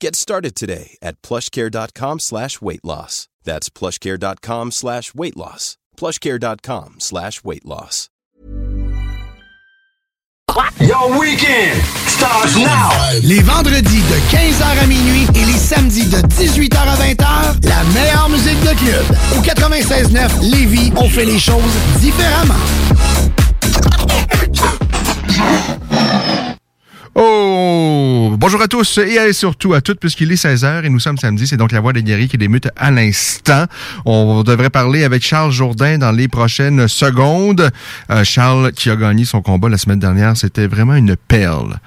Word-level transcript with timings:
Get 0.00 0.14
started 0.14 0.54
today 0.54 0.98
at 1.00 1.20
plushcare.com 1.22 2.20
slash 2.20 2.60
weight 2.60 2.84
loss. 2.84 3.28
That's 3.44 3.70
plushcare.com 3.70 4.72
slash 4.72 5.14
weight 5.14 5.36
loss. 5.36 5.78
plushcare.com 5.96 6.96
slash 6.98 7.42
weight 7.44 7.64
loss. 7.64 8.10
Your 10.80 11.18
weekend 11.18 11.82
starts 12.06 12.56
now. 12.56 12.90
Les 13.22 13.40
vendredis 13.40 14.02
de 14.02 14.18
15h 14.30 14.78
à 14.82 14.86
minuit 14.86 15.26
et 15.34 15.44
les 15.44 15.58
samedis 15.58 16.06
de 16.06 16.18
18h 16.18 16.76
à 16.76 16.96
20h, 16.96 17.68
la 17.68 17.84
meilleure 17.92 18.28
musique 18.28 18.60
de 18.60 18.74
club. 18.74 19.04
Au 19.36 19.42
96.9 19.42 20.50
Lévis, 20.50 20.92
on 20.96 21.08
fait 21.08 21.24
les 21.24 21.38
choses 21.38 21.62
différemment. 22.00 22.54
Oh! 27.18 28.36
Bonjour 28.38 28.60
à 28.60 28.68
tous 28.68 28.98
et 28.98 29.32
surtout 29.32 29.72
à 29.72 29.80
toutes 29.80 29.98
puisqu'il 29.98 30.30
est 30.32 30.44
16h 30.44 30.84
et 30.84 30.90
nous 30.90 31.00
sommes 31.00 31.16
samedi. 31.16 31.46
C'est 31.46 31.56
donc 31.56 31.72
la 31.72 31.80
voix 31.80 31.94
des 31.94 32.02
guéris 32.02 32.28
qui 32.28 32.36
démute 32.36 32.68
à 32.76 32.90
l'instant. 32.90 33.64
On 34.04 34.42
devrait 34.42 34.68
parler 34.68 35.02
avec 35.02 35.24
Charles 35.24 35.50
Jourdain 35.50 35.96
dans 35.96 36.12
les 36.12 36.28
prochaines 36.28 36.88
secondes. 36.88 37.70
Euh, 38.10 38.22
Charles 38.22 38.72
qui 38.72 38.90
a 38.90 38.96
gagné 38.96 39.24
son 39.24 39.40
combat 39.40 39.70
la 39.70 39.78
semaine 39.78 39.98
dernière, 39.98 40.36
c'était 40.36 40.66
vraiment 40.66 40.94
une 40.94 41.16
perle. 41.16 41.78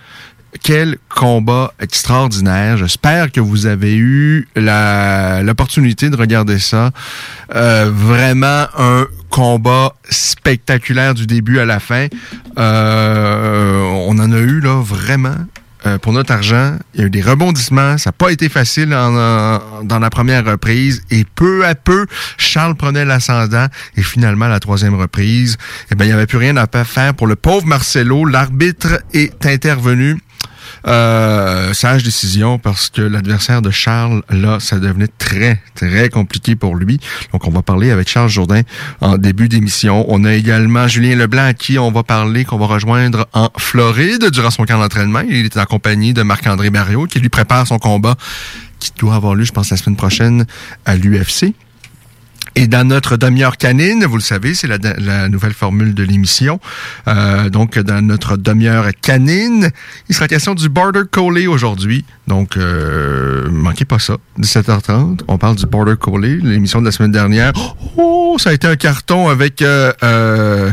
Quel 0.63 0.97
combat 1.09 1.73
extraordinaire. 1.79 2.77
J'espère 2.77 3.31
que 3.31 3.39
vous 3.39 3.65
avez 3.65 3.95
eu 3.95 4.47
l'opportunité 4.55 6.09
de 6.09 6.15
regarder 6.15 6.59
ça. 6.59 6.91
Euh, 7.55 7.91
vraiment 7.93 8.65
un 8.77 9.05
combat 9.29 9.93
spectaculaire 10.09 11.13
du 11.13 11.27
début 11.27 11.59
à 11.59 11.65
la 11.65 11.79
fin. 11.79 12.07
Euh, 12.57 13.83
on 14.07 14.17
en 14.19 14.31
a 14.31 14.39
eu 14.39 14.59
là 14.59 14.81
vraiment 14.81 15.35
euh, 15.85 15.97
pour 15.97 16.13
notre 16.13 16.33
argent. 16.33 16.77
Il 16.93 16.99
y 16.99 17.03
a 17.03 17.07
eu 17.07 17.09
des 17.09 17.21
rebondissements. 17.21 17.97
Ça 17.97 18.09
n'a 18.09 18.13
pas 18.13 18.31
été 18.31 18.49
facile 18.49 18.93
en, 18.93 19.83
dans 19.83 19.99
la 19.99 20.09
première 20.09 20.45
reprise. 20.45 21.03
Et 21.11 21.25
peu 21.35 21.65
à 21.65 21.75
peu, 21.75 22.05
Charles 22.37 22.75
prenait 22.75 23.05
l'ascendant. 23.05 23.67
Et 23.95 24.03
finalement, 24.03 24.47
la 24.47 24.59
troisième 24.59 24.95
reprise, 24.95 25.57
eh 25.91 25.95
ben, 25.95 26.05
il 26.05 26.09
n'y 26.09 26.13
avait 26.13 26.27
plus 26.27 26.37
rien 26.37 26.57
à 26.57 26.67
faire 26.83 27.13
pour 27.13 27.27
le 27.27 27.35
pauvre 27.35 27.65
Marcelo. 27.65 28.25
L'arbitre 28.25 29.01
est 29.13 29.45
intervenu. 29.45 30.17
Euh, 30.87 31.73
sage 31.73 32.03
décision 32.03 32.57
parce 32.57 32.89
que 32.89 33.01
l'adversaire 33.01 33.61
de 33.61 33.71
Charles, 33.71 34.23
là, 34.29 34.59
ça 34.59 34.79
devenait 34.79 35.09
très, 35.17 35.61
très 35.75 36.09
compliqué 36.09 36.55
pour 36.55 36.75
lui. 36.75 36.99
Donc, 37.33 37.47
on 37.47 37.51
va 37.51 37.61
parler 37.61 37.91
avec 37.91 38.07
Charles 38.07 38.29
Jourdain 38.29 38.61
en 39.01 39.17
début 39.17 39.49
d'émission. 39.49 40.05
On 40.07 40.23
a 40.23 40.33
également 40.33 40.87
Julien 40.87 41.15
Leblanc 41.15 41.45
à 41.45 41.53
qui 41.53 41.77
on 41.79 41.91
va 41.91 42.03
parler, 42.03 42.45
qu'on 42.45 42.57
va 42.57 42.67
rejoindre 42.67 43.27
en 43.33 43.49
Floride 43.57 44.29
durant 44.31 44.51
son 44.51 44.65
camp 44.65 44.79
d'entraînement. 44.79 45.21
Il 45.27 45.45
est 45.45 45.57
en 45.57 45.65
compagnie 45.65 46.13
de 46.13 46.23
Marc-André 46.23 46.69
Barriot 46.69 47.07
qui 47.07 47.19
lui 47.19 47.29
prépare 47.29 47.67
son 47.67 47.79
combat 47.79 48.15
qui 48.79 48.91
doit 48.97 49.15
avoir 49.15 49.35
lieu, 49.35 49.43
je 49.43 49.51
pense, 49.51 49.69
la 49.71 49.77
semaine 49.77 49.97
prochaine 49.97 50.45
à 50.85 50.95
l'UFC. 50.95 51.53
Et 52.55 52.67
dans 52.67 52.87
notre 52.87 53.17
demi-heure 53.17 53.57
canine, 53.57 54.05
vous 54.05 54.17
le 54.17 54.21
savez, 54.21 54.53
c'est 54.53 54.67
la, 54.67 55.29
nouvelle 55.29 55.53
formule 55.53 55.93
de 55.93 56.03
l'émission. 56.03 56.59
Euh, 57.07 57.49
donc, 57.49 57.77
dans 57.79 58.01
notre 58.05 58.37
demi-heure 58.37 58.89
canine, 59.01 59.69
il 60.09 60.15
sera 60.15 60.27
question 60.27 60.55
du 60.55 60.69
Border 60.69 61.03
Collie 61.09 61.47
aujourd'hui. 61.47 62.05
Donc, 62.29 62.57
euh, 62.57 63.49
manquez 63.49 63.85
pas 63.85 63.97
ça. 63.97 64.17
17h30, 64.39 65.21
on 65.27 65.37
parle 65.39 65.55
du 65.55 65.65
Border 65.65 65.95
Collie, 65.99 66.39
l'émission 66.41 66.79
de 66.79 66.85
la 66.85 66.91
semaine 66.91 67.11
dernière. 67.11 67.53
Oh, 67.97 68.35
ça 68.37 68.51
a 68.51 68.53
été 68.53 68.67
un 68.67 68.75
carton 68.75 69.29
avec 69.29 69.63
euh, 69.63 69.91
euh 70.03 70.71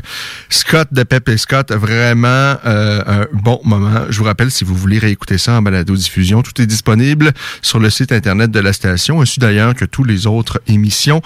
Scott 0.50 0.88
de 0.92 1.02
Pep 1.02 1.28
et 1.30 1.38
Scott. 1.38 1.72
Vraiment 1.72 2.26
euh, 2.66 3.02
un 3.06 3.26
bon 3.32 3.58
moment. 3.64 4.02
Je 4.10 4.18
vous 4.18 4.24
rappelle, 4.24 4.50
si 4.50 4.64
vous 4.64 4.74
voulez 4.74 4.98
réécouter 4.98 5.38
ça 5.38 5.54
en 5.54 5.62
balado-diffusion, 5.62 6.42
tout 6.42 6.60
est 6.60 6.66
disponible 6.66 7.32
sur 7.62 7.78
le 7.78 7.88
site 7.88 8.12
Internet 8.12 8.50
de 8.50 8.60
la 8.60 8.74
station, 8.74 9.22
ainsi 9.22 9.40
d'ailleurs 9.40 9.74
que 9.74 9.86
toutes 9.86 10.08
les 10.08 10.26
autres 10.26 10.60
émissions 10.68 11.22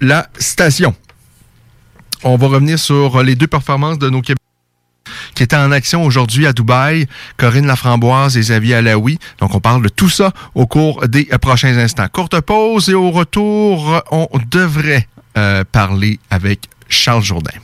la 0.00 0.28
station. 0.38 0.94
On 2.24 2.36
va 2.36 2.48
revenir 2.48 2.78
sur 2.78 3.22
les 3.22 3.34
deux 3.34 3.46
performances 3.46 3.98
de 3.98 4.10
nos 4.10 4.20
Québécois 4.20 4.44
qui 5.34 5.42
étaient 5.42 5.56
en 5.56 5.72
action 5.72 6.04
aujourd'hui 6.04 6.46
à 6.46 6.52
Dubaï, 6.52 7.06
Corinne 7.36 7.66
Laframboise 7.66 8.36
et 8.36 8.40
Xavier 8.40 8.74
Alaoui. 8.74 9.18
Donc, 9.40 9.54
on 9.54 9.60
parle 9.60 9.82
de 9.82 9.88
tout 9.88 10.10
ça 10.10 10.32
au 10.54 10.66
cours 10.66 11.06
des 11.08 11.24
prochains 11.40 11.78
instants. 11.78 12.08
Courte 12.12 12.40
pause 12.40 12.90
et 12.90 12.94
au 12.94 13.10
retour, 13.10 14.02
on 14.10 14.28
devrait 14.50 15.08
euh, 15.36 15.64
parler 15.70 16.18
avec 16.30 16.68
Charles 16.88 17.22
Jourdain 17.22 17.58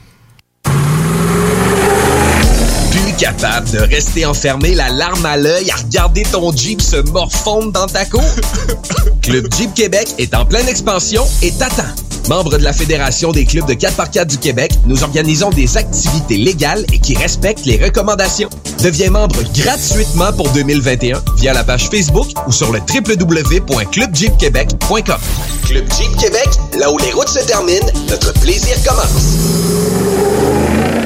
capable 3.19 3.71
de 3.71 3.79
rester 3.79 4.27
enfermé 4.27 4.75
la 4.75 4.89
larme 4.89 5.25
à 5.25 5.37
l'œil 5.37 5.71
à 5.71 5.77
regarder 5.77 6.23
ton 6.25 6.53
Jeep 6.53 6.81
se 6.81 6.97
morfondre 6.97 7.73
dans 7.73 7.87
ta 7.87 8.05
cour? 8.05 8.25
Club 9.23 9.47
Jeep 9.57 9.73
Québec 9.75 10.09
est 10.19 10.35
en 10.35 10.45
pleine 10.45 10.69
expansion 10.69 11.25
et 11.43 11.53
t'attend. 11.53 11.85
Membre 12.29 12.59
de 12.59 12.65
la 12.65 12.73
Fédération 12.73 13.31
des 13.33 13.45
clubs 13.45 13.67
de 13.67 13.75
4x4 13.75 14.27
du 14.27 14.39
Québec, 14.39 14.73
nous 14.87 15.03
organisons 15.03 15.51
des 15.51 15.77
activités 15.77 16.39
légales 16.39 16.87
et 16.93 16.99
qui 16.99 17.15
respectent 17.17 17.67
les 17.67 17.85
recommandations. 17.85 18.49
Deviens 18.83 19.11
membre 19.11 19.37
gratuitement 19.55 20.33
pour 20.33 20.49
2021 20.51 21.23
via 21.37 21.53
la 21.53 21.63
page 21.65 21.91
Facebook 21.91 22.29
ou 22.47 22.53
sur 22.53 22.73
le 22.73 22.79
www.clubjeepquebec.com. 22.81 25.21
Club 25.67 25.85
Jeep 25.99 26.17
Québec, 26.17 26.49
là 26.79 26.91
où 26.91 26.97
les 26.99 27.13
routes 27.13 27.29
se 27.29 27.45
terminent, 27.47 27.87
notre 28.09 28.33
plaisir 28.41 28.75
commence. 28.87 29.35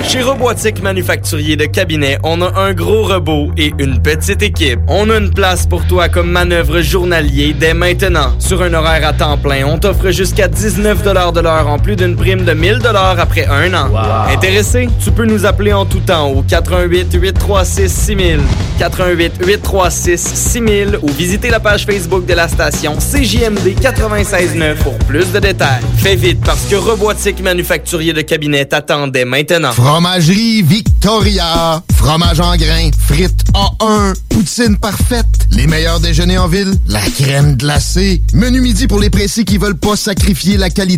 Chez 0.08 0.22
Robotique 0.22 0.82
Manufacturier 0.82 1.56
de 1.56 1.66
Cabinet, 1.66 2.16
on 2.24 2.40
a 2.40 2.58
un 2.58 2.72
gros 2.72 3.02
robot 3.02 3.50
et 3.58 3.74
une 3.78 4.00
petite 4.00 4.42
équipe. 4.42 4.80
On 4.88 5.10
a 5.10 5.18
une 5.18 5.30
place 5.30 5.66
pour 5.66 5.86
toi 5.86 6.08
comme 6.08 6.30
manœuvre 6.30 6.80
journalier 6.80 7.52
dès 7.52 7.74
maintenant. 7.74 8.32
Sur 8.38 8.62
un 8.62 8.72
horaire 8.72 9.06
à 9.06 9.12
temps 9.12 9.36
plein, 9.36 9.66
on 9.66 9.76
t'offre 9.76 10.10
jusqu'à 10.10 10.48
19 10.48 11.02
de 11.08 11.40
l'heure 11.40 11.68
en 11.68 11.78
plus 11.78 11.96
d'une 11.96 12.16
prime 12.16 12.44
de 12.44 12.52
1000 12.52 12.80
après 13.18 13.46
un 13.46 13.72
an. 13.72 13.88
Intéressé? 14.30 14.88
Tu 15.02 15.10
peux 15.10 15.24
nous 15.24 15.46
appeler 15.46 15.72
en 15.72 15.86
tout 15.86 16.00
temps 16.00 16.28
au 16.28 16.42
88 16.42 17.14
836 17.14 17.88
6000, 17.88 18.40
88 18.78 19.32
836 19.46 20.18
6000 20.18 20.98
ou 21.02 21.08
visiter 21.08 21.48
la 21.48 21.60
page 21.60 21.86
Facebook 21.86 22.26
de 22.26 22.34
la 22.34 22.46
station 22.46 22.96
CJMD 22.96 23.80
969 23.82 24.78
pour 24.82 24.98
plus 24.98 25.32
de 25.32 25.38
détails. 25.38 25.80
Fais 25.96 26.16
vite 26.16 26.40
parce 26.44 26.66
que 26.66 26.76
Robotique 26.76 27.42
Manufacturier 27.42 28.12
de 28.12 28.20
Cabinet 28.20 28.66
t'attendait 28.66 29.24
maintenant. 29.24 29.72
Fromagerie 29.72 30.62
Victoria. 30.62 31.82
Fromage 31.98 32.38
en 32.38 32.56
grains, 32.56 32.90
frites 32.96 33.42
A1, 33.54 34.14
poutine 34.28 34.76
parfaite, 34.76 35.26
les 35.50 35.66
meilleurs 35.66 35.98
déjeuners 35.98 36.38
en 36.38 36.46
ville, 36.46 36.72
la 36.86 37.00
crème 37.00 37.56
glacée, 37.56 38.22
menu 38.32 38.60
midi 38.60 38.86
pour 38.86 39.00
les 39.00 39.10
précis 39.10 39.44
qui 39.44 39.58
veulent 39.58 39.76
pas 39.76 39.96
sacrifier 39.96 40.56
la 40.56 40.70
qualité. 40.70 40.97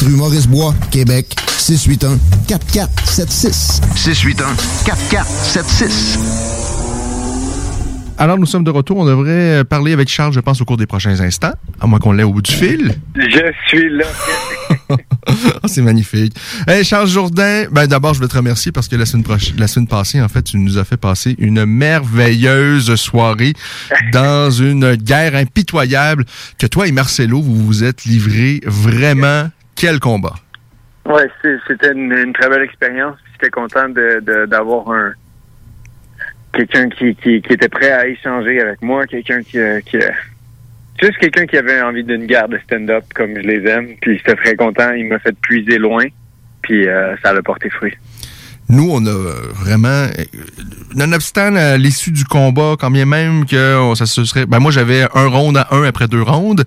rue 0.03 0.15
Maurice-Bois, 0.15 0.73
Québec, 0.91 1.35
681 1.57 2.17
4476. 2.47 3.81
681 3.95 4.55
4476. 4.85 6.19
Alors, 8.17 8.37
nous 8.37 8.45
sommes 8.45 8.63
de 8.63 8.69
retour. 8.69 8.97
On 8.97 9.05
devrait 9.05 9.63
parler 9.63 9.93
avec 9.93 10.07
Charles, 10.07 10.33
je 10.33 10.39
pense, 10.39 10.61
au 10.61 10.65
cours 10.65 10.77
des 10.77 10.85
prochains 10.85 11.19
instants, 11.21 11.53
à 11.79 11.87
moins 11.87 11.97
qu'on 11.97 12.11
l'ait 12.11 12.21
au 12.23 12.31
bout 12.31 12.43
du 12.43 12.51
fil. 12.51 12.93
Je 13.15 13.51
suis 13.67 13.89
là. 13.89 14.05
Oh, 14.89 14.95
c'est 15.65 15.81
magnifique. 15.81 16.35
Hey, 16.67 16.83
Charles 16.83 17.07
Jourdain, 17.07 17.65
ben 17.71 17.87
d'abord, 17.87 18.13
je 18.13 18.19
veux 18.19 18.27
te 18.27 18.37
remercier 18.37 18.71
parce 18.71 18.87
que 18.87 18.95
la 18.95 19.07
semaine, 19.07 19.23
prochaine, 19.23 19.55
la 19.57 19.67
semaine 19.67 19.87
passée, 19.87 20.21
en 20.21 20.27
fait, 20.27 20.43
tu 20.43 20.57
nous 20.57 20.77
as 20.77 20.83
fait 20.83 20.97
passer 20.97 21.35
une 21.39 21.65
merveilleuse 21.65 22.93
soirée 22.95 23.53
dans 24.11 24.51
une 24.51 24.95
guerre 24.95 25.35
impitoyable 25.35 26.25
que 26.59 26.67
toi 26.67 26.87
et 26.87 26.91
Marcelo, 26.91 27.41
vous 27.41 27.55
vous 27.55 27.83
êtes 27.83 28.05
livrés 28.05 28.61
vraiment. 28.65 29.49
Quel 29.81 29.99
combat! 29.99 30.35
Ouais, 31.07 31.27
c'était 31.67 31.91
une, 31.91 32.33
très 32.33 32.47
belle 32.49 32.61
expérience. 32.61 33.17
J'étais 33.31 33.49
content 33.49 33.89
d'avoir 33.89 34.85
de, 34.85 34.93
un 34.93 35.13
quelqu'un 36.53 36.87
qui, 36.89 37.15
qui, 37.15 37.37
était 37.37 37.67
prêt 37.67 37.91
à 37.91 38.05
échanger 38.05 38.61
avec 38.61 38.79
moi, 38.83 39.07
quelqu'un 39.07 39.41
qui, 39.41 39.57
qui 39.87 39.97
juste 41.01 41.17
quelqu'un 41.17 41.47
qui 41.47 41.57
avait 41.57 41.81
envie 41.81 42.03
d'une 42.03 42.27
guerre 42.27 42.47
de 42.47 42.59
stand-up 42.59 43.05
comme 43.15 43.33
je 43.33 43.41
les 43.41 43.67
aime. 43.67 43.95
Puis 44.01 44.19
j'étais 44.19 44.35
très 44.35 44.55
content. 44.55 44.91
Il 44.91 45.07
m'a 45.07 45.17
fait 45.17 45.35
puiser 45.41 45.79
loin. 45.79 46.05
Puis 46.61 46.87
euh, 46.87 47.15
ça 47.23 47.31
a 47.31 47.41
porté 47.41 47.71
fruit. 47.71 47.95
Nous, 48.71 48.89
on 48.89 49.05
a 49.05 49.33
vraiment, 49.53 50.07
nonobstant 50.95 51.55
à 51.55 51.77
l'issue 51.77 52.11
du 52.11 52.25
combat, 52.25 52.75
quand 52.79 52.91
bien 52.91 53.05
même 53.05 53.45
que 53.45 53.93
ça 53.95 54.05
se 54.05 54.23
serait, 54.25 54.45
ben 54.45 54.59
moi 54.59 54.71
j'avais 54.71 55.07
un 55.13 55.27
round 55.27 55.57
à 55.57 55.67
un 55.71 55.83
après 55.83 56.07
deux 56.07 56.21
rounds, 56.21 56.63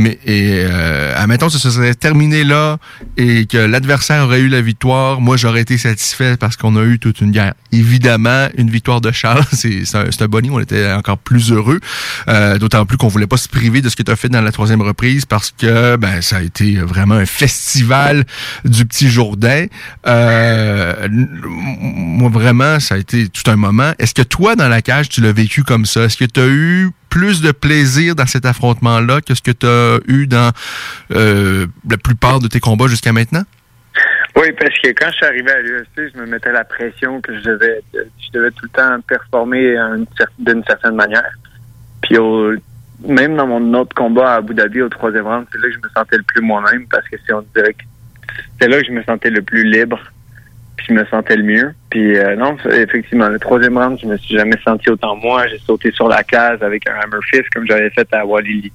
mais 0.00 0.18
et 0.24 0.64
euh, 0.64 1.14
admettons 1.16 1.48
ça 1.48 1.58
se 1.58 1.70
serait 1.70 1.94
terminé 1.94 2.44
là 2.44 2.78
et 3.16 3.46
que 3.46 3.58
l'adversaire 3.58 4.24
aurait 4.24 4.40
eu 4.40 4.48
la 4.48 4.60
victoire, 4.60 5.20
moi 5.20 5.36
j'aurais 5.36 5.62
été 5.62 5.78
satisfait 5.78 6.36
parce 6.36 6.56
qu'on 6.56 6.76
a 6.76 6.84
eu 6.84 6.98
toute 6.98 7.20
une 7.20 7.30
guerre. 7.30 7.54
Évidemment, 7.72 8.48
une 8.56 8.70
victoire 8.70 9.00
de 9.00 9.10
Charles, 9.10 9.44
c'est 9.52 9.82
un, 9.94 10.04
un 10.20 10.28
bonnie, 10.28 10.50
on 10.50 10.60
était 10.60 10.92
encore 10.92 11.18
plus 11.18 11.52
heureux, 11.52 11.80
euh, 12.28 12.58
d'autant 12.58 12.86
plus 12.86 12.96
qu'on 12.96 13.08
voulait 13.08 13.26
pas 13.26 13.36
se 13.36 13.48
priver 13.48 13.80
de 13.80 13.88
ce 13.88 13.96
que 13.96 14.02
tu 14.02 14.12
as 14.12 14.16
fait 14.16 14.28
dans 14.28 14.42
la 14.42 14.52
troisième 14.52 14.82
reprise 14.82 15.24
parce 15.26 15.50
que 15.50 15.96
ben 15.96 16.22
ça 16.22 16.36
a 16.36 16.42
été 16.42 16.76
vraiment 16.76 17.16
un 17.16 17.26
festival 17.26 18.24
du 18.64 18.86
petit 18.86 19.08
Jourdain. 19.08 19.66
Euh, 20.06 21.08
moi, 21.48 22.30
vraiment, 22.30 22.80
ça 22.80 22.94
a 22.94 22.98
été 22.98 23.28
tout 23.28 23.48
un 23.50 23.56
moment. 23.56 23.92
Est-ce 23.98 24.14
que 24.14 24.22
toi, 24.22 24.56
dans 24.56 24.68
la 24.68 24.82
cage, 24.82 25.08
tu 25.08 25.20
l'as 25.20 25.32
vécu 25.32 25.64
comme 25.64 25.86
ça? 25.86 26.04
Est-ce 26.04 26.16
que 26.16 26.24
tu 26.24 26.40
as 26.40 26.46
eu 26.46 26.90
plus 27.08 27.40
de 27.40 27.52
plaisir 27.52 28.14
dans 28.14 28.26
cet 28.26 28.44
affrontement-là 28.44 29.20
que 29.20 29.34
ce 29.34 29.42
que 29.42 29.50
tu 29.50 29.66
as 29.66 29.98
eu 30.06 30.26
dans 30.26 30.50
euh, 31.14 31.66
la 31.88 31.96
plupart 31.96 32.40
de 32.40 32.48
tes 32.48 32.60
combats 32.60 32.86
jusqu'à 32.86 33.12
maintenant? 33.12 33.42
Oui, 34.36 34.52
parce 34.58 34.78
que 34.78 34.88
quand 34.90 35.10
je 35.10 35.16
suis 35.16 35.26
arrivé 35.26 35.50
à 35.50 35.60
l'UFC, 35.60 36.12
je 36.14 36.20
me 36.20 36.26
mettais 36.26 36.52
la 36.52 36.64
pression 36.64 37.20
que 37.20 37.36
je 37.36 37.42
devais, 37.42 37.82
je 37.92 38.30
devais 38.32 38.50
tout 38.52 38.64
le 38.64 38.68
temps 38.68 39.00
performer 39.08 39.74
d'une 40.38 40.62
certaine 40.64 40.94
manière. 40.94 41.32
Puis 42.02 42.16
même 43.06 43.36
dans 43.36 43.46
mon 43.46 43.74
autre 43.74 43.94
combat 43.94 44.34
à 44.34 44.36
Abu 44.36 44.54
Dhabi 44.54 44.82
au 44.82 44.88
troisième 44.88 45.26
round, 45.26 45.46
c'est 45.50 45.58
là 45.58 45.68
que 45.68 45.74
je 45.74 45.78
me 45.78 45.88
sentais 45.94 46.16
le 46.18 46.22
plus 46.22 46.42
moi-même 46.42 46.86
parce 46.88 47.08
que 47.08 47.16
c'est 47.26 47.32
on 47.32 47.44
dirait 47.54 47.74
que 47.74 47.82
c'est 48.60 48.68
là 48.68 48.80
que 48.80 48.86
je 48.86 48.92
me 48.92 49.02
sentais 49.02 49.30
le 49.30 49.42
plus 49.42 49.64
libre 49.64 50.00
je 50.88 50.94
me 50.94 51.04
sentais 51.06 51.36
le 51.36 51.42
mieux. 51.42 51.74
Puis 51.90 52.16
euh, 52.16 52.36
non, 52.36 52.56
effectivement, 52.70 53.28
le 53.28 53.38
troisième 53.38 53.76
round, 53.76 53.98
je 54.00 54.06
me 54.06 54.16
suis 54.16 54.36
jamais 54.36 54.56
senti 54.64 54.90
autant 54.90 55.16
moi. 55.16 55.46
J'ai 55.48 55.58
sauté 55.58 55.90
sur 55.92 56.08
la 56.08 56.22
case 56.22 56.62
avec 56.62 56.88
un 56.88 56.94
hammer 56.94 57.18
fist 57.30 57.48
comme 57.54 57.66
j'avais 57.66 57.90
fait 57.90 58.08
à 58.12 58.24
Wally 58.24 58.72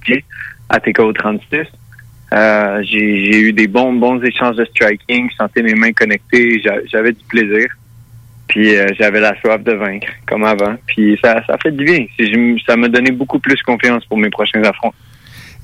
à 0.68 0.80
TKO 0.80 1.12
36. 1.12 1.66
Euh, 2.32 2.82
j'ai 2.82 3.38
eu 3.40 3.52
des 3.52 3.66
bons 3.66 3.92
bons 3.92 4.20
échanges 4.22 4.56
de 4.56 4.64
striking, 4.64 5.30
je 5.30 5.36
sentais 5.36 5.62
mes 5.62 5.74
mains 5.74 5.92
connectées, 5.92 6.62
j'avais 6.90 7.12
du 7.12 7.24
plaisir. 7.28 7.66
Puis 8.48 8.76
euh, 8.76 8.88
j'avais 8.98 9.20
la 9.20 9.38
soif 9.40 9.62
de 9.62 9.72
vaincre, 9.72 10.08
comme 10.26 10.44
avant. 10.44 10.74
Puis 10.86 11.18
ça, 11.22 11.42
ça 11.46 11.56
fait 11.62 11.72
du 11.72 11.84
bien. 11.84 12.06
Ça 12.66 12.76
m'a 12.76 12.88
donné 12.88 13.10
beaucoup 13.10 13.38
plus 13.38 13.60
confiance 13.62 14.04
pour 14.04 14.18
mes 14.18 14.30
prochains 14.30 14.62
affrontements. 14.62 14.94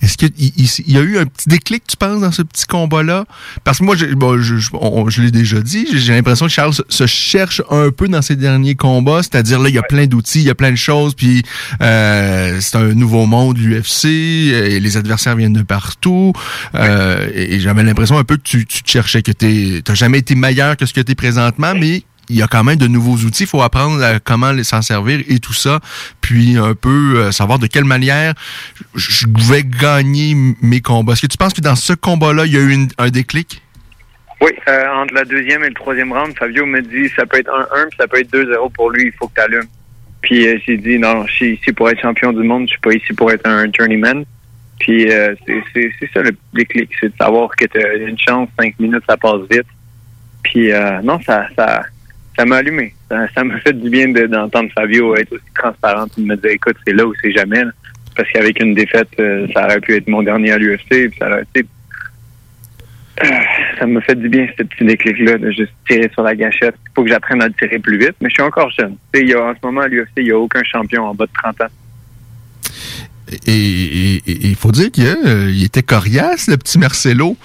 Est-ce 0.03 0.17
qu'il 0.17 0.33
y, 0.37 0.97
a 0.97 1.01
eu 1.01 1.19
un 1.19 1.27
petit 1.27 1.49
déclic, 1.49 1.83
tu 1.87 1.97
penses, 1.97 2.21
dans 2.21 2.33
ce 2.33 2.43
petit 2.43 2.65
combat-là? 2.67 3.27
Parce 3.65 3.79
que 3.79 3.85
moi, 3.85 3.97
je, 3.97 4.07
je, 4.07 5.23
l'ai 5.23 5.31
déjà 5.31 5.61
dit, 5.61 5.87
j'ai 5.93 6.15
l'impression 6.15 6.47
que 6.47 6.53
Charles 6.53 6.75
se 6.89 7.07
cherche 7.07 7.63
un 7.71 7.91
peu 7.91 8.09
dans 8.09 8.23
ses 8.23 8.37
derniers 8.37 8.75
combats, 8.75 9.23
c'est-à-dire 9.23 9.61
là, 9.61 9.69
il 9.69 9.75
y 9.75 9.79
a 9.79 9.83
plein 9.83 10.07
d'outils, 10.07 10.41
il 10.41 10.47
y 10.47 10.51
a 10.51 10.55
plein 10.55 10.71
de 10.71 10.77
choses, 10.77 11.15
puis 11.15 11.43
euh, 11.83 12.59
c'est 12.61 12.77
un 12.77 12.95
nouveau 12.95 13.27
monde, 13.27 13.59
l'UFC, 13.59 14.07
et 14.07 14.81
les 14.81 14.97
adversaires 14.97 15.37
viennent 15.37 15.53
de 15.53 15.63
partout, 15.63 16.33
euh, 16.75 17.29
et, 17.35 17.61
j'avais 17.61 17.83
l'impression 17.83 18.17
un 18.17 18.25
peu 18.25 18.37
que 18.37 18.43
tu, 18.43 18.65
tu 18.65 18.83
te 18.83 18.91
cherchais, 18.91 19.23
que 19.23 19.33
tu 19.33 19.83
n'as 19.87 19.95
jamais 19.95 20.19
été 20.19 20.35
meilleur 20.35 20.77
que 20.79 20.87
ce 20.87 20.95
que 20.95 21.01
tu 21.03 21.13
es 21.13 21.15
présentement, 21.15 21.75
mais 21.79 22.05
il 22.31 22.37
y 22.37 22.43
a 22.43 22.47
quand 22.47 22.65
même 22.65 22.77
de 22.77 22.87
nouveaux 22.87 23.17
outils. 23.17 23.43
Il 23.43 23.49
faut 23.49 23.61
apprendre 23.63 24.03
à 24.03 24.21
comment 24.21 24.53
s'en 24.63 24.83
servir 24.83 25.21
et 25.29 25.41
tout 25.41 25.53
ça. 25.53 25.81
Puis 26.21 26.57
un 26.57 26.75
peu 26.75 27.17
euh, 27.17 27.33
savoir 27.33 27.59
de 27.59 27.67
quelle 27.67 27.85
manière 27.85 28.35
je 28.95 29.27
vais 29.51 29.65
gagner 29.65 30.35
mes 30.63 30.81
combats. 30.81 31.13
Est-ce 31.13 31.23
que 31.23 31.27
tu 31.27 31.37
penses 31.37 31.53
que 31.53 31.61
dans 31.61 31.75
ce 31.75 31.93
combat-là, 31.93 32.47
il 32.47 32.53
y 32.53 32.57
a 32.57 32.61
eu 32.61 32.89
un 32.99 33.11
déclic? 33.11 33.63
Oui, 34.41 34.53
euh, 34.69 34.89
entre 34.95 35.13
la 35.13 35.25
deuxième 35.25 35.65
et 35.65 35.69
le 35.69 35.75
troisième 35.75 36.13
round, 36.13 36.35
Fabio 36.39 36.65
me 36.65 36.81
dit 36.81 37.11
ça 37.15 37.27
peut 37.27 37.39
être 37.39 37.51
1-1, 37.51 37.89
puis 37.89 37.97
ça 38.01 38.09
peut 38.09 38.21
être 38.21 38.33
2-0 38.33 38.73
pour 38.73 38.91
lui, 38.91 39.07
il 39.07 39.13
faut 39.13 39.29
que 39.29 39.35
tu 39.35 39.41
allumes. 39.41 39.69
Puis 40.23 40.49
euh, 40.49 40.59
j'ai 40.67 40.79
dit 40.79 40.99
non, 40.99 41.27
je 41.27 41.33
suis 41.33 41.55
ici 41.55 41.73
pour 41.73 41.91
être 41.91 42.01
champion 42.01 42.33
du 42.33 42.43
monde, 42.43 42.63
je 42.67 42.71
suis 42.71 42.81
pas 42.81 42.93
ici 42.93 43.13
pour 43.13 43.31
être 43.31 43.47
un 43.47 43.67
journeyman. 43.77 44.25
Puis 44.79 45.11
c'est 45.11 46.11
ça 46.15 46.23
le 46.23 46.31
déclic, 46.55 46.89
c'est 46.99 47.09
de 47.09 47.17
savoir 47.21 47.51
que 47.55 47.67
tu 47.67 47.79
as 47.85 47.97
une 47.97 48.19
chance, 48.19 48.49
cinq 48.59 48.79
minutes, 48.79 49.03
ça 49.07 49.19
passe 49.19 49.43
vite. 49.51 49.67
Puis 50.43 50.71
non, 51.03 51.21
ça, 51.21 51.49
ça, 51.55 51.83
ça 52.41 52.47
m'a 52.47 52.57
allumé. 52.57 52.95
Ça 53.35 53.45
m'a 53.45 53.59
fait 53.61 53.75
du 53.75 53.91
bien 53.91 54.09
d'entendre 54.09 54.71
Fabio 54.75 55.15
être 55.15 55.33
aussi 55.33 55.53
transparent 55.55 56.07
et 56.17 56.23
me 56.23 56.37
dire 56.37 56.53
écoute, 56.53 56.77
c'est 56.87 56.95
là 56.95 57.05
ou 57.05 57.13
c'est 57.21 57.33
jamais. 57.33 57.65
Parce 58.17 58.31
qu'avec 58.33 58.59
une 58.61 58.73
défaite, 58.73 59.09
euh, 59.19 59.47
ça 59.53 59.67
aurait 59.67 59.81
pu 59.81 59.95
être 59.95 60.09
mon 60.09 60.23
dernier 60.23 60.53
à 60.53 60.59
l'UFC. 60.59 61.13
Ça 61.19 61.29
aurait 61.29 61.43
été. 61.43 61.67
Euh, 63.23 63.27
ça 63.79 63.87
me 63.87 64.01
fait 64.01 64.15
du 64.15 64.31
bien, 64.31 64.49
ce 64.57 64.63
petit 64.63 64.85
déclic-là, 64.85 65.37
de 65.37 65.51
juste 65.51 65.73
tirer 65.87 66.09
sur 66.15 66.23
la 66.23 66.35
gâchette. 66.35 66.75
Il 66.87 66.91
faut 66.95 67.05
que 67.05 67.11
j'apprenne 67.11 67.43
à 67.43 67.51
tirer 67.51 67.79
plus 67.79 67.99
vite, 67.99 68.15
mais 68.23 68.31
je 68.31 68.35
suis 68.35 68.43
encore 68.43 68.71
jeune. 68.71 68.97
Y 69.15 69.35
a, 69.35 69.43
en 69.43 69.55
ce 69.55 69.59
moment, 69.63 69.83
à 69.83 69.89
l'UFC, 69.89 70.11
il 70.17 70.25
n'y 70.25 70.31
a 70.31 70.39
aucun 70.39 70.65
champion 70.65 71.05
en 71.05 71.15
bas 71.15 71.27
de 71.27 71.33
30 71.43 71.61
ans. 71.61 71.67
Et 73.47 74.23
il 74.27 74.55
faut 74.57 74.73
dire 74.73 74.91
qu'il 74.91 75.07
euh, 75.07 75.65
était 75.65 75.83
coriace, 75.83 76.49
le 76.49 76.57
petit 76.57 76.79
Marcelo. 76.79 77.37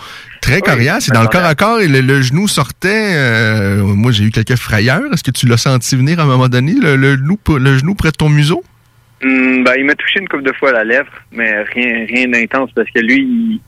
Très 0.42 0.62
coriace. 0.62 1.10
Et 1.10 1.12
dans 1.12 1.24
le 1.24 1.28
corps 1.28 1.46
à 1.46 1.56
corps, 1.56 1.82
et 1.82 1.88
le, 1.88 2.22
genou 2.22 2.48
sortait. 2.48 3.14
Euh, 3.16 3.84
moi, 3.84 4.12
j'ai 4.12 4.24
eu 4.24 4.32
quelques 4.32 4.56
frayeurs. 4.56 5.12
Est-ce 5.14 5.24
que 5.24 5.32
tu 5.32 5.48
l'as 5.48 5.58
senti 5.58 5.96
venir 5.96 6.20
à 6.20 6.24
un 6.24 6.28
moment 6.28 6.50
donné, 6.50 6.74
le, 6.80 7.18
genou, 7.18 7.40
le 7.58 7.78
genou 7.78 7.96
près 7.96 8.12
de 8.12 8.18
ton 8.18 8.30
museau? 8.30 8.64
Hmm, 9.24 9.64
ben, 9.64 9.74
il 9.78 9.86
m'a 9.86 9.96
touché 9.96 10.20
une 10.20 10.28
couple 10.28 10.44
de 10.44 10.54
fois 10.54 10.70
à 10.70 10.74
la 10.74 10.84
lèvre, 10.84 11.12
mais 11.32 11.64
rien, 11.64 12.06
rien 12.08 12.28
d'intense 12.28 12.70
parce 12.76 12.90
que 12.92 13.00
lui, 13.00 13.22
il, 13.22 13.62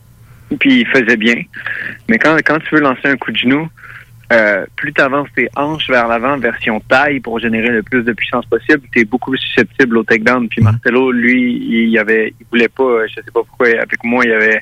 puis 0.58 0.82
il 0.82 0.88
faisait 0.88 1.18
bien. 1.18 1.36
Mais 2.10 2.20
quand, 2.20 2.36
quand 2.46 2.60
tu 2.60 2.76
veux 2.76 2.82
lancer 2.82 3.06
un 3.06 3.18
coup 3.18 3.32
de 3.32 3.38
genou, 3.38 3.68
euh, 4.34 4.66
plus 4.76 4.92
tu 4.92 5.02
avances 5.02 5.30
tes 5.36 5.48
hanches 5.56 5.90
vers 5.90 6.08
l'avant, 6.08 6.38
version 6.38 6.82
taille, 6.82 7.22
pour 7.22 7.40
générer 7.40 7.70
le 7.70 7.82
plus 7.82 8.04
de 8.04 8.12
puissance 8.12 8.46
possible, 8.46 8.82
tu 8.92 9.00
es 9.00 9.06
beaucoup 9.06 9.32
plus 9.32 9.40
susceptible 9.40 9.98
au 9.98 10.04
takedown. 10.04 10.50
Puis 10.50 10.62
Marcelo, 10.62 11.12
lui, 11.12 11.88
il 11.90 11.98
avait, 11.98 12.34
il 12.40 12.46
voulait 12.52 12.68
pas, 12.68 13.08
je 13.08 13.16
sais 13.16 13.32
pas 13.34 13.44
pourquoi, 13.44 13.68
avec 13.68 14.04
moi, 14.04 14.26
il 14.26 14.32
avait 14.34 14.62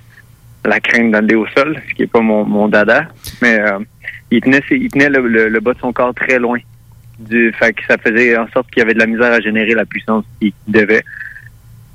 la 0.63 0.79
crainte 0.79 1.12
d'aller 1.12 1.36
au 1.36 1.48
sol, 1.48 1.81
ce 1.89 1.95
qui 1.95 2.03
est 2.03 2.07
pas 2.07 2.22
mon, 2.22 2.45
mon 2.45 2.67
dada. 2.67 3.07
Mais 3.41 3.60
euh, 3.60 3.79
il 4.29 4.41
tenait, 4.41 4.62
il 4.69 4.89
tenait 4.89 5.10
le, 5.10 5.60
bas 5.60 5.74
de 5.74 5.79
son 5.79 5.91
corps 5.91 6.13
très 6.13 6.38
loin. 6.38 6.60
Du, 7.17 7.51
fait 7.57 7.74
que 7.74 7.81
ça 7.88 7.98
faisait 7.98 8.38
en 8.38 8.48
sorte 8.50 8.69
qu'il 8.69 8.79
y 8.79 8.84
avait 8.84 8.93
de 8.93 9.00
la 9.00 9.07
misère 9.07 9.31
à 9.31 9.39
générer 9.39 9.74
la 9.74 9.86
puissance 9.86 10.25
qu'il 10.39 10.53
devait. 10.67 11.03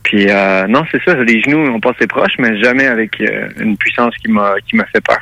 Puis 0.03 0.27
euh, 0.29 0.67
non, 0.67 0.83
c'est 0.91 1.03
ça, 1.05 1.15
les 1.15 1.41
genoux 1.43 1.59
ont 1.59 1.79
passé 1.79 2.07
proches, 2.07 2.37
mais 2.39 2.61
jamais 2.61 2.87
avec 2.87 3.23
une 3.61 3.77
puissance 3.77 4.17
qui 4.17 4.31
m'a 4.31 4.55
qui 4.67 4.77
m'a 4.77 4.87
fait 4.87 5.03
peur. 5.03 5.21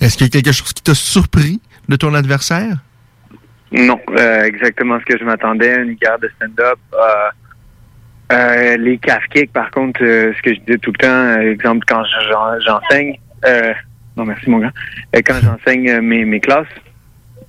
Est-ce 0.00 0.16
qu'il 0.16 0.26
y 0.26 0.28
a 0.28 0.30
quelque 0.30 0.52
chose 0.52 0.72
qui 0.72 0.82
t'a 0.82 0.94
surpris? 0.94 1.60
De 1.88 1.96
ton 1.96 2.14
adversaire? 2.14 2.76
Non, 3.72 4.00
euh, 4.10 4.44
exactement 4.44 4.98
ce 5.00 5.04
que 5.04 5.18
je 5.18 5.24
m'attendais, 5.24 5.76
une 5.76 5.94
guerre 5.94 6.18
de 6.18 6.30
stand-up. 6.36 6.78
Euh, 6.94 7.30
euh, 8.32 8.76
les 8.76 8.98
calf 8.98 9.24
kicks, 9.30 9.52
par 9.52 9.70
contre, 9.70 10.00
ce 10.00 10.42
que 10.42 10.54
je 10.54 10.60
disais 10.60 10.78
tout 10.78 10.92
le 10.92 10.98
temps, 10.98 11.40
exemple, 11.40 11.84
quand 11.86 12.02
j'enseigne, 12.60 13.18
non 14.16 14.24
merci 14.24 14.50
mon 14.50 14.58
gars, 14.58 14.72
quand 15.14 15.38
j'enseigne 15.42 16.00
mes, 16.00 16.24
mes 16.24 16.40
classes, 16.40 16.66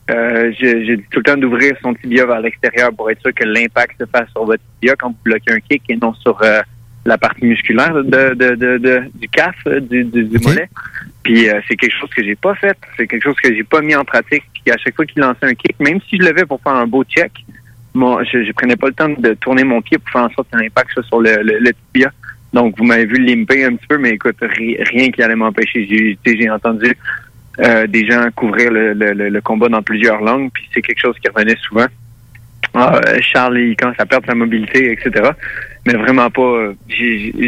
j'ai 0.08 0.98
dit 0.98 1.04
tout 1.12 1.20
le 1.20 1.24
temps 1.24 1.38
d'ouvrir 1.38 1.76
son 1.82 1.94
tibia 1.94 2.26
vers 2.26 2.42
l'extérieur 2.42 2.92
pour 2.94 3.10
être 3.12 3.22
sûr 3.22 3.34
que 3.34 3.46
l'impact 3.46 4.00
se 4.00 4.06
fasse 4.06 4.30
sur 4.32 4.46
votre 4.46 4.64
tibia 4.76 4.96
quand 4.96 5.10
vous 5.10 5.18
bloquez 5.24 5.54
un 5.54 5.60
kick 5.60 5.84
et 5.90 5.98
non 5.98 6.14
sur 6.16 6.40
la 7.06 7.18
partie 7.18 7.46
musculaire 7.46 7.94
de, 7.94 8.34
de, 8.34 8.56
de, 8.56 8.78
de- 8.78 9.04
du 9.16 9.28
calf, 9.30 9.56
euh, 9.68 9.80
du, 9.80 10.04
du, 10.04 10.24
du 10.26 10.38
mollet. 10.40 10.70
Puis 11.24 11.50
euh, 11.50 11.60
c'est 11.68 11.76
quelque 11.76 11.96
chose 12.00 12.10
que 12.10 12.24
j'ai 12.24 12.36
pas 12.36 12.56
fait. 12.56 12.78
C'est 12.98 13.08
quelque 13.08 13.24
chose 13.24 13.36
que 13.42 13.54
j'ai 13.54 13.64
pas 13.64 13.82
mis 13.82 13.96
en 13.96 14.04
pratique. 14.06 14.44
Puis 14.54 14.72
à 14.74 14.78
chaque 14.78 14.96
fois 14.96 15.06
qu'il 15.06 15.22
lançait 15.22 15.46
un 15.46 15.54
kick, 15.54 15.80
même 15.80 16.00
si 16.10 16.18
je 16.18 16.24
levais 16.24 16.46
pour 16.46 16.62
faire 16.62 16.74
un 16.76 16.88
beau 16.88 17.04
check, 17.04 17.32
moi, 17.94 18.24
je, 18.24 18.44
je 18.44 18.52
prenais 18.52 18.76
pas 18.76 18.88
le 18.88 18.94
temps 18.94 19.10
de 19.10 19.34
tourner 19.36 19.64
mon 19.64 19.82
pied 19.82 19.98
pour 19.98 20.10
faire 20.12 20.24
en 20.24 20.30
sorte 20.30 20.50
que 20.52 20.58
l'impact 20.58 20.92
soit 20.92 21.04
sur 21.04 21.22
le, 21.22 21.38
le, 21.42 21.58
le 21.60 21.72
tibia. 21.74 22.12
Donc 22.54 22.76
vous 22.78 22.84
m'avez 22.84 23.06
vu 23.06 23.16
limper 23.18 23.64
un 23.66 23.76
petit 23.76 23.88
peu, 23.88 23.98
mais 23.98 24.12
écoute, 24.12 24.38
ri- 24.42 24.78
rien 24.92 25.10
qui 25.12 25.22
allait 25.24 25.36
m'empêcher. 25.36 26.18
J'ai 26.26 26.50
entendu 26.50 26.92
euh, 27.60 27.88
des 27.88 28.06
gens 28.08 28.28
couvrir 28.36 28.72
le, 28.72 28.94
le, 28.94 29.14
le- 29.14 29.30
le 29.30 29.42
combat 29.42 29.70
dans 29.70 29.82
plusieurs 29.82 30.22
langues, 30.22 30.50
puis 30.54 30.68
c'est 30.74 30.82
quelque 30.82 31.00
chose 31.02 31.16
qui 31.20 31.30
revenait 31.30 31.58
souvent. 31.68 31.88
Ah, 32.74 33.00
euh, 33.08 33.20
Charles, 33.22 33.58
il 33.60 33.76
commence 33.76 34.00
à 34.00 34.06
perdre 34.06 34.28
sa 34.28 34.36
mobilité, 34.36 34.92
etc. 34.92 35.32
Mais 35.86 35.94
vraiment 35.94 36.30
pas. 36.30 36.42
euh, 36.42 36.74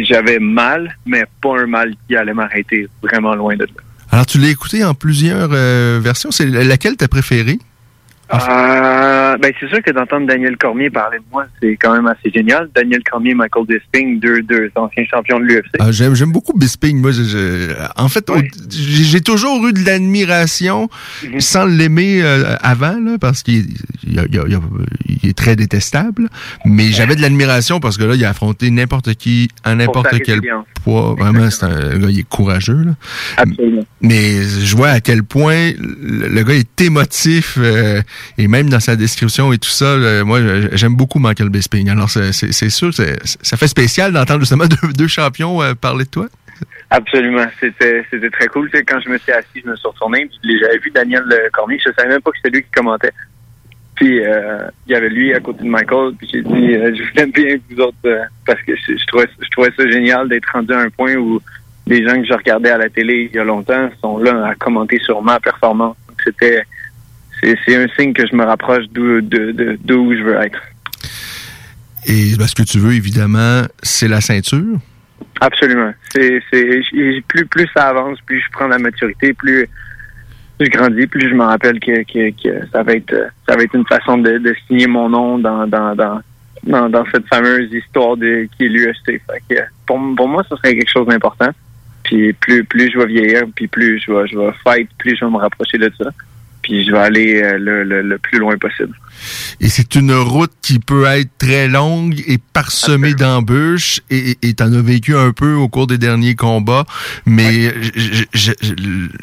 J'avais 0.04 0.38
mal, 0.38 0.96
mais 1.06 1.24
pas 1.40 1.60
un 1.60 1.66
mal 1.66 1.94
qui 2.08 2.16
allait 2.16 2.34
m'arrêter. 2.34 2.88
Vraiment 3.02 3.34
loin 3.34 3.56
de 3.56 3.64
là. 3.64 3.70
Alors, 4.10 4.26
tu 4.26 4.38
l'as 4.38 4.50
écouté 4.50 4.84
en 4.84 4.94
plusieurs 4.94 5.50
euh, 5.52 5.98
versions. 6.02 6.30
C'est 6.30 6.46
laquelle 6.46 6.96
t'as 6.96 7.08
préférée? 7.08 7.58
Euh, 8.34 9.36
ben 9.38 9.52
c'est 9.60 9.68
sûr 9.68 9.82
que 9.82 9.90
d'entendre 9.90 10.26
Daniel 10.26 10.56
Cormier 10.56 10.90
parler 10.90 11.18
de 11.18 11.24
moi, 11.30 11.44
c'est 11.60 11.76
quand 11.76 11.92
même 11.92 12.06
assez 12.06 12.30
génial. 12.34 12.68
Daniel 12.74 13.02
Cormier, 13.10 13.34
Michael 13.34 13.64
Bisping, 13.66 14.20
deux, 14.20 14.42
deux 14.42 14.70
anciens 14.74 15.04
champions 15.10 15.38
de 15.38 15.44
l'UFC. 15.44 15.70
Ah, 15.78 15.90
j'aime, 15.92 16.14
j'aime 16.14 16.32
beaucoup 16.32 16.56
Bisping. 16.56 17.00
Moi, 17.00 17.12
je- 17.12 17.22
je- 17.24 17.72
en 17.96 18.08
fait, 18.08 18.26
j'ai 18.70 19.20
toujours 19.20 19.66
eu 19.66 19.72
de 19.72 19.84
l'admiration 19.84 20.88
Mhm. 21.24 21.40
sans 21.40 21.64
l'aimer 21.66 22.22
euh, 22.22 22.56
avant, 22.62 22.98
là, 23.00 23.16
parce 23.20 23.42
qu'il 23.42 23.66
il, 24.06 24.18
il 24.32 24.58
il 25.22 25.28
est 25.30 25.36
très 25.36 25.54
détestable. 25.56 26.28
Mais 26.64 26.86
j'avais 26.90 27.16
de 27.16 27.20
l'admiration 27.22 27.80
parce 27.80 27.96
que 27.98 28.04
là, 28.04 28.14
il 28.14 28.24
a 28.24 28.30
affronté 28.30 28.70
n'importe 28.70 29.14
qui 29.14 29.48
à 29.64 29.74
n'importe 29.74 30.08
quel 30.24 30.36
résilience. 30.36 30.66
poids. 30.82 31.14
Vraiment, 31.18 31.48
c'est 31.50 31.64
un 31.64 31.98
gars, 31.98 32.08
il 32.10 32.18
est 32.20 32.28
courageux. 32.28 32.82
Là. 32.84 32.92
Absolument. 33.36 33.84
Mais 34.00 34.42
je 34.42 34.76
vois 34.76 34.88
à 34.88 35.00
quel 35.00 35.22
point 35.22 35.72
le, 35.78 36.28
le 36.28 36.42
gars 36.42 36.54
est 36.54 36.80
émotif 36.80 37.56
euh, 37.58 38.00
et 38.38 38.48
même 38.48 38.68
dans 38.68 38.80
sa 38.80 38.96
description 38.96 39.52
et 39.52 39.58
tout 39.58 39.70
ça, 39.70 39.96
là, 39.96 40.24
moi 40.24 40.40
j'aime 40.72 40.94
beaucoup 40.94 41.18
Michael 41.18 41.48
Bisping. 41.48 41.88
Alors 41.90 42.10
c'est 42.10 42.70
sûr, 42.70 42.92
ça 42.94 43.56
fait 43.56 43.68
spécial 43.68 44.12
d'entendre 44.12 44.40
justement 44.40 44.64
deux, 44.96 45.08
champions 45.08 45.62
euh, 45.62 45.74
parler 45.74 46.04
de 46.04 46.10
toi. 46.10 46.26
Absolument. 46.90 47.46
C'était 47.60 48.30
très 48.30 48.46
cool. 48.48 48.70
Quand 48.86 49.00
je 49.00 49.08
me 49.08 49.18
suis 49.18 49.32
assis, 49.32 49.62
je 49.64 49.68
me 49.68 49.76
suis 49.76 49.88
retourné, 49.88 50.28
j'avais 50.44 50.78
vu 50.78 50.90
Daniel 50.90 51.24
euh, 51.32 51.48
Cormier. 51.52 51.78
Je 51.78 51.90
savais 51.96 52.10
même 52.10 52.20
pas 52.20 52.30
que 52.30 52.36
c'était 52.36 52.56
lui 52.56 52.62
qui 52.62 52.70
commentait. 52.70 53.12
Puis 53.94 54.24
euh, 54.24 54.68
il 54.86 54.92
y 54.92 54.94
avait 54.94 55.08
lui 55.08 55.34
à 55.34 55.40
côté 55.40 55.64
de 55.64 55.68
Michael. 55.68 56.14
Puis 56.18 56.28
j'ai 56.32 56.42
dit, 56.42 56.74
euh, 56.74 56.94
je 56.94 57.02
vous 57.02 57.20
aime 57.20 57.30
bien 57.30 57.56
vous 57.70 57.80
autres 57.80 57.96
euh, 58.06 58.22
parce 58.46 58.60
que 58.62 58.74
je, 58.74 58.96
je 58.96 59.06
trouvais 59.06 59.28
je 59.40 59.48
trouvais 59.50 59.70
ça 59.76 59.88
génial 59.88 60.28
d'être 60.28 60.50
rendu 60.52 60.72
à 60.72 60.80
un 60.80 60.90
point 60.90 61.14
où 61.14 61.40
les 61.86 62.06
gens 62.06 62.14
que 62.14 62.26
je 62.26 62.32
regardais 62.32 62.70
à 62.70 62.78
la 62.78 62.88
télé 62.88 63.28
il 63.30 63.36
y 63.36 63.38
a 63.38 63.44
longtemps 63.44 63.90
sont 64.00 64.18
là 64.18 64.46
à 64.48 64.54
commenter 64.54 64.98
sur 65.00 65.22
ma 65.22 65.38
performance. 65.40 65.96
C'était 66.24 66.62
c'est 67.42 67.76
un 67.76 67.86
signe 67.98 68.12
que 68.12 68.26
je 68.26 68.36
me 68.36 68.44
rapproche 68.44 68.84
d'où 68.92 69.20
de, 69.20 69.52
de, 69.52 69.78
d'où 69.82 70.14
je 70.14 70.22
veux 70.22 70.36
être. 70.36 70.60
Et 72.06 72.36
ben, 72.36 72.46
ce 72.46 72.54
que 72.54 72.62
tu 72.62 72.78
veux, 72.78 72.92
évidemment, 72.92 73.62
c'est 73.82 74.08
la 74.08 74.20
ceinture. 74.20 74.78
Absolument. 75.40 75.92
C'est, 76.10 76.40
plus, 77.28 77.46
plus 77.46 77.68
ça 77.74 77.88
avance, 77.88 78.18
plus 78.26 78.40
je 78.40 78.50
prends 78.52 78.68
la 78.68 78.78
maturité, 78.78 79.32
plus 79.32 79.68
je 80.60 80.66
grandis, 80.66 81.06
plus 81.06 81.28
je 81.28 81.34
me 81.34 81.44
rappelle 81.44 81.80
que, 81.80 82.02
que, 82.04 82.30
que 82.30 82.66
ça 82.72 82.82
va 82.82 82.94
être, 82.94 83.14
ça 83.48 83.56
va 83.56 83.62
être 83.62 83.74
une 83.74 83.86
façon 83.86 84.18
de, 84.18 84.38
de 84.38 84.54
signer 84.66 84.86
mon 84.86 85.08
nom 85.08 85.38
dans, 85.38 85.66
dans, 85.66 85.94
dans, 85.94 86.20
dans, 86.64 86.88
dans 86.88 87.04
cette 87.12 87.26
fameuse 87.26 87.72
histoire 87.72 88.16
de, 88.16 88.48
qui 88.56 88.66
est 88.66 88.68
l'UFC. 88.68 89.20
Pour, 89.86 90.00
pour 90.16 90.28
moi, 90.28 90.44
ça 90.48 90.56
serait 90.56 90.76
quelque 90.76 90.90
chose 90.90 91.06
d'important. 91.06 91.50
Puis 92.04 92.32
plus, 92.32 92.64
plus 92.64 92.90
je 92.92 92.98
vais 92.98 93.06
vieillir, 93.06 93.42
puis 93.54 93.68
plus 93.68 94.00
je 94.00 94.12
vais, 94.12 94.26
je 94.26 94.36
vais 94.36 94.52
fight, 94.64 94.88
plus 94.98 95.16
je 95.16 95.24
vais 95.24 95.30
me 95.30 95.38
rapprocher 95.38 95.78
de 95.78 95.90
ça. 95.98 96.10
Puis 96.72 96.86
je 96.86 96.90
vais 96.90 96.98
aller 96.98 97.42
euh, 97.42 97.58
le, 97.58 97.84
le, 97.84 98.00
le 98.00 98.16
plus 98.18 98.38
loin 98.38 98.56
possible. 98.56 98.96
Et 99.60 99.68
c'est 99.68 99.94
une 99.94 100.14
route 100.14 100.52
qui 100.62 100.78
peut 100.78 101.04
être 101.04 101.28
très 101.36 101.68
longue 101.68 102.18
et 102.26 102.38
parsemée 102.38 103.12
d'embûches. 103.12 104.00
Et 104.10 104.38
et 104.40 104.54
t'en 104.54 104.72
as 104.72 104.80
vécu 104.80 105.14
un 105.14 105.32
peu 105.32 105.52
au 105.52 105.68
cours 105.68 105.86
des 105.86 105.98
derniers 105.98 106.34
combats. 106.34 106.86
Mais 107.26 107.72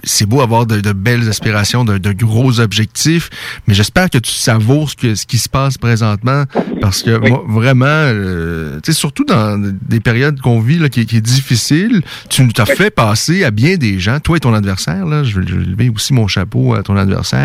c'est 0.03 0.25
beau 0.27 0.41
avoir 0.41 0.67
de, 0.67 0.79
de 0.79 0.93
belles 0.93 1.27
aspirations, 1.27 1.83
de, 1.85 1.97
de 1.97 2.11
gros 2.11 2.59
objectifs. 2.59 3.29
Mais 3.67 3.73
j'espère 3.73 4.09
que 4.11 4.19
tu 4.19 4.31
savoures 4.31 4.91
ce, 4.91 4.95
que, 4.95 5.15
ce 5.15 5.25
qui 5.25 5.39
se 5.39 5.49
passe 5.49 5.77
présentement. 5.79 6.43
Parce 6.81 7.01
que 7.01 7.17
Oui. 7.19 7.31
moi, 7.31 7.43
vraiment, 7.47 7.85
euh, 7.87 8.79
tu 8.83 8.91
sais, 8.91 8.97
surtout 8.97 9.25
dans 9.25 9.57
des 9.59 9.99
périodes 9.99 10.39
qu'on 10.39 10.59
vit 10.59 10.77
là, 10.77 10.89
qui, 10.89 11.05
qui 11.07 11.17
est 11.17 11.21
difficile, 11.21 12.01
tu 12.29 12.43
nous 12.43 12.51
t'as 12.51 12.65
Oui. 12.69 12.75
fait 12.75 12.91
passer 12.91 13.43
à 13.43 13.49
bien 13.51 13.75
des 13.77 13.99
gens, 13.99 14.19
toi 14.19 14.37
et 14.37 14.39
ton 14.39 14.53
adversaire. 14.53 15.05
Là, 15.07 15.23
je 15.23 15.39
vais 15.39 15.47
je 15.47 15.55
vais 15.55 15.65
lever 15.65 15.89
aussi 15.89 16.13
mon 16.13 16.27
chapeau 16.27 16.75
à 16.75 16.83
ton 16.83 16.95
adversaire. 16.95 17.38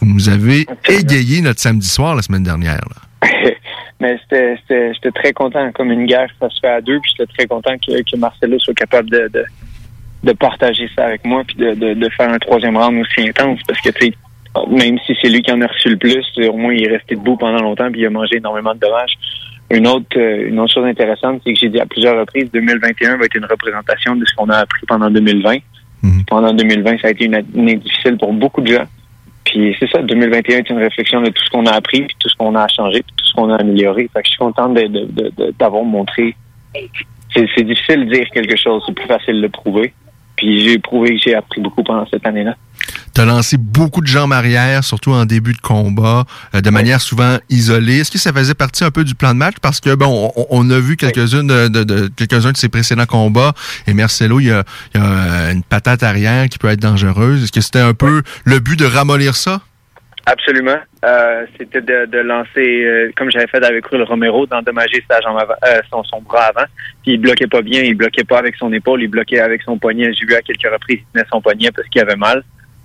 Vous 0.00 0.06
nous 0.06 0.28
avez 0.28 0.66
égayé 0.88 1.40
notre 1.40 1.60
samedi 1.60 1.86
soir 1.86 2.14
la 2.14 2.22
semaine 2.22 2.42
dernière. 2.42 2.80
là. 2.88 3.28
Mais 4.00 4.18
j'étais 4.28 5.12
très 5.14 5.32
content. 5.32 5.70
Comme 5.72 5.90
une 5.90 6.06
guerre, 6.06 6.28
ça 6.40 6.50
se 6.50 6.60
fait 6.60 6.68
à 6.68 6.80
deux. 6.80 7.00
Puis 7.00 7.12
j'étais 7.16 7.32
très 7.32 7.46
content 7.46 7.74
que, 7.78 8.02
que 8.02 8.16
Marcelo 8.16 8.58
soit 8.58 8.74
capable 8.74 9.08
de, 9.10 9.30
de, 9.32 9.44
de 10.24 10.32
partager 10.32 10.88
ça 10.94 11.06
avec 11.06 11.24
moi. 11.24 11.42
Puis 11.46 11.56
de, 11.56 11.74
de, 11.74 11.94
de 11.94 12.08
faire 12.10 12.30
un 12.30 12.38
troisième 12.38 12.76
round 12.76 13.00
aussi 13.00 13.28
intense. 13.28 13.60
Parce 13.66 13.80
que, 13.80 13.90
tu 13.90 14.06
sais, 14.06 14.12
même 14.68 14.98
si 15.06 15.16
c'est 15.20 15.28
lui 15.28 15.42
qui 15.42 15.52
en 15.52 15.60
a 15.62 15.66
reçu 15.66 15.88
le 15.90 15.96
plus, 15.96 16.24
au 16.48 16.56
moins 16.56 16.74
il 16.74 16.84
est 16.84 16.96
resté 16.96 17.14
debout 17.14 17.36
pendant 17.36 17.62
longtemps. 17.62 17.90
Puis 17.90 18.02
il 18.02 18.06
a 18.06 18.10
mangé 18.10 18.36
énormément 18.36 18.74
de 18.74 18.80
dommages. 18.80 19.14
Une 19.70 19.86
autre, 19.88 20.16
euh, 20.16 20.48
une 20.48 20.60
autre 20.60 20.74
chose 20.74 20.84
intéressante, 20.84 21.40
c'est 21.44 21.52
que 21.52 21.58
j'ai 21.58 21.68
dit 21.68 21.80
à 21.80 21.86
plusieurs 21.86 22.16
reprises, 22.16 22.48
2021 22.52 23.16
va 23.16 23.24
être 23.24 23.34
une 23.34 23.46
représentation 23.46 24.14
de 24.14 24.24
ce 24.24 24.32
qu'on 24.36 24.48
a 24.48 24.58
appris 24.58 24.86
pendant 24.86 25.10
2020. 25.10 25.56
Mhm. 26.02 26.24
Pendant 26.28 26.52
2020, 26.52 26.98
ça 27.00 27.08
a 27.08 27.10
été 27.10 27.24
une 27.24 27.34
année 27.34 27.74
difficile 27.76 28.16
pour 28.16 28.32
beaucoup 28.32 28.60
de 28.60 28.72
gens. 28.72 28.86
Puis 29.46 29.76
c'est 29.78 29.88
ça, 29.90 30.02
2021 30.02 30.58
est 30.58 30.70
une 30.70 30.78
réflexion 30.78 31.22
de 31.22 31.30
tout 31.30 31.44
ce 31.44 31.50
qu'on 31.50 31.66
a 31.66 31.72
appris, 31.72 32.02
puis 32.02 32.16
tout 32.18 32.28
ce 32.28 32.34
qu'on 32.36 32.54
a 32.56 32.66
changé, 32.68 33.02
puis 33.02 33.14
tout 33.16 33.24
ce 33.24 33.32
qu'on 33.34 33.50
a 33.50 33.56
amélioré. 33.56 34.10
Fait 34.12 34.20
que 34.20 34.26
je 34.26 34.30
suis 34.30 34.38
content 34.38 34.74
d'avoir 35.58 35.84
montré. 35.84 36.34
C'est 37.34 37.62
difficile 37.62 38.06
de 38.06 38.14
dire 38.14 38.26
quelque 38.30 38.56
chose, 38.56 38.82
c'est 38.86 38.94
plus 38.94 39.06
facile 39.06 39.36
de 39.36 39.42
le 39.42 39.48
prouver. 39.48 39.92
Puis 40.36 40.64
j'ai 40.64 40.78
prouvé 40.78 41.16
que 41.16 41.20
j'ai 41.24 41.34
appris 41.34 41.60
beaucoup 41.60 41.82
pendant 41.82 42.06
cette 42.10 42.26
année-là. 42.26 42.56
Tu 43.14 43.20
as 43.20 43.24
lancé 43.24 43.56
beaucoup 43.56 44.02
de 44.02 44.06
jambes 44.06 44.32
arrière, 44.34 44.84
surtout 44.84 45.12
en 45.12 45.24
début 45.24 45.54
de 45.54 45.60
combat, 45.60 46.24
euh, 46.54 46.60
de 46.60 46.70
manière 46.70 47.00
souvent 47.00 47.38
isolée. 47.48 48.00
Est-ce 48.00 48.10
que 48.10 48.18
ça 48.18 48.32
faisait 48.32 48.54
partie 48.54 48.84
un 48.84 48.90
peu 48.90 49.02
du 49.02 49.14
plan 49.14 49.32
de 49.32 49.38
match? 49.38 49.54
Parce 49.62 49.80
que 49.80 49.94
bon, 49.94 50.30
on, 50.36 50.46
on 50.50 50.70
a 50.70 50.78
vu 50.78 50.96
quelques-unes 50.96 51.46
de, 51.46 51.68
de- 51.68 51.84
de- 51.84 52.08
quelques-uns 52.14 52.52
de 52.52 52.56
ses 52.56 52.68
précédents 52.68 53.06
combats. 53.06 53.54
Et 53.86 53.94
Marcelo, 53.94 54.38
il 54.40 54.46
y 54.46 54.50
a, 54.50 54.64
il 54.94 55.00
y 55.00 55.02
a, 55.02 55.06
euh, 55.06 55.52
une 55.52 55.62
patate 55.62 56.02
arrière 56.02 56.48
qui 56.50 56.58
peut 56.58 56.68
être 56.68 56.80
dangereuse. 56.80 57.42
Est-ce 57.42 57.52
que 57.52 57.62
c'était 57.62 57.80
un 57.80 57.94
peu 57.94 58.22
le 58.44 58.58
but 58.60 58.78
de 58.78 58.84
ramollir 58.84 59.34
ça? 59.36 59.62
Absolument. 60.26 60.78
Euh, 61.04 61.46
C'était 61.56 61.80
de, 61.80 62.06
de 62.06 62.18
lancer, 62.18 62.84
euh, 62.84 63.10
comme 63.16 63.30
j'avais 63.30 63.46
fait 63.46 63.64
avec 63.64 63.86
Rul 63.86 64.02
Romero, 64.02 64.44
d'endommager 64.46 65.02
sa 65.08 65.20
jambe 65.20 65.38
avant, 65.38 65.54
euh, 65.66 65.80
son, 65.90 66.02
son 66.02 66.20
bras 66.20 66.46
avant. 66.54 66.66
Puis 67.04 67.12
il 67.12 67.18
bloquait 67.20 67.46
pas 67.46 67.62
bien, 67.62 67.82
il 67.82 67.94
bloquait 67.94 68.24
pas 68.24 68.38
avec 68.38 68.56
son 68.56 68.72
épaule, 68.72 69.02
il 69.02 69.08
bloquait 69.08 69.38
avec 69.38 69.62
son 69.62 69.78
poignet. 69.78 70.12
J'ai 70.14 70.26
vu 70.26 70.34
à 70.34 70.42
quelques 70.42 70.70
reprises, 70.70 70.98
il 71.00 71.12
tenait 71.12 71.26
son 71.30 71.40
poignet 71.40 71.70
parce 71.74 71.88
qu'il 71.88 72.00
avait 72.02 72.16
mal. 72.16 72.42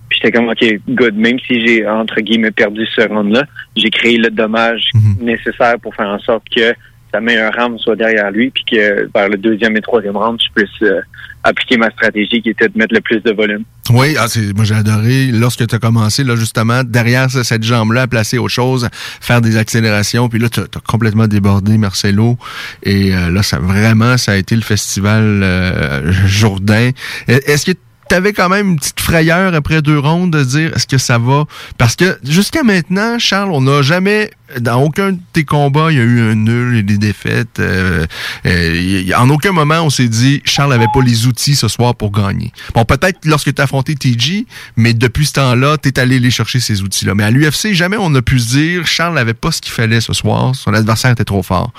Puis 0.08 0.20
j'étais 0.22 0.36
comme, 0.38 0.48
OK, 0.50 0.64
good. 0.88 1.16
Même 1.16 1.38
si 1.40 1.66
j'ai, 1.66 1.86
entre 1.88 2.20
guillemets, 2.20 2.50
perdu 2.52 2.86
ce 2.94 3.00
round-là, 3.08 3.42
j'ai 3.76 3.90
créé 3.90 4.18
le 4.18 4.30
dommage 4.30 4.90
Mhm. 4.94 5.24
nécessaire 5.24 5.74
pour 5.82 5.94
faire 5.96 6.08
en 6.08 6.18
sorte 6.20 6.44
que 6.54 6.72
sa 7.12 7.20
meilleure 7.20 7.58
arme 7.58 7.78
soit 7.78 7.96
derrière 7.96 8.30
lui, 8.30 8.50
puis 8.50 8.64
que 8.70 9.08
vers 9.14 9.28
le 9.28 9.36
deuxième 9.36 9.76
et 9.76 9.80
troisième 9.80 10.16
round, 10.16 10.40
je 10.40 10.48
puisse 10.54 10.82
euh, 10.82 11.00
appliquer 11.44 11.76
ma 11.76 11.90
stratégie 11.90 12.42
qui 12.42 12.50
était 12.50 12.68
de 12.68 12.78
mettre 12.78 12.94
le 12.94 13.00
plus 13.00 13.20
de 13.20 13.32
volume. 13.32 13.64
Oui, 13.90 14.16
ah, 14.18 14.26
moi 14.54 14.64
j'ai 14.64 14.74
adoré 14.74 15.26
lorsque 15.26 15.66
tu 15.66 15.74
as 15.74 15.78
commencé, 15.78 16.24
là, 16.24 16.36
justement, 16.36 16.82
derrière 16.84 17.30
cette 17.30 17.64
jambe-là, 17.64 18.02
à 18.02 18.06
placer 18.06 18.38
autre 18.38 18.54
chose, 18.54 18.88
faire 19.20 19.40
des 19.40 19.56
accélérations, 19.56 20.28
puis 20.28 20.38
là, 20.38 20.48
tu 20.48 20.60
as, 20.60 20.66
complètement 20.86 21.26
débordé 21.26 21.78
Marcelo. 21.78 22.38
Et 22.82 23.14
euh, 23.14 23.30
là, 23.30 23.42
ça 23.42 23.58
vraiment, 23.58 24.16
ça 24.16 24.32
a 24.32 24.36
été 24.36 24.54
le 24.54 24.62
festival 24.62 25.40
euh, 25.42 26.12
Jourdain. 26.26 26.90
E- 27.28 27.40
Est-ce 27.46 27.66
que 27.66 27.72
tu 28.08 28.14
avais 28.14 28.32
quand 28.32 28.48
même 28.48 28.70
une 28.70 28.76
petite 28.78 29.00
frayeur 29.00 29.54
après 29.54 29.80
deux 29.80 29.98
rondes 29.98 30.32
de 30.32 30.44
dire 30.44 30.72
est-ce 30.76 30.86
que 30.86 30.98
ça 30.98 31.18
va? 31.18 31.44
Parce 31.78 31.96
que 31.96 32.18
jusqu'à 32.24 32.62
maintenant, 32.62 33.18
Charles, 33.18 33.50
on 33.52 33.62
n'a 33.62 33.82
jamais, 33.82 34.30
dans 34.60 34.82
aucun 34.82 35.12
de 35.12 35.18
tes 35.32 35.44
combats, 35.44 35.90
il 35.90 35.98
y 35.98 36.00
a 36.00 36.04
eu 36.04 36.20
un 36.20 36.34
nul 36.34 36.76
et 36.76 36.82
des 36.82 36.98
défaites. 36.98 37.58
Euh, 37.58 38.06
euh, 38.46 39.02
en 39.16 39.28
aucun 39.30 39.52
moment, 39.52 39.80
on 39.82 39.90
s'est 39.90 40.08
dit 40.08 40.42
Charles 40.44 40.72
avait 40.72 40.86
pas 40.92 41.02
les 41.02 41.26
outils 41.26 41.56
ce 41.56 41.68
soir 41.68 41.94
pour 41.94 42.12
gagner. 42.12 42.52
Bon, 42.74 42.84
peut-être 42.84 43.20
lorsque 43.24 43.54
tu 43.54 43.60
as 43.60 43.64
affronté 43.64 43.94
TG, 43.94 44.46
mais 44.76 44.94
depuis 44.94 45.26
ce 45.26 45.34
temps-là, 45.34 45.76
tu 45.78 45.88
es 45.88 45.98
allé 45.98 46.18
les 46.18 46.30
chercher 46.30 46.60
ces 46.60 46.82
outils-là. 46.82 47.14
Mais 47.14 47.24
à 47.24 47.30
l'UFC, 47.30 47.72
jamais 47.72 47.96
on 47.98 48.14
a 48.14 48.22
pu 48.22 48.38
se 48.38 48.56
dire 48.56 48.86
Charles 48.86 49.14
n'avait 49.14 49.34
pas 49.34 49.52
ce 49.52 49.60
qu'il 49.60 49.72
fallait 49.72 50.00
ce 50.00 50.12
soir. 50.12 50.54
Son 50.54 50.74
adversaire 50.74 51.10
était 51.12 51.24
trop 51.24 51.42
fort. 51.42 51.72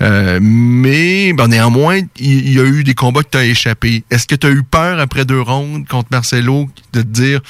Euh, 0.00 0.38
mais 0.42 1.32
ben, 1.32 1.48
néanmoins, 1.48 2.00
il, 2.18 2.52
y 2.52 2.60
a 2.60 2.64
eu 2.64 2.84
des 2.84 2.94
combats 2.94 3.22
que 3.22 3.30
tu 3.30 3.38
as 3.38 3.44
échappé. 3.44 4.04
Est-ce 4.10 4.26
que 4.26 4.34
tu 4.34 4.46
as 4.46 4.50
eu 4.50 4.62
peur 4.62 4.98
après 5.00 5.24
deux 5.24 5.40
rondes 5.40 5.86
contre 5.88 6.08
Marcelo 6.10 6.68
de 6.92 7.02
te 7.02 7.06
dire 7.06 7.40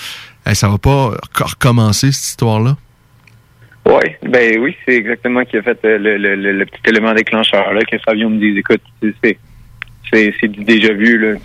Hey, 0.46 0.54
ça 0.54 0.68
va 0.68 0.76
pas 0.76 1.06
rec- 1.08 1.20
recommencer 1.38 2.12
cette 2.12 2.26
histoire-là? 2.26 2.76
Ouais, 3.86 4.16
ben 4.22 4.58
oui, 4.60 4.74
c'est 4.86 4.94
exactement 4.96 5.44
qui 5.44 5.58
a 5.58 5.62
fait 5.62 5.78
euh, 5.84 5.98
le, 5.98 6.16
le, 6.16 6.36
le, 6.52 6.64
petit 6.66 6.80
élément 6.88 7.12
déclencheur 7.12 7.72
là 7.74 7.82
que 7.84 7.98
Fabio 7.98 8.28
me 8.30 8.38
dise 8.38 8.56
écoute, 8.56 8.80
c'est- 9.22 9.38
c'est 10.40 10.48
du 10.48 10.64
déjà 10.64 10.92
vu 10.92 11.18
là. 11.18 11.38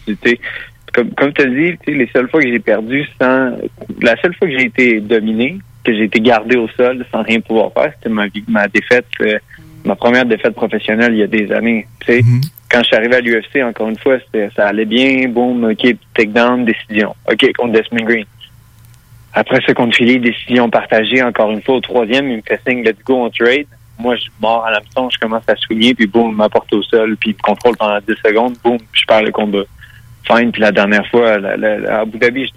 Comme 0.93 1.09
comme 1.11 1.33
tu 1.33 1.41
as 1.41 1.45
dit, 1.47 1.77
tu 1.85 1.91
sais, 1.91 1.97
les 1.97 2.07
seules 2.13 2.29
fois 2.29 2.41
que 2.41 2.47
j'ai 2.47 2.59
perdu 2.59 3.03
sans 3.21 3.57
la 4.01 4.15
seule 4.21 4.33
fois 4.35 4.47
que 4.47 4.57
j'ai 4.57 4.65
été 4.65 4.99
dominé, 5.01 5.59
que 5.83 5.93
j'ai 5.93 6.03
été 6.03 6.19
gardé 6.21 6.55
au 6.55 6.67
sol 6.69 7.05
sans 7.11 7.23
rien 7.23 7.41
pouvoir 7.41 7.71
faire, 7.73 7.91
c'était 7.97 8.09
ma 8.13 8.27
vie- 8.27 8.43
ma 8.47 8.67
défaite 8.67 9.05
euh, 9.21 9.37
ma 9.85 9.95
première 9.95 10.25
défaite 10.25 10.53
professionnelle 10.55 11.13
il 11.13 11.19
y 11.19 11.23
a 11.23 11.27
des 11.27 11.51
années. 11.51 11.87
Tu 12.01 12.13
sais, 12.13 12.21
quand 12.71 12.79
je 12.79 12.85
suis 12.87 12.95
arrivé 12.95 13.15
à 13.15 13.21
l'UFC, 13.21 13.63
encore 13.63 13.89
une 13.89 13.97
fois, 13.97 14.17
c'était 14.19 14.49
ça 14.55 14.67
allait 14.67 14.85
bien, 14.85 15.27
boum, 15.27 15.63
ok, 15.65 15.95
takedown, 16.13 16.63
décision. 16.65 17.15
Ok, 17.31 17.51
contre 17.57 17.73
Desmond 17.73 18.05
Green. 18.05 18.25
Après 19.33 19.59
ça, 19.65 19.73
contre 19.73 19.95
Philly, 19.95 20.19
décision 20.19 20.69
partagée, 20.69 21.21
encore 21.21 21.51
une 21.51 21.61
fois, 21.61 21.75
au 21.75 21.81
troisième, 21.81 22.29
il 22.29 22.37
me 22.37 22.41
fait 22.41 22.59
signe, 22.67 22.83
let's 22.83 22.97
go, 23.05 23.25
on 23.25 23.29
trade. 23.29 23.67
Moi, 23.99 24.15
je 24.15 24.27
mords 24.41 24.65
à 24.65 24.71
l'hameçon, 24.71 25.09
je 25.09 25.17
commence 25.19 25.43
à 25.47 25.55
souligner, 25.55 25.93
puis 25.93 26.07
boum, 26.07 26.35
m'apporte 26.35 26.71
au 26.73 26.81
sol, 26.83 27.15
puis 27.17 27.35
contrôle 27.35 27.75
pendant 27.77 27.99
10 27.99 28.13
secondes, 28.25 28.55
boum, 28.63 28.77
je 28.93 29.05
perds 29.05 29.23
le 29.23 29.31
combat. 29.31 29.63
Fine, 30.25 30.51
puis 30.51 30.61
la 30.61 30.71
dernière 30.71 31.05
fois, 31.07 31.33
à 31.33 31.99
Abu 32.01 32.17
Dhabi, 32.17 32.45
je, 32.47 32.51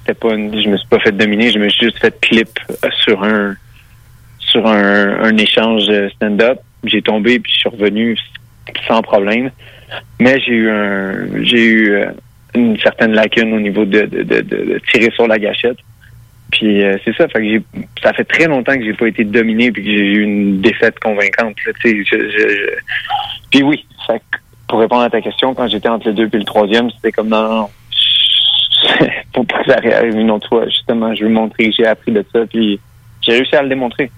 j'étais 0.00 0.14
pas 0.14 0.34
une- 0.34 0.60
je 0.60 0.68
me 0.68 0.76
suis 0.76 0.88
pas 0.88 0.98
fait 0.98 1.12
dominer, 1.12 1.50
je 1.52 1.58
me 1.58 1.68
suis 1.68 1.86
juste 1.86 1.98
fait 1.98 2.18
clip 2.20 2.48
sur 3.04 3.22
un 3.24 3.56
sur 4.38 4.66
un, 4.66 5.24
un 5.24 5.36
échange 5.36 5.84
stand-up. 6.14 6.58
J'ai 6.84 7.02
tombé, 7.02 7.40
puis 7.40 7.50
je 7.52 7.58
suis 7.58 7.68
revenu 7.68 8.16
sans 8.86 9.02
problème. 9.02 9.50
Mais 10.20 10.38
j'ai 10.40 10.52
eu 10.52 10.70
un 10.70 11.42
j'ai 11.42 11.64
eu 11.64 11.92
euh, 11.94 12.06
une 12.54 12.78
certaine 12.78 13.12
lacune 13.12 13.52
au 13.54 13.60
niveau 13.60 13.84
de, 13.84 14.02
de- 14.02 14.22
de 14.22 14.80
tirer 14.92 15.10
sur 15.12 15.26
la 15.26 15.38
gâchette. 15.38 15.78
Puis 16.54 16.84
euh, 16.84 16.96
c'est 17.04 17.14
ça, 17.16 17.26
fait 17.28 17.40
que 17.58 17.62
ça 18.02 18.12
fait 18.12 18.24
très 18.24 18.46
longtemps 18.46 18.76
que 18.78 18.84
j'ai 18.84 18.92
pas 18.94 19.08
été 19.08 19.24
dominé 19.24 19.72
puis 19.72 19.82
que 19.82 19.88
j'ai 19.90 19.96
eu 20.04 20.22
une 20.22 20.60
défaite 20.60 20.98
convaincante. 21.00 21.56
là, 21.66 21.72
je, 21.84 21.88
je- 21.90 22.76
Puis 23.50 23.62
oui, 23.64 23.84
fait 24.06 24.18
que 24.30 24.38
pour 24.68 24.78
répondre 24.78 25.02
à 25.02 25.10
ta 25.10 25.20
question, 25.20 25.52
quand 25.54 25.66
j'étais 25.68 25.88
entre 25.88 26.06
le 26.08 26.14
deux 26.14 26.28
et 26.32 26.38
le 26.38 26.44
troisième, 26.44 26.90
c'était 26.90 27.10
comme 27.12 27.28
non. 27.28 27.68
pour 29.32 29.46
pas 29.46 29.62
que 29.64 29.70
ça 29.72 29.80
réarrive 29.80 30.16
une 30.16 30.30
autre 30.30 30.48
fois. 30.48 30.64
Justement, 30.66 31.12
je 31.14 31.24
veux 31.24 31.30
montrer 31.30 31.70
que 31.70 31.74
j'ai 31.76 31.86
appris 31.86 32.12
de 32.12 32.24
ça, 32.32 32.46
puis 32.46 32.78
j'ai 33.22 33.32
réussi 33.32 33.56
à 33.56 33.62
le 33.62 33.68
démontrer. 33.68 34.10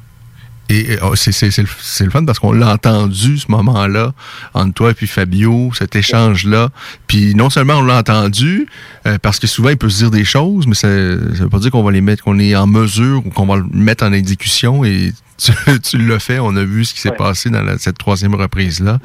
Et 0.69 0.97
euh, 1.03 1.15
c'est 1.15 1.59
le, 1.59 2.11
fun 2.11 2.25
parce 2.25 2.39
qu'on 2.41 2.53
l'a 2.53 2.73
entendu, 2.73 3.39
ce 3.39 3.51
moment-là, 3.53 4.13
entre 4.55 4.75
toi 4.75 4.91
et 4.91 4.95
puis 4.95 5.07
Fabio, 5.07 5.71
cet 5.75 5.95
échange-là. 5.95 6.71
Puis 7.07 7.35
non 7.37 7.51
seulement 7.51 7.75
on 7.75 7.83
l'a 7.83 7.99
entendu, 7.99 8.67
euh, 9.07 9.17
parce 9.23 9.39
que 9.39 9.47
souvent 9.47 9.71
il 9.71 9.77
peut 9.79 9.89
se 9.89 9.99
dire 9.99 10.11
des 10.11 10.25
choses, 10.25 10.67
mais 10.67 10.75
ça 10.75 10.89
ne 10.89 11.17
veut 11.35 11.49
pas 11.49 11.59
dire 11.59 11.71
qu'on 11.71 11.83
va 11.85 11.93
les 11.93 12.01
mettre, 12.01 12.25
qu'on 12.25 12.39
est 12.41 12.57
en 12.57 12.67
mesure 12.67 13.23
ou 13.25 13.31
qu'on 13.31 13.47
va 13.47 13.57
le 13.57 13.65
mettre 13.73 14.05
en 14.05 14.13
exécution. 14.13 14.85
Et 14.85 15.13
tu, 15.39 15.53
tu 15.83 15.99
l'as 15.99 16.19
fait, 16.19 16.39
on 16.41 16.57
a 16.57 16.65
vu 16.65 16.85
ce 16.85 16.95
qui 16.95 17.01
s'est 17.01 17.11
Ouais. 17.11 17.17
passé 17.17 17.49
dans 17.51 17.63
la- 17.63 17.79
cette 17.79 17.99
troisième 17.99 18.35
reprise-là. 18.35 18.99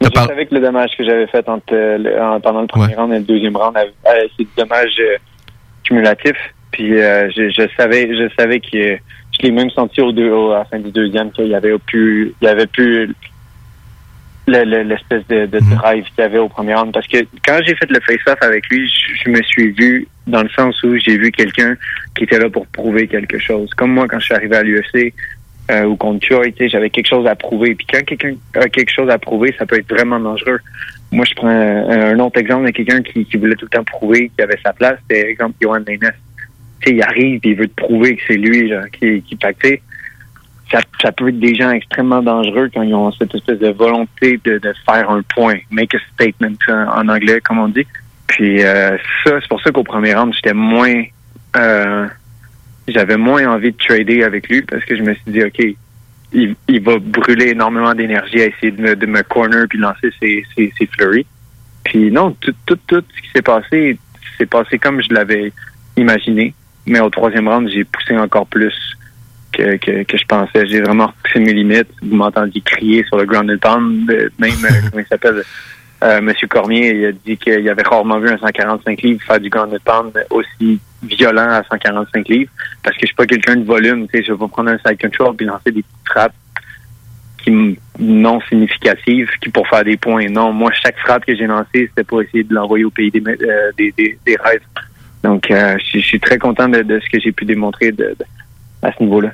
T'as 0.00 0.06
je 0.08 0.10
par- 0.12 0.26
savais 0.26 0.44
que 0.46 0.54
le 0.54 0.60
dommage 0.60 0.90
que 0.98 1.04
j'avais 1.04 1.26
fait 1.28 1.48
entre, 1.48 1.72
euh, 1.72 2.38
pendant 2.42 2.60
le 2.60 2.66
premier 2.66 2.88
Ouais. 2.88 2.94
round 2.96 3.12
et 3.14 3.18
le 3.18 3.24
deuxième 3.24 3.56
round, 3.56 3.74
avait- 3.76 3.88
euh, 4.06 4.26
c'est 4.36 4.44
du 4.44 4.50
dommage 4.56 4.92
euh, 5.00 5.16
cumulatif. 5.84 6.32
Puis 6.72 7.00
euh, 7.00 7.30
je, 7.34 7.48
je 7.50 7.62
savais, 7.76 8.08
je 8.12 8.28
savais 8.38 8.60
que 8.60 8.98
je 9.38 9.46
l'ai 9.46 9.52
même 9.52 9.70
senti 9.70 10.00
au 10.00 10.12
deux, 10.12 10.30
au- 10.30 10.52
à 10.52 10.58
la 10.58 10.64
fin 10.64 10.78
du 10.78 10.90
deuxième 10.90 11.30
qu'il 11.32 11.46
y 11.48 11.54
avait 11.54 11.76
plus, 11.78 12.32
il 12.40 12.44
y 12.44 12.48
avait 12.48 12.66
plus 12.66 13.06
le- 14.48 14.64
le- 14.64 14.82
l'espèce 14.84 15.26
de, 15.28 15.46
de 15.46 15.58
Mhm. 15.58 15.74
drive 15.76 16.04
qu'il 16.04 16.18
y 16.18 16.22
avait 16.22 16.38
au 16.38 16.48
premier 16.48 16.74
round. 16.74 16.92
Parce 16.92 17.06
que 17.08 17.18
quand 17.44 17.58
j'ai 17.66 17.74
fait 17.74 17.90
le 17.90 18.00
face-off 18.00 18.38
avec 18.42 18.68
lui, 18.68 18.88
je, 18.88 19.24
je 19.24 19.30
me 19.30 19.42
suis 19.42 19.70
vu 19.72 20.06
dans 20.26 20.42
le 20.42 20.48
sens 20.50 20.80
où 20.84 20.96
j'ai 20.98 21.18
vu 21.18 21.32
quelqu'un 21.32 21.74
qui 22.16 22.24
était 22.24 22.38
là 22.38 22.48
pour 22.48 22.66
prouver 22.68 23.08
quelque 23.08 23.38
chose. 23.38 23.68
Comme 23.76 23.92
moi, 23.92 24.06
quand 24.08 24.18
je 24.20 24.26
suis 24.26 24.34
arrivé 24.34 24.56
à 24.56 24.62
l'UFC 24.62 25.12
euh, 25.72 25.82
ou 25.84 25.96
contre 25.96 26.24
sais, 26.28 26.68
j'avais 26.68 26.90
quelque 26.90 27.08
chose 27.08 27.26
à 27.26 27.34
prouver. 27.34 27.74
Puis 27.74 27.86
quand 27.92 28.04
quelqu'un 28.04 28.34
a 28.54 28.68
quelque 28.68 28.92
chose 28.92 29.10
à 29.10 29.18
prouver, 29.18 29.52
ça 29.58 29.66
peut 29.66 29.76
être 29.78 29.88
vraiment 29.92 30.20
dangereux. 30.20 30.60
Moi, 31.10 31.24
je 31.28 31.34
prends 31.34 31.48
un, 31.48 32.12
un 32.14 32.18
autre 32.20 32.38
exemple 32.38 32.66
de 32.66 32.70
quelqu'un 32.70 33.02
qui, 33.02 33.24
qui 33.24 33.36
voulait 33.36 33.56
tout 33.56 33.64
le 33.66 33.76
temps 33.76 33.82
prouver 33.84 34.28
qu'il 34.28 34.44
avait 34.44 34.58
sa 34.64 34.72
place. 34.72 34.96
C'était 35.08 35.28
exemple 35.28 35.56
Johan 35.60 35.80
Lainez. 35.86 36.10
Il 36.86 37.02
arrive 37.02 37.40
et 37.42 37.48
il 37.50 37.56
veut 37.56 37.68
te 37.68 37.74
prouver 37.74 38.16
que 38.16 38.22
c'est 38.26 38.36
lui 38.36 38.72
qui, 38.98 39.22
qui 39.22 39.38
sais, 39.62 39.80
ça, 40.70 41.12
peut 41.12 41.28
être 41.28 41.38
des 41.38 41.54
gens 41.54 41.70
extrêmement 41.70 42.22
dangereux 42.22 42.70
quand 42.72 42.82
ils 42.82 42.94
ont 42.94 43.12
cette 43.12 43.34
espèce 43.34 43.58
de 43.58 43.68
volonté 43.68 44.40
de, 44.44 44.58
de 44.58 44.74
faire 44.84 45.10
un 45.10 45.22
point, 45.22 45.54
make 45.70 45.94
a 45.94 45.98
statement 46.14 46.56
en, 46.68 47.00
en 47.00 47.08
anglais, 47.08 47.40
comme 47.40 47.58
on 47.58 47.68
dit. 47.68 47.86
Puis 48.26 48.64
euh, 48.64 48.96
ça, 49.24 49.40
c'est 49.40 49.48
pour 49.48 49.60
ça 49.62 49.70
qu'au 49.70 49.84
premier 49.84 50.14
round, 50.14 50.34
j'étais 50.34 50.54
moins, 50.54 51.02
euh, 51.56 52.06
j'avais 52.88 53.16
moins 53.16 53.46
envie 53.46 53.72
de 53.72 53.76
trader 53.76 54.24
avec 54.24 54.48
lui 54.48 54.62
parce 54.62 54.84
que 54.84 54.96
je 54.96 55.02
me 55.02 55.14
suis 55.14 55.32
dit, 55.32 55.44
ok, 55.44 55.76
il, 56.32 56.56
il 56.68 56.80
va 56.82 56.98
brûler 56.98 57.50
énormément 57.50 57.94
d'énergie 57.94 58.42
à 58.42 58.46
essayer 58.46 58.72
de 58.72 58.82
me, 58.82 58.96
de 58.96 59.06
me 59.06 59.22
corner 59.22 59.66
puis 59.68 59.78
lancer 59.78 60.10
ses, 60.20 60.44
ses, 60.56 60.72
ses. 60.76 60.88
Puis 61.84 62.10
non, 62.10 62.32
tout, 62.40 62.54
tout, 62.66 62.78
tout 62.88 63.04
ce 63.14 63.22
qui 63.22 63.30
s'est 63.34 63.42
passé, 63.42 63.98
s'est 64.36 64.46
passé 64.46 64.78
comme 64.78 65.00
je 65.00 65.14
l'avais 65.14 65.52
imaginé. 65.96 66.52
Mais 66.86 67.00
au 67.00 67.10
troisième 67.10 67.48
round, 67.48 67.68
j'ai 67.68 67.84
poussé 67.84 68.16
encore 68.16 68.46
plus 68.46 68.74
que, 69.52 69.76
que, 70.04 70.16
je 70.16 70.24
pensais. 70.26 70.66
J'ai 70.66 70.80
vraiment 70.80 71.06
repoussé 71.06 71.40
mes 71.40 71.52
limites. 71.52 71.88
Vous 72.02 72.16
m'entendiez 72.16 72.60
crier 72.60 73.04
sur 73.04 73.16
le 73.16 73.24
ground 73.24 73.50
and 73.50 73.58
pound. 73.58 74.10
Euh, 74.10 74.28
Même, 74.38 74.52
euh, 74.64 74.88
comment 74.90 75.02
il 75.02 75.06
s'appelle, 75.06 75.42
euh, 76.04 76.20
Monsieur 76.20 76.46
Cormier, 76.46 76.90
il 76.94 77.04
a 77.06 77.12
dit 77.12 77.36
qu'il 77.36 77.68
avait 77.68 77.82
rarement 77.82 78.18
vu 78.18 78.28
un 78.28 78.38
145 78.38 79.02
livres 79.02 79.22
faire 79.26 79.40
du 79.40 79.48
ground 79.48 79.72
and 79.72 79.78
pound 79.84 80.26
aussi 80.30 80.78
violent 81.02 81.48
à 81.48 81.64
145 81.64 82.28
livres. 82.28 82.52
Parce 82.82 82.96
que 82.96 83.02
je 83.02 83.06
suis 83.06 83.16
pas 83.16 83.26
quelqu'un 83.26 83.56
de 83.56 83.64
volume. 83.64 84.06
Je 84.12 84.32
vais 84.32 84.48
prendre 84.48 84.70
un 84.70 84.78
side 84.78 85.00
control 85.00 85.34
puis 85.36 85.46
lancer 85.46 85.72
des 85.72 85.82
petites 85.82 86.08
frappes 86.08 86.34
qui 87.42 87.78
non 87.98 88.40
significatives 88.48 89.30
qui 89.40 89.48
pour 89.48 89.66
faire 89.68 89.84
des 89.84 89.96
points. 89.96 90.28
Non, 90.28 90.52
moi, 90.52 90.70
chaque 90.72 90.98
frappe 90.98 91.24
que 91.24 91.34
j'ai 91.34 91.46
lancée, 91.46 91.88
c'était 91.88 92.04
pour 92.04 92.20
essayer 92.20 92.42
de 92.44 92.52
l'envoyer 92.52 92.84
au 92.84 92.90
pays 92.90 93.10
des, 93.10 93.22
euh, 93.24 93.72
des 93.78 94.36
rêves. 94.40 94.60
Donc, 95.26 95.50
euh, 95.50 95.76
je, 95.92 95.98
je 95.98 96.04
suis 96.04 96.20
très 96.20 96.38
content 96.38 96.68
de, 96.68 96.82
de 96.82 97.00
ce 97.04 97.10
que 97.10 97.20
j'ai 97.22 97.32
pu 97.32 97.44
démontrer 97.44 97.90
de, 97.92 98.04
de- 98.18 98.24
à 98.82 98.92
ce 98.96 99.02
niveau-là. 99.02 99.30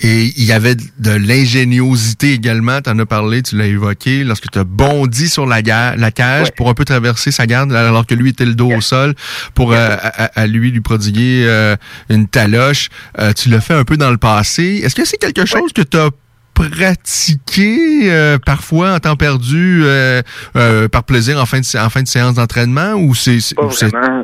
Et 0.00 0.32
il 0.36 0.44
y 0.44 0.52
avait 0.52 0.74
de 0.74 1.10
l'ingéniosité 1.10 2.32
également, 2.32 2.80
tu 2.80 2.90
en 2.90 2.98
as 2.98 3.06
parlé, 3.06 3.42
tu 3.42 3.56
l'as 3.56 3.66
évoqué, 3.66 4.24
lorsque 4.24 4.50
tu 4.50 4.58
as 4.58 4.64
bondi 4.64 5.28
sur 5.28 5.46
la, 5.46 5.60
la 5.96 6.10
cage 6.10 6.46
Ouais. 6.46 6.52
pour 6.56 6.68
un 6.70 6.74
peu 6.74 6.84
traverser 6.84 7.30
sa 7.30 7.46
garde 7.46 7.72
alors 7.72 8.06
que 8.06 8.14
lui 8.14 8.30
était 8.30 8.46
le 8.46 8.54
dos 8.54 8.72
au 8.72 8.80
sol 8.80 9.14
pour 9.54 9.72
euh, 9.72 9.96
à, 10.00 10.40
à- 10.40 10.46
lui 10.46 10.70
lui 10.72 10.80
prodiguer 10.80 11.44
euh, 11.46 11.76
une 12.08 12.26
taloche. 12.26 12.88
Euh, 13.20 13.32
tu 13.32 13.48
l'as 13.50 13.60
fait 13.60 13.74
un 13.74 13.84
peu 13.84 13.96
dans 13.96 14.10
le 14.10 14.16
passé. 14.18 14.80
Est-ce 14.82 14.94
que 14.96 15.04
c'est 15.04 15.18
quelque 15.18 15.44
chose 15.46 15.72
que 15.72 15.82
tu 15.82 15.96
as 15.98 16.08
pratiqué 16.54 18.10
euh, 18.10 18.38
parfois 18.44 18.94
en 18.94 18.98
temps 18.98 19.16
perdu 19.16 19.82
euh, 19.84 20.22
euh, 20.56 20.88
par 20.88 21.04
plaisir 21.04 21.40
en 21.40 21.46
fin 21.46 21.60
de, 21.60 21.78
en 21.78 21.90
fin 21.90 22.02
de 22.02 22.08
séance 22.08 22.34
d'entraînement 22.34 22.94
ou 22.94 23.14
c'est 23.14 23.38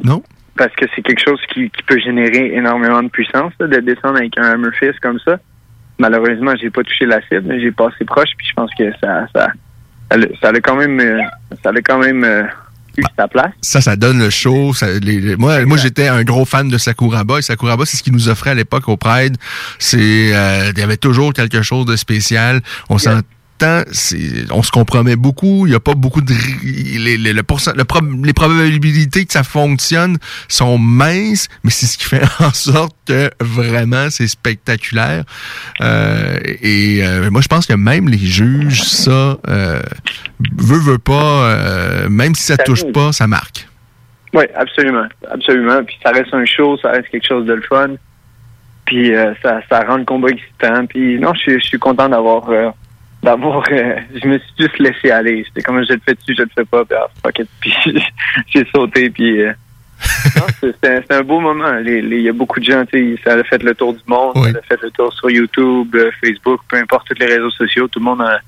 non? 0.04 0.22
Parce 0.56 0.74
que 0.76 0.84
c'est 0.94 1.02
quelque 1.02 1.22
chose 1.24 1.40
qui, 1.52 1.70
qui 1.70 1.82
peut 1.82 1.98
générer 1.98 2.54
énormément 2.54 3.02
de 3.02 3.08
puissance 3.08 3.52
là, 3.60 3.66
de 3.66 3.80
descendre 3.80 4.16
avec 4.18 4.36
un 4.38 4.42
hammer 4.52 4.70
fist 4.78 4.98
comme 5.00 5.18
ça. 5.24 5.38
Malheureusement, 5.98 6.52
j'ai 6.60 6.70
pas 6.70 6.82
touché 6.82 7.06
la 7.06 7.20
cible, 7.22 7.42
mais 7.46 7.60
j'ai 7.60 7.70
passé 7.72 8.04
proche, 8.04 8.30
puis 8.36 8.46
je 8.48 8.54
pense 8.54 8.70
que 8.76 8.90
ça 9.00 9.26
ça 9.34 9.48
ça 10.10 10.16
ça 10.40 10.48
a 10.48 10.60
quand 10.60 10.76
même 10.76 10.98
euh, 11.00 11.20
ça 11.62 11.70
a 11.70 11.80
quand 11.80 11.98
même 11.98 12.24
euh, 12.24 12.42
eu 12.96 13.02
sa 13.16 13.26
place. 13.28 13.52
ça, 13.60 13.80
ça 13.80 13.96
donne 13.96 14.18
le 14.18 14.30
show. 14.30 14.72
Ça, 14.74 14.86
les- 15.00 15.20
les- 15.20 15.36
moi, 15.36 15.64
moi 15.66 15.76
j'étais 15.76 16.06
un 16.08 16.22
gros 16.22 16.44
fan 16.44 16.68
de 16.68 16.78
Sakuraba. 16.78 17.38
Et 17.38 17.42
Sakuraba, 17.42 17.84
c'est 17.86 17.96
ce 17.96 18.02
qu'il 18.02 18.12
nous 18.12 18.28
offrait 18.28 18.50
à 18.50 18.54
l'époque 18.54 18.88
au 18.88 18.96
Pride. 18.96 19.36
C'est, 19.78 20.34
euh, 20.34 20.70
il 20.72 20.78
y 20.78 20.82
avait 20.82 20.96
toujours 20.96 21.32
quelque 21.32 21.62
chose 21.62 21.86
de 21.86 21.96
spécial. 21.96 22.60
On 22.88 22.98
s'entend, 22.98 23.26
c'est- 23.92 24.50
on 24.52 24.62
se 24.62 24.70
compromet 24.70 25.16
beaucoup. 25.16 25.66
Il 25.66 25.70
n'y 25.70 25.76
a 25.76 25.80
pas 25.80 25.94
beaucoup 25.94 26.20
de, 26.20 26.32
les, 26.64 27.16
les, 27.16 27.32
le 27.32 27.42
pourcent- 27.42 27.74
le 27.76 27.84
prob- 27.84 28.24
les 28.24 28.32
probabilités 28.32 29.24
que 29.24 29.32
ça 29.32 29.42
fonctionne 29.44 30.18
sont 30.48 30.76
minces, 30.78 31.48
mais 31.62 31.70
c'est 31.70 31.86
ce 31.86 31.96
qui 31.96 32.04
fait 32.04 32.22
en 32.40 32.52
sorte 32.52 32.94
que 33.06 33.30
vraiment 33.40 34.10
c'est 34.10 34.26
spectaculaire. 34.28 35.24
Euh, 35.80 36.38
et 36.62 37.00
euh, 37.02 37.30
moi, 37.30 37.40
je 37.40 37.48
pense 37.48 37.66
que 37.66 37.74
même 37.74 38.08
les 38.08 38.18
juges, 38.18 38.82
ça, 38.82 39.38
euh, 39.48 39.80
veut, 40.56 40.78
veut 40.78 40.98
pas, 40.98 42.06
même 42.08 42.34
si 42.34 42.42
ça 42.44 42.56
touche 42.56 42.84
pas, 42.92 43.12
ça 43.12 43.26
marque. 43.26 43.68
Oui, 44.34 44.44
absolument. 44.56 45.06
Absolument. 45.30 45.84
Puis 45.84 45.96
ça 46.02 46.10
reste 46.10 46.34
un 46.34 46.44
show, 46.44 46.76
ça 46.82 46.90
reste 46.90 47.08
quelque 47.08 47.26
chose 47.26 47.46
de 47.46 47.52
le 47.54 47.62
fun. 47.62 47.90
Puis 48.84 49.14
euh, 49.14 49.32
ça, 49.42 49.60
ça 49.70 49.80
rend 49.84 49.96
le 49.96 50.04
combat 50.04 50.28
excitant. 50.28 50.84
Puis 50.86 51.18
non, 51.20 51.32
je, 51.34 51.40
suis- 51.40 51.60
je 51.60 51.66
suis 51.66 51.78
content 51.78 52.08
d'avoir 52.08 52.50
d'avoir 53.24 53.64
euh, 53.72 53.96
je 54.22 54.28
me 54.28 54.38
suis 54.38 54.52
juste 54.58 54.78
laissé 54.78 55.10
aller. 55.10 55.44
C'était 55.48 55.62
comme 55.62 55.82
je 55.84 55.92
le 55.94 56.00
fais 56.06 56.14
dessus, 56.14 56.34
je 56.36 56.42
le 56.42 56.48
fais 56.54 56.64
pas, 56.64 56.84
puis 56.84 56.96
ah, 56.98 57.06
fuck 57.22 57.38
it. 57.40 57.48
Puis 57.60 57.74
j'ai 58.52 58.66
sauté 58.74 59.10
puis 59.10 59.42
euh, 59.42 59.52
c'est- 60.82 61.12
un 61.12 61.22
beau 61.22 61.40
moment. 61.40 61.78
Il 61.84 62.20
y 62.20 62.28
a 62.28 62.32
beaucoup 62.32 62.60
de 62.60 62.64
gens, 62.64 62.84
tu 62.84 63.16
sais, 63.16 63.22
ça 63.24 63.34
a 63.34 63.42
fait 63.44 63.62
le 63.62 63.74
tour 63.74 63.94
du 63.94 64.00
monde, 64.06 64.32
Oui. 64.36 64.52
ça 64.52 64.58
a 64.58 64.62
fait 64.62 64.82
le 64.82 64.90
tour 64.90 65.12
sur 65.12 65.30
YouTube, 65.30 65.94
euh, 65.94 66.10
Facebook, 66.22 66.60
peu 66.68 66.76
importe 66.76 67.08
tous 67.08 67.18
les 67.18 67.26
réseaux 67.26 67.50
sociaux, 67.50 67.88
tout 67.88 67.98
le 68.00 68.04
monde 68.04 68.22
a 68.22 68.38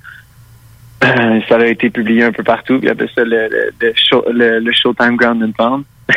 euh, 1.04 1.40
ça 1.48 1.56
a 1.56 1.66
été 1.66 1.90
publié 1.90 2.24
un 2.24 2.32
peu 2.32 2.42
partout, 2.42 2.78
puis 2.78 2.88
après 2.88 3.08
ça, 3.14 3.22
le, 3.22 3.48
le, 3.48 3.70
le, 3.80 3.92
show- 3.94 4.24
le- 4.32 4.72
Showtime 4.72 5.16
Ground 5.16 5.42
and 5.42 5.52
Pound. 5.52 5.84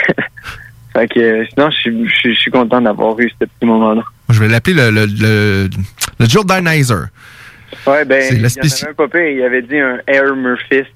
fait 0.93 1.07
que, 1.09 1.45
sinon, 1.53 1.69
je 1.69 2.31
suis 2.33 2.49
content 2.51 2.79
d'avoir 2.81 3.19
eu 3.19 3.29
ce 3.29 3.45
petit 3.45 3.65
moment-là. 3.65 4.03
Je 4.29 4.39
vais 4.39 4.47
l'appeler 4.47 4.75
le, 4.77 4.89
le, 4.91 5.05
le, 5.05 5.69
le 6.19 6.25
Jordanizer. 6.27 7.07
Ouais, 7.87 8.05
ben, 8.05 8.21
C'est 8.21 8.33
il 8.35 8.39
y 8.39 8.41
la 8.41 8.47
en 8.47 8.49
spéci- 8.49 8.83
avait 8.85 9.19
un 9.19 9.25
il 9.29 9.41
avait 9.43 9.61
dit 9.61 9.77
un 9.77 9.97
Air 10.07 10.35
Murphist. 10.35 10.87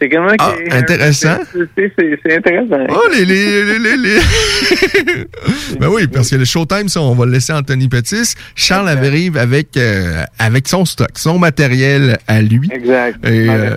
C'est 0.00 0.08
comment 0.08 0.32
Ah, 0.40 0.52
intéressant. 0.72 1.38
C'est- 1.76 2.36
intéressant. 2.36 2.86
Oh, 2.88 3.02
les. 3.12 3.24
les, 3.24 3.78
les, 3.78 3.96
les, 3.96 4.18
ben 5.80 5.88
oui, 5.88 6.06
parce 6.08 6.30
que 6.30 6.36
le 6.36 6.44
Showtime, 6.44 6.88
ça, 6.88 7.00
on 7.00 7.14
va 7.14 7.24
le 7.24 7.32
laisser 7.32 7.52
à 7.52 7.58
Anthony 7.58 7.88
Pettis. 7.88 8.34
Charles 8.56 8.88
arrive 8.88 9.36
avec, 9.36 9.76
euh, 9.76 10.24
avec 10.40 10.66
son 10.68 10.84
stock, 10.84 11.10
son 11.14 11.38
matériel 11.38 12.18
à 12.26 12.42
lui. 12.42 12.68
Exact. 12.72 13.24
Et, 13.26 13.46
euh. 13.48 13.76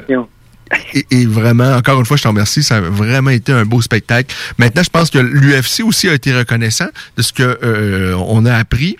Et, 0.93 1.05
et 1.11 1.25
vraiment, 1.25 1.73
encore 1.75 1.99
une 1.99 2.05
fois, 2.05 2.15
je 2.17 2.23
te 2.23 2.27
remercie. 2.27 2.61
Ça 2.63 2.77
a 2.77 2.81
vraiment 2.81 3.31
été 3.31 3.51
un 3.51 3.65
beau 3.65 3.81
spectacle. 3.81 4.35
Maintenant, 4.59 4.83
je 4.83 4.89
pense 4.89 5.09
que 5.09 5.17
l'UFC 5.17 5.83
aussi 5.83 6.07
a 6.09 6.13
été 6.13 6.31
reconnaissant 6.35 6.87
de 7.17 7.21
ce 7.23 7.33
que 7.33 7.57
euh, 7.63 8.13
on 8.27 8.45
a 8.45 8.53
appris. 8.55 8.95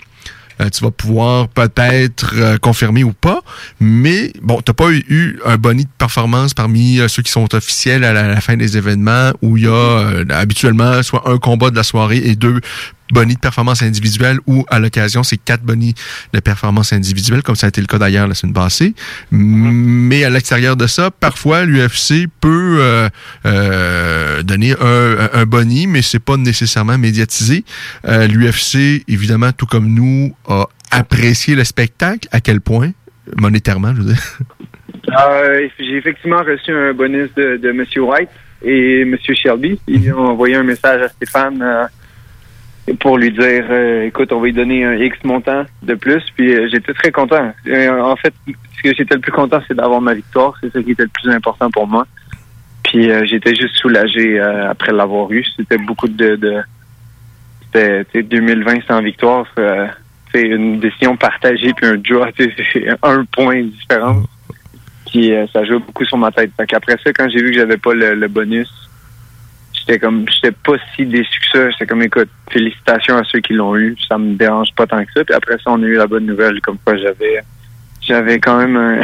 Euh, 0.61 0.69
tu 0.69 0.83
vas 0.83 0.91
pouvoir 0.91 1.47
peut-être 1.47 2.33
euh, 2.35 2.57
confirmer 2.57 3.03
ou 3.03 3.13
pas, 3.13 3.41
mais 3.79 4.33
bon, 4.41 4.59
t'as 4.61 4.73
pas 4.73 4.91
eu, 4.91 5.39
un 5.45 5.57
boni 5.57 5.85
de 5.85 5.89
performance 5.97 6.53
parmi 6.53 6.99
euh, 6.99 7.07
ceux 7.07 7.23
qui 7.23 7.31
sont 7.31 7.55
officiels 7.55 8.03
à 8.03 8.13
la, 8.13 8.41
fin 8.41 8.57
des 8.57 8.77
événements 8.77 9.31
où 9.41 9.57
il 9.57 9.63
y 9.63 9.67
a 9.67 10.23
habituellement 10.29 11.03
soit 11.03 11.29
un 11.29 11.37
combat 11.37 11.69
de 11.69 11.75
la 11.75 11.83
soirée 11.83 12.17
et 12.17 12.35
deux 12.35 12.61
bonus 13.11 13.35
de 13.35 13.39
performance 13.39 13.81
individuelle 13.81 14.37
ou 14.47 14.65
à 14.69 14.79
l'occasion 14.79 15.23
c'est 15.23 15.37
quatre 15.37 15.63
bonus 15.63 15.93
de 16.33 16.39
performance 16.39 16.93
individuelle 16.93 17.41
comme 17.43 17.55
ça 17.55 17.67
a 17.67 17.69
été 17.69 17.81
le 17.81 17.87
cas 17.87 17.97
d'ailleurs 17.97 18.27
la 18.27 18.35
semaine 18.35 18.53
passée. 18.53 18.93
Mais 19.31 20.23
à 20.23 20.29
l'extérieur 20.29 20.75
de 20.75 20.87
ça, 20.87 21.11
parfois 21.11 21.65
l'UFC 21.65 22.27
peut 22.41 22.77
euh, 22.79 23.09
euh, 23.45 24.43
donner 24.43 24.73
un, 24.81 25.29
un 25.33 25.45
boni, 25.45 25.87
mais 25.87 26.01
c'est 26.01 26.19
pas 26.19 26.37
nécessairement 26.37 26.97
médiatisé. 26.97 27.63
Euh, 28.05 28.27
L'UFC, 28.27 29.03
évidemment, 29.07 29.51
tout 29.51 29.65
comme 29.65 29.87
nous, 29.87 30.35
a 30.47 30.65
apprécié 30.91 31.55
le 31.55 31.63
spectacle. 31.63 32.27
À 32.31 32.41
quel 32.41 32.61
point? 32.61 32.91
Monétairement, 33.37 33.93
je 33.95 34.01
veux 34.01 34.13
dire. 34.13 34.23
Euh, 35.17 35.67
J'ai 35.79 35.97
effectivement 35.97 36.43
reçu 36.43 36.71
un 36.71 36.93
bonus 36.93 37.29
de, 37.35 37.57
de 37.57 37.69
M. 37.69 37.83
White 37.97 38.29
et 38.63 39.01
M. 39.01 39.17
Shelby. 39.33 39.79
Ils 39.87 40.13
ont 40.13 40.27
envoyé 40.27 40.55
un 40.55 40.63
message 40.63 41.01
à 41.01 41.09
Stéphane 41.09 41.59
euh, 41.63 41.85
pour 42.93 43.17
lui 43.17 43.31
dire 43.31 43.65
euh, 43.69 44.05
écoute, 44.05 44.31
on 44.31 44.39
va 44.39 44.45
lui 44.47 44.53
donner 44.53 44.83
un 44.83 44.95
X 44.95 45.17
montant 45.23 45.65
de 45.83 45.95
plus. 45.95 46.23
Puis 46.35 46.53
euh, 46.53 46.67
j'étais 46.71 46.93
très 46.93 47.11
content. 47.11 47.51
Euh, 47.67 48.01
en 48.01 48.15
fait, 48.15 48.33
ce 48.47 48.81
que 48.83 48.95
j'étais 48.95 49.15
le 49.15 49.21
plus 49.21 49.31
content, 49.31 49.59
c'est 49.67 49.73
d'avoir 49.73 50.01
ma 50.01 50.13
victoire. 50.13 50.55
C'est 50.61 50.71
ça 50.71 50.81
qui 50.81 50.91
était 50.91 51.03
le 51.03 51.09
plus 51.09 51.29
important 51.29 51.69
pour 51.69 51.87
moi. 51.87 52.07
Puis 52.83 53.11
j'étais 53.27 53.53
juste 53.53 53.75
soulagé 53.75 54.39
après 54.39 54.91
l'avoir 54.91 55.31
eu. 55.31 55.45
C'était 55.55 55.77
beaucoup 55.77 56.07
de. 56.07 56.35
de 56.37 56.61
c'était 57.65 58.05
tu 58.05 58.11
sais, 58.13 58.23
2020 58.23 58.87
sans 58.87 59.01
victoire. 59.01 59.45
c'est 60.33 60.41
une 60.41 60.79
décision 60.79 61.15
partagée 61.15 61.71
puis 61.73 61.85
un 61.85 61.97
draw. 61.97 62.25
C'est 62.35 62.87
un 63.03 63.25
point 63.25 63.61
différent. 63.61 64.23
Puis 65.11 65.31
ça 65.53 65.63
joue 65.65 65.79
beaucoup 65.79 66.05
sur 66.05 66.17
ma 66.17 66.31
tête. 66.31 66.51
Fait 66.57 66.65
qu'après 66.65 66.97
ça, 67.03 67.13
quand 67.13 67.29
j'ai 67.29 67.43
vu 67.43 67.51
que 67.51 67.57
j'avais 67.57 67.77
pas 67.77 67.93
le 67.93 68.27
bonus, 68.27 68.88
j'étais 69.89 69.99
comme 69.99 70.25
j'étais 70.29 70.51
pas 70.51 70.73
si 70.95 71.05
déçu 71.05 71.39
que 71.51 71.57
ça. 71.57 71.69
J'étais 71.71 71.85
comme 71.87 72.03
écoute, 72.03 72.29
félicitations 72.51 73.17
à 73.17 73.23
ceux 73.31 73.39
qui 73.39 73.53
l'ont 73.53 73.75
eu. 73.75 73.95
Ça 74.07 74.17
me 74.17 74.35
dérange 74.35 74.69
pas 74.75 74.85
tant 74.87 75.03
que 75.03 75.11
ça. 75.15 75.23
Puis 75.23 75.33
après 75.33 75.55
ça, 75.55 75.71
on 75.71 75.81
a 75.81 75.85
eu 75.85 75.95
la 75.95 76.07
bonne 76.07 76.25
nouvelle 76.25 76.61
comme 76.61 76.77
quoi 76.85 76.95
j'avais 76.97 77.41
j'avais 78.01 78.39
quand 78.39 78.57
même 78.57 78.75
un, 78.75 79.01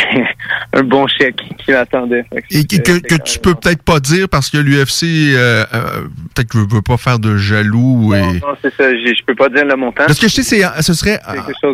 un 0.80 0.84
bon 0.84 1.06
chèque 1.06 1.42
qui 1.64 1.72
m'attendait. 1.72 2.26
Et 2.50 2.66
que, 2.66 2.78
que, 2.78 2.98
que 3.00 3.22
tu 3.22 3.38
peux 3.40 3.54
peut-être 3.54 3.84
pas 3.84 4.00
dire 4.00 4.28
parce 4.30 4.50
que 4.50 4.58
l'UFC, 4.58 5.04
euh, 5.36 5.64
euh, 5.74 6.02
peut-être 6.34 6.48
que 6.50 6.58
veut 6.58 6.82
pas 6.82 6.98
faire 6.98 7.20
de 7.20 7.38
jaloux. 7.38 8.16
Et... 8.16 8.22
Non, 8.22 8.34
non, 8.34 8.58
c'est 8.64 8.74
ça. 8.74 8.90
j'ai- 8.96 9.14
Je 9.14 9.24
peux 9.26 9.36
pas 9.36 9.50
dire 9.50 9.66
le 9.66 9.76
montant. 9.76 10.06
De 10.08 10.14
ce 10.14 10.22
que 10.22 10.28
je 10.28 10.34
sais, 10.34 10.44
c'est, 10.44 10.62
ce 10.82 10.94
serait, 10.94 11.20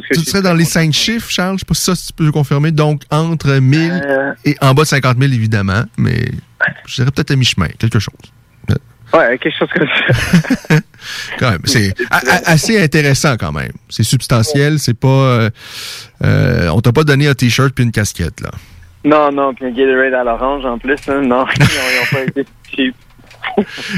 je 0.10 0.16
serais 0.16 0.24
sais 0.26 0.42
dans 0.42 0.54
les 0.54 0.66
cinq 0.66 0.92
chiffres, 0.94 1.30
Charles. 1.30 1.56
Je 1.56 1.60
sais 1.60 1.66
pas 1.66 1.74
si 1.74 1.84
ça, 1.84 1.96
si 1.96 2.08
tu 2.08 2.14
peux 2.14 2.26
le 2.26 2.32
confirmer. 2.32 2.72
Donc, 2.72 3.04
entre 3.12 3.54
1000 3.60 4.02
Euh, 4.04 4.34
et 4.44 4.56
en 4.60 4.74
bas 4.74 4.84
de 4.84 4.88
50 4.88 5.18
000, 5.20 5.32
évidemment. 5.32 5.84
Mais 5.98 6.32
je 6.88 6.96
dirais 6.96 7.12
peut-être 7.12 7.32
à 7.32 7.36
mi-chemin, 7.36 7.68
quelque 7.80 8.00
chose. 8.00 8.16
Ouais, 9.14 9.38
quelque 9.38 9.58
chose 9.58 9.70
comme 9.74 9.88
ça. 9.88 10.76
Quand 11.40 11.50
même, 11.52 11.62
c'est 11.66 11.94
assez 12.46 12.80
intéressant 12.82 13.36
quand 13.36 13.52
même. 13.52 13.72
C'est 13.90 14.04
substantiel, 14.04 14.78
c'est 14.78 14.94
pas... 14.94 15.08
euh, 15.08 15.50
euh, 16.24 16.70
on 16.70 16.80
t'a 16.82 16.92
pas 16.92 17.04
donné 17.04 17.28
un 17.28 17.34
T-shirt 17.34 17.74
puis 17.74 17.84
une 17.84 17.92
casquette, 17.92 18.40
là. 18.40 18.52
Non, 19.04 19.32
non, 19.32 19.52
puis 19.56 19.66
un 19.66 19.72
Gatorade 19.72 20.14
à 20.14 20.24
l'orange 20.24 20.64
en 20.66 20.78
plus. 20.78 20.98
hein, 21.08 21.22
non, 21.24 21.46
ils 21.58 21.64
ont 21.64 22.16
pas 22.16 22.22
été 22.24 22.46
cheap. 22.76 22.96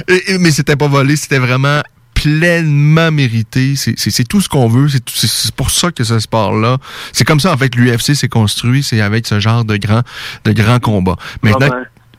Et- 0.08 0.32
et- 0.34 0.38
mais 0.38 0.52
c'était 0.52 0.78
pas 0.78 0.88
volé, 0.88 1.17
c'était 1.17 1.39
vraiment 1.39 1.82
pleinement 2.13 3.12
mérité. 3.12 3.73
C'est- 3.76 4.23
tout 4.28 4.39
ce 4.39 4.47
qu'on 4.47 4.69
veut. 4.69 4.88
C'est 5.06 5.54
pour 5.56 5.71
ça 5.71 5.91
que 5.91 6.06
ce 6.06 6.19
sport-là, 6.19 6.78
c'est 7.12 7.26
comme 7.26 7.41
ça 7.41 7.52
en 7.52 7.58
fait 7.58 7.76
l'UFC 7.76 8.15
s'est 8.15 8.30
construit. 8.30 8.82
C'est 8.82 9.02
avec 9.02 9.28
ce 9.28 9.41
genre 9.41 9.65
de 9.65 9.76
grands 9.76 10.04
de 10.45 10.54
grands 10.54 10.80
combats. 10.80 11.17
Maintenant. 11.41 11.69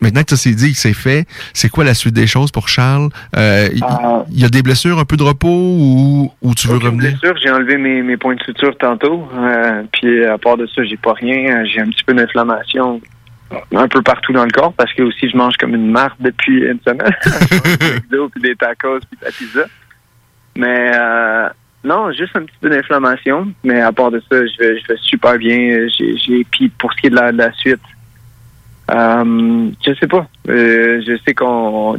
Maintenant 0.04 0.22
que 0.22 0.30
ça 0.30 0.36
s'est 0.36 0.54
dit, 0.54 0.72
que 0.72 0.78
c'est 0.78 0.92
fait, 0.94 1.26
c'est 1.52 1.68
quoi 1.68 1.82
la 1.84 1.94
suite 1.94 2.14
des 2.14 2.26
choses 2.26 2.50
pour 2.52 2.68
Charles? 2.68 3.08
Euh, 3.36 3.68
Il 3.74 3.82
Ah. 3.82 4.24
il 4.30 4.40
y 4.40 4.44
a 4.44 4.48
des 4.48 4.62
blessures, 4.62 4.98
un 4.98 5.04
peu 5.04 5.16
de 5.16 5.22
repos 5.24 5.48
ou, 5.48 6.32
ou 6.42 6.54
tu 6.54 6.68
veux 6.68 6.76
revenir? 6.78 7.18
j'ai 7.42 7.50
enlevé 7.50 7.76
mes, 7.78 8.02
mes 8.02 8.16
points 8.16 8.36
de 8.36 8.42
suture 8.42 8.76
tantôt. 8.78 9.26
Euh, 9.36 9.82
puis 9.92 10.24
à 10.24 10.38
part 10.38 10.56
de 10.56 10.66
ça, 10.66 10.84
j'ai 10.84 10.96
pas 10.96 11.14
rien. 11.14 11.64
J'ai 11.64 11.80
un 11.80 11.88
petit 11.88 12.04
peu 12.04 12.14
d'inflammation 12.14 13.00
un 13.74 13.88
peu 13.88 14.02
partout 14.02 14.32
dans 14.32 14.44
le 14.44 14.50
corps 14.50 14.72
parce 14.72 14.92
que 14.94 15.02
aussi 15.02 15.28
je 15.30 15.36
mange 15.36 15.54
comme 15.58 15.74
une 15.74 15.90
marde 15.90 16.14
depuis 16.20 16.58
une 16.64 16.80
semaine. 16.86 17.14
Puis 18.10 18.42
des 18.42 18.56
tacos 18.56 19.00
puis 19.00 19.18
de 19.20 19.24
la 19.24 19.30
pizza. 19.30 19.64
Mais 20.56 20.90
euh, 20.94 21.48
non, 21.84 22.10
juste 22.12 22.34
un 22.36 22.42
petit 22.42 22.56
peu 22.60 22.70
d'inflammation. 22.70 23.52
Mais 23.62 23.80
à 23.80 23.92
part 23.92 24.10
de 24.10 24.20
ça, 24.30 24.36
je 24.46 24.58
vais, 24.58 24.80
je 24.80 24.86
vais 24.88 24.98
super 25.02 25.36
bien. 25.36 25.86
J'ai, 25.96 26.16
j'ai 26.16 26.44
puis 26.50 26.68
pour 26.70 26.92
ce 26.94 27.00
qui 27.00 27.06
est 27.08 27.10
de 27.10 27.16
la, 27.16 27.32
de 27.32 27.38
la 27.38 27.52
suite, 27.52 27.80
euh, 28.90 29.70
je 29.86 29.94
sais 29.94 30.06
pas. 30.06 30.26
Euh, 30.48 31.02
je 31.06 31.16
sais 31.26 31.34
qu'on, 31.34 31.98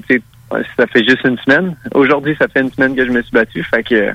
ça 0.77 0.87
fait 0.87 1.03
juste 1.03 1.23
une 1.25 1.37
semaine. 1.39 1.75
Aujourd'hui, 1.93 2.35
ça 2.39 2.47
fait 2.47 2.61
une 2.61 2.71
semaine 2.71 2.95
que 2.95 3.05
je 3.05 3.11
me 3.11 3.21
suis 3.21 3.31
battu. 3.31 3.63
Fait 3.63 3.83
que 3.83 4.11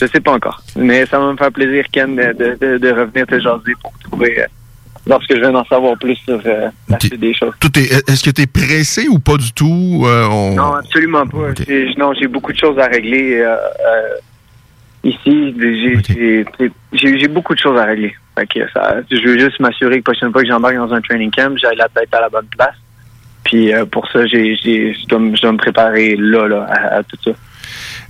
je 0.00 0.06
sais 0.06 0.20
pas 0.20 0.32
encore. 0.32 0.62
Mais 0.76 1.06
ça 1.06 1.18
va 1.18 1.32
me 1.32 1.36
faire 1.36 1.52
plaisir, 1.52 1.84
Ken, 1.92 2.14
de, 2.16 2.78
de, 2.78 2.90
revenir 2.92 3.26
te 3.26 3.38
jaser 3.40 3.72
pour 3.82 3.92
trouver 4.04 4.40
euh, 4.40 4.46
lorsque 5.06 5.34
je 5.34 5.40
vais 5.40 5.46
en 5.46 5.64
savoir 5.64 5.96
plus 5.98 6.16
sur 6.16 6.40
euh, 6.46 6.68
la 6.88 7.00
suite 7.00 7.18
des 7.20 7.34
choses. 7.34 7.54
Tout 7.60 7.78
est, 7.78 8.08
Est-ce 8.08 8.22
que 8.22 8.30
tu 8.30 8.42
es 8.42 8.46
pressé 8.46 9.08
ou 9.08 9.18
pas 9.18 9.36
du 9.36 9.52
tout 9.52 10.02
on- 10.04 10.54
Non, 10.54 10.74
absolument 10.74 11.26
pas. 11.26 11.48
Non, 11.98 12.12
j'ai 12.14 12.26
beaucoup 12.28 12.52
de 12.52 12.58
choses 12.58 12.78
à 12.78 12.86
régler 12.86 13.42
ici. 15.04 15.54
J'ai 15.58 15.96
Ok. 15.96 16.04
j'ai- 16.08 16.44
j'ai- 16.92 17.18
j'ai 17.18 17.28
beaucoup 17.28 17.54
de 17.54 17.58
choses 17.58 17.78
à 17.78 17.84
régler. 17.84 18.14
Fait 18.38 18.46
que 18.46 18.60
ça, 18.72 18.96
je 19.10 19.16
veux 19.28 19.38
juste 19.38 19.60
m'assurer 19.60 20.00
que 20.00 20.10
la 20.10 20.14
prochaine 20.14 20.32
fois 20.32 20.42
que 20.42 20.48
j'embarque 20.48 20.76
dans 20.76 20.92
un 20.94 21.00
training 21.00 21.30
camp, 21.30 21.56
j'ai 21.56 21.74
la 21.76 21.88
tête 21.88 22.12
à 22.14 22.20
la 22.20 22.28
bonne 22.28 22.46
place. 22.56 22.74
Puis 23.44 23.72
euh, 23.74 23.84
pour 23.84 24.08
ça, 24.10 24.24
j'ai, 24.26 24.56
j'ai- 24.56 24.94
je, 24.94 25.06
dois, 25.06 25.18
me- 25.18 25.36
je 25.36 25.42
dois 25.42 25.52
me 25.52 25.58
préparer 25.58 26.16
là, 26.16 26.46
là, 26.48 26.66
à, 26.70 26.96
à 26.98 27.02
tout 27.02 27.16
ça. 27.24 27.30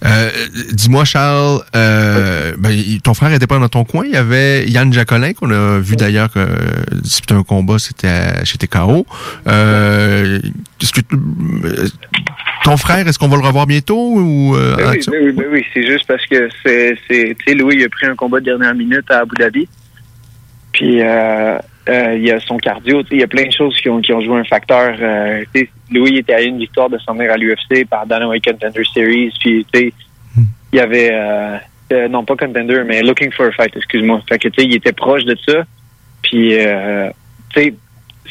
Euh, 0.04 0.30
Dis-moi, 0.72 1.04
Charles, 1.04 1.62
euh, 1.76 2.54
ben, 2.58 2.76
ton 3.02 3.14
frère 3.14 3.32
était 3.32 3.46
pas 3.46 3.58
dans 3.58 3.68
ton 3.68 3.84
coin. 3.84 4.04
Il 4.06 4.12
y 4.12 4.16
avait 4.16 4.68
Yann 4.68 4.92
Jacolin, 4.92 5.32
qu'on 5.32 5.50
a 5.50 5.78
vu 5.78 5.96
d'ailleurs 5.96 6.30
que, 6.30 6.46
disputer 6.92 7.34
un 7.34 7.42
combat, 7.42 7.78
c'était 7.78 8.44
chez 8.44 8.58
TKO. 8.58 9.06
Euh, 9.46 10.40
est-ce 10.80 10.92
que 10.92 11.00
euh, 11.12 11.88
ton 12.64 12.76
frère, 12.76 13.06
est-ce 13.06 13.18
qu'on 13.18 13.28
va 13.28 13.36
le 13.36 13.42
revoir 13.42 13.66
bientôt 13.66 14.14
ou 14.16 14.56
euh, 14.56 14.74
en 14.74 14.76
Ben 14.76 14.90
oui, 14.90 15.00
ben 15.06 15.24
oui, 15.24 15.32
ben 15.32 15.46
oui, 15.52 15.64
c'est 15.72 15.86
juste 15.86 16.06
parce 16.06 16.24
que 16.26 16.48
c'est, 16.64 16.96
c'est, 17.08 17.36
tu 17.38 17.44
sais, 17.46 17.54
Louis 17.54 17.76
il 17.76 17.84
a 17.84 17.88
pris 17.88 18.06
un 18.06 18.16
combat 18.16 18.40
de 18.40 18.46
dernière 18.46 18.74
minute 18.74 19.10
à 19.10 19.20
Abu 19.20 19.34
Dhabi. 19.38 19.68
Puis 20.72 21.02
euh, 21.02 21.58
euh, 21.88 22.14
il 22.16 22.24
y 22.24 22.30
a 22.30 22.38
son 22.40 22.58
cardio, 22.58 23.02
il 23.10 23.18
y 23.18 23.22
a 23.22 23.26
plein 23.26 23.46
de 23.46 23.52
choses 23.52 23.76
qui 23.80 23.88
ont, 23.88 24.00
qui 24.00 24.12
ont 24.12 24.20
joué 24.20 24.38
un 24.38 24.44
facteur. 24.44 24.96
Euh, 25.00 25.44
Louis 25.90 26.18
était 26.18 26.34
à 26.34 26.40
une 26.40 26.58
victoire 26.58 26.88
de 26.88 26.98
s'en 26.98 27.14
venir 27.14 27.32
à 27.32 27.36
l'UFC 27.36 27.86
par 27.88 28.06
Dana 28.06 28.28
White 28.28 28.44
Contender 28.44 28.82
Series. 28.94 29.32
Puis 29.40 29.66
sais, 29.74 29.92
il 30.72 30.78
y 30.78 30.80
avait 30.80 31.10
euh, 31.12 31.58
euh, 31.92 32.08
non 32.08 32.24
pas 32.24 32.36
contender, 32.36 32.82
mais 32.86 33.02
looking 33.02 33.32
for 33.32 33.46
a 33.46 33.52
fight, 33.52 33.76
excuse-moi. 33.76 34.22
Fait 34.28 34.38
que 34.38 34.48
tu 34.48 34.62
sais, 34.62 34.66
il 34.66 34.74
était 34.74 34.92
proche 34.92 35.24
de 35.24 35.36
ça. 35.46 35.64
Puis 36.22 36.56
euh, 36.58 37.10
tu 37.54 37.62
sais, 37.62 37.74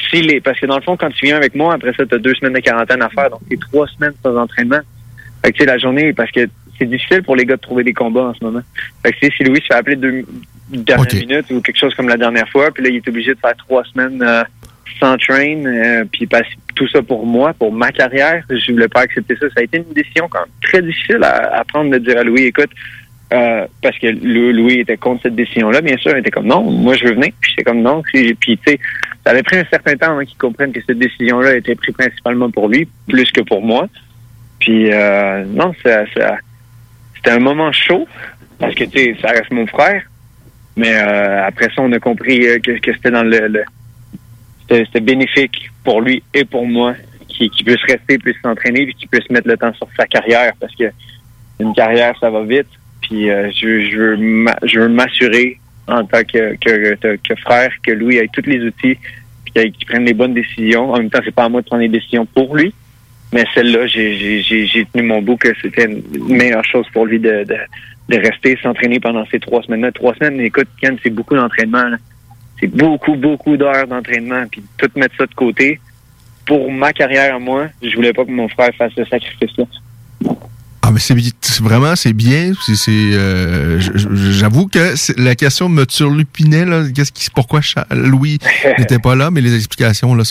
si 0.10 0.22
les, 0.22 0.40
parce 0.42 0.60
que 0.60 0.66
dans 0.66 0.78
le 0.78 0.82
fond, 0.82 0.96
quand 0.98 1.12
tu 1.12 1.26
viens 1.26 1.38
avec 1.38 1.54
moi, 1.54 1.74
après 1.74 1.94
ça, 1.94 2.06
tu 2.06 2.16
as 2.16 2.20
deux 2.20 2.34
semaines 2.36 2.54
de 2.54 2.60
quarantaine 2.60 3.02
à 3.02 3.10
faire, 3.10 3.30
donc 3.30 3.42
c'est 3.50 3.60
trois 3.60 3.88
semaines 3.88 4.14
sans 4.24 4.36
entraînement. 4.38 4.80
Fait 5.44 5.52
que 5.52 5.58
tu 5.58 5.64
sais, 5.64 5.66
la 5.66 5.78
journée, 5.78 6.14
parce 6.14 6.32
que 6.32 6.48
c'est 6.80 6.86
difficile 6.86 7.22
pour 7.22 7.36
les 7.36 7.46
gars 7.46 7.58
de 7.58 7.62
trouver 7.62 7.84
des 7.84 7.94
combats 7.94 8.28
en 8.28 8.34
ce 8.34 8.44
moment. 8.44 8.62
Fait 9.04 9.12
que 9.12 9.18
si 9.20 9.44
Louis 9.44 9.60
se 9.60 9.68
fait 9.68 9.74
appeler 9.74 9.98
deux 9.98 10.26
dernières 10.72 11.06
Ok. 11.06 11.14
minutes 11.14 11.52
ou 11.52 11.62
quelque 11.62 11.78
chose 11.80 11.94
comme 11.96 12.08
la 12.10 12.18
dernière 12.18 12.48
fois, 12.50 12.72
puis 12.72 12.84
là, 12.84 12.90
il 12.90 12.96
est 12.98 13.08
obligé 13.08 13.34
de 13.34 13.40
faire 13.40 13.56
trois 13.58 13.84
semaines 13.86 14.22
euh, 14.22 14.44
sans 15.00 15.18
train, 15.18 15.66
euh, 15.66 16.06
puis 16.12 16.26
parce- 16.28 16.48
tout 16.76 16.88
ça 16.88 17.02
pour 17.02 17.26
moi, 17.26 17.54
pour 17.54 17.72
ma 17.72 17.92
carrière, 17.92 18.44
je 18.50 18.72
voulais 18.72 18.88
pas 18.88 19.02
accepter 19.02 19.36
ça. 19.36 19.48
Ça 19.50 19.60
a 19.60 19.64
été 19.64 19.78
une 19.78 19.94
décision 19.94 20.28
quand 20.30 20.40
même 20.40 20.50
très 20.62 20.82
difficile 20.82 21.20
à, 21.24 21.60
à 21.60 21.64
prendre 21.64 21.92
de 21.92 21.98
dire 21.98 22.18
à 22.18 22.24
Louis, 22.24 22.44
écoute, 22.44 22.70
euh, 23.34 23.66
parce 23.82 23.98
que 24.00 24.08
Lou- 24.08 24.52
Louis 24.52 24.80
était 24.80 24.98
contre 24.98 25.24
cette 25.24 25.36
décision-là, 25.36 25.82
bien 25.82 25.98
sûr, 25.98 26.12
il 26.12 26.20
était 26.20 26.32
comme 26.32 26.48
non, 26.48 26.64
moi 26.64 26.96
je 26.96 27.06
veux 27.06 27.14
venir. 27.14 27.32
Puis 27.40 27.52
j'étais 27.52 27.64
comme 27.64 27.82
non. 27.82 28.02
Puis, 28.04 28.34
puis, 28.36 28.58
tu 28.58 28.72
sais, 28.74 28.80
ça 29.26 29.32
avait 29.32 29.44
pris 29.44 29.58
un 29.58 29.66
certain 29.70 29.96
temps 29.96 30.12
avant 30.12 30.26
qu'il 30.26 30.38
comprenne 30.38 30.72
que 30.74 30.80
cette 30.86 31.00
décision-là 31.00 31.56
était 31.56 31.76
prise 31.76 31.96
principalement 31.96 32.50
pour 32.52 32.68
lui, 32.68 32.88
plus 33.08 33.32
que 33.32 33.42
pour 33.42 33.62
moi. 33.62 33.88
Puis 34.60 34.92
euh, 34.92 35.46
non, 35.46 35.74
ça, 35.84 36.04
ça- 36.16 36.38
c'était 37.16 37.32
un 37.32 37.40
moment 37.40 37.72
chaud 37.72 38.08
parce 38.60 38.76
que 38.76 38.84
tu 38.84 39.00
sais, 39.00 39.18
ça 39.22 39.30
reste 39.30 39.52
mon 39.52 39.66
frère. 39.68 40.04
Mais 40.76 40.96
euh, 40.96 41.46
après 41.46 41.66
ça, 41.76 41.82
on 41.82 41.92
a 41.92 42.00
compris 42.00 42.48
euh, 42.48 42.60
que, 42.60 42.72
que 42.80 42.94
c'était 42.94 43.12
dans 43.12 43.24
le, 43.24 43.48
le- 43.48 43.64
c'était 44.70 45.02
bénéfique 45.02 45.70
pour 45.84 46.02
lui 46.02 46.24
et 46.34 46.46
pour 46.46 46.66
moi 46.66 46.96
qui, 47.28 47.50
qui 47.50 47.64
puisse 47.64 47.84
rester, 47.88 48.18
puisse 48.18 48.38
s'entraîner, 48.42 48.86
puis 48.86 48.96
qui 48.96 49.08
puisse 49.08 49.30
mettre 49.30 49.48
le 49.50 49.58
temps 49.58 49.74
sur 49.74 49.88
sa 49.98 50.06
carrière 50.06 50.54
parce 50.60 50.74
que 50.76 50.86
une 51.60 51.74
carrière, 51.74 52.16
ça 52.20 52.30
va 52.30 52.44
vite. 52.44 52.68
Puis 53.02 53.30
euh, 53.30 53.50
je, 53.52 53.90
je 53.90 54.80
veux 54.80 54.88
m'assurer 54.88 55.60
en 55.88 56.06
tant 56.06 56.24
que, 56.24 56.56
que, 56.56 56.96
que, 57.18 57.36
frère 57.42 57.72
que 57.84 57.92
Louis 57.92 58.18
ait 58.18 58.30
tous 58.32 58.46
les 58.50 58.62
outils 58.64 58.98
puis 59.44 59.72
qu'il 59.74 59.86
prenne 59.88 60.06
les 60.06 60.14
bonnes 60.14 60.34
décisions. 60.34 60.94
En 60.94 60.98
même 61.00 61.10
temps, 61.10 61.20
c'est 61.26 61.36
pas 61.36 61.44
à 61.46 61.50
moi 61.50 61.62
de 61.62 61.66
prendre 61.66 61.82
les 61.82 61.90
décisions 61.90 62.26
pour 62.26 62.56
lui. 62.56 62.74
Mais 63.34 63.46
celle-là, 63.54 63.88
j'ai 63.88 64.88
tenu 64.94 65.04
mon 65.04 65.22
bout 65.22 65.38
que 65.38 65.50
c'était 65.62 65.86
une 65.86 66.36
meilleure 66.36 66.64
chose 66.66 66.86
pour 66.94 67.06
lui 67.06 67.20
de, 67.20 67.44
de, 67.44 67.58
de 68.12 68.18
rester 68.20 68.58
s'entraîner 68.62 69.00
pendant 69.00 69.26
ces 69.32 69.40
trois 69.40 69.62
semaines-là. 69.64 69.92
Trois 69.92 70.14
semaines, 70.16 70.40
écoute, 70.42 70.68
Ken, 70.82 70.98
c'est 71.04 71.10
beaucoup 71.10 71.36
d'entraînement. 71.36 71.86
C'est 72.60 72.68
beaucoup, 72.68 73.16
beaucoup 73.16 73.58
d'heures 73.58 73.88
d'entraînement. 73.88 74.44
Puis 74.52 74.64
tout 74.78 74.90
mettre 74.96 75.16
ça 75.18 75.26
de 75.26 75.34
côté. 75.34 75.80
Pour 76.46 76.72
ma 76.72 76.92
carrière 76.94 77.36
à 77.36 77.40
moi, 77.40 77.68
je 77.82 77.96
voulais 77.96 78.14
pas 78.14 78.26
que 78.26 78.32
mon 78.32 78.48
frère 78.50 78.70
fasse 78.78 78.92
ce 78.96 79.06
sacrifice-là. 79.06 79.66
Ah, 80.84 80.90
mais 80.92 81.00
c'est 81.00 81.16
vraiment, 81.62 81.96
c'est 81.96 82.12
bien. 82.12 82.54
C'est, 82.66 82.92
euh, 82.92 83.80
j'avoue 83.80 84.68
que 84.68 84.96
la 85.22 85.36
question 85.36 85.70
me 85.70 85.86
turlupinait, 85.86 86.66
là. 86.66 86.84
Qu'est-ce 86.94 87.12
qui, 87.12 87.30
pourquoi 87.34 87.62
Louis 87.92 88.40
n'était 88.80 88.98
pas 89.00 89.16
là, 89.16 89.30
mais 89.30 89.42
les 89.42 89.56
explications, 89.56 90.16
là, 90.16 90.24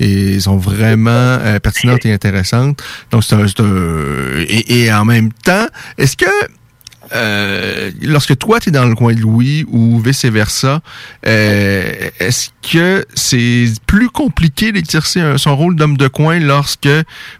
et 0.00 0.40
sont 0.40 0.56
vraiment 0.56 1.10
euh, 1.10 1.58
pertinentes 1.60 2.06
et 2.06 2.12
intéressantes. 2.12 2.82
Donc, 3.10 3.22
c'est 3.22 3.34
un, 3.34 3.46
c'est 3.46 3.60
un- 3.60 4.40
et, 4.48 4.84
et 4.84 4.92
en 4.92 5.04
même 5.04 5.30
temps, 5.44 5.66
est-ce 5.98 6.16
que, 6.16 6.24
euh, 7.14 7.90
lorsque 8.02 8.36
toi, 8.38 8.60
tu 8.60 8.68
es 8.68 8.72
dans 8.72 8.84
le 8.84 8.94
coin 8.94 9.14
de 9.14 9.20
Louis 9.20 9.64
ou 9.70 9.98
vice-versa, 10.00 10.80
euh, 11.26 12.10
est-ce 12.20 12.50
que 12.62 13.04
c'est 13.14 13.66
plus 13.86 14.08
compliqué 14.08 14.72
d'exercer 14.72 15.36
son 15.36 15.56
rôle 15.56 15.76
d'homme 15.76 15.96
de 15.96 16.08
coin 16.08 16.38
lorsque, 16.38 16.88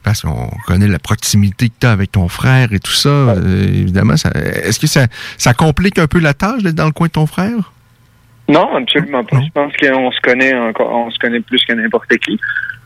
parce 0.02 0.22
qu'on 0.22 0.50
connaît 0.66 0.88
la 0.88 0.98
proximité 0.98 1.68
que 1.68 1.74
tu 1.80 1.86
as 1.86 1.92
avec 1.92 2.12
ton 2.12 2.28
frère 2.28 2.72
et 2.72 2.80
tout 2.80 2.92
ça, 2.92 3.08
euh, 3.08 3.68
évidemment, 3.68 4.16
ça, 4.16 4.30
est-ce 4.34 4.78
que 4.78 4.86
ça, 4.86 5.06
ça 5.38 5.54
complique 5.54 5.98
un 5.98 6.06
peu 6.06 6.18
la 6.18 6.34
tâche 6.34 6.62
d'être 6.62 6.74
dans 6.74 6.86
le 6.86 6.92
coin 6.92 7.06
de 7.06 7.12
ton 7.12 7.26
frère? 7.26 7.72
Non, 8.48 8.76
absolument 8.76 9.24
pas. 9.24 9.40
Je 9.40 9.50
pense 9.52 9.72
qu'on 9.76 10.10
se 10.10 10.20
connaît 10.20 10.54
encore, 10.54 10.90
on 10.90 11.10
se 11.10 11.18
connaît 11.18 11.40
plus 11.40 11.64
que 11.64 11.72
n'importe 11.72 12.14
qui. 12.18 12.38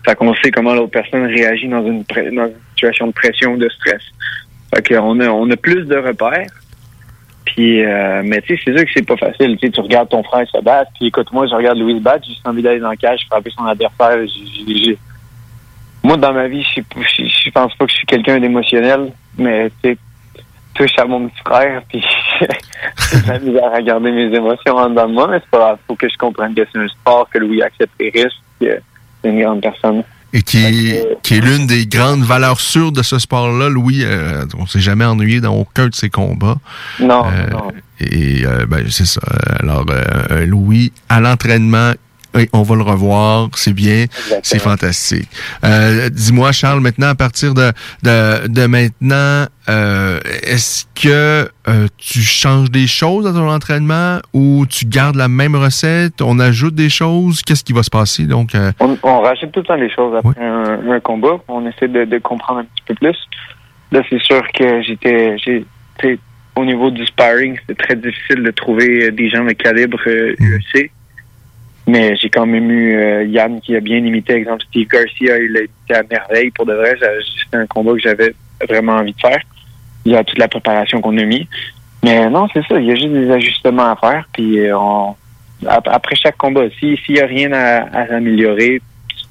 Fait 0.04 0.14
qu'on 0.14 0.34
sait 0.36 0.52
comment 0.52 0.74
l'autre 0.74 0.92
personne 0.92 1.24
réagit 1.24 1.66
dans 1.66 1.84
une, 1.84 2.04
dans 2.04 2.46
une 2.46 2.52
situation 2.70 3.08
de 3.08 3.12
pression 3.12 3.54
ou 3.54 3.56
de 3.56 3.68
stress. 3.68 4.02
Fait 4.72 4.86
qu'on 4.86 5.18
a, 5.20 5.28
on 5.28 5.50
a 5.50 5.56
plus 5.56 5.84
de 5.84 5.96
repères. 5.96 6.46
Puis, 7.46 7.84
euh, 7.84 8.22
mais 8.24 8.42
tu 8.42 8.56
sais, 8.56 8.62
c'est 8.64 8.76
sûr 8.76 8.84
que 8.84 8.90
c'est 8.92 9.06
pas 9.06 9.16
facile. 9.16 9.56
Tu 9.56 9.80
regardes 9.80 10.08
ton 10.08 10.22
frère 10.24 10.46
se 10.48 10.60
battre. 10.60 10.90
Puis, 10.96 11.06
écoute, 11.06 11.32
moi, 11.32 11.46
je 11.46 11.54
regarde 11.54 11.78
Louis 11.78 11.96
se 11.96 12.02
battre. 12.02 12.24
J'ai 12.26 12.32
juste 12.32 12.46
envie 12.46 12.62
d'aller 12.62 12.80
dans 12.80 12.90
le 12.90 12.96
cage, 12.96 13.20
frapper 13.30 13.50
son 13.56 13.64
adversaire. 13.64 14.18
Moi, 16.02 16.16
dans 16.16 16.32
ma 16.32 16.48
vie, 16.48 16.66
je, 16.74 17.50
pense 17.50 17.74
pas 17.74 17.86
que 17.86 17.90
je 17.90 17.96
suis 17.96 18.06
quelqu'un 18.06 18.40
d'émotionnel. 18.40 19.12
Mais 19.38 19.70
tu 19.82 19.90
sais, 19.90 19.98
touche 20.74 20.98
à 20.98 21.04
mon 21.04 21.28
petit 21.28 21.40
frère. 21.46 21.82
Puis, 21.88 22.04
j'ai 22.40 23.52
la 23.52 23.72
à 23.72 23.80
garder 23.80 24.10
mes 24.10 24.34
émotions 24.34 24.76
en 24.76 24.90
dedans 24.90 25.08
de 25.08 25.14
moi. 25.14 25.28
Mais 25.28 25.38
c'est 25.38 25.50
pas 25.50 25.58
grave. 25.58 25.78
Faut 25.86 25.94
que 25.94 26.08
je 26.08 26.16
comprenne 26.18 26.54
que 26.54 26.62
c'est 26.72 26.78
un 26.78 26.88
sport, 26.88 27.30
que 27.30 27.38
Louis 27.38 27.62
accepte 27.62 27.92
les 28.00 28.10
risques. 28.10 28.42
que 28.60 28.80
c'est 29.22 29.30
une 29.30 29.40
grande 29.40 29.62
personne. 29.62 30.02
Et 30.32 30.42
qui 30.42 30.58
est, 30.58 31.06
qui 31.22 31.34
est 31.36 31.40
l'une 31.40 31.66
des 31.66 31.86
grandes 31.86 32.22
valeurs 32.24 32.60
sûres 32.60 32.92
de 32.92 33.02
ce 33.02 33.18
sport-là. 33.18 33.68
Louis, 33.68 34.00
euh, 34.04 34.44
on 34.58 34.66
s'est 34.66 34.80
jamais 34.80 35.04
ennuyé 35.04 35.40
dans 35.40 35.54
aucun 35.54 35.88
de 35.88 35.94
ses 35.94 36.10
combats. 36.10 36.58
Non, 37.00 37.24
Euh, 37.26 37.46
non. 37.50 37.72
Et 38.00 38.44
euh, 38.44 38.66
ben, 38.66 38.84
c'est 38.90 39.06
ça. 39.06 39.22
Alors, 39.60 39.86
euh, 39.88 40.44
Louis, 40.44 40.92
à 41.08 41.20
l'entraînement, 41.20 41.92
on 42.52 42.62
va 42.62 42.76
le 42.76 42.82
revoir, 42.82 43.48
c'est 43.54 43.72
bien, 43.72 44.06
c'est 44.42 44.58
fantastique. 44.58 45.28
Euh, 45.64 46.08
Dis-moi, 46.10 46.52
Charles, 46.52 46.80
maintenant, 46.80 47.08
à 47.08 47.14
partir 47.14 47.54
de, 47.54 47.72
de, 48.02 48.48
de 48.48 48.66
maintenant, 48.66 49.46
euh, 49.68 50.20
est-ce 50.42 50.84
que 50.94 51.48
euh, 51.68 51.86
tu 51.98 52.20
changes 52.20 52.70
des 52.70 52.86
choses 52.86 53.24
dans 53.24 53.32
ton 53.32 53.50
entraînement 53.50 54.20
ou 54.32 54.64
tu 54.68 54.84
gardes 54.86 55.16
la 55.16 55.28
même 55.28 55.56
recette, 55.56 56.22
on 56.22 56.38
ajoute 56.38 56.74
des 56.74 56.88
choses? 56.88 57.42
Qu'est-ce 57.42 57.64
qui 57.64 57.72
va 57.72 57.82
se 57.82 57.90
passer? 57.90 58.26
Donc, 58.26 58.54
euh, 58.54 58.72
On, 58.80 58.96
on 59.02 59.20
rajoute 59.22 59.52
tout 59.52 59.60
le 59.60 59.66
temps 59.66 59.74
les 59.74 59.90
choses 59.90 60.14
après 60.16 60.40
un, 60.42 60.90
un 60.90 61.00
combat. 61.00 61.38
On 61.48 61.66
essaie 61.66 61.88
de, 61.88 62.04
de 62.04 62.18
comprendre 62.18 62.60
un 62.60 62.64
petit 62.64 62.82
peu 62.86 62.94
plus. 62.94 63.16
Là, 63.92 64.02
c'est 64.10 64.20
sûr 64.20 64.42
que 64.52 64.82
j'étais, 64.82 65.36
au 66.56 66.64
niveau 66.64 66.90
du 66.90 67.04
sparring, 67.06 67.56
c'était 67.60 67.82
très 67.82 67.96
difficile 67.96 68.42
de 68.42 68.50
trouver 68.50 69.10
des 69.12 69.28
gens 69.28 69.44
de 69.44 69.52
calibre 69.52 69.98
euh, 70.06 70.34
UFC. 70.40 70.90
Mais 71.86 72.16
j'ai 72.16 72.28
quand 72.30 72.46
même 72.46 72.70
eu 72.70 72.96
euh, 72.96 73.24
Yann 73.24 73.60
qui 73.60 73.76
a 73.76 73.80
bien 73.80 73.98
imité, 73.98 74.34
exemple 74.34 74.64
Steve 74.68 74.88
Garcia, 74.88 75.38
il 75.38 75.56
a 75.56 75.60
été 75.60 75.94
à 75.94 76.02
merveille 76.10 76.50
pour 76.50 76.66
de 76.66 76.72
vrai. 76.74 76.96
C'était 77.44 77.56
un 77.58 77.66
combat 77.66 77.92
que 77.92 78.00
j'avais 78.00 78.34
vraiment 78.68 78.94
envie 78.94 79.12
de 79.12 79.20
faire. 79.20 79.40
Il 80.04 80.12
y 80.12 80.16
a 80.16 80.24
toute 80.24 80.38
la 80.38 80.48
préparation 80.48 81.00
qu'on 81.00 81.16
a 81.18 81.24
mis. 81.24 81.48
Mais 82.04 82.28
non, 82.28 82.48
c'est 82.52 82.64
ça, 82.66 82.78
il 82.80 82.86
y 82.86 82.92
a 82.92 82.94
juste 82.96 83.12
des 83.12 83.30
ajustements 83.30 83.90
à 83.92 83.96
faire. 83.96 84.24
Puis 84.32 84.58
euh, 84.60 84.76
on, 84.78 85.14
ap- 85.66 85.88
après 85.90 86.16
chaque 86.16 86.36
combat, 86.36 86.62
si- 86.78 86.96
s'il 87.04 87.14
n'y 87.16 87.20
a 87.20 87.26
rien 87.26 87.52
à, 87.52 87.82
améliorer, 88.16 88.80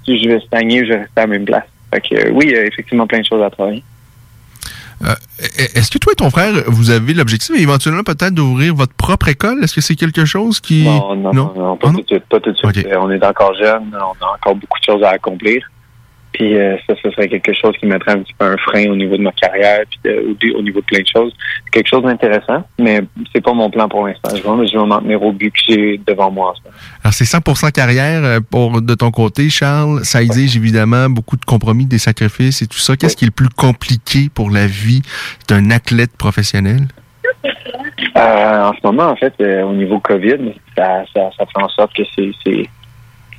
si 0.05 0.21
je 0.23 0.29
vais 0.29 0.39
stagner, 0.39 0.85
je 0.85 0.93
vais 0.93 0.99
rester 0.99 1.11
à 1.17 1.21
la 1.21 1.27
même 1.27 1.45
place. 1.45 1.65
Fait 1.93 2.01
que 2.01 2.29
oui, 2.31 2.45
il 2.47 2.51
y 2.51 2.57
a 2.57 2.65
effectivement 2.65 3.05
plein 3.07 3.19
de 3.19 3.25
choses 3.25 3.43
à 3.43 3.49
travailler. 3.49 3.83
Euh, 5.03 5.13
est-ce 5.75 5.91
que 5.91 5.97
toi 5.97 6.13
et 6.13 6.15
ton 6.15 6.29
frère, 6.29 6.53
vous 6.67 6.89
avez 6.89 7.13
l'objectif 7.13 7.55
éventuellement 7.59 8.03
peut-être 8.03 8.33
d'ouvrir 8.33 8.73
votre 8.75 8.93
propre 8.93 9.27
école? 9.27 9.63
Est-ce 9.63 9.75
que 9.75 9.81
c'est 9.81 9.95
quelque 9.95 10.25
chose 10.25 10.59
qui... 10.59 10.83
Non, 10.85 11.15
non, 11.15 11.33
non, 11.33 11.53
non, 11.55 11.77
pas 11.77 11.87
Ah, 11.89 11.91
non? 11.91 11.97
tout 11.97 12.01
de 12.03 12.07
suite, 12.07 12.25
pas 12.29 12.39
tout 12.39 12.51
de 12.51 12.57
suite. 12.57 12.85
Euh, 12.87 12.97
On 12.99 13.09
est 13.11 13.23
encore 13.25 13.53
jeune, 13.55 13.83
on 13.93 14.25
a 14.25 14.29
encore 14.35 14.55
beaucoup 14.55 14.79
de 14.79 14.85
choses 14.85 15.03
à 15.03 15.09
accomplir. 15.09 15.65
Puis 16.37 16.57
euh, 16.57 16.75
ça, 16.85 16.95
ce 17.01 17.09
serait 17.11 17.29
quelque 17.29 17.53
chose 17.53 17.73
qui 17.79 17.85
mettrait 17.85 18.11
un 18.11 18.19
petit 18.19 18.33
peu 18.37 18.45
un 18.45 18.57
frein 18.57 18.87
au 18.89 18.95
niveau 18.97 19.15
de 19.15 19.21
ma 19.21 19.31
carrière, 19.31 19.79
puis 19.89 19.99
de- 20.03 20.35
au, 20.53 20.59
au 20.59 20.61
niveau 20.61 20.81
de 20.81 20.85
plein 20.85 20.99
de 20.99 21.07
choses. 21.07 21.33
C'est 21.63 21.71
quelque 21.71 21.87
chose 21.87 22.03
d'intéressant, 22.03 22.61
mais 22.77 23.01
c'est 23.33 23.41
pas 23.41 23.53
mon 23.53 23.69
plan 23.69 23.87
pour 23.87 24.05
l'instant. 24.05 24.29
Je 24.35 24.41
vais, 24.43 24.85
m'en 24.85 24.99
tenir 24.99 25.23
au 25.23 25.31
but 25.31 25.51
que 25.53 25.59
j'ai 25.69 26.01
devant 26.05 26.29
moi. 26.29 26.49
en 26.51 26.55
ce 26.55 26.61
moment. 26.63 26.75
Alors, 27.05 27.13
c'est 27.13 27.23
100% 27.23 27.71
carrière 27.71 28.23
euh, 28.25 28.39
pour 28.51 28.81
de 28.81 28.95
ton 28.95 29.11
côté, 29.11 29.49
Charles. 29.49 30.03
Ça 30.03 30.21
exige 30.21 30.57
évidemment 30.57 31.09
beaucoup 31.09 31.37
de 31.37 31.45
compromis, 31.45 31.85
des 31.85 31.99
sacrifices 31.99 32.61
et 32.61 32.67
tout 32.67 32.79
ça. 32.79 32.97
Qu'est-ce 32.97 33.15
qui 33.15 33.23
est 33.23 33.27
le 33.27 33.31
plus 33.31 33.47
compliqué 33.49 34.27
pour 34.33 34.49
la 34.51 34.67
vie 34.67 35.03
d'un 35.47 35.71
athlète 35.71 36.11
professionnel? 36.17 36.81
Euh, 38.17 38.63
en 38.63 38.73
ce 38.73 38.79
moment, 38.83 39.03
en 39.09 39.15
fait, 39.15 39.33
euh, 39.41 39.63
au 39.63 39.73
niveau 39.73 39.99
COVID, 39.99 40.53
ça, 40.75 41.03
ça, 41.13 41.29
ça 41.37 41.45
fait 41.45 41.63
en 41.63 41.69
sorte 41.69 41.93
que 41.95 42.03
c'est- 42.15 42.65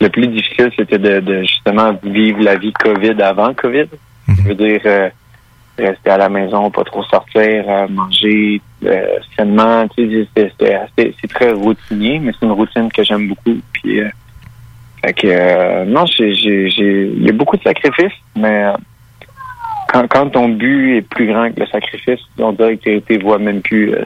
le 0.00 0.08
plus 0.08 0.26
difficile, 0.28 0.70
c'était 0.76 0.98
de, 0.98 1.20
de 1.20 1.42
justement 1.42 1.92
vivre 2.02 2.42
la 2.42 2.56
vie 2.56 2.72
COVID 2.72 3.20
avant 3.22 3.54
COVID. 3.54 3.86
Mhm. 4.28 4.36
Je 4.36 4.42
veux 4.48 4.54
dire 4.54 4.80
euh, 4.86 5.08
rester 5.78 6.10
à 6.10 6.18
la 6.18 6.28
maison, 6.28 6.70
pas 6.70 6.84
trop 6.84 7.02
sortir, 7.04 7.64
euh, 7.68 7.86
manger 7.88 8.60
euh, 8.84 9.06
sainement. 9.36 9.86
Tu 9.88 10.08
sais, 10.10 10.28
c'est- 10.36 10.52
c'est 10.58 10.74
assez- 10.74 11.14
c'est 11.20 11.28
très 11.30 11.52
routinier, 11.52 12.18
mais 12.18 12.32
c'est 12.38 12.46
une 12.46 12.52
routine 12.52 12.90
que 12.92 13.02
j'aime 13.04 13.28
beaucoup. 13.28 13.56
Puis, 13.72 14.00
euh, 14.00 14.08
fait 15.04 15.12
que 15.12 15.26
euh, 15.28 15.84
non, 15.84 16.04
j'ai, 16.06 16.34
j'ai, 16.34 16.70
j'ai- 16.70 17.06
il 17.14 17.24
y 17.24 17.28
a 17.28 17.32
beaucoup 17.32 17.56
de 17.56 17.62
sacrifices, 17.62 18.18
mais 18.36 18.64
quand, 19.92 20.06
quand 20.08 20.28
ton 20.30 20.48
but 20.48 20.96
est 20.98 21.02
plus 21.02 21.26
grand 21.28 21.50
que 21.52 21.60
le 21.60 21.66
sacrifice, 21.66 22.20
on 22.38 22.52
dirait 22.52 22.76
que 22.76 22.98
tu 23.00 23.18
vois 23.18 23.38
même 23.38 23.60
plus 23.62 23.94
euh, 23.94 24.04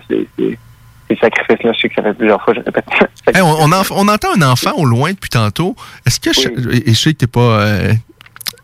ces, 1.10 1.14
ces, 1.14 1.20
ces 1.20 1.20
sacrifices-là. 1.20 1.72
Je 1.72 1.80
sais 1.80 1.88
que 1.88 1.94
ça 1.96 2.02
fait 2.02 2.14
plusieurs 2.14 2.42
fois, 2.42 2.54
je 2.54 2.60
répète. 2.60 2.84
Hey, 3.34 3.42
on, 3.42 3.48
on, 3.60 3.72
en- 3.72 3.82
on 3.90 4.08
entend 4.08 4.28
un 4.36 4.42
enfant 4.42 4.72
au 4.76 4.84
loin 4.86 5.10
depuis 5.12 5.30
tantôt. 5.30 5.76
Est-ce 6.06 6.18
que... 6.20 6.32
je- 6.32 6.48
Et 6.88 6.92
je 6.94 6.98
sais 6.98 7.12
que 7.12 7.18
t'es 7.18 7.26
pas... 7.26 7.40
euh, 7.40 7.92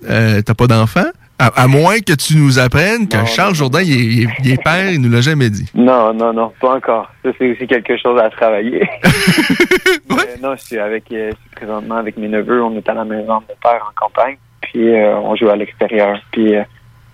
euh, 0.09 0.43
t'as 0.43 0.55
pas 0.55 0.67
d'enfant? 0.67 1.05
À, 1.39 1.49
à 1.49 1.67
moins 1.67 1.99
que 1.99 2.15
tu 2.15 2.37
nous 2.39 2.59
apprennes 2.59 3.09
que 3.09 3.19
Non, 3.19 3.27
Charles 3.27 3.49
non, 3.51 3.55
Jourdain, 3.55 3.83
il 3.83 3.93
est, 3.93 3.97
il 4.05 4.23
est- 4.25 4.29
il 4.45 4.51
est 4.53 4.63
père, 4.63 4.91
il 4.91 5.01
nous 5.03 5.11
l'a 5.11 5.21
jamais 5.21 5.51
dit. 5.51 5.71
Non, 5.75 6.15
non, 6.15 6.33
non, 6.33 6.51
pas 6.61 6.75
encore. 6.77 7.11
Ça, 7.23 7.31
c'est 7.39 7.53
aussi 7.53 7.67
quelque 7.67 7.95
chose 7.99 8.19
à 8.19 8.31
travailler. 8.31 8.89
Mais 10.09 10.37
non, 10.43 10.55
je 10.57 10.63
suis 10.65 10.79
avec, 10.79 11.05
euh, 11.13 11.31
je 11.33 11.37
suis 11.37 11.51
présentement 11.57 11.97
avec 11.97 12.17
mes 12.17 12.29
neveux. 12.29 12.63
On 12.63 12.75
est 12.77 12.89
à 12.89 12.95
la 12.95 13.05
maison 13.05 13.23
de 13.23 13.29
mon 13.29 13.41
père 13.63 13.83
en 13.91 13.95
campagne. 14.07 14.37
Puis 14.63 14.95
euh, 14.95 15.17
on 15.19 15.37
joue 15.37 15.49
à 15.51 15.57
l'extérieur. 15.57 16.19
Puis 16.33 16.57
euh, 16.57 16.63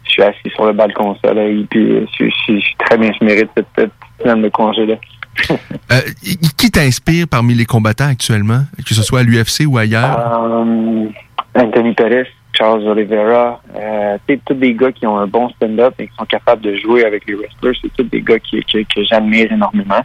je 0.05 0.11
suis 0.13 0.23
assis 0.23 0.51
sur 0.55 0.67
le 0.67 0.73
balcon 0.73 1.11
au 1.11 1.17
soleil. 1.17 1.67
Puis 1.71 1.91
euh, 1.93 2.07
je, 2.07 2.13
suis- 2.15 2.31
je 2.31 2.37
suis- 2.45 2.61
je 2.61 2.67
suis 2.67 2.77
très 2.77 2.97
bien. 2.97 3.11
Je 3.21 3.25
mérite 3.25 3.51
cette 3.57 3.67
petite 3.75 3.93
semaine 4.21 4.43
de 4.43 4.49
congé-là. 4.51 4.95
Euh, 5.91 6.01
qui 6.57 6.71
t'inspire 6.71 7.27
parmi 7.29 7.55
les 7.55 7.65
combattants 7.65 8.09
actuellement, 8.09 8.63
que 8.87 8.95
ce 8.95 9.03
soit 9.03 9.21
à 9.21 9.23
l'UFC 9.23 9.67
ou 9.67 9.79
ailleurs? 9.79 10.19
Euh, 10.19 11.07
Anthony 11.55 11.95
Pettis, 11.95 12.31
Charles 12.53 12.87
Oliveira, 12.87 13.61
euh, 13.77 14.19
tous 14.47 14.55
des 14.55 14.75
gars 14.75 14.93
qui 14.93 15.07
ont 15.07 15.19
un 15.19 15.27
bon 15.27 15.49
stand-up 15.51 15.95
et 15.99 16.07
qui 16.07 16.13
sont 16.19 16.25
capables 16.27 16.63
de 16.63 16.77
jouer 16.77 17.05
avec 17.05 17.27
les 17.27 17.35
wrestlers, 17.35 17.79
c'est 17.83 17.93
tous 17.97 18.05
des 18.05 18.21
gars 18.23 18.39
qui, 18.39 18.61
qui- 18.63 18.85
que 18.87 19.03
j'admire 19.05 19.51
énormément. 19.53 20.03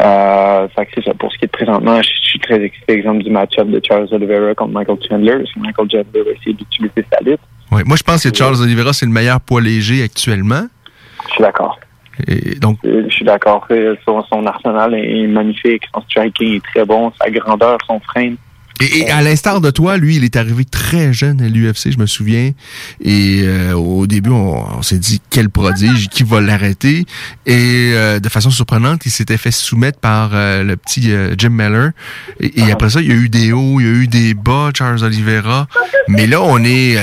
Euh, 0.00 0.68
fait 0.68 0.86
que 0.86 0.92
c'est 0.96 1.04
ça. 1.04 1.14
Pour 1.14 1.32
ce 1.32 1.38
qui 1.38 1.44
est 1.44 1.48
de 1.48 1.52
présentement, 1.52 2.00
je, 2.02 2.08
suis 2.22 2.38
très 2.38 2.62
excité, 2.62 2.92
exemple, 2.92 3.24
du 3.24 3.30
match-up 3.30 3.68
de 3.68 3.80
Charles 3.82 4.06
Oliveira 4.12 4.54
contre 4.54 4.72
Michael 4.72 4.98
Chandler, 5.08 5.36
parce 5.38 5.52
que 5.52 5.60
Michael 5.60 5.90
Chandler 5.90 6.22
va 6.24 6.30
essayer 6.30 6.52
d'utiliser 6.52 7.04
sa 7.10 7.20
lutte. 7.24 7.40
Moi, 7.70 7.96
je 7.96 8.02
pense 8.02 8.22
que 8.22 8.34
Charles 8.34 8.60
Oliveira, 8.62 8.92
c'est 8.92 9.06
le 9.06 9.12
meilleur 9.12 9.40
poids 9.40 9.60
léger 9.60 10.02
actuellement. 10.02 10.66
Je 11.26 11.32
suis 11.32 11.42
d'accord. 11.42 11.78
Je 12.26 13.08
suis 13.10 13.24
d'accord. 13.24 13.66
Euh, 13.70 13.96
Son, 14.04 14.22
son 14.24 14.46
arsenal 14.46 14.94
est 14.94 15.26
magnifique, 15.26 15.84
son 15.94 16.00
striking 16.02 16.56
est 16.56 16.64
très 16.64 16.84
bon, 16.84 17.12
sa 17.20 17.30
grandeur, 17.30 17.78
son 17.86 18.00
frame. 18.00 18.36
Et, 18.80 19.10
à 19.10 19.22
l'instar 19.22 19.60
de 19.60 19.70
toi, 19.70 19.96
lui, 19.96 20.16
il 20.16 20.24
est 20.24 20.36
arrivé 20.36 20.64
très 20.64 21.12
jeune 21.12 21.40
à 21.40 21.48
l'UFC, 21.48 21.90
je 21.90 21.98
me 21.98 22.06
souviens. 22.06 22.52
Et 23.00 23.42
euh, 23.42 23.72
au 23.72 24.06
début, 24.06 24.30
on, 24.30 24.82
s'est 24.82 24.98
dit 24.98 25.20
quel 25.30 25.50
prodige, 25.50 26.08
qui 26.08 26.22
va 26.22 26.40
l'arrêter. 26.40 27.04
Et 27.46 27.92
euh, 27.94 28.20
de 28.20 28.28
façon 28.28 28.50
surprenante, 28.50 29.04
il 29.06 29.10
s'était 29.10 29.36
fait 29.36 29.50
soumettre 29.50 29.98
par 29.98 30.30
euh, 30.32 30.62
le 30.62 30.76
petit 30.76 31.10
Jim 31.36 31.50
Miller. 31.50 31.90
Et, 32.40 32.70
après 32.70 32.90
ça, 32.90 33.00
il 33.00 33.08
y 33.08 33.12
a 33.12 33.14
eu 33.14 33.28
des 33.28 33.52
hauts, 33.52 33.80
il 33.80 33.86
y 33.86 33.88
a 33.88 33.92
eu 33.92 34.06
des 34.06 34.34
bas, 34.34 34.70
Charles 34.76 35.02
Oliveira. 35.02 35.66
Mais 36.06 36.26
là, 36.26 36.40
on 36.40 36.62
est, 36.64 36.96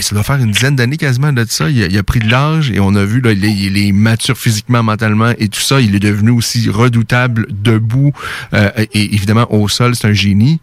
ça 0.00 0.14
doit 0.14 0.24
faire 0.24 0.36
une 0.36 0.50
dizaine 0.50 0.76
d'années 0.76 0.96
quasiment 0.96 1.32
de 1.32 1.44
ça. 1.48 1.70
Il 1.70 1.96
a, 1.96 2.02
pris 2.02 2.20
de 2.20 2.30
l'âge 2.30 2.70
et 2.70 2.80
on 2.80 2.94
a 2.94 3.04
vu 3.04 3.20
là, 3.20 3.32
il 3.32 3.78
est, 3.78 3.92
mature 3.92 4.36
physiquement, 4.36 4.82
mentalement 4.82 5.32
et 5.38 5.48
tout 5.48 5.60
ça. 5.60 5.80
Il 5.80 5.94
est 5.94 6.00
devenu 6.00 6.30
aussi 6.30 6.68
redoutable 6.68 7.46
debout 7.50 8.12
et 8.52 9.14
évidemment 9.14 9.46
au 9.52 9.68
sol, 9.68 9.94
c'est 9.94 10.08
un 10.08 10.12
génie. 10.12 10.60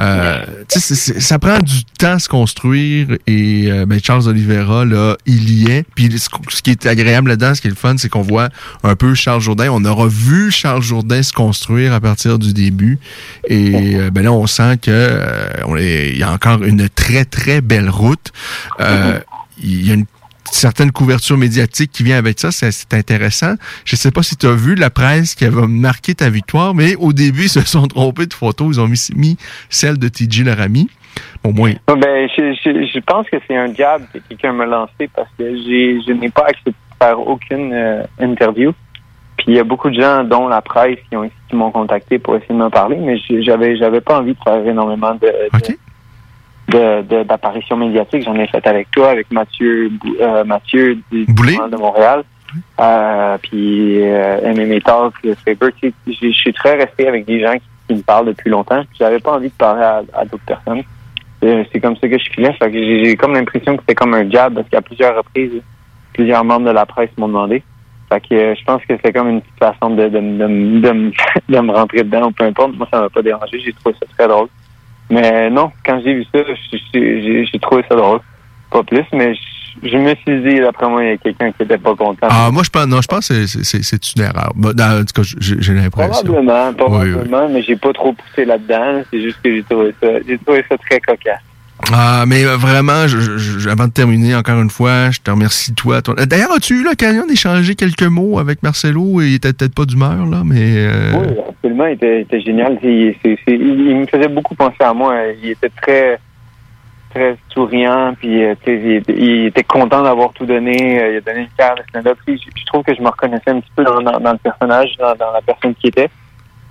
Euh, 0.00 0.44
ça 0.68 1.38
prend 1.38 1.58
du 1.58 1.84
temps 1.84 2.14
à 2.14 2.18
se 2.18 2.28
construire 2.28 3.08
et 3.26 3.70
euh, 3.70 3.86
ben, 3.86 4.00
Charles 4.02 4.28
Oliveira, 4.28 4.84
là, 4.84 5.16
il 5.26 5.50
y 5.50 5.70
est. 5.70 5.84
Puis 5.94 6.10
ce, 6.18 6.62
qui 6.62 6.70
est 6.70 6.86
agréable 6.86 7.28
là-dedans, 7.28 7.54
ce 7.54 7.60
qui 7.60 7.68
est 7.68 7.70
le 7.70 7.76
fun, 7.76 7.96
c'est 7.96 8.08
qu'on 8.08 8.22
voit 8.22 8.48
un 8.82 8.96
peu 8.96 9.14
Charles 9.14 9.40
Jourdain. 9.40 9.68
On 9.70 9.84
aura 9.84 10.06
vu 10.08 10.50
Charles 10.50 10.82
Jourdain 10.82 11.22
se 11.22 11.32
construire 11.32 11.92
à 11.92 12.00
partir 12.00 12.38
du 12.38 12.52
début. 12.52 12.98
Et 13.48 13.96
euh, 13.96 14.10
ben 14.10 14.24
là, 14.24 14.32
on 14.32 14.46
sent 14.46 14.78
que 14.82 15.20
il 15.78 16.18
y 16.18 16.22
a 16.22 16.32
encore 16.32 16.62
une 16.62 16.88
très, 16.88 17.24
très 17.24 17.60
belle 17.60 17.88
route. 17.90 18.32
il 19.62 19.86
y 19.86 19.90
a 19.90 19.94
une 19.94 20.06
certaines 20.50 20.92
couvertures 20.92 21.36
médiatiques 21.36 21.92
qui 21.92 22.02
vient 22.02 22.18
avec 22.18 22.38
ça, 22.38 22.50
c'est 22.50 22.94
intéressant. 22.94 23.54
Je 23.84 23.96
sais 23.96 24.10
pas 24.10 24.22
si 24.22 24.36
tu 24.36 24.46
as 24.46 24.54
vu 24.54 24.74
la 24.74 24.90
presse 24.90 25.34
qui 25.34 25.44
avait 25.44 25.66
marqué 25.66 26.14
ta 26.14 26.30
victoire, 26.30 26.74
mais 26.74 26.94
au 26.96 27.12
début, 27.12 27.44
ils 27.44 27.48
se 27.48 27.60
sont 27.60 27.86
trompés 27.86 28.26
de 28.26 28.34
photos. 28.34 28.76
Ils 28.76 28.80
ont 28.80 28.88
mis, 28.88 29.36
celle 29.68 29.98
de 29.98 30.08
TJ 30.08 30.44
Laramie. 30.44 30.88
Au 31.44 31.52
moins. 31.52 31.74
Ben, 31.86 32.28
je, 32.36 32.98
pense 33.00 33.28
que 33.30 33.36
c'est 33.46 33.56
un 33.56 33.72
jab 33.72 34.02
que 34.12 34.18
quelqu'un 34.18 34.52
m'a 34.52 34.66
lancé 34.66 35.08
parce 35.14 35.28
que 35.38 35.44
je 35.44 36.12
n'ai 36.12 36.28
pas 36.28 36.46
accepté 36.48 36.70
de 36.70 36.96
faire 36.98 37.20
aucune 37.20 37.72
euh, 37.72 38.02
interview. 38.18 38.72
Puis 39.36 39.46
il 39.48 39.54
y 39.54 39.58
a 39.60 39.64
beaucoup 39.64 39.90
de 39.90 40.00
gens, 40.00 40.24
dont 40.24 40.48
la 40.48 40.60
presse, 40.60 40.98
qui 41.08 41.54
m'ont 41.54 41.70
contacté 41.70 42.18
pour 42.18 42.34
essayer 42.34 42.54
de 42.54 42.60
me 42.60 42.68
parler, 42.68 42.96
mais 42.96 43.18
j'avais 43.42 43.76
j'avais 43.76 44.00
pas 44.00 44.18
envie 44.18 44.34
de 44.34 44.38
faire 44.42 44.66
énormément 44.66 45.14
de, 45.14 45.30
d'apparition 46.68 47.76
médiatique. 47.76 48.24
J'en 48.24 48.34
ai 48.36 48.46
fait 48.46 48.66
avec 48.66 48.90
toi, 48.90 49.10
avec 49.10 49.30
Mathieu 49.30 49.90
euh, 50.20 50.44
Mathieu 50.44 50.98
du 51.10 51.26
de 51.26 51.76
Montréal. 51.76 52.24
Euh, 52.80 53.38
puis 53.42 54.00
euh, 54.02 54.54
MMA 54.54 54.80
Talk, 54.80 55.14
Faber. 55.44 55.74
Je 56.06 56.30
suis 56.30 56.52
très 56.52 56.76
resté 56.76 57.08
avec 57.08 57.24
des 57.24 57.40
gens 57.40 57.54
qui, 57.88 57.94
me 57.94 58.02
parlent 58.02 58.26
depuis 58.26 58.50
longtemps. 58.50 58.82
J'avais 58.98 59.18
pas 59.18 59.32
envie 59.32 59.48
de 59.48 59.54
parler 59.54 59.82
à, 59.82 60.24
d'autres 60.24 60.44
personnes. 60.44 60.82
C'est 61.42 61.80
comme 61.80 61.96
ça 61.96 62.08
que 62.08 62.18
je 62.18 62.30
filais. 62.30 62.56
j'ai 62.72 63.16
comme 63.16 63.34
l'impression 63.34 63.76
que 63.76 63.82
c'était 63.82 63.94
comme 63.94 64.14
un 64.14 64.30
jab 64.30 64.54
parce 64.54 64.68
qu'à 64.70 64.80
plusieurs 64.80 65.14
reprises, 65.16 65.60
plusieurs 66.14 66.42
membres 66.44 66.66
de 66.66 66.70
la 66.72 66.86
presse 66.86 67.10
m'ont 67.18 67.28
demandé. 67.28 67.62
Fait 68.08 68.20
que 68.20 68.34
euh, 68.34 68.54
je 68.54 68.64
pense 68.64 68.82
que 68.86 68.94
c'est 69.02 69.12
comme 69.12 69.28
une 69.28 69.42
façon 69.58 69.90
de, 69.90 70.08
de, 70.08 70.20
de, 70.20 70.80
de, 70.80 71.12
de, 71.48 71.60
me 71.60 71.72
rentrer 71.72 72.02
dedans 72.02 72.28
ou 72.28 72.32
peu 72.32 72.44
importe. 72.44 72.74
Moi, 72.76 72.86
ça 72.90 73.00
m'a 73.00 73.08
pas 73.08 73.22
dérangé. 73.22 73.60
J'ai 73.60 73.72
trouvé 73.72 73.94
ça 73.98 74.06
très 74.16 74.28
drôle. 74.28 74.48
Mais 75.10 75.50
non, 75.50 75.70
quand 75.84 76.00
j'ai 76.04 76.14
vu 76.14 76.24
ça, 76.34 76.40
j'ai 76.92 77.58
trouvé 77.60 77.84
ça 77.88 77.94
drôle. 77.94 78.20
Pas 78.70 78.82
plus, 78.82 79.04
mais 79.12 79.34
je, 79.82 79.96
me 79.96 80.14
suis 80.16 80.42
dit, 80.42 80.60
d'après 80.60 80.88
moi, 80.88 81.04
il 81.04 81.10
y 81.10 81.12
a 81.12 81.16
quelqu'un 81.16 81.52
qui 81.52 81.62
était 81.62 81.78
pas 81.78 81.94
content. 81.94 82.26
Ah, 82.30 82.50
moi, 82.50 82.62
je 82.62 82.70
pense, 82.70 82.86
non, 82.86 83.00
je 83.00 83.06
pense 83.06 83.28
que 83.28 83.46
c'est 83.46 84.14
une 84.16 84.22
erreur. 84.22 84.52
En 84.56 85.04
tout 85.04 85.22
cas, 85.22 85.22
j'ai 85.38 85.74
l'impression. 85.74 86.24
Probablement, 86.24 86.72
probablement, 86.72 87.48
mais 87.48 87.62
j'ai 87.62 87.76
pas 87.76 87.92
trop 87.92 88.12
poussé 88.12 88.44
là-dedans. 88.44 89.02
C'est 89.10 89.20
juste 89.20 89.38
que 89.42 89.54
j'ai 89.54 89.62
trouvé 89.62 89.94
ça, 90.02 90.08
j'ai 90.26 90.38
trouvé 90.38 90.64
ça 90.68 90.76
très 90.78 91.00
cocasse. 91.00 91.40
Ah, 91.92 92.24
mais 92.26 92.44
euh, 92.44 92.56
vraiment, 92.56 93.06
je, 93.06 93.68
avant 93.68 93.86
de 93.86 93.92
terminer, 93.92 94.34
encore 94.34 94.60
une 94.60 94.70
fois, 94.70 95.10
je 95.10 95.20
te 95.20 95.30
remercie, 95.30 95.74
toi. 95.74 96.00
D'ailleurs, 96.00 96.52
as-tu 96.52 96.80
eu 96.80 96.84
l'occasion 96.84 97.26
d'échanger 97.26 97.74
quelques 97.74 98.04
mots 98.04 98.38
avec 98.38 98.62
Marcelo? 98.62 99.20
Il 99.20 99.34
était 99.34 99.52
peut-être 99.52 99.74
pas 99.74 99.84
d'humeur, 99.84 100.24
là, 100.26 100.42
mais... 100.44 100.86
Euh, 100.86 101.12
oui, 101.18 101.26
absolument, 101.48 101.86
il 101.86 101.92
était, 101.94 102.40
génial. 102.40 102.78
Il, 102.82 103.16
me 103.96 104.06
faisait 104.06 104.28
beaucoup 104.28 104.54
penser 104.54 104.80
à 104.80 104.94
moi. 104.94 105.16
Il 105.42 105.50
était 105.50 105.68
très 105.68 106.18
très 107.10 107.36
souriant, 107.52 108.12
puis 108.18 108.42
euh, 108.44 108.54
il, 108.66 109.46
était 109.46 109.62
content 109.62 110.02
d'avoir 110.02 110.32
tout 110.32 110.46
donné. 110.46 110.74
il 111.12 111.16
a 111.18 111.20
donné 111.20 111.42
une 111.42 111.56
carte 111.56 111.78
de 111.78 111.84
stand-up. 111.88 112.18
Je, 112.26 112.64
trouve 112.66 112.82
que 112.82 112.92
je 112.92 113.00
me 113.00 113.06
reconnaissais 113.06 113.50
un 113.50 113.60
petit 113.60 113.70
peu 113.76 113.84
dans, 113.84 114.00
le 114.00 114.38
personnage, 114.38 114.96
dans, 114.98 115.32
la 115.32 115.40
personne 115.44 115.74
qui 115.76 115.88
était. 115.88 116.10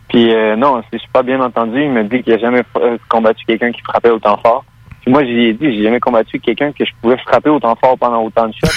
Puis 0.10 0.34
non, 0.58 0.82
je 0.92 0.98
suis 0.98 1.10
pas 1.14 1.24
bien 1.24 1.40
entendu. 1.40 1.82
Il 1.82 1.92
me 1.92 2.04
dit 2.04 2.24
qu'il 2.24 2.34
a 2.34 2.38
jamais 2.40 2.62
combattu 3.08 3.46
quelqu'un 3.46 3.72
qui 3.72 3.82
frappait 3.82 4.10
autant 4.10 4.38
fort 4.38 4.66
moi, 5.08 5.26
j'ai 5.26 5.54
dit, 5.54 5.76
j'ai 5.76 5.84
jamais 5.84 6.00
combattu 6.00 6.40
quelqu'un 6.40 6.72
que 6.72 6.86
je 6.86 6.92
pouvais 7.02 7.18
frapper 7.18 7.50
autant 7.50 7.76
fort 7.76 7.98
pendant 7.98 8.24
autant 8.24 8.48
de 8.48 8.54
shots. 8.54 8.68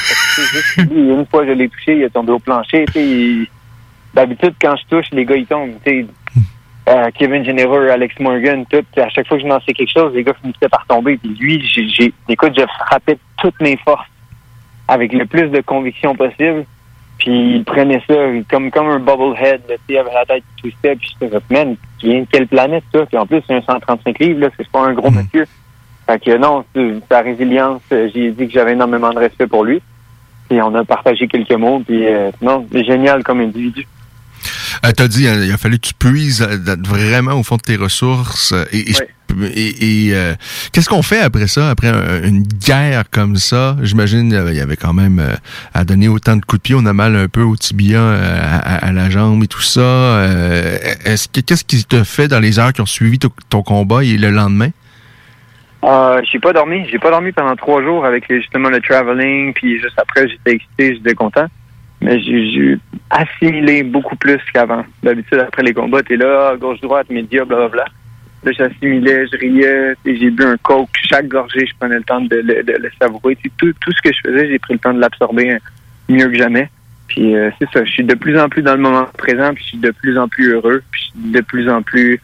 juste, 0.53 0.91
une 0.91 1.27
fois, 1.27 1.47
je 1.47 1.53
l'ai 1.53 1.69
touché, 1.69 1.97
il 1.97 2.03
est 2.03 2.11
tombé 2.11 2.33
au 2.33 2.39
plancher. 2.39 2.85
D'habitude, 4.13 4.55
quand 4.61 4.75
je 4.77 4.87
touche, 4.89 5.11
les 5.13 5.25
gars, 5.25 5.37
ils 5.37 5.47
tombent. 5.47 5.75
Euh, 6.89 7.11
Kevin 7.19 7.45
Jennifer, 7.45 7.91
Alex 7.91 8.19
Morgan, 8.21 8.65
tout. 8.67 8.85
À 8.97 9.09
chaque 9.09 9.27
fois 9.27 9.37
que 9.37 9.43
je 9.43 9.49
lançais 9.49 9.73
quelque 9.73 9.93
chose, 9.93 10.15
les 10.15 10.23
gars 10.23 10.35
finissaient 10.41 10.69
par 10.69 10.87
tomber. 10.87 11.17
Puis 11.17 11.31
lui, 11.31 11.61
j'ai, 11.67 12.13
écoute, 12.29 12.53
je 12.57 12.65
frappais 12.65 13.19
toutes 13.39 13.61
mes 13.61 13.77
forces 13.79 14.09
avec 14.87 15.13
le 15.13 15.27
plus 15.27 15.49
de 15.49 15.61
conviction 15.61 16.15
possible. 16.15 16.65
Puis 17.19 17.57
il 17.57 17.65
prenait 17.65 18.03
ça 18.07 18.15
comme 18.49 18.71
comme 18.71 18.89
un 18.89 18.99
bubblehead, 18.99 19.63
il 19.89 19.97
avait 19.97 20.13
la 20.13 20.27
tête 20.27 20.45
qui 20.57 20.63
twistait, 20.63 20.97
puis 20.97 21.17
je 21.21 21.27
me 21.27 21.41
man, 21.51 21.77
tu 21.99 22.09
viens 22.09 22.21
de 22.21 22.27
quelle 22.31 22.47
planète, 22.47 22.85
ça? 22.93 23.07
Puis 23.07 23.17
en 23.17 23.27
plus, 23.27 23.43
c'est 23.47 23.55
un 23.55 23.63
135 23.63 24.19
livres, 24.19 24.41
là, 24.41 24.51
c'est 24.57 24.69
pas 24.69 24.81
un 24.81 24.93
gros 24.93 25.11
mm. 25.11 25.19
Fait 26.07 26.23
que 26.23 26.37
non, 26.37 26.65
sa 27.11 27.21
résilience, 27.21 27.83
euh, 27.93 28.09
j'ai 28.15 28.31
dit 28.31 28.47
que 28.47 28.53
j'avais 28.53 28.73
énormément 28.73 29.11
de 29.11 29.19
respect 29.19 29.47
pour 29.47 29.65
lui. 29.65 29.83
Et 30.51 30.63
on 30.63 30.75
a 30.75 30.85
partagé 30.85 31.27
quelques 31.27 31.53
mots, 31.53 31.83
puis 31.85 32.07
euh, 32.07 32.31
non, 32.41 32.67
c'est 32.71 32.85
génial 32.85 33.25
comme 33.25 33.41
individu. 33.41 33.87
Euh, 34.85 34.93
T'as 34.97 35.09
dit, 35.09 35.25
il 35.25 35.53
a 35.53 35.57
fallu 35.57 35.79
que 35.79 35.89
tu 35.89 35.95
puises 35.95 36.43
euh, 36.43 36.77
vraiment 36.87 37.33
au 37.33 37.43
fond 37.43 37.57
de 37.57 37.63
tes 37.63 37.75
ressources. 37.75 38.55
Et, 38.71 38.85
et, 39.39 40.15
qu'est-ce 40.71 40.89
qu'on 40.89 41.03
fait 41.03 41.21
après 41.21 41.49
ça, 41.49 41.69
après 41.69 41.91
une 42.23 42.43
guerre 42.43 43.11
comme 43.11 43.37
ça? 43.37 43.77
J'imagine 43.83 44.31
il 44.49 44.55
y 44.55 44.61
avait 44.61 44.77
quand 44.77 44.93
même 44.93 45.21
à 45.75 45.85
donner 45.85 46.07
autant 46.07 46.37
de 46.37 46.45
coups 46.45 46.61
de 46.61 46.63
pied, 46.63 46.75
on 46.77 46.87
a 46.87 46.93
mal 46.93 47.17
un 47.17 47.27
peu 47.27 47.43
au 47.43 47.57
tibia, 47.57 48.01
à, 48.09 48.93
la 48.93 49.11
jambe 49.11 49.43
et 49.43 49.49
tout 49.49 49.61
ça. 49.61 50.25
Est-ce 51.05 51.29
qu'est-ce 51.29 51.65
qui 51.65 51.85
te 51.85 52.05
fait 52.05 52.29
dans 52.29 52.41
les 52.41 52.61
heures 52.61 52.73
qui 52.73 52.81
ont 52.81 52.87
suivi 52.87 53.19
ton 53.19 53.63
combat 53.63 54.05
et 54.05 54.17
le 54.17 54.31
lendemain? 54.31 54.71
Euh, 55.85 56.21
j'ai 56.31 56.39
pas 56.39 56.53
dormi. 56.53 56.87
J'ai 56.91 56.99
pas 56.99 57.11
dormi 57.11 57.33
pendant 57.33 57.57
trois 57.57 57.83
jours 57.83 58.05
avec 58.05 58.25
justement 58.29 58.71
le 58.71 58.81
traveling, 58.81 59.53
puis 59.53 59.79
juste 59.79 59.99
après, 59.99 60.29
j'étais 60.29 60.53
excité, 60.53 60.95
j'étais 60.97 61.15
content. 61.15 61.47
Mais 62.01 62.21
j'ai 62.21 62.79
assimilé 63.11 63.83
beaucoup 63.83 64.17
plus 64.17 64.39
qu'avant. 64.53 64.85
D'habitude, 65.03 65.39
après 65.39 65.63
les 65.63 65.73
combats, 65.73 66.03
t'es 66.03 66.17
là, 66.17 66.57
gauche-droite, 66.57 67.09
média, 67.11 67.45
blablabla. 67.45 67.87
Là, 68.45 68.53
j'assimilais, 68.53 69.27
je 69.33 69.39
riais, 69.39 69.95
j'ai 70.05 70.31
bu 70.31 70.45
un 70.45 70.57
coke. 70.59 70.91
Chaque 71.09 71.27
gorgée, 71.27 71.67
je 71.67 71.73
prenais 71.79 71.97
le 71.97 72.05
temps 72.05 72.21
de, 72.21 72.37
le 72.37 72.91
savourer. 73.01 73.37
Tout, 73.59 73.73
tout 73.81 73.93
ce 73.93 74.03
que 74.03 74.15
je 74.15 74.31
faisais, 74.31 74.49
j'ai 74.49 74.59
pris 74.59 74.75
le 74.75 74.79
temps 74.79 74.93
de 74.93 75.01
l'absorber 75.01 75.57
mieux 76.09 76.29
que 76.29 76.37
jamais. 76.37 76.69
Puis 77.09 77.37
euh, 77.37 77.51
c'est 77.59 77.71
ça, 77.71 77.85
je 77.85 77.91
suis 77.91 78.05
de 78.05 78.15
plus 78.15 78.39
en 78.39 78.49
plus 78.49 78.63
dans 78.63 78.75
le 78.75 78.81
moment 78.81 79.07
présent, 79.17 79.55
puis 79.55 79.63
je 79.63 79.69
suis 79.71 79.79
de 79.79 79.91
plus 79.91 80.19
en 80.19 80.29
plus 80.29 80.49
heureux, 80.49 80.83
puis 80.91 81.01
je 81.01 81.21
suis 81.21 81.33
de 81.33 81.41
plus 81.41 81.71
en 81.71 81.83
plus 81.83 82.21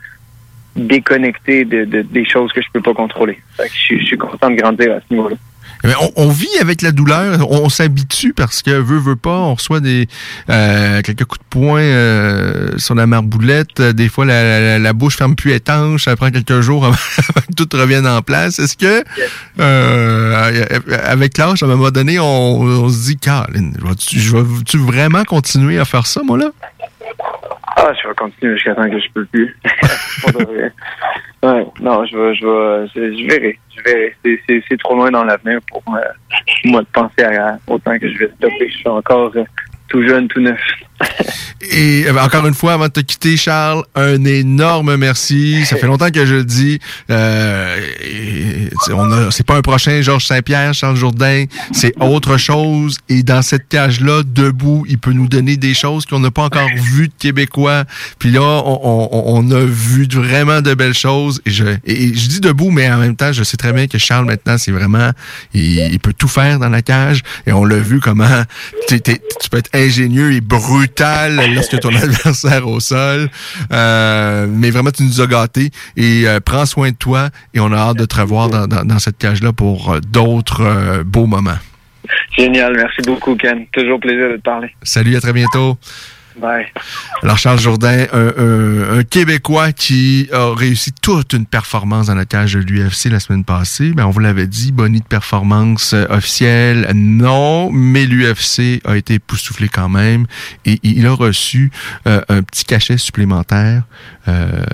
déconnecté 0.76 1.64
de, 1.64 1.84
des 1.84 2.24
choses 2.24 2.52
que 2.52 2.62
je 2.62 2.68
peux 2.72 2.82
pas 2.82 2.94
contrôler. 2.94 3.38
je, 3.58 4.04
suis 4.04 4.18
content 4.18 4.50
de 4.50 4.56
grandir 4.56 4.92
à 4.92 5.00
ce 5.00 5.14
niveau-là. 5.14 5.36
Eh 5.84 5.88
on, 6.14 6.28
vit 6.28 6.58
avec 6.60 6.80
la 6.80 6.92
douleur, 6.92 7.50
on, 7.50 7.68
s'habitue 7.68 8.32
parce 8.34 8.62
que 8.62 8.70
veut 8.70 8.98
veut 8.98 9.16
pas, 9.16 9.36
on 9.36 9.54
reçoit 9.54 9.80
des 9.80 10.06
euh, 10.48 11.02
quelques 11.02 11.24
coups 11.24 11.40
de 11.40 11.44
poing 11.50 11.80
euh, 11.80 12.78
sur 12.78 12.94
la 12.94 13.08
marboulette. 13.08 13.82
Des 13.82 14.08
fois, 14.08 14.24
la, 14.24 14.78
la, 14.78 14.92
bouche 14.92 15.16
ferme 15.16 15.34
plus 15.34 15.52
étanche. 15.52 16.04
Ça 16.04 16.14
prend 16.14 16.30
quelques 16.30 16.60
jours 16.60 16.84
avant 16.86 16.94
que 16.96 17.54
tout 17.56 17.68
revienne 17.76 18.06
en 18.06 18.22
place. 18.22 18.60
Est-ce 18.60 18.76
que 18.76 19.02
euh, 19.58 20.78
avec 21.04 21.36
l'âge, 21.36 21.64
à 21.64 21.66
un 21.66 21.70
moment 21.70 21.90
donné, 21.90 22.20
on, 22.20 22.88
se 22.88 23.06
dit, 23.06 23.16
Caroline, 23.16 23.74
je 24.12 24.36
vais-tu 24.36 24.78
vraiment 24.78 25.24
continuer 25.24 25.80
à 25.80 25.84
faire 25.84 26.06
ça, 26.06 26.22
moi 26.22 26.38
là? 26.38 26.50
Ah, 27.76 27.92
je 27.94 28.08
vais 28.08 28.14
continuer 28.14 28.54
jusqu'à 28.54 28.74
temps 28.74 28.88
que 28.88 28.98
je 28.98 29.10
peux 29.12 29.24
plus. 29.26 29.56
ouais, 31.42 31.66
non, 31.80 32.04
je 32.04 32.16
vais, 32.16 32.34
je 32.34 32.46
vais, 32.46 33.16
je, 33.16 33.26
verrai, 33.26 33.58
je 33.74 33.82
verrai. 33.82 34.62
C'est 34.68 34.78
trop 34.78 34.94
loin 34.94 35.10
dans 35.10 35.24
l'avenir 35.24 35.60
pour 35.68 35.82
moi, 35.86 36.00
moi 36.64 36.80
de 36.80 36.86
penser 36.92 37.24
à 37.24 37.58
autant 37.66 37.98
que 37.98 38.08
je 38.12 38.18
vais 38.18 38.32
stopper. 38.36 38.68
Je 38.68 38.76
suis 38.76 38.88
encore 38.88 39.32
euh, 39.36 39.44
tout 39.88 40.06
jeune, 40.06 40.28
tout 40.28 40.40
neuf. 40.40 40.60
Et 41.70 42.06
euh, 42.06 42.18
encore 42.18 42.46
une 42.46 42.54
fois, 42.54 42.74
avant 42.74 42.86
de 42.86 42.92
te 42.92 43.00
quitter, 43.00 43.36
Charles, 43.36 43.84
un 43.94 44.24
énorme 44.24 44.96
merci. 44.96 45.64
Ça 45.64 45.76
fait 45.76 45.86
longtemps 45.86 46.10
que 46.10 46.26
je 46.26 46.36
le 46.36 46.44
dis. 46.44 46.78
Euh, 47.10 47.80
c'est 49.30 49.46
pas 49.46 49.56
un 49.56 49.62
prochain 49.62 50.02
Georges 50.02 50.26
Saint-Pierre, 50.26 50.74
Charles 50.74 50.96
Jourdain. 50.96 51.44
C'est 51.72 51.94
autre 52.00 52.36
chose. 52.36 52.98
Et 53.08 53.22
dans 53.22 53.42
cette 53.42 53.68
cage-là, 53.68 54.22
debout, 54.24 54.84
il 54.88 54.98
peut 54.98 55.12
nous 55.12 55.28
donner 55.28 55.56
des 55.56 55.74
choses 55.74 56.04
qu'on 56.04 56.20
n'a 56.20 56.30
pas 56.30 56.44
encore 56.44 56.68
vues 56.74 57.08
de 57.08 57.14
Québécois. 57.18 57.84
Puis 58.18 58.30
là, 58.30 58.62
on, 58.64 59.50
a 59.50 59.64
vu 59.64 60.08
vraiment 60.10 60.60
de 60.60 60.74
belles 60.74 60.94
choses. 60.94 61.40
Et 61.46 61.50
je, 61.50 61.64
et 61.84 62.08
je 62.14 62.28
dis 62.28 62.40
debout, 62.40 62.70
mais 62.70 62.90
en 62.90 62.98
même 62.98 63.16
temps, 63.16 63.32
je 63.32 63.44
sais 63.44 63.56
très 63.56 63.72
bien 63.72 63.86
que 63.86 63.98
Charles, 63.98 64.26
maintenant, 64.26 64.58
c'est 64.58 64.72
vraiment... 64.72 65.10
Il, 65.54 65.98
peut 66.00 66.12
tout 66.12 66.28
faire 66.28 66.58
dans 66.58 66.68
la 66.68 66.82
cage. 66.82 67.22
Et 67.46 67.52
on 67.52 67.64
l'a 67.64 67.76
vu 67.76 68.00
comment 68.00 68.42
tu 68.88 69.00
peux 69.50 69.58
être 69.58 69.70
ingénieux 69.74 70.32
et 70.32 70.40
brutal 70.40 70.91
lorsque 71.54 71.78
ton 71.80 71.88
adversaire 71.94 72.66
au 72.66 72.80
sol. 72.80 73.28
Euh, 73.72 74.46
mais 74.48 74.70
vraiment, 74.70 74.90
tu 74.90 75.02
nous 75.02 75.20
as 75.20 75.26
gâtés. 75.26 75.70
Et 75.96 76.26
euh, 76.26 76.40
prends 76.40 76.66
soin 76.66 76.90
de 76.90 76.96
toi. 76.96 77.28
Et 77.54 77.60
on 77.60 77.72
a 77.72 77.76
hâte 77.76 77.98
de 77.98 78.04
te 78.04 78.20
revoir 78.20 78.48
dans, 78.48 78.66
dans, 78.66 78.98
cette 78.98 79.18
cage-là 79.18 79.52
pour 79.52 79.92
euh, 79.92 80.00
d'autres 80.00 81.02
beaux 81.04 81.26
moments. 81.26 81.58
Génial. 82.36 82.74
Merci 82.76 83.02
beaucoup, 83.02 83.36
Ken. 83.36 83.66
Toujours 83.72 84.00
plaisir 84.00 84.30
de 84.30 84.36
te 84.36 84.42
parler. 84.42 84.74
Salut, 84.82 85.16
à 85.16 85.20
très 85.20 85.32
bientôt. 85.32 85.78
Alors, 87.22 87.38
Charles 87.38 87.60
Jourdain, 87.60 88.06
un, 88.12 89.02
Québécois 89.04 89.72
qui 89.72 90.28
a 90.32 90.54
réussi 90.54 90.92
toute 90.92 91.32
une 91.32 91.46
performance 91.46 92.06
dans 92.06 92.14
la 92.14 92.24
cage 92.24 92.54
de 92.54 92.60
l'UFC 92.60 93.06
la 93.10 93.20
semaine 93.20 93.44
passée. 93.44 93.92
Ben, 93.92 94.06
on 94.06 94.10
vous 94.10 94.20
l'avait 94.20 94.46
dit, 94.46 94.72
bonnie 94.72 95.00
de 95.00 95.06
performance 95.06 95.92
euh, 95.94 96.06
officielle, 96.08 96.90
non, 96.94 97.70
mais 97.72 98.06
l'UFC 98.06 98.80
a 98.84 98.96
été 98.96 99.14
époustouflé 99.14 99.68
quand 99.68 99.88
même 99.88 100.26
et 100.64 100.78
il 100.82 101.06
a 101.06 101.12
reçu 101.12 101.70
euh, 102.06 102.20
un 102.28 102.42
petit 102.42 102.64
cachet 102.64 102.98
supplémentaire. 102.98 103.82
Euh, 104.28 104.64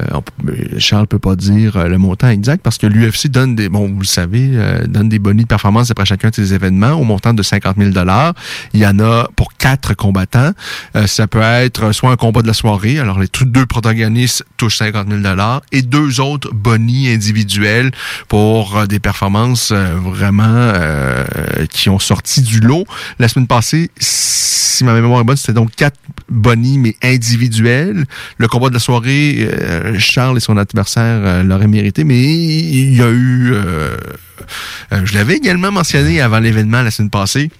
Charles 0.78 1.06
peut 1.06 1.18
pas 1.18 1.36
dire 1.36 1.76
euh, 1.76 1.88
le 1.88 1.98
montant 1.98 2.28
exact 2.28 2.62
parce 2.62 2.78
que 2.78 2.86
l'UFC 2.86 3.28
donne 3.28 3.54
des, 3.54 3.68
bon, 3.68 3.88
vous 3.88 4.00
le 4.00 4.06
savez, 4.06 4.50
donne 4.86 5.08
des 5.08 5.18
bonnies 5.18 5.42
de 5.42 5.48
performance 5.48 5.90
après 5.90 6.04
chacun 6.04 6.30
de 6.30 6.34
ses 6.34 6.54
événements 6.54 6.92
au 6.92 7.04
montant 7.04 7.34
de 7.34 7.42
50 7.42 7.76
000 7.78 7.90
Il 8.74 8.80
y 8.80 8.86
en 8.86 8.98
a 9.00 9.28
pour 9.36 9.54
quatre 9.54 9.94
combattants. 9.94 10.52
ça 11.06 11.26
peut 11.26 11.42
soit 11.92 12.10
un 12.10 12.16
combat 12.16 12.42
de 12.42 12.46
la 12.46 12.54
soirée, 12.54 12.98
alors 12.98 13.18
les 13.18 13.28
deux 13.40 13.66
protagonistes 13.66 14.44
touchent 14.56 14.78
50 14.78 15.08
000 15.08 15.22
et 15.72 15.82
deux 15.82 16.20
autres 16.20 16.52
bonnies 16.52 17.08
individuels 17.08 17.90
pour 18.28 18.76
euh, 18.76 18.86
des 18.86 19.00
performances 19.00 19.70
euh, 19.72 19.94
vraiment 19.94 20.44
euh, 20.46 21.24
qui 21.70 21.88
ont 21.88 21.98
sorti 21.98 22.42
du 22.42 22.60
lot. 22.60 22.84
La 23.18 23.28
semaine 23.28 23.46
passée, 23.46 23.90
si 23.98 24.84
ma 24.84 24.94
mémoire 24.94 25.20
est 25.20 25.24
bonne, 25.24 25.36
c'était 25.36 25.52
donc 25.52 25.70
quatre 25.74 25.98
bonnies, 26.28 26.78
mais 26.78 26.96
individuels. 27.02 28.04
Le 28.36 28.48
combat 28.48 28.68
de 28.68 28.74
la 28.74 28.80
soirée, 28.80 29.48
Charles 29.98 30.36
et 30.36 30.40
son 30.40 30.56
adversaire 30.56 31.42
l'auraient 31.42 31.66
mérité, 31.66 32.04
mais 32.04 32.18
il 32.22 32.94
y 32.94 33.02
a 33.02 33.10
eu... 33.10 33.54
je 35.04 35.14
l'avais 35.14 35.34
également 35.34 35.72
mentionné 35.72 36.20
avant 36.20 36.38
l'événement 36.38 36.82
la 36.82 36.90
semaine 36.90 37.10
passée 37.10 37.50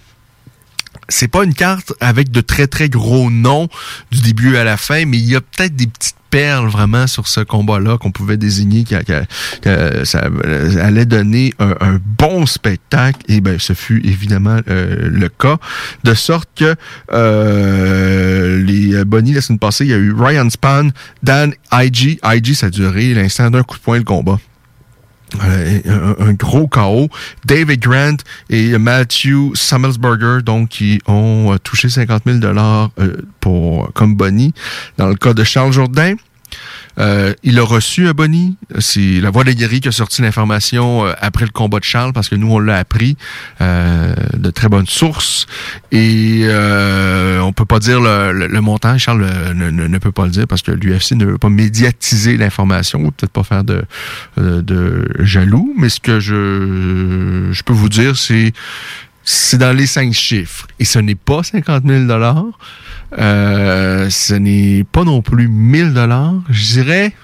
c'est 1.09 1.29
pas 1.29 1.45
une 1.45 1.55
carte 1.55 1.93
avec 2.01 2.31
de 2.31 2.41
très 2.41 2.67
très 2.67 2.89
gros 2.89 3.31
noms 3.31 3.69
du 4.11 4.21
début 4.21 4.57
à 4.57 4.65
la 4.65 4.77
fin, 4.77 5.05
mais 5.07 5.19
il 5.19 5.29
y 5.29 5.37
a 5.37 5.41
peut-être 5.41 5.75
des 5.75 5.87
petites 5.87 6.17
perles 6.31 6.69
vraiment 6.69 7.07
sur 7.07 7.27
ce 7.27 7.41
combat-là 7.41 7.97
qu'on 7.97 8.11
pouvait 8.11 8.37
désigner 8.37 8.85
que, 8.85 10.05
ça 10.05 10.29
allait 10.81 11.07
donner 11.07 11.55
un, 11.59 11.99
bon 12.19 12.45
spectacle. 12.45 13.21
Et 13.29 13.41
ben 13.41 13.59
ce 13.59 13.73
fut 13.73 14.07
évidemment 14.07 14.61
euh, 14.69 15.09
le 15.11 15.29
cas. 15.29 15.57
De 16.05 16.15
sorte 16.15 16.49
que 16.55 16.75
euh, 17.13 18.63
les 18.63 19.05
bonnies 19.05 19.33
la 19.33 19.41
semaine 19.41 19.59
passée 19.59 19.85
il 19.85 19.91
y 19.91 19.95
a 19.95 19.99
eu 19.99 20.13
Ryan 20.13 20.51
Span 20.51 20.89
Dan 21.23 21.55
IG 21.73 22.19
IG 22.25 22.55
ça 22.55 22.67
a 22.67 22.71
duré 22.71 23.15
l'instant 23.15 23.51
d'un 23.51 23.63
coup 23.63 23.77
de 23.77 23.83
poing 23.83 23.99
le 23.99 24.05
combat 24.05 24.39
un, 25.41 26.33
gros 26.33 26.69
chaos. 26.69 27.09
David 27.45 27.81
Grant 27.81 28.17
et 28.51 28.77
Matthew 28.79 29.55
Sammelsberger, 29.55 30.43
donc, 30.43 30.71
qui 30.71 31.01
ont 31.07 31.53
euh, 31.53 31.59
touché 31.59 31.89
50 31.89 32.23
000 32.27 32.39
dollars 32.39 32.91
euh, 32.99 33.17
pour 33.41 33.93
comme 33.95 34.15
Bonnie. 34.15 34.55
Dans 34.97 35.09
le 35.09 35.15
cas 35.15 35.35
de 35.35 35.45
Charles 35.45 35.73
Jourdain, 35.73 36.15
euh, 36.99 37.35
il 37.43 37.59
a 37.59 37.63
reçu 37.63 38.09
un 38.09 38.13
boni. 38.13 38.57
C'est 38.79 39.21
la 39.21 39.31
Voix 39.31 39.45
de 39.45 39.53
guéri 39.53 39.81
qui 39.81 39.89
a 39.89 39.93
sorti 39.93 40.23
l'information 40.23 41.07
euh, 41.07 41.13
après 41.21 41.45
le 41.45 41.51
combat 41.51 41.79
de 41.79 41.85
Charles, 41.85 42.13
parce 42.13 42.29
que 42.29 42.35
nous, 42.35 42.51
on 42.51 42.59
l'a 42.59 42.77
appris 42.77 43.17
euh, 43.61 44.15
de 44.35 44.51
très 44.51 44.69
bonnes 44.69 44.87
sources. 44.87 45.47
Et 45.93 46.43
euh, 46.45 47.41
on 47.41 47.53
peut 47.53 47.65
pas 47.65 47.79
dire 47.79 48.01
le, 48.01 48.61
montant. 48.61 48.99
Charles 48.99 49.27
ne, 49.55 49.99
peut 49.99 50.13
pas 50.13 50.25
le 50.25 50.31
dire 50.31 50.47
parce 50.47 50.63
que 50.63 50.73
l'UFC 50.73 51.13
ne 51.13 51.25
veut 51.25 51.39
pas 51.39 51.49
médiatiser 51.49 52.37
l'information, 52.37 53.01
ou 53.01 53.11
peut-être 53.11 53.33
pas 53.33 53.45
faire 53.45 53.65
de, 53.65 53.85
de, 54.37 55.09
jaloux. 55.21 55.75
Mais 55.79 55.89
ce 55.89 56.01
que 56.01 56.21
je, 56.21 57.49
je 57.53 57.63
peux 57.63 57.73
vous 57.73 57.89
dire, 57.89 58.17
c'est 58.17 58.53
c'est 59.31 59.59
dans 59.59 59.77
les 59.77 59.87
cinq 59.87 60.15
chiffres. 60.15 60.67
Et 60.79 60.87
ce 60.87 60.99
n'est 60.99 61.15
pas 61.15 61.43
50 61.43 61.85
000 61.85 62.07
dollars. 62.07 62.47
Euh, 63.17 64.11
ce 64.11 64.35
n'est 64.35 64.85
pas 64.85 65.05
non 65.05 65.23
plus 65.23 65.49
1000 65.49 65.95
dollars. 65.95 66.35
Je 66.51 66.75
dirais 66.75 67.15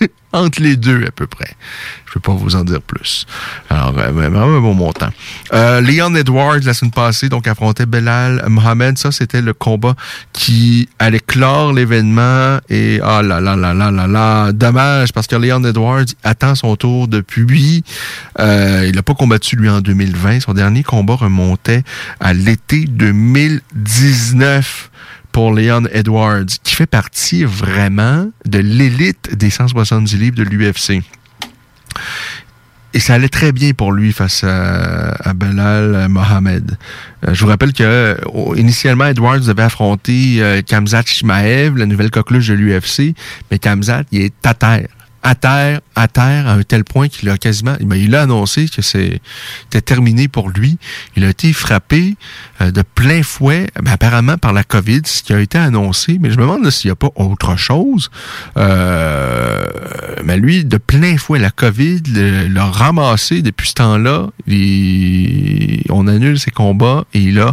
entre 0.32 0.62
les 0.62 0.76
deux 0.76 1.04
à 1.06 1.10
peu 1.10 1.26
près. 1.26 1.56
Je 2.06 2.12
peux 2.12 2.20
pas 2.20 2.34
vous 2.34 2.56
en 2.56 2.64
dire 2.64 2.80
plus. 2.80 3.26
Alors, 3.68 3.92
euh, 3.98 4.10
vraiment 4.10 4.42
un 4.42 4.60
bon 4.60 4.74
montant. 4.74 5.10
Euh, 5.52 5.80
Leon 5.80 6.14
Edwards, 6.14 6.60
la 6.62 6.72
semaine 6.72 6.92
passée, 6.92 7.28
donc 7.28 7.48
affrontait 7.48 7.86
Belal 7.86 8.44
Mohamed. 8.48 8.96
Ça, 8.96 9.12
c'était 9.12 9.42
le 9.42 9.52
combat 9.52 9.94
qui 10.32 10.88
allait 10.98 11.20
clore 11.20 11.72
l'événement. 11.72 12.58
Et, 12.68 13.00
ah 13.02 13.22
là 13.22 13.40
là 13.40 13.56
là 13.56 13.74
là 13.74 13.90
là 13.90 14.06
là, 14.06 14.52
dommage, 14.52 15.12
parce 15.12 15.26
que 15.26 15.36
Leon 15.36 15.64
Edwards 15.64 16.06
attend 16.22 16.54
son 16.54 16.76
tour 16.76 17.08
depuis. 17.08 17.82
Euh, 18.38 18.86
il 18.88 18.94
n'a 18.94 19.02
pas 19.02 19.14
combattu, 19.14 19.56
lui, 19.56 19.68
en 19.68 19.80
2020. 19.80 20.40
Son 20.40 20.54
dernier 20.54 20.82
combat 20.82 21.16
remontait 21.16 21.82
à 22.20 22.32
l'été 22.32 22.84
2019 22.84 24.90
pour 25.36 25.52
Leon 25.52 25.82
Edwards, 25.92 26.46
qui 26.64 26.74
fait 26.74 26.86
partie 26.86 27.44
vraiment 27.44 28.30
de 28.46 28.58
l'élite 28.58 29.36
des 29.36 29.50
170 29.50 30.16
livres 30.16 30.36
de 30.36 30.42
l'UFC. 30.42 31.02
Et 32.94 33.00
ça 33.00 33.12
allait 33.12 33.28
très 33.28 33.52
bien 33.52 33.72
pour 33.72 33.92
lui 33.92 34.14
face 34.14 34.44
à, 34.44 35.34
Belal 35.34 36.08
Mohamed. 36.08 36.78
Euh, 37.26 37.34
je 37.34 37.40
vous 37.42 37.48
rappelle 37.48 37.74
que 37.74 38.16
initialement 38.56 39.04
Edwards 39.04 39.50
avait 39.50 39.64
affronté 39.64 40.36
euh, 40.38 40.62
Kamzat 40.62 41.02
Shimaev, 41.04 41.76
la 41.76 41.84
nouvelle 41.84 42.10
coqueluche 42.10 42.48
de 42.48 42.54
l'UFC, 42.54 43.14
mais 43.50 43.58
Kamzat, 43.58 44.04
il 44.12 44.22
est 44.22 44.46
à 44.46 44.54
terre 44.54 44.88
à 45.26 45.34
terre, 45.34 45.80
à 45.96 46.06
terre, 46.06 46.46
à 46.46 46.52
un 46.52 46.62
tel 46.62 46.84
point 46.84 47.08
qu'il 47.08 47.28
a 47.30 47.36
quasiment, 47.36 47.76
ben, 47.80 47.96
il 47.96 48.14
a 48.14 48.22
annoncé 48.22 48.68
que 48.68 48.80
c'était 48.80 49.80
terminé 49.84 50.28
pour 50.28 50.50
lui. 50.50 50.78
Il 51.16 51.24
a 51.24 51.30
été 51.30 51.52
frappé 51.52 52.14
euh, 52.60 52.70
de 52.70 52.82
plein 52.82 53.24
fouet, 53.24 53.66
ben, 53.74 53.90
apparemment 53.90 54.38
par 54.38 54.52
la 54.52 54.62
COVID, 54.62 55.00
ce 55.04 55.24
qui 55.24 55.32
a 55.32 55.40
été 55.40 55.58
annoncé. 55.58 56.18
Mais 56.20 56.30
je 56.30 56.36
me 56.36 56.42
demande 56.42 56.70
s'il 56.70 56.90
n'y 56.90 56.92
a 56.92 56.94
pas 56.94 57.10
autre 57.16 57.56
chose. 57.56 58.08
Euh, 58.56 59.66
mais 60.22 60.36
lui, 60.36 60.64
de 60.64 60.76
plein 60.76 61.18
fouet, 61.18 61.40
la 61.40 61.50
COVID 61.50 62.02
l'a 62.48 62.66
ramassé 62.66 63.42
depuis 63.42 63.70
ce 63.70 63.74
temps-là. 63.74 64.28
On 65.90 66.06
annule 66.06 66.38
ses 66.38 66.52
combats 66.52 67.04
et 67.14 67.18
il 67.18 67.40
a 67.40 67.52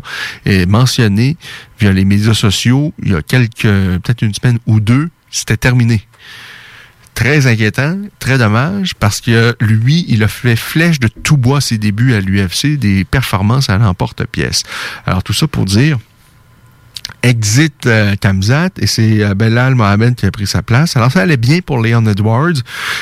mentionné 0.67 1.37
via 1.79 1.91
les 1.91 2.05
médias 2.05 2.35
sociaux, 2.35 2.93
il 3.01 3.13
y 3.13 3.15
a 3.15 3.23
quelques, 3.23 3.63
peut-être 3.63 4.21
une 4.21 4.35
semaine 4.35 4.59
ou 4.67 4.79
deux, 4.79 5.09
c'était 5.31 5.57
terminé 5.57 6.05
très 7.13 7.47
inquiétant, 7.47 7.97
très 8.19 8.37
dommage, 8.37 8.95
parce 8.95 9.21
que 9.21 9.55
lui, 9.59 10.05
il 10.07 10.23
a 10.23 10.27
fait 10.27 10.55
flèche 10.55 10.99
de 10.99 11.07
tout 11.07 11.37
bois 11.37 11.61
ses 11.61 11.77
débuts 11.77 12.13
à 12.13 12.21
l'UFC, 12.21 12.77
des 12.77 13.03
performances 13.03 13.69
à 13.69 13.77
l'emporte-pièce. 13.77 14.63
Alors 15.05 15.23
tout 15.23 15.33
ça 15.33 15.47
pour 15.47 15.65
dire, 15.65 15.97
exit 17.23 17.85
euh, 17.85 18.15
Kamzat 18.19 18.69
et 18.79 18.87
c'est 18.87 19.23
euh, 19.23 19.33
Belal 19.33 19.75
Mohamed 19.75 20.15
qui 20.15 20.25
a 20.25 20.31
pris 20.31 20.45
sa 20.45 20.61
place. 20.61 20.95
Alors 20.97 21.11
ça 21.11 21.21
allait 21.21 21.37
bien 21.37 21.59
pour 21.65 21.81
Leon 21.81 22.05
Edwards, 22.05 22.61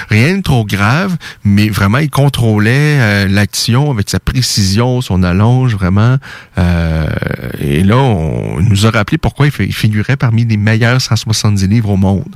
rien 0.10 0.38
de 0.38 0.42
trop 0.42 0.64
grave, 0.64 1.18
mais 1.44 1.70
vraiment 1.70 1.98
il 1.98 2.10
contrôlait 2.10 3.00
euh, 3.00 3.28
l'action 3.28 3.90
avec 3.92 4.10
sa 4.10 4.20
précision, 4.20 5.02
son 5.02 5.24
allonge 5.24 5.76
vraiment. 5.76 6.18
et 7.60 7.84
là, 7.84 7.98
on, 7.98 8.62
nous 8.62 8.86
a 8.86 8.92
rappelé 8.92 9.18
pourquoi 9.18 9.48
il 9.48 9.74
figurait 9.74 10.18
parmi 10.18 10.46
les 10.46 10.58
meilleurs 10.58 11.02
170 11.02 11.68
livres 11.68 11.90
au 11.90 11.98
monde. 11.98 12.36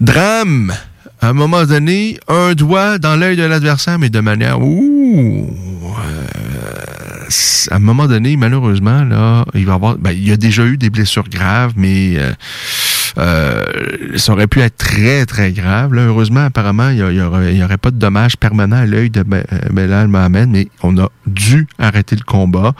Drame. 0.00 0.72
À 1.20 1.28
un 1.28 1.32
moment 1.34 1.66
donné, 1.66 2.18
un 2.28 2.54
doigt 2.54 2.98
dans 2.98 3.16
l'œil 3.16 3.36
de 3.36 3.42
l'adversaire, 3.42 3.98
mais 3.98 4.08
de 4.08 4.20
manière 4.20 4.62
ouh. 4.62 5.50
Euh, 5.84 7.28
à 7.70 7.76
un 7.76 7.78
moment 7.78 8.06
donné, 8.06 8.36
malheureusement, 8.36 9.04
là, 9.04 9.44
il 9.54 9.66
va 9.66 9.74
avoir. 9.74 9.98
Ben, 9.98 10.12
il 10.12 10.26
y 10.26 10.32
a 10.32 10.38
déjà 10.38 10.64
eu 10.64 10.78
des 10.78 10.88
blessures 10.88 11.28
graves, 11.28 11.74
mais 11.76 12.14
euh, 12.16 12.32
euh, 13.18 13.64
ça 14.16 14.32
aurait 14.32 14.46
pu 14.46 14.60
être 14.60 14.76
très, 14.76 15.26
très 15.26 15.52
grave. 15.52 15.94
Là, 15.94 16.02
heureusement, 16.02 16.44
apparemment, 16.44 16.90
il 16.90 16.96
n'y 16.96 17.20
aurait, 17.20 17.62
aurait, 17.62 17.78
pas 17.78 17.90
de 17.90 17.98
dommages 17.98 18.36
permanents 18.36 18.76
à 18.76 18.86
l'œil 18.86 19.10
de 19.10 19.24
Belal 19.70 20.08
Mohamed, 20.08 20.48
mais 20.48 20.68
on 20.82 20.98
a 20.98 21.08
dû 21.26 21.66
arrêter 21.78 22.16
le 22.16 22.24
combat. 22.24 22.72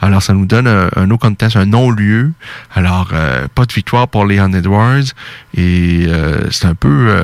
Alors, 0.00 0.22
ça 0.22 0.32
nous 0.32 0.46
donne 0.46 0.66
un, 0.66 0.88
un 0.96 1.06
no 1.06 1.18
contest, 1.18 1.56
un 1.56 1.66
non-lieu. 1.66 2.32
Alors, 2.74 3.10
euh, 3.12 3.46
pas 3.54 3.64
de 3.64 3.72
victoire 3.72 4.08
pour 4.08 4.24
Leon 4.26 4.52
Edwards. 4.52 5.12
Et 5.56 6.06
euh, 6.08 6.50
c'est 6.50 6.66
un 6.66 6.74
peu 6.74 7.22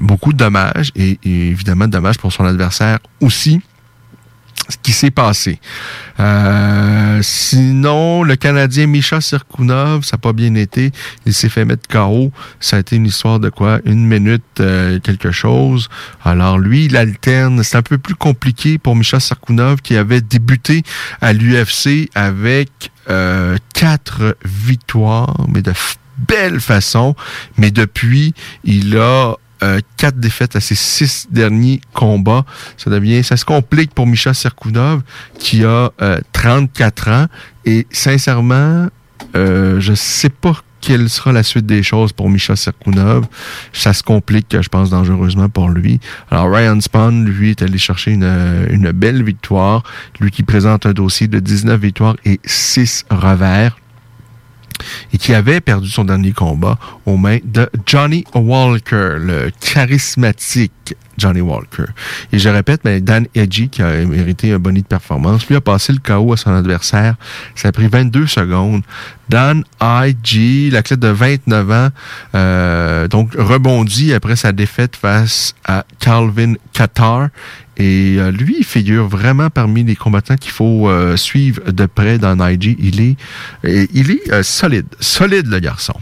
beaucoup 0.00 0.32
de 0.32 0.38
dommages. 0.38 0.92
Et, 0.96 1.18
et 1.24 1.48
évidemment, 1.48 1.86
de 1.86 1.92
dommages 1.92 2.18
pour 2.18 2.32
son 2.32 2.44
adversaire 2.44 2.98
aussi 3.20 3.60
ce 4.68 4.76
qui 4.82 4.92
s'est 4.92 5.10
passé. 5.10 5.60
Euh, 6.20 7.20
sinon, 7.22 8.22
le 8.22 8.36
Canadien 8.36 8.86
Misha 8.86 9.20
Sirkunov, 9.20 10.04
ça 10.04 10.16
n'a 10.16 10.18
pas 10.18 10.32
bien 10.32 10.54
été. 10.54 10.92
Il 11.26 11.32
s'est 11.32 11.48
fait 11.48 11.64
mettre 11.64 11.88
KO. 11.88 12.32
Ça 12.60 12.76
a 12.76 12.80
été 12.80 12.96
une 12.96 13.06
histoire 13.06 13.40
de 13.40 13.50
quoi? 13.50 13.80
Une 13.84 14.06
minute, 14.06 14.42
euh, 14.60 14.98
quelque 15.00 15.30
chose. 15.30 15.88
Alors 16.24 16.58
lui, 16.58 16.86
il 16.86 16.96
alterne. 16.96 17.62
C'est 17.62 17.76
un 17.76 17.82
peu 17.82 17.98
plus 17.98 18.14
compliqué 18.14 18.78
pour 18.78 18.96
Misha 18.96 19.20
Sirkunov 19.20 19.80
qui 19.80 19.96
avait 19.96 20.20
débuté 20.20 20.82
à 21.20 21.32
l'UFC 21.32 22.10
avec 22.14 22.90
euh, 23.08 23.56
quatre 23.74 24.36
victoires, 24.44 25.46
mais 25.48 25.62
de 25.62 25.72
belle 26.18 26.60
façon. 26.60 27.14
Mais 27.56 27.70
depuis, 27.70 28.34
il 28.64 28.96
a 28.98 29.36
euh, 29.62 29.80
quatre 29.96 30.18
défaites 30.18 30.54
à 30.56 30.60
ses 30.60 30.74
six 30.74 31.26
derniers 31.30 31.80
combats. 31.92 32.44
Ça 32.76 32.90
devient, 32.90 33.24
ça 33.24 33.36
se 33.36 33.44
complique 33.44 33.92
pour 33.92 34.06
Misha 34.06 34.34
Serkounov 34.34 35.02
qui 35.38 35.64
a 35.64 35.90
34 36.32 37.08
euh, 37.08 37.12
ans 37.14 37.26
et 37.64 37.86
sincèrement, 37.90 38.88
euh, 39.36 39.80
je 39.80 39.94
sais 39.94 40.28
pas 40.28 40.56
quelle 40.80 41.08
sera 41.10 41.32
la 41.32 41.42
suite 41.42 41.66
des 41.66 41.82
choses 41.82 42.12
pour 42.12 42.30
Misha 42.30 42.54
Serkounov. 42.54 43.26
Ça 43.72 43.92
se 43.92 44.04
complique, 44.04 44.56
je 44.60 44.68
pense, 44.68 44.90
dangereusement 44.90 45.48
pour 45.48 45.68
lui. 45.70 45.98
Alors, 46.30 46.52
Ryan 46.52 46.80
Spawn, 46.80 47.24
lui, 47.24 47.50
est 47.50 47.62
allé 47.62 47.78
chercher 47.78 48.12
une, 48.12 48.68
une 48.70 48.92
belle 48.92 49.24
victoire. 49.24 49.82
Lui 50.20 50.30
qui 50.30 50.44
présente 50.44 50.86
un 50.86 50.92
dossier 50.92 51.26
de 51.26 51.40
19 51.40 51.80
victoires 51.80 52.16
et 52.24 52.38
6 52.44 53.06
revers 53.10 53.76
et 55.12 55.18
qui 55.18 55.34
avait 55.34 55.60
perdu 55.60 55.88
son 55.88 56.04
dernier 56.04 56.32
combat 56.32 56.78
aux 57.06 57.16
mains 57.16 57.38
de 57.44 57.68
Johnny 57.86 58.24
Walker, 58.34 59.16
le 59.18 59.50
charismatique 59.60 60.94
Johnny 61.18 61.40
Walker. 61.40 61.84
Et 62.32 62.38
je 62.38 62.48
répète, 62.48 62.82
mais 62.84 63.00
Dan 63.00 63.26
Edgy, 63.34 63.68
qui 63.68 63.82
a 63.82 64.04
mérité 64.06 64.52
un 64.52 64.58
bonnet 64.58 64.80
de 64.80 64.86
performance, 64.86 65.46
lui 65.48 65.56
a 65.56 65.60
passé 65.60 65.92
le 65.92 65.98
KO 65.98 66.32
à 66.32 66.36
son 66.36 66.52
adversaire. 66.52 67.16
Ça 67.54 67.68
a 67.68 67.72
pris 67.72 67.88
22 67.88 68.26
secondes. 68.26 68.82
Dan 69.28 69.64
I.G., 69.80 70.70
la 70.70 70.82
clé 70.82 70.96
de 70.96 71.08
29 71.08 71.70
ans, 71.70 71.88
euh, 72.34 73.08
donc 73.08 73.34
rebondit 73.36 74.14
après 74.14 74.36
sa 74.36 74.52
défaite 74.52 74.96
face 74.96 75.54
à 75.66 75.84
Calvin 75.98 76.54
Qatar. 76.72 77.28
Et 77.76 78.16
euh, 78.18 78.30
lui, 78.30 78.56
il 78.58 78.64
figure 78.64 79.06
vraiment 79.06 79.50
parmi 79.50 79.84
les 79.84 79.96
combattants 79.96 80.36
qu'il 80.36 80.50
faut 80.50 80.88
euh, 80.88 81.16
suivre 81.16 81.70
de 81.70 81.86
près 81.86 82.18
dans 82.18 82.42
IG. 82.48 82.76
Il 82.80 83.00
est, 83.00 83.16
il 83.92 84.10
est 84.10 84.42
solide, 84.42 84.86
solide 84.98 85.46
le 85.46 85.60
garçon. 85.60 85.94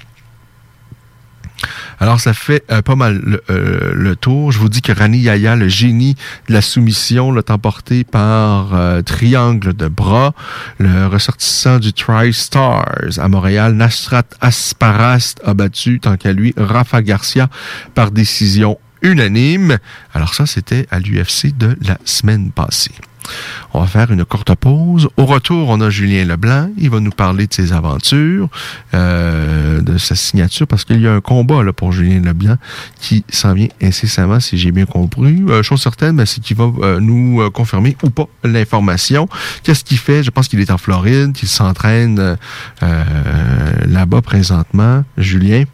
Alors, 1.99 2.21
ça 2.21 2.35
fait 2.35 2.63
euh, 2.71 2.83
pas 2.83 2.97
mal 2.97 3.41
euh, 3.51 3.93
le, 3.95 4.17
tour. 4.17 4.53
Je 4.53 4.59
vous 4.59 4.69
dis 4.69 4.83
que 4.83 4.93
Rani 4.93 5.19
Yaya, 5.19 5.57
le 5.57 5.69
génie 5.69 6.15
de 6.49 6.53
la 6.53 6.61
soumission, 6.61 7.33
l'a 7.33 7.43
emporté 7.49 8.05
par 8.05 8.75
euh, 8.75 9.03
triangle 9.03 9.75
de 9.75 9.89
bras. 9.89 10.35
Le 10.79 11.07
ressortissant 11.07 11.79
du 11.79 11.93
Tri-Stars 11.93 13.19
à 13.19 13.29
Montréal, 13.29 13.75
Nasrat 13.75 14.25
Asparast, 14.41 15.41
a 15.45 15.55
battu, 15.55 16.01
tant 16.01 16.17
qu'à 16.17 16.33
lui, 16.33 16.55
Rafa 16.57 17.03
Garcia 17.03 17.49
par 17.95 18.11
décision 18.11 18.79
unanime. 19.03 19.79
Alors 20.13 20.35
ça, 20.35 20.47
c'était 20.47 20.87
à 20.91 20.99
l'UFC 20.99 21.57
de 21.57 21.77
la 21.83 21.99
semaine 22.05 22.51
passée. 22.51 22.93
On 23.73 23.81
va 23.81 23.87
faire 23.87 24.11
une 24.11 24.25
courte 24.25 24.55
pause. 24.55 25.09
Au 25.17 25.27
retour, 25.27 25.69
on 25.69 25.81
a 25.81 25.91
Julien 25.91 26.25
Leblanc. 26.25 26.71
Il 26.79 26.91
va 26.91 27.01
nous 27.01 27.11
parler 27.11 27.47
de 27.47 27.55
ses 27.55 27.73
aventures, 27.73 28.49
euh, 28.95 29.81
de 29.81 29.99
sa 29.99 30.15
signature, 30.15 30.67
parce 30.67 30.85
qu'il 30.85 31.01
y 31.01 31.07
a 31.07 31.13
un 31.13 31.21
combat 31.21 31.63
là, 31.63 31.73
pour 31.73 31.93
Julien 31.93 32.21
Leblanc 32.21 32.57
qui 33.01 33.25
s'en 33.29 33.53
vient 33.53 33.69
incessamment, 33.83 34.41
si 34.41 34.59
j'ai 34.59 34.73
bien 34.73 34.87
compris. 34.87 35.43
Euh, 35.49 35.63
chose 35.63 35.83
certaine, 35.83 36.25
c'est 36.27 36.41
qu'il 36.41 36.57
va 36.57 36.71
euh, 36.81 37.01
nous 37.01 37.51
confirmer 37.51 37.97
ou 38.03 38.11
pas 38.11 38.27
l'information. 38.45 39.29
Qu'est-ce 39.63 39.85
qu'il 39.85 39.99
fait? 39.99 40.23
Je 40.23 40.31
pense 40.31 40.49
qu'il 40.49 40.61
est 40.61 40.71
en 40.71 40.79
Floride, 40.79 41.33
qu'il 41.33 41.49
s'entraîne 41.49 42.37
là-bas 42.81 44.23
présentement. 44.23 45.05
Julien? 45.17 45.65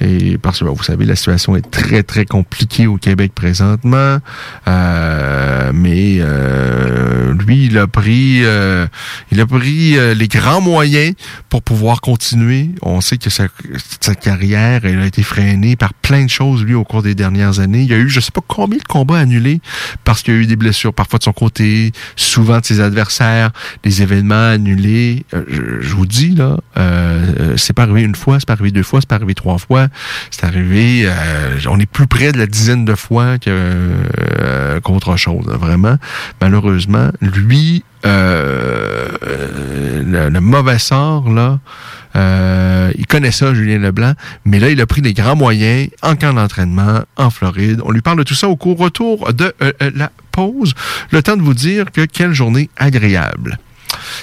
Et 0.00 0.38
parce 0.38 0.60
que 0.60 0.64
vous 0.64 0.82
savez, 0.82 1.04
la 1.04 1.16
situation 1.16 1.56
est 1.56 1.70
très, 1.70 2.02
très 2.02 2.24
compliquée 2.24 2.86
au 2.86 2.96
Québec 2.96 3.32
présentement. 3.34 4.18
Euh, 4.66 5.72
mais 5.74 6.18
euh, 6.20 7.34
lui, 7.34 7.66
il 7.66 7.78
a 7.78 7.86
pris 7.86 8.40
euh, 8.44 8.86
il 9.30 9.40
a 9.40 9.46
pris 9.46 9.96
les 10.14 10.28
grands 10.28 10.60
moyens 10.60 11.14
pour 11.48 11.62
pouvoir 11.62 12.00
continuer. 12.00 12.70
On 12.82 13.00
sait 13.00 13.18
que 13.18 13.30
sa, 13.30 13.48
carrière 14.14 14.84
elle 14.84 15.00
a 15.00 15.06
été 15.06 15.22
freinée 15.22 15.76
par 15.76 15.94
plein 15.94 16.24
de 16.24 16.30
choses, 16.30 16.64
lui, 16.64 16.74
au 16.74 16.84
cours 16.84 17.02
des 17.02 17.14
dernières 17.14 17.60
années. 17.60 17.82
Il 17.82 17.90
y 17.90 17.94
a 17.94 17.98
eu, 17.98 18.08
je 18.08 18.20
sais 18.20 18.32
pas 18.32 18.42
combien 18.46 18.78
de 18.78 18.84
combats 18.84 19.18
annulés 19.18 19.60
parce 20.04 20.22
qu'il 20.22 20.34
y 20.34 20.36
a 20.36 20.40
eu 20.40 20.46
des 20.46 20.56
blessures, 20.56 20.94
parfois 20.94 21.18
de 21.18 21.24
son 21.24 21.32
côté, 21.32 21.92
souvent 22.16 22.60
de 22.60 22.64
ses 22.64 22.80
adversaires, 22.80 23.50
des 23.82 24.02
événements 24.02 24.48
annulés. 24.48 25.24
Je, 25.32 25.80
je, 25.80 25.94
vous 25.94 26.06
dis, 26.06 26.34
là, 26.34 26.56
c'est 27.56 27.72
pas 27.72 27.82
arrivé 27.82 28.02
une 28.02 28.14
fois, 28.14 28.38
c'est 28.40 28.46
pas 28.46 28.54
arrivé 28.54 28.70
deux 28.70 28.82
fois, 28.82 29.00
c'est 29.00 29.08
pas 29.08 29.16
arrivé 29.16 29.34
trois 29.40 29.58
fois. 29.58 29.88
C'est 30.30 30.44
arrivé, 30.44 31.04
euh, 31.06 31.56
on 31.68 31.80
est 31.80 31.90
plus 31.90 32.06
près 32.06 32.30
de 32.30 32.38
la 32.38 32.46
dizaine 32.46 32.84
de 32.84 32.94
fois 32.94 33.36
euh, 33.46 34.80
qu'autre 34.80 35.16
chose, 35.16 35.46
vraiment. 35.46 35.96
Malheureusement, 36.42 37.08
lui, 37.22 37.82
euh, 38.04 39.08
le, 40.04 40.40
mauvais 40.40 40.78
sort, 40.78 41.30
là, 41.30 41.58
il 42.98 43.06
connaît 43.06 43.30
ça, 43.30 43.54
Julien 43.54 43.78
Leblanc, 43.78 44.12
mais 44.44 44.60
là, 44.60 44.68
il 44.68 44.80
a 44.80 44.86
pris 44.86 45.00
des 45.00 45.14
grands 45.14 45.36
moyens 45.36 45.88
en 46.02 46.16
camp 46.16 46.34
d'entraînement 46.34 47.00
en 47.16 47.30
Floride. 47.30 47.80
On 47.84 47.92
lui 47.92 48.02
parle 48.02 48.18
de 48.18 48.24
tout 48.24 48.34
ça 48.34 48.48
au 48.48 48.56
cours 48.56 48.76
retour 48.76 49.32
de 49.32 49.54
la 49.94 50.10
pause. 50.32 50.74
Le 51.12 51.22
temps 51.22 51.38
de 51.38 51.42
vous 51.42 51.54
dire 51.54 51.90
que 51.92 52.04
quelle 52.04 52.34
journée 52.34 52.68
agréable. 52.76 53.58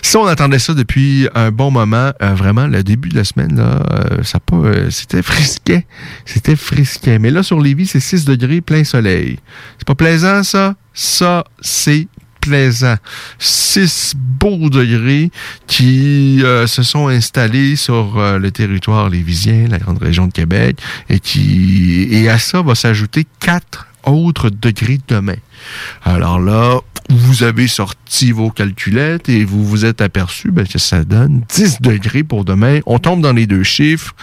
Si 0.01 0.17
on 0.17 0.25
attendait 0.25 0.59
ça 0.59 0.73
depuis 0.73 1.27
un 1.35 1.51
bon 1.51 1.71
moment, 1.71 2.11
euh, 2.21 2.33
vraiment, 2.33 2.67
le 2.67 2.83
début 2.83 3.09
de 3.09 3.15
la 3.15 3.23
semaine, 3.23 3.59
euh, 3.59 4.23
ça 4.23 4.39
pas, 4.39 4.55
euh, 4.55 4.89
c'était 4.89 5.21
frisquet. 5.21 5.85
C'était 6.25 6.55
frisquet. 6.55 7.19
Mais 7.19 7.31
là, 7.31 7.43
sur 7.43 7.59
Lévis, 7.59 7.87
c'est 7.87 7.99
6 7.99 8.25
degrés, 8.25 8.61
plein 8.61 8.83
soleil. 8.83 9.39
C'est 9.77 9.87
pas 9.87 9.95
plaisant, 9.95 10.43
ça? 10.43 10.75
Ça, 10.93 11.43
c'est 11.61 12.07
plaisant. 12.41 12.95
6 13.39 14.13
beaux 14.15 14.69
degrés 14.69 15.31
qui 15.67 16.39
se 16.41 16.81
sont 16.81 17.07
installés 17.07 17.75
sur 17.75 18.19
le 18.39 18.51
territoire 18.51 19.09
lévisien, 19.09 19.67
la 19.69 19.79
grande 19.79 20.01
région 20.01 20.27
de 20.27 20.31
Québec, 20.31 20.79
et 21.09 21.19
qui 21.19 22.07
et 22.09 22.29
à 22.29 22.37
ça 22.39 22.61
va 22.61 22.73
s'ajouter 22.73 23.25
4 23.41 23.87
autres 24.07 24.49
degrés 24.49 24.99
demain. 25.07 25.37
Alors 26.03 26.39
là, 26.39 26.79
vous 27.09 27.43
avez 27.43 27.67
sorti 27.67 28.31
vos 28.31 28.49
calculettes 28.49 29.29
et 29.29 29.45
vous 29.45 29.65
vous 29.65 29.85
êtes 29.85 30.01
aperçu 30.01 30.51
ben, 30.51 30.67
que 30.67 30.79
ça 30.79 31.03
donne 31.03 31.43
10 31.49 31.81
degrés 31.81 32.23
pour 32.23 32.45
demain. 32.45 32.79
On 32.85 32.99
tombe 32.99 33.21
dans 33.21 33.33
les 33.33 33.47
deux 33.47 33.63
chiffres. 33.63 34.15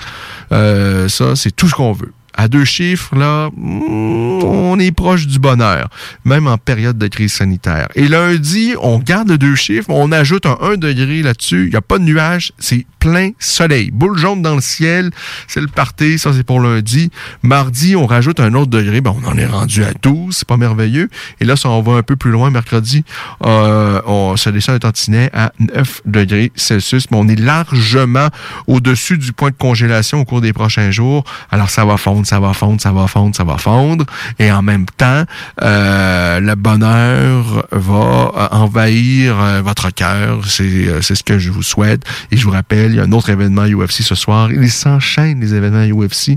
Euh, 0.53 1.09
ça, 1.09 1.37
c'est 1.37 1.55
tout 1.55 1.69
ce 1.69 1.75
qu'on 1.75 1.93
veut 1.93 2.13
à 2.35 2.49
deux 2.49 2.65
chiffres, 2.65 3.15
là, 3.17 3.51
mm, 3.57 4.43
on 4.45 4.79
est 4.79 4.93
proche 4.93 5.27
du 5.27 5.39
bonheur, 5.39 5.89
même 6.25 6.47
en 6.47 6.59
période 6.59 6.99
de 6.99 7.07
crise 7.07 7.33
sanitaire. 7.33 7.89
Et 7.95 8.09
lundi, 8.09 8.75
on 8.81 8.99
garde 8.99 9.33
deux 9.33 9.55
chiffres, 9.55 9.91
on 9.91 10.13
ajoute 10.13 10.47
un 10.47 10.59
1 10.61 10.77
degré 10.77 11.23
là-dessus, 11.23 11.65
il 11.65 11.71
n'y 11.71 11.77
a 11.77 11.83
pas 11.83 11.99
de 11.99 12.05
nuages, 12.05 12.53
c'est 12.59 12.87
plein 12.99 13.33
soleil. 13.39 13.91
Boule 13.91 14.17
jaune 14.17 14.41
dans 14.41 14.55
le 14.55 14.63
ciel, 14.63 15.11
c'est 15.47 15.61
le 15.61 15.67
party, 15.67 16.19
ça 16.19 16.33
c'est 16.33 16.43
pour 16.43 16.61
lundi. 16.61 17.11
Mardi, 17.43 17.97
on 17.97 18.07
rajoute 18.07 18.41
un 18.41 18.55
autre 18.55 18.71
degré, 18.71 19.01
ben 19.03 19.15
on 19.23 19.29
en 19.29 19.37
est 19.37 19.47
rendu 19.47 19.85
à 19.85 19.93
12, 19.93 20.35
c'est 20.35 20.49
pas 20.49 20.57
merveilleux. 20.57 21.11
Et 21.41 21.45
là, 21.45 21.55
si 21.55 21.67
on 21.67 21.83
va 21.83 21.93
un 21.93 22.03
peu 22.03 22.17
plus 22.17 22.31
loin, 22.31 22.51
mercredi, 22.51 23.05
euh, 23.45 24.01
on 24.07 24.37
se 24.37 24.49
descend 24.49 24.77
un 24.77 24.79
tantinet 24.79 25.31
à 25.35 25.53
9 25.59 26.01
degrés 26.07 26.51
Celsius, 26.57 27.11
mais 27.11 27.19
on 27.19 27.29
est 27.29 27.39
largement 27.39 28.29
au-dessus 28.67 29.19
du 29.19 29.33
point 29.35 29.51
de 29.51 29.57
congélation 29.57 30.21
au 30.21 30.25
cours 30.25 30.41
des 30.41 30.55
prochains 30.55 30.91
jours. 30.91 31.25
Alors 31.51 31.69
ça 31.69 31.85
va 31.85 31.99
fondre, 31.99 32.24
ça 32.25 32.41
va 32.41 32.53
fondre, 32.53 32.81
ça 32.81 32.93
va 32.93 33.07
fondre, 33.07 33.35
ça 33.35 33.45
va 33.45 33.59
fondre. 33.59 34.05
Et 34.39 34.51
en 34.51 34.63
même 34.63 34.87
temps, 34.87 35.25
euh, 35.63 36.41
le 36.41 36.55
bonheur 36.55 37.67
va 37.73 38.49
envahir 38.53 39.41
euh, 39.41 39.63
votre 39.63 39.91
cœur. 39.91 40.41
C'est 40.47 41.03
ce 41.03 41.23
que 41.23 41.39
je 41.39 41.51
vous 41.51 41.63
souhaite. 41.63 42.03
Et 42.31 42.37
je 42.37 42.45
vous 42.45 42.51
rappelle, 42.51 42.93
il 42.93 42.97
y 42.97 43.01
a 43.01 43.05
un 43.05 43.13
autre 43.13 43.31
événement 43.31 43.65
UFC 43.65 44.03
ce 44.03 44.15
soir. 44.15 44.51
Il 44.53 44.71
s'enchaînent 44.71 45.41
les 45.41 45.55
événements 45.55 45.85
UFC. 45.85 46.37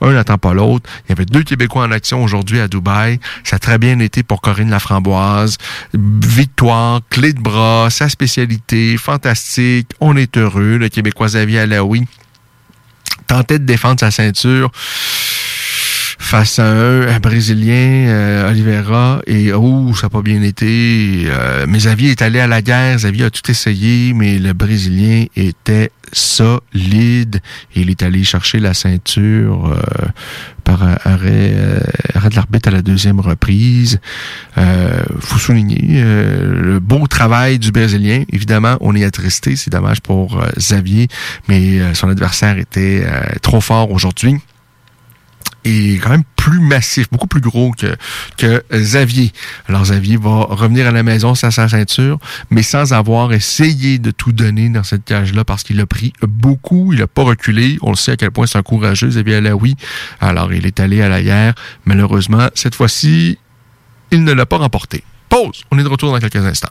Un 0.00 0.12
n'attend 0.12 0.38
pas 0.38 0.54
l'autre. 0.54 0.88
Il 1.06 1.10
y 1.10 1.12
avait 1.12 1.24
deux 1.24 1.42
Québécois 1.42 1.84
en 1.84 1.92
action 1.92 2.22
aujourd'hui 2.22 2.60
à 2.60 2.68
Dubaï. 2.68 3.20
Ça 3.44 3.56
a 3.56 3.58
très 3.58 3.78
bien 3.78 3.98
été 4.00 4.22
pour 4.22 4.40
Corinne 4.40 4.70
Laframboise. 4.70 5.58
Victoire, 5.94 7.00
clé 7.10 7.32
de 7.32 7.40
bras, 7.40 7.88
sa 7.90 8.08
spécialité, 8.08 8.96
fantastique. 8.96 9.90
On 10.00 10.16
est 10.16 10.36
heureux. 10.36 10.78
Le 10.78 10.88
Québécois 10.88 11.28
Xavier 11.28 11.60
Alaoui 11.60 12.06
tentait 13.26 13.58
de 13.58 13.64
défendre 13.64 14.00
sa 14.00 14.10
ceinture 14.10 14.70
face 16.18 16.58
à 16.58 16.66
un, 16.66 17.18
Brésilien, 17.20 18.08
euh, 18.08 18.50
Oliveira, 18.50 19.20
et 19.26 19.52
oh, 19.52 19.92
ça 19.94 20.06
n'a 20.06 20.10
pas 20.10 20.22
bien 20.22 20.42
été. 20.42 21.24
Euh, 21.26 21.66
mais 21.68 21.78
Xavier 21.78 22.10
est 22.10 22.22
allé 22.22 22.40
à 22.40 22.46
la 22.46 22.62
guerre, 22.62 22.96
Xavier 22.96 23.24
a 23.24 23.30
tout 23.30 23.50
essayé, 23.50 24.12
mais 24.12 24.38
le 24.38 24.52
Brésilien 24.52 25.26
était 25.36 25.90
solide. 26.12 27.40
Il 27.74 27.90
est 27.90 28.02
allé 28.02 28.22
chercher 28.22 28.60
la 28.60 28.74
ceinture 28.74 29.72
euh, 29.72 30.06
par 30.64 30.82
arrêt, 30.82 31.54
arrêt 32.14 32.28
de 32.28 32.36
l'arbitre 32.36 32.68
à 32.68 32.72
la 32.72 32.82
deuxième 32.82 33.20
reprise. 33.20 33.98
Euh, 34.58 35.02
faut 35.20 35.38
souligner 35.38 36.02
le 36.02 36.78
beau 36.80 37.06
travail 37.06 37.58
du 37.58 37.72
Brésilien. 37.72 38.24
Évidemment, 38.32 38.76
on 38.80 38.94
est 38.94 39.04
attristé, 39.04 39.56
c'est 39.56 39.70
dommage 39.70 40.00
pour 40.00 40.40
Xavier, 40.56 41.08
mais 41.48 41.94
son 41.94 42.08
adversaire 42.08 42.58
était 42.58 43.04
trop 43.42 43.60
fort 43.60 43.90
aujourd'hui 43.90 44.36
est 45.66 45.98
quand 45.98 46.10
même 46.10 46.24
plus 46.36 46.60
massif, 46.60 47.10
beaucoup 47.10 47.26
plus 47.26 47.40
gros 47.40 47.72
que, 47.72 48.62
Xavier. 48.72 49.32
Alors 49.68 49.82
Xavier 49.82 50.16
va 50.16 50.44
revenir 50.44 50.86
à 50.86 50.92
la 50.92 51.02
maison 51.02 51.34
sans 51.34 51.50
sa 51.50 51.68
ceinture, 51.68 52.18
mais 52.50 52.62
sans 52.62 52.92
avoir 52.92 53.32
essayé 53.32 53.98
de 53.98 54.10
tout 54.10 54.32
donner 54.32 54.68
dans 54.68 54.84
cette 54.84 55.04
cage-là 55.04 55.44
parce 55.44 55.62
qu'il 55.62 55.80
a 55.80 55.86
pris 55.86 56.12
beaucoup, 56.22 56.92
il 56.92 57.00
n'a 57.00 57.06
pas 57.06 57.24
reculé. 57.24 57.78
On 57.82 57.90
le 57.90 57.96
sait 57.96 58.12
à 58.12 58.16
quel 58.16 58.30
point 58.30 58.46
c'est 58.46 58.58
un 58.58 58.62
courageux, 58.62 59.08
Xavier 59.08 59.36
Alaoui. 59.36 59.76
Alors 60.20 60.52
il 60.52 60.66
est 60.66 60.78
allé 60.78 61.02
à 61.02 61.08
la 61.08 61.22
guerre. 61.22 61.54
Malheureusement, 61.84 62.48
cette 62.54 62.74
fois-ci, 62.74 63.38
il 64.10 64.24
ne 64.24 64.32
l'a 64.32 64.46
pas 64.46 64.58
remporté. 64.58 65.02
Pause. 65.28 65.64
On 65.70 65.78
est 65.78 65.82
de 65.82 65.88
retour 65.88 66.12
dans 66.12 66.20
quelques 66.20 66.36
instants. 66.36 66.70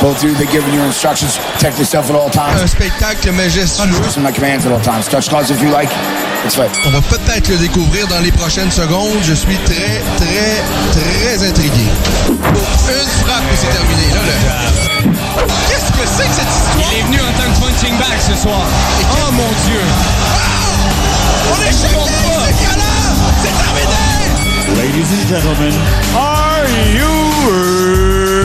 Both 0.00 0.22
of 0.22 0.24
you, 0.24 0.34
they're 0.34 0.52
giving 0.52 0.72
you 0.74 0.82
instructions. 0.82 1.38
Protect 1.54 1.78
yourself 1.78 2.10
at 2.10 2.16
all 2.16 2.30
times. 2.30 2.62
Un 2.62 2.66
spectacle 2.66 3.32
majestueux. 3.32 4.00
Listen 4.02 4.22
my 4.22 4.32
commands 4.32 4.64
at 4.66 4.72
all 4.72 4.80
times. 4.80 5.08
Touch 5.08 5.28
gloves 5.28 5.50
if 5.50 5.60
you 5.60 5.70
like. 5.70 5.90
It's 6.44 6.56
right. 6.58 6.70
On 6.86 6.90
va 6.90 7.00
peut-être 7.00 7.48
le 7.48 7.56
découvrir 7.56 8.06
dans 8.06 8.20
les 8.20 8.30
prochaines 8.30 8.70
secondes. 8.70 9.18
Je 9.22 9.34
suis 9.34 9.56
très, 9.64 10.00
très, 10.16 10.62
très 10.92 11.48
intrigué. 11.48 11.86
Une 12.28 13.10
frappe 13.24 13.42
et 13.52 13.56
c'est 13.56 13.72
terminé. 13.72 14.06
Là, 14.14 14.20
là. 14.26 14.86
Qu'est-ce 15.68 15.90
que 15.92 16.06
c'est 16.06 16.28
que 16.28 16.34
cette 16.34 16.52
histoire? 16.54 16.88
Il 16.92 16.98
est 16.98 17.02
venu 17.02 17.18
en 17.18 17.32
tant 17.36 17.50
que 17.50 17.58
punching 17.66 17.96
bag 17.98 18.18
ce 18.20 18.34
soir. 18.40 18.62
oh 18.62 19.32
mon 19.32 19.50
Dieu! 19.66 19.80
Wow! 20.36 21.52
On 21.52 21.62
est 21.62 21.72
chez 21.72 21.88
C'est 21.88 22.76
C'est 23.42 23.56
terminé! 23.58 24.16
Ladies 24.76 25.10
and 25.10 25.28
gentlemen, 25.28 25.74
are 26.56 26.68
you 26.96 28.35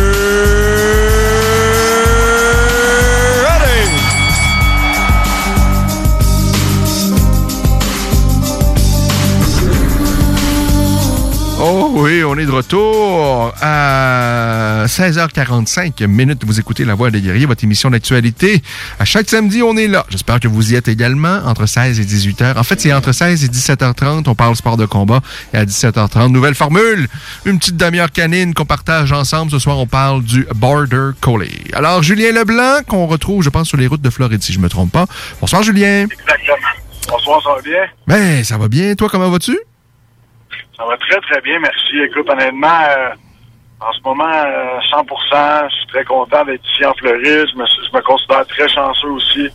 on 12.31 12.37
est 12.37 12.45
de 12.45 12.51
retour 12.51 13.53
à 13.61 14.85
16h45 14.85 16.07
minutes. 16.07 16.45
Vous 16.45 16.61
écoutez 16.61 16.85
La 16.85 16.95
Voix 16.95 17.11
des 17.11 17.19
guerriers, 17.19 17.45
votre 17.45 17.65
émission 17.65 17.89
d'actualité. 17.89 18.63
À 18.99 19.05
chaque 19.05 19.29
samedi, 19.29 19.61
on 19.61 19.75
est 19.75 19.87
là. 19.87 20.05
J'espère 20.07 20.39
que 20.39 20.47
vous 20.47 20.71
y 20.71 20.75
êtes 20.77 20.87
également 20.87 21.41
entre 21.45 21.65
16 21.65 21.99
et 21.99 22.03
18h. 22.03 22.57
En 22.57 22.63
fait, 22.63 22.79
c'est 22.79 22.93
entre 22.93 23.11
16 23.11 23.43
et 23.43 23.47
17h30. 23.49 24.29
On 24.29 24.35
parle 24.35 24.55
sport 24.55 24.77
de 24.77 24.85
combat. 24.85 25.19
Et 25.53 25.57
à 25.57 25.65
17h30, 25.65 26.31
nouvelle 26.31 26.55
formule. 26.55 27.09
Une 27.43 27.59
petite 27.59 27.75
demi-heure 27.75 28.11
canine 28.11 28.53
qu'on 28.53 28.65
partage 28.65 29.11
ensemble. 29.11 29.51
Ce 29.51 29.59
soir, 29.59 29.77
on 29.77 29.87
parle 29.87 30.23
du 30.23 30.47
Border 30.55 31.09
Collie. 31.19 31.65
Alors, 31.73 32.01
Julien 32.01 32.31
Leblanc, 32.31 32.79
qu'on 32.87 33.07
retrouve, 33.07 33.43
je 33.43 33.49
pense, 33.49 33.67
sur 33.67 33.77
les 33.77 33.87
routes 33.87 34.01
de 34.01 34.09
Floride, 34.09 34.41
si 34.41 34.53
je 34.53 34.59
me 34.59 34.69
trompe 34.69 34.93
pas. 34.93 35.05
Bonsoir, 35.41 35.63
Julien. 35.63 36.05
Exactement. 36.05 36.55
Bonsoir, 37.09 37.43
ça 37.43 37.49
va 37.55 37.61
bien? 37.61 37.83
Ben, 38.07 38.43
ça 38.45 38.57
va 38.57 38.69
bien. 38.69 38.95
Toi, 38.95 39.09
comment 39.11 39.29
vas-tu? 39.29 39.59
Ça 40.81 40.87
va 40.87 40.97
très, 40.97 41.21
très 41.21 41.41
bien, 41.41 41.59
merci. 41.59 41.99
Écoute, 41.99 42.27
honnêtement, 42.27 42.81
euh, 42.89 43.09
en 43.81 43.93
ce 43.93 44.01
moment, 44.03 44.23
100%, 44.25 45.05
euh, 45.35 45.69
je 45.69 45.75
suis 45.75 45.87
très 45.89 46.03
content 46.05 46.43
d'être 46.43 46.67
ici 46.73 46.83
en 46.83 46.93
Floride. 46.95 47.45
Je 47.53 47.55
me, 47.55 47.65
je 47.67 47.95
me, 47.95 48.01
considère 48.01 48.47
très 48.47 48.67
chanceux 48.67 49.09
aussi 49.09 49.47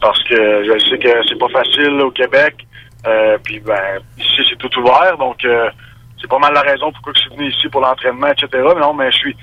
parce 0.00 0.22
que 0.24 0.64
je 0.64 0.88
sais 0.88 0.98
que 0.98 1.28
c'est 1.28 1.38
pas 1.38 1.50
facile 1.50 2.00
au 2.00 2.10
Québec. 2.10 2.66
Euh, 3.06 3.36
puis, 3.44 3.60
ben, 3.60 4.00
ici, 4.16 4.48
c'est 4.48 4.56
tout 4.56 4.80
ouvert. 4.80 5.18
Donc, 5.18 5.46
c'est 6.18 6.30
pas 6.30 6.38
mal 6.38 6.54
la 6.54 6.62
raison 6.62 6.90
pourquoi 6.90 7.12
je 7.16 7.20
suis 7.20 7.36
venu 7.36 7.50
ici 7.50 7.68
pour 7.68 7.82
l'entraînement, 7.82 8.28
etc. 8.28 8.48
Mais 8.52 8.80
non, 8.80 8.94
mais 8.94 9.12
je 9.12 9.16
suis... 9.18 9.36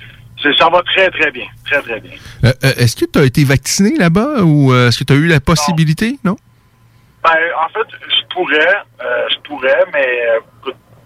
Ça 0.58 0.68
va 0.68 0.82
très, 0.82 1.10
très 1.10 1.30
bien. 1.30 1.46
Très, 1.64 1.80
très 1.80 2.00
bien. 2.00 2.16
est-ce 2.42 2.96
que 2.96 3.04
tu 3.08 3.20
as 3.20 3.24
été 3.24 3.44
vacciné 3.44 3.96
là-bas 3.96 4.42
ou 4.42 4.74
est-ce 4.74 4.98
que 4.98 5.04
tu 5.04 5.12
as 5.12 5.16
eu 5.16 5.28
la 5.28 5.38
possibilité, 5.38 6.18
non? 6.24 6.34
Ben, 7.22 7.36
en 7.62 7.68
fait, 7.68 7.86
je 8.08 8.34
pourrais. 8.34 8.74
je 9.30 9.38
pourrais, 9.44 9.84
mais 9.92 10.40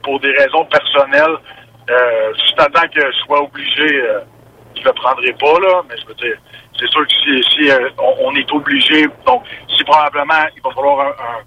pour 0.05 0.21
des 0.21 0.31
raisons 0.33 0.65
personnelles, 0.67 1.37
euh, 1.91 2.33
juste 2.35 2.61
attends 2.61 2.89
que 2.89 3.01
je 3.01 3.19
sois 3.25 3.43
obligé, 3.43 4.01
euh, 4.03 4.21
je 4.77 4.85
le 4.85 4.93
prendrai 4.93 5.33
pas, 5.33 5.59
là, 5.61 5.83
mais 5.89 5.97
je 6.01 6.07
veux 6.07 6.15
dire, 6.15 6.37
c'est 6.79 6.89
sûr 6.89 7.07
que 7.07 7.13
si, 7.13 7.43
si 7.51 7.71
euh, 7.71 7.89
on, 7.99 8.35
est 8.35 8.51
obligé, 8.53 9.07
donc 9.27 9.43
si 9.69 9.83
probablement 9.85 10.47
il 10.57 10.63
va 10.63 10.71
falloir 10.71 11.07
un, 11.09 11.43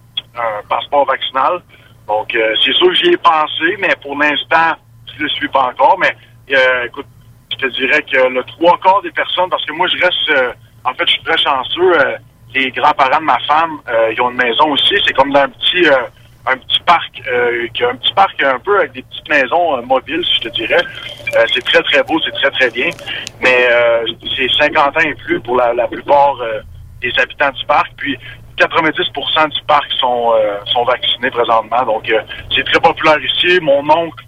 passeport 0.69 1.05
vaccinal. 1.05 1.61
Donc 2.07 2.33
euh, 2.35 2.53
c'est 2.63 2.73
sûr 2.73 2.89
que 2.89 2.93
j'y 2.93 3.09
ai 3.09 3.17
pensé, 3.17 3.75
mais 3.79 3.89
pour 4.03 4.15
l'instant, 4.15 4.77
je 5.15 5.23
le 5.23 5.29
suis 5.29 5.47
pas 5.47 5.69
encore. 5.69 5.97
Mais 5.99 6.15
écoute, 6.85 7.07
je 7.51 7.57
te 7.57 7.67
dirais 7.73 8.03
que 8.03 8.27
le 8.27 8.43
trois 8.43 8.77
quarts 8.77 9.01
des 9.01 9.11
personnes, 9.11 9.49
parce 9.49 9.65
que 9.65 9.73
moi 9.73 9.87
je 9.87 9.97
reste 9.97 10.55
en 10.83 10.93
fait 10.93 11.07
je 11.07 11.13
suis 11.13 11.23
très 11.23 11.37
chanceux. 11.37 11.93
les 12.53 12.69
grands-parents 12.69 13.19
de 13.19 13.25
ma 13.25 13.39
femme, 13.39 13.79
ils 14.11 14.21
ont 14.21 14.29
une 14.29 14.37
maison 14.37 14.71
aussi. 14.71 14.95
C'est 15.05 15.13
comme 15.13 15.33
dans 15.33 15.41
un 15.41 15.49
petit 15.49 15.89
un 16.47 16.57
petit 16.57 16.79
parc, 16.85 17.21
euh, 17.27 17.67
qui 17.73 17.83
a 17.83 17.89
un 17.89 17.95
petit 17.95 18.13
parc 18.13 18.41
un 18.41 18.59
peu 18.59 18.77
avec 18.79 18.93
des 18.93 19.01
petites 19.03 19.29
maisons 19.29 19.77
euh, 19.77 19.81
mobiles, 19.81 20.23
je 20.35 20.47
te 20.47 20.49
dirais. 20.49 20.81
Euh, 21.35 21.45
c'est 21.53 21.63
très, 21.63 21.81
très 21.83 22.03
beau, 22.03 22.19
c'est 22.23 22.31
très, 22.31 22.51
très 22.51 22.69
bien. 22.69 22.89
Mais 23.41 23.67
euh, 23.69 24.05
c'est 24.35 24.49
50 24.51 24.77
ans 24.77 24.99
et 24.99 25.13
plus 25.15 25.39
pour 25.41 25.57
la, 25.57 25.73
la 25.73 25.87
plupart 25.87 26.35
des 27.01 27.11
habitants 27.19 27.51
du 27.51 27.65
parc. 27.65 27.91
Puis 27.97 28.17
90% 28.57 29.49
du 29.49 29.61
parc 29.67 29.91
sont, 29.99 30.33
sont 30.65 30.83
vaccinés 30.85 31.29
présentement. 31.29 31.83
Donc, 31.85 32.11
c'est 32.55 32.63
très 32.63 32.79
populaire 32.79 33.19
ici. 33.19 33.59
Mon 33.61 33.87
oncle 33.89 34.23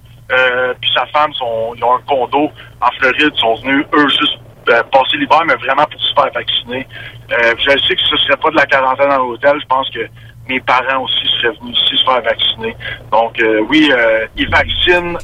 puis 0.79 0.91
sa 0.93 1.07
femme, 1.07 1.33
sont, 1.33 1.73
ils 1.75 1.83
ont 1.83 1.95
un 1.95 2.01
condo 2.07 2.51
en 2.81 2.91
Floride, 2.99 3.33
sont 3.37 3.55
venus, 3.55 3.83
eux, 3.93 4.07
juste 4.09 4.37
passer 4.91 5.17
l'hiver, 5.17 5.41
mais 5.47 5.55
vraiment 5.55 5.85
pour 5.85 5.99
se 5.99 6.13
faire 6.13 6.31
vacciner. 6.31 6.85
je 7.31 7.69
sais 7.87 7.95
que 7.95 8.01
ce 8.03 8.17
serait 8.17 8.37
pas 8.37 8.51
de 8.51 8.55
la 8.55 8.67
quarantaine 8.67 9.11
à 9.11 9.17
l'hôtel. 9.17 9.57
Je 9.59 9.65
pense 9.65 9.89
que 9.89 10.07
mes 10.49 10.59
parents 10.61 11.03
aussi 11.03 11.27
seraient 11.39 11.55
venus 11.61 11.77
ici 11.77 11.97
se 11.97 12.03
faire 12.03 12.21
vacciner. 12.21 12.75
Donc 13.11 13.39
euh, 13.39 13.61
oui, 13.69 13.89
euh, 13.91 14.25
ils 14.35 14.49
vaccinent 14.49 15.17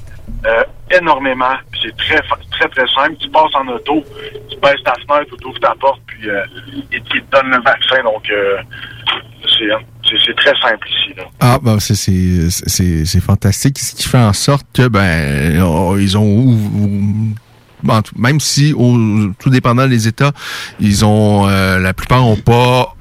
euh, 0.45 0.63
énormément. 0.91 1.55
C'est 1.81 1.95
très 1.97 2.21
très 2.51 2.69
très 2.69 2.87
simple. 2.93 3.15
Tu 3.19 3.29
passes 3.29 3.53
en 3.55 3.67
auto, 3.67 4.03
tu 4.49 4.57
baisses 4.61 4.83
ta 4.85 4.93
fenêtre, 4.93 5.35
tu 5.39 5.47
ouvres 5.47 5.59
ta 5.59 5.73
porte, 5.79 5.99
puis 6.05 6.29
ils, 6.91 7.01
te 7.01 7.17
donnent 7.31 7.51
le 7.51 7.61
vaccin. 7.61 8.03
Donc 8.03 8.31
c'est 10.23 10.35
très 10.35 10.55
simple 10.61 10.87
ici. 10.87 11.15
Ah, 11.39 11.59
ben 11.61 11.79
c'est 11.79 13.19
fantastique. 13.19 13.79
Ce 13.79 13.95
qui 13.95 14.07
fait 14.07 14.17
en 14.17 14.33
sorte 14.33 14.67
que 14.73 14.87
ben 14.87 15.97
ils 15.99 16.17
ont 16.17 17.33
même 18.15 18.39
si 18.39 18.73
tout 19.39 19.49
dépendant 19.49 19.87
des 19.87 20.07
États, 20.07 20.31
ils 20.79 21.03
ont 21.03 21.47
la 21.47 21.93
plupart 21.93 22.21
n'ont 22.21 22.35
pas 22.35 22.95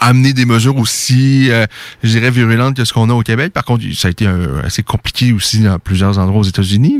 amener 0.00 0.32
des 0.32 0.44
mesures 0.44 0.76
aussi, 0.76 1.48
euh, 1.50 1.66
je 2.02 2.10
dirais, 2.10 2.30
virulentes 2.30 2.76
que 2.76 2.84
ce 2.84 2.92
qu'on 2.92 3.10
a 3.10 3.12
au 3.12 3.22
Québec. 3.22 3.52
Par 3.52 3.64
contre, 3.64 3.84
ça 3.94 4.08
a 4.08 4.10
été 4.10 4.28
assez 4.64 4.82
compliqué 4.82 5.32
aussi 5.32 5.60
dans 5.60 5.78
plusieurs 5.78 6.18
endroits 6.18 6.40
aux 6.40 6.44
États-Unis. 6.44 6.98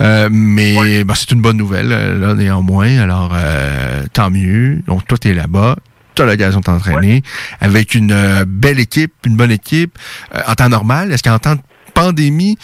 Euh, 0.00 0.28
mais 0.30 1.04
ben, 1.04 1.14
c'est 1.14 1.30
une 1.32 1.40
bonne 1.40 1.56
nouvelle, 1.56 1.92
euh, 1.92 2.18
là, 2.18 2.34
néanmoins. 2.34 2.98
Alors, 2.98 3.32
euh, 3.34 4.04
tant 4.12 4.30
mieux. 4.30 4.80
Donc, 4.86 5.06
toi, 5.06 5.18
tu 5.18 5.28
es 5.30 5.34
là-bas. 5.34 5.76
Tu 6.14 6.22
as 6.22 6.26
l'occasion 6.26 6.60
de 6.60 6.64
t'entraîner 6.64 7.22
avec 7.60 7.94
une 7.94 8.44
belle 8.46 8.80
équipe, 8.80 9.12
une 9.26 9.36
bonne 9.36 9.50
équipe. 9.50 9.98
en 10.46 10.54
temps 10.54 10.70
normal, 10.70 11.12
est-ce 11.12 11.22
qu'en 11.22 11.38
temps 11.38 11.56
de 11.56 11.60
pandémie, 11.92 12.56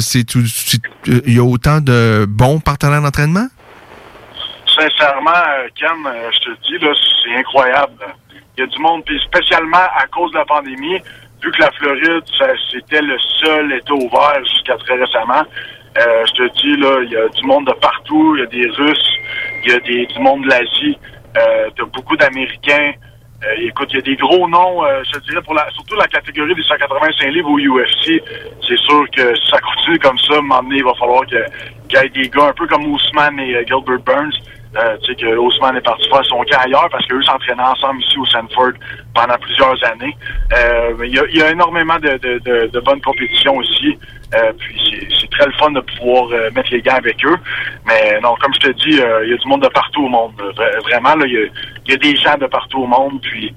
c'est 0.00 0.24
tout, 0.24 0.42
il 1.06 1.34
y 1.34 1.38
a 1.38 1.44
autant 1.44 1.82
de 1.82 2.26
bons 2.26 2.58
partenaires 2.58 3.02
d'entraînement? 3.02 3.48
sincèrement, 4.66 5.30
Ken, 5.74 5.96
je 6.32 6.38
te 6.38 6.50
dis, 6.66 6.84
là, 6.84 6.92
c'est 7.22 7.36
incroyable. 7.36 7.92
Il 8.56 8.60
y 8.60 8.64
a 8.64 8.66
du 8.66 8.78
monde, 8.78 9.04
puis 9.04 9.18
spécialement 9.20 9.86
à 9.96 10.06
cause 10.06 10.32
de 10.32 10.38
la 10.38 10.44
pandémie, 10.44 10.98
vu 11.42 11.50
que 11.52 11.60
la 11.60 11.70
Floride, 11.72 12.24
c'était 12.72 13.02
le 13.02 13.18
seul 13.44 13.72
État 13.72 13.92
ouvert 13.94 14.38
jusqu'à 14.44 14.76
très 14.78 14.94
récemment. 14.94 15.42
euh, 15.98 16.24
je 16.26 16.32
te 16.32 16.52
dis, 16.60 16.76
là, 16.80 17.00
il 17.02 17.10
y 17.10 17.16
a 17.16 17.28
du 17.28 17.46
monde 17.46 17.66
de 17.66 17.72
partout. 17.72 18.36
Il 18.36 18.40
y 18.40 18.42
a 18.42 18.46
des 18.46 18.68
Russes, 18.70 19.12
il 19.64 19.72
y 19.72 19.74
a 19.74 19.80
des, 19.80 20.06
du 20.06 20.18
monde 20.20 20.42
de 20.44 20.48
l'Asie. 20.48 20.98
Euh, 21.36 21.68
T'as 21.76 21.84
beaucoup 21.84 22.16
d'Américains. 22.16 22.92
Euh, 23.44 23.54
écoute, 23.68 23.88
il 23.92 23.96
y 23.96 23.98
a 23.98 24.02
des 24.02 24.16
gros 24.16 24.48
noms, 24.48 24.82
euh, 24.84 25.02
je 25.04 25.18
te 25.18 25.24
dirais, 25.28 25.42
pour 25.42 25.52
la, 25.52 25.68
surtout 25.70 25.94
la 25.96 26.06
catégorie 26.06 26.54
des 26.54 26.62
185 26.62 27.28
livres 27.30 27.50
au 27.50 27.58
UFC. 27.58 28.22
C'est 28.66 28.78
sûr 28.78 29.04
que 29.14 29.34
si 29.36 29.50
ça 29.50 29.58
continue 29.60 29.98
comme 29.98 30.18
ça, 30.18 30.34
à 30.34 30.38
un 30.38 30.40
moment 30.40 30.62
donné, 30.62 30.76
il 30.76 30.84
va 30.84 30.94
falloir 30.94 31.26
qu'il 31.26 31.44
y 31.92 31.96
ait 31.96 32.08
des 32.08 32.28
gars 32.30 32.46
un 32.48 32.52
peu 32.52 32.66
comme 32.66 32.86
Ousmane 32.86 33.38
et 33.40 33.56
euh, 33.56 33.64
Gilbert 33.66 34.00
Burns. 34.00 34.32
Euh, 34.78 34.96
tu 35.02 35.06
sais 35.06 35.14
que 35.16 35.36
Ousmane 35.36 35.76
est 35.76 35.80
parti 35.80 36.08
faire 36.08 36.24
son 36.26 36.42
camp 36.44 36.58
ailleurs 36.64 36.88
parce 36.90 37.06
qu'eux 37.06 37.22
s'entraînaient 37.22 37.62
ensemble 37.62 38.00
ici 38.02 38.18
au 38.18 38.26
Sanford 38.26 38.72
pendant 39.14 39.38
plusieurs 39.38 39.82
années. 39.90 40.14
Euh, 40.54 40.92
il 41.04 41.14
y 41.14 41.18
a, 41.18 41.22
y 41.30 41.42
a 41.42 41.50
énormément 41.50 41.98
de, 41.98 42.10
de, 42.18 42.38
de, 42.40 42.66
de 42.66 42.80
bonnes 42.80 43.00
compétitions 43.00 43.56
aussi. 43.56 43.98
Euh, 44.34 44.52
puis 44.58 45.08
c'est- 45.18 45.30
très 45.30 45.46
le 45.46 45.52
fun 45.52 45.70
de 45.70 45.80
pouvoir 45.80 46.28
euh, 46.32 46.50
mettre 46.52 46.70
les 46.72 46.80
gants 46.80 46.96
avec 46.96 47.22
eux. 47.26 47.36
Mais 47.86 48.18
non, 48.22 48.34
comme 48.40 48.52
je 48.54 48.60
te 48.60 48.72
dis, 48.72 49.00
euh, 49.00 49.24
il 49.24 49.30
y 49.30 49.34
a 49.34 49.36
du 49.36 49.46
monde 49.48 49.62
de 49.62 49.68
partout 49.68 50.04
au 50.04 50.08
monde. 50.08 50.32
Vra- 50.56 50.80
Vraiment, 50.88 51.24
il 51.26 51.32
y 51.86 51.90
y 51.90 51.94
a 51.94 51.96
des 51.98 52.16
gens 52.16 52.36
de 52.38 52.46
partout 52.46 52.82
au 52.82 52.86
monde. 52.86 53.20
Puis 53.22 53.54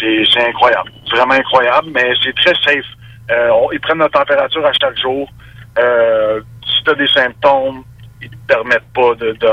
c'est 0.00 0.46
incroyable. 0.48 0.90
Vraiment 1.10 1.34
incroyable, 1.34 1.88
mais 1.92 2.12
c'est 2.22 2.34
très 2.36 2.54
safe. 2.64 2.84
Euh, 3.30 3.50
ils 3.72 3.80
prennent 3.80 3.98
notre 3.98 4.18
température 4.18 4.64
à 4.64 4.72
chaque 4.80 4.98
jour. 4.98 5.28
Si 5.76 6.84
tu 6.84 6.90
as 6.90 6.94
des 6.94 7.06
symptômes, 7.08 7.82
ils 8.22 8.30
te 8.30 8.36
permettent 8.46 8.92
pas 8.94 9.14
de, 9.14 9.32
de 9.32 9.48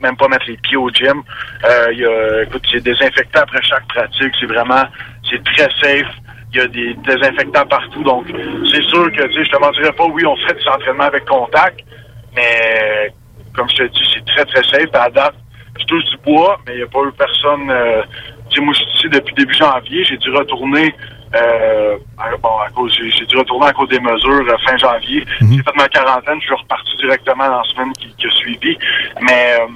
même 0.00 0.16
pas 0.16 0.28
mettre 0.28 0.46
les 0.46 0.56
pieds 0.58 0.76
au 0.76 0.90
gym. 0.90 1.22
Euh, 1.64 1.92
y 1.92 2.04
a, 2.04 2.42
écoute, 2.44 2.62
c'est 2.70 2.82
désinfectant 2.82 3.40
après 3.40 3.62
chaque 3.62 3.86
pratique. 3.88 4.32
C'est 4.38 4.46
vraiment, 4.46 4.84
c'est 5.28 5.42
très 5.44 5.68
safe. 5.80 6.12
Il 6.52 6.58
y 6.58 6.60
a 6.60 6.66
des 6.68 6.94
désinfectants 6.94 7.66
partout. 7.66 8.02
Donc, 8.02 8.26
c'est 8.70 8.82
sûr 8.82 9.10
que, 9.12 9.26
tu 9.26 9.34
sais, 9.34 9.44
je 9.44 9.50
te 9.50 9.60
mentirais 9.60 9.92
pas, 9.92 10.04
oui, 10.06 10.24
on 10.24 10.36
fait 10.36 10.54
des 10.54 10.68
entraînements 10.68 11.04
avec 11.04 11.24
contact, 11.24 11.80
mais 12.34 13.12
comme 13.54 13.68
je 13.70 13.76
te 13.76 13.82
dis, 13.84 14.10
c'est 14.14 14.24
très, 14.24 14.44
très 14.44 14.62
safe. 14.64 14.94
À 14.94 15.10
date, 15.10 15.34
je 15.78 15.84
touche 15.84 16.04
du 16.04 16.16
bois, 16.18 16.58
mais 16.66 16.74
il 16.74 16.78
n'y 16.78 16.82
a 16.84 16.86
pas 16.86 17.00
eu 17.00 17.12
personne. 17.12 17.70
Euh, 17.70 18.02
tu 18.50 18.60
moi, 18.60 18.72
je 18.72 18.78
suis 18.78 18.98
ici 18.98 19.08
depuis 19.08 19.34
début 19.34 19.54
janvier. 19.54 20.04
J'ai 20.04 20.16
dû 20.18 20.30
retourner. 20.30 20.94
Euh, 21.36 21.96
bon, 22.42 22.58
à 22.58 22.70
cause, 22.70 22.92
j'ai, 22.94 23.26
dû 23.26 23.36
retourner 23.36 23.66
à 23.66 23.72
cause 23.72 23.88
des 23.88 24.00
mesures 24.00 24.44
euh, 24.48 24.56
fin 24.64 24.76
janvier. 24.76 25.24
J'ai 25.40 25.62
fait 25.62 25.76
ma 25.76 25.88
quarantaine. 25.88 26.40
Je 26.40 26.46
suis 26.46 26.54
reparti 26.54 26.96
directement 26.98 27.48
dans 27.48 27.58
la 27.58 27.64
semaine 27.64 27.92
qui, 27.94 28.14
qui 28.16 28.26
a 28.26 28.30
suivi. 28.30 28.78
Mais 29.20 29.56
euh, 29.60 29.66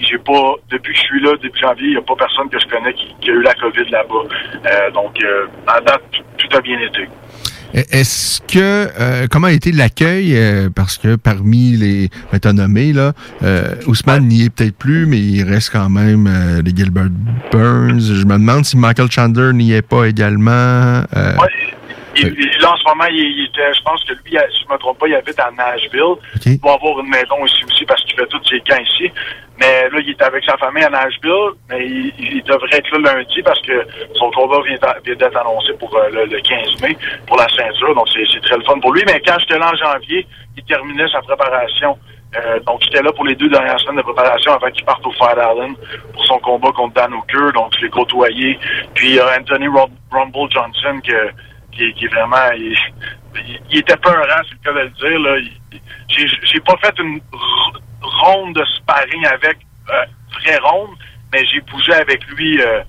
j'ai 0.00 0.18
pas, 0.18 0.54
depuis 0.70 0.92
que 0.92 0.98
je 0.98 1.04
suis 1.04 1.22
là, 1.22 1.36
début 1.36 1.58
janvier, 1.58 1.86
il 1.88 1.92
n'y 1.92 1.96
a 1.96 2.02
pas 2.02 2.16
personne 2.16 2.48
que 2.48 2.58
je 2.58 2.66
connais 2.66 2.92
qui, 2.94 3.14
qui 3.20 3.30
a 3.30 3.34
eu 3.34 3.42
la 3.42 3.54
COVID 3.54 3.90
là-bas. 3.90 4.14
Euh, 4.66 4.90
donc, 4.90 5.22
euh, 5.22 5.46
à 5.66 5.80
date, 5.80 6.02
tout 6.38 6.56
a 6.56 6.60
bien 6.60 6.78
été. 6.80 7.08
Est-ce 7.74 8.40
que 8.40 8.88
euh, 9.00 9.26
comment 9.28 9.48
a 9.48 9.52
été 9.52 9.72
l'accueil 9.72 10.36
euh, 10.36 10.70
parce 10.72 10.96
que 10.96 11.16
parmi 11.16 11.76
les 11.76 12.10
nommé 12.52 12.92
là 12.92 13.14
euh, 13.42 13.74
Ousmane 13.86 14.28
n'y 14.28 14.44
est 14.44 14.50
peut-être 14.50 14.76
plus 14.76 15.06
mais 15.06 15.18
il 15.18 15.42
reste 15.42 15.70
quand 15.72 15.88
même 15.88 16.28
euh, 16.28 16.62
les 16.62 16.74
Gilbert 16.74 17.08
Burns. 17.50 18.00
Je 18.00 18.24
me 18.24 18.34
demande 18.34 18.64
si 18.64 18.76
Michael 18.76 19.10
Chandler 19.10 19.52
n'y 19.54 19.72
est 19.72 19.82
pas 19.82 20.04
également 20.04 20.50
euh, 21.16 21.34
Il, 22.16 22.60
là, 22.60 22.72
en 22.72 22.76
ce 22.76 22.84
moment, 22.88 23.04
il, 23.10 23.16
il 23.16 23.44
était, 23.46 23.72
je 23.74 23.82
pense 23.82 24.02
que 24.04 24.12
lui, 24.12 24.30
si 24.52 24.64
je 24.66 24.72
me 24.72 24.78
trompe 24.78 24.98
pas, 24.98 25.08
il 25.08 25.14
habite 25.14 25.38
à 25.40 25.50
Nashville. 25.50 26.14
Il 26.46 26.60
va 26.60 26.72
avoir 26.74 27.00
une 27.00 27.08
maison 27.10 27.44
ici 27.46 27.64
aussi 27.64 27.84
parce 27.84 28.02
qu'il 28.04 28.16
fait 28.16 28.26
tous 28.26 28.42
ses 28.48 28.60
camps 28.60 28.80
ici. 28.80 29.10
Mais 29.58 29.88
là, 29.90 29.98
il 30.00 30.10
est 30.10 30.22
avec 30.22 30.44
sa 30.44 30.56
famille 30.56 30.82
à 30.84 30.90
Nashville, 30.90 31.50
mais 31.68 31.86
il, 31.86 32.12
il 32.18 32.42
devrait 32.44 32.68
être 32.72 32.90
là 32.98 33.14
lundi 33.14 33.42
parce 33.42 33.60
que 33.62 33.86
son 34.16 34.30
combat 34.32 34.58
vient, 34.66 34.76
d'être 35.14 35.36
annoncé 35.36 35.72
pour 35.78 35.94
euh, 35.96 36.08
le, 36.10 36.24
le 36.26 36.40
15 36.40 36.82
mai 36.82 36.96
pour 37.26 37.36
la 37.36 37.48
ceinture. 37.48 37.94
Donc, 37.94 38.08
c'est 38.12 38.40
très 38.42 38.56
le 38.56 38.64
fun 38.64 38.78
pour 38.80 38.92
lui. 38.92 39.02
Mais 39.06 39.20
quand 39.24 39.38
j'étais 39.38 39.58
là 39.58 39.70
en 39.72 39.76
janvier, 39.76 40.26
il 40.56 40.64
terminait 40.64 41.08
sa 41.08 41.20
préparation. 41.22 41.96
Euh, 42.36 42.58
donc, 42.66 42.82
j'étais 42.82 43.00
là 43.00 43.12
pour 43.12 43.24
les 43.24 43.36
deux 43.36 43.48
dernières 43.48 43.78
semaines 43.78 43.98
de 43.98 44.02
préparation 44.02 44.52
avant 44.54 44.68
qu'il 44.72 44.84
parte 44.84 45.06
au 45.06 45.12
Fire 45.12 45.36
Island 45.38 45.76
pour 46.12 46.24
son 46.24 46.38
combat 46.40 46.72
contre 46.72 46.94
Dan 46.94 47.14
Hooker. 47.14 47.52
Donc, 47.54 47.72
je 47.78 47.84
l'ai 47.84 47.90
côtoyé. 47.90 48.58
Puis, 48.94 49.10
il 49.10 49.14
y 49.14 49.20
a 49.20 49.38
Anthony 49.38 49.68
Rum- 49.68 49.90
Rumble 50.10 50.50
Johnson 50.50 51.00
que, 51.06 51.30
qui, 51.74 51.84
est- 51.84 51.92
qui 51.94 52.04
est 52.06 52.08
vraiment... 52.08 52.50
Il, 53.70 53.78
était 53.78 53.96
peurant, 53.96 54.20
c'est 54.48 54.52
le 54.52 54.58
cas 54.64 54.72
de 54.72 54.84
le 54.84 54.90
dire. 54.90 55.18
Là. 55.20 55.36
J'ai 56.08 56.26
j'ai 56.44 56.60
pas 56.60 56.76
fait 56.82 56.94
une 57.00 57.20
ronde 58.00 58.54
de 58.54 58.64
sparring 58.76 59.26
avec, 59.26 59.58
euh, 59.90 60.04
vraie 60.44 60.58
ronde, 60.62 60.90
mais 61.32 61.44
j'ai 61.46 61.60
bougé 61.62 61.92
avec 61.94 62.24
lui 62.28 62.60
euh, 62.62 62.80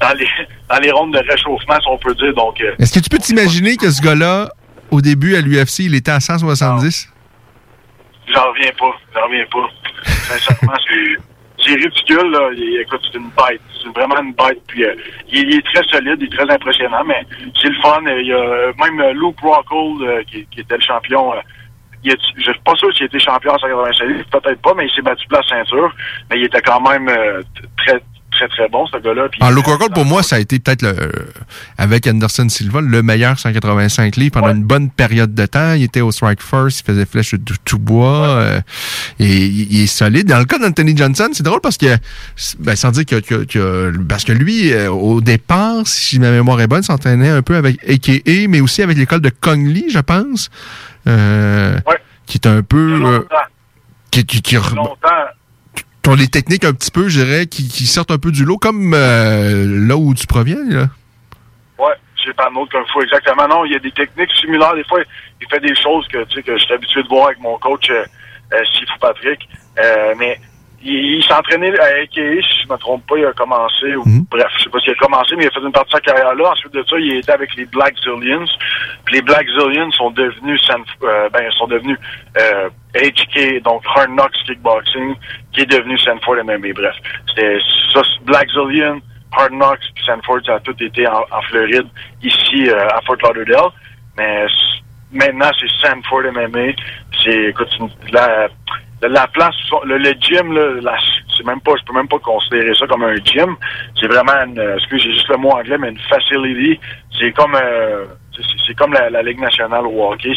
dans, 0.00 0.12
les, 0.18 0.28
dans 0.68 0.78
les 0.78 0.90
rondes 0.90 1.14
de 1.14 1.18
réchauffement, 1.20 1.80
si 1.80 1.88
on 1.88 1.96
peut 1.98 2.14
dire. 2.14 2.34
Donc, 2.34 2.60
euh, 2.60 2.74
Est-ce 2.78 2.92
que 2.98 3.00
tu 3.02 3.08
peux 3.08 3.18
t'imaginer 3.18 3.76
que 3.78 3.90
ce 3.90 4.02
gars-là 4.02 4.50
au 4.90 5.00
début 5.00 5.36
à 5.36 5.40
l'UFC 5.40 5.80
il 5.80 5.94
était 5.94 6.10
à 6.12 6.20
170 6.20 7.10
J'en 8.32 8.50
reviens 8.52 8.72
pas. 8.78 8.92
J'en 9.14 9.24
reviens 9.26 9.46
pas. 9.50 9.68
Sincèrement, 10.04 10.74
c'est. 10.86 11.22
C'est 11.64 11.74
ridicule, 11.76 12.30
là. 12.30 12.50
Il- 12.54 12.80
écoute, 12.82 13.00
c'est 13.10 13.18
une 13.18 13.30
bête. 13.30 13.60
C'est 13.84 13.94
vraiment 13.94 14.20
une 14.20 14.32
bête. 14.32 14.62
Puis, 14.66 14.84
euh, 14.84 14.94
il, 15.30 15.54
est 15.54 15.64
très 15.72 15.84
solide, 15.84 16.16
il 16.20 16.26
est 16.26 16.36
très 16.36 16.50
impressionnant, 16.50 17.04
mais 17.04 17.24
c'est 17.60 17.68
le 17.68 17.80
fun. 17.82 18.00
Il 18.06 18.26
y 18.26 18.32
a 18.32 18.36
euh, 18.36 18.72
même 18.82 19.00
euh, 19.00 19.12
Luke 19.12 19.40
Rockhold, 19.40 20.02
euh, 20.02 20.22
qui, 20.24 20.46
était 20.56 20.76
le 20.76 20.82
champion. 20.82 21.34
euh, 21.34 21.40
je 22.04 22.42
suis 22.42 22.60
pas 22.64 22.74
sûr 22.74 22.94
s'il 22.94 23.06
était 23.06 23.18
champion 23.18 23.52
en 23.52 23.58
185 23.58 24.04
livres, 24.06 24.24
peut-être 24.30 24.60
pas, 24.60 24.74
mais 24.74 24.86
il 24.86 24.94
s'est 24.94 25.02
battu 25.02 25.26
pour 25.28 25.38
la 25.38 25.48
ceinture. 25.48 25.94
Mais 26.30 26.38
il 26.38 26.44
était 26.44 26.60
quand 26.60 26.80
même 26.80 27.08
euh, 27.08 27.42
très, 27.78 28.00
très, 28.36 28.48
très 28.48 28.68
bon, 28.68 28.86
ce 28.86 28.98
gars-là. 28.98 29.28
En 29.40 29.50
Luke 29.50 29.66
Rockhold, 29.66 29.92
pour 29.94 30.04
moi, 30.04 30.22
ça 30.22 30.36
a 30.36 30.38
été 30.38 30.58
peut-être 30.58 30.82
euh, 30.84 31.08
avec 31.78 32.06
Anderson 32.06 32.48
Silva, 32.48 32.80
le 32.80 33.02
meilleur 33.02 33.38
185 33.38 34.16
livres 34.16 34.32
pendant 34.32 34.50
une 34.54 34.62
bonne 34.64 34.90
période 34.90 35.34
de 35.34 35.46
temps. 35.46 35.72
Il 35.74 35.82
était 35.84 36.00
au 36.00 36.12
Strike 36.12 36.42
First, 36.42 36.80
il 36.80 36.84
faisait 36.92 37.06
flèche 37.06 37.34
de 37.34 37.54
tout 37.64 37.78
bois. 37.78 38.26
euh, 38.28 38.60
et 39.18 39.46
il, 39.46 39.82
est 39.82 39.86
solide. 39.86 40.26
Dans 40.28 40.38
le 40.38 40.44
cas 40.44 40.58
d'Anthony 40.58 40.96
Johnson, 40.96 41.28
c'est 41.32 41.42
drôle 41.42 41.60
parce 41.60 41.76
que, 41.78 41.96
ben, 42.58 42.76
sans 42.76 42.90
dire 42.90 43.04
que, 43.06 43.16
que- 43.20 43.44
que- 43.44 43.92
parce 44.08 44.24
que 44.24 44.32
lui, 44.32 44.72
euh, 44.72 44.90
au 44.90 45.20
départ, 45.20 45.86
si 45.86 46.18
ma 46.18 46.30
mémoire 46.30 46.60
est 46.60 46.66
bonne, 46.66 46.82
s'entraînait 46.82 47.28
un 47.30 47.42
peu 47.42 47.56
avec 47.56 47.78
AKA, 47.88 48.48
mais 48.48 48.60
aussi 48.60 48.82
avec 48.82 48.96
l'école 48.98 49.20
de 49.20 49.30
Kong 49.30 49.66
Lee, 49.66 49.86
je 49.90 49.98
pense. 50.00 50.50
Euh, 51.06 51.76
Qui 52.26 52.38
est 52.38 52.46
un 52.46 52.62
peu, 52.62 53.00
euh, 53.04 53.20
qui, 54.10 54.24
qui, 54.24 54.54
longtemps. 54.54 54.94
Qui 56.04 56.16
les 56.16 56.28
techniques 56.28 56.64
un 56.64 56.72
petit 56.72 56.90
peu, 56.90 57.08
je 57.08 57.20
dirais, 57.20 57.46
qui, 57.46 57.68
qui 57.68 57.86
sortent 57.86 58.10
un 58.10 58.18
peu 58.18 58.30
du 58.30 58.44
lot, 58.44 58.58
comme 58.58 58.92
euh, 58.94 59.86
là 59.88 59.96
où 59.96 60.14
tu 60.14 60.26
proviens, 60.26 60.58
là. 60.68 60.88
Ouais, 61.78 61.94
j'ai 62.22 62.32
pas 62.34 62.48
un 62.50 62.54
autre 62.56 62.72
qu'un 62.72 62.84
fou, 62.92 63.02
exactement. 63.02 63.48
Non, 63.48 63.64
il 63.64 63.72
y 63.72 63.76
a 63.76 63.78
des 63.78 63.90
techniques 63.90 64.30
similaires. 64.40 64.74
Des 64.74 64.84
fois, 64.84 65.00
il 65.40 65.48
fait 65.48 65.60
des 65.60 65.74
choses 65.74 66.06
que, 66.08 66.24
tu 66.24 66.36
sais, 66.36 66.42
que 66.42 66.56
je 66.56 66.64
suis 66.64 66.74
habitué 66.74 67.02
de 67.02 67.08
voir 67.08 67.26
avec 67.26 67.40
mon 67.40 67.56
coach, 67.58 67.88
euh, 67.90 68.04
euh, 68.52 68.64
Patrick. 69.00 69.48
Euh, 69.78 70.14
mais 70.18 70.38
il, 70.84 71.16
il 71.16 71.24
s'entraînait 71.24 71.78
à 71.80 71.84
AKA, 72.02 72.42
si 72.42 72.62
je 72.64 72.72
me 72.72 72.76
trompe 72.76 73.06
pas, 73.06 73.16
il 73.18 73.24
a 73.26 73.32
commencé, 73.32 73.96
ou, 73.96 74.04
bref, 74.30 74.46
je 74.58 74.64
sais 74.64 74.70
pas 74.70 74.78
s'il 74.80 74.92
a 74.92 74.96
commencé, 74.96 75.34
mais 75.36 75.44
il 75.44 75.48
a 75.48 75.50
fait 75.50 75.60
une 75.60 75.72
partie 75.72 75.94
de 75.94 75.96
sa 75.96 76.00
carrière 76.00 76.34
là. 76.34 76.50
Ensuite 76.50 76.72
de 76.74 76.84
ça, 76.88 76.96
il 76.98 77.16
était 77.16 77.32
avec 77.32 77.54
les 77.56 77.64
Black 77.66 77.94
Zillions. 77.98 78.46
Puis 79.04 79.16
les 79.16 79.22
Black 79.22 79.46
Zillions 79.48 79.90
sont 79.92 80.10
devenus, 80.10 80.60
San- 80.66 80.84
euh, 81.02 81.28
ben, 81.30 81.50
sont 81.52 81.66
devenus 81.66 81.98
euh, 82.38 82.68
HK, 82.94 83.62
donc 83.62 83.82
Hard 83.94 84.10
Knocks 84.10 84.36
Kickboxing, 84.46 85.14
qui 85.52 85.62
est 85.62 85.66
devenu 85.66 85.98
Sanford 85.98 86.36
MMA. 86.44 86.72
Bref, 86.74 86.94
c'était 87.28 87.58
ça, 87.92 88.02
Black 88.22 88.48
Zillion, 88.50 89.00
Hard 89.32 89.52
Knocks, 89.52 89.80
puis 89.94 90.04
Sanford, 90.04 90.40
ça 90.44 90.54
a 90.56 90.60
tout 90.60 90.76
été 90.82 91.06
en, 91.06 91.24
en 91.30 91.42
Floride, 91.50 91.86
ici 92.22 92.68
euh, 92.68 92.88
à 92.88 93.00
Fort 93.02 93.16
Lauderdale. 93.22 93.70
Mais 94.16 94.46
maintenant, 95.12 95.50
c'est 95.58 95.86
Sanford 95.86 96.22
MMA. 96.32 96.72
C'est, 97.22 97.44
écoute, 97.50 97.70
la, 98.12 98.48
la, 99.02 99.08
la 99.08 99.26
place, 99.28 99.54
le, 99.84 99.98
le 99.98 100.12
gym, 100.20 100.52
là, 100.52 100.96
c'est 101.36 101.46
même 101.46 101.60
pas, 101.60 101.72
je 101.78 101.84
peux 101.84 101.94
même 101.94 102.08
pas 102.08 102.18
considérer 102.18 102.74
ça 102.74 102.86
comme 102.86 103.02
un 103.04 103.16
gym. 103.16 103.56
C'est 104.00 104.06
vraiment 104.06 104.32
une, 104.46 104.58
euh, 104.58 104.76
excuse, 104.76 105.02
j'ai 105.02 105.12
juste 105.12 105.28
le 105.28 105.36
mot 105.36 105.50
anglais, 105.50 105.76
mais 105.78 105.90
une 105.90 105.98
facility. 105.98 106.78
C'est 107.18 107.32
comme, 107.32 107.54
euh, 107.54 108.04
c'est- 108.66 108.74
comme 108.74 108.92
la, 108.92 109.22
Ligue 109.22 109.40
nationale 109.40 109.86
au 109.86 110.10
hockey. 110.12 110.32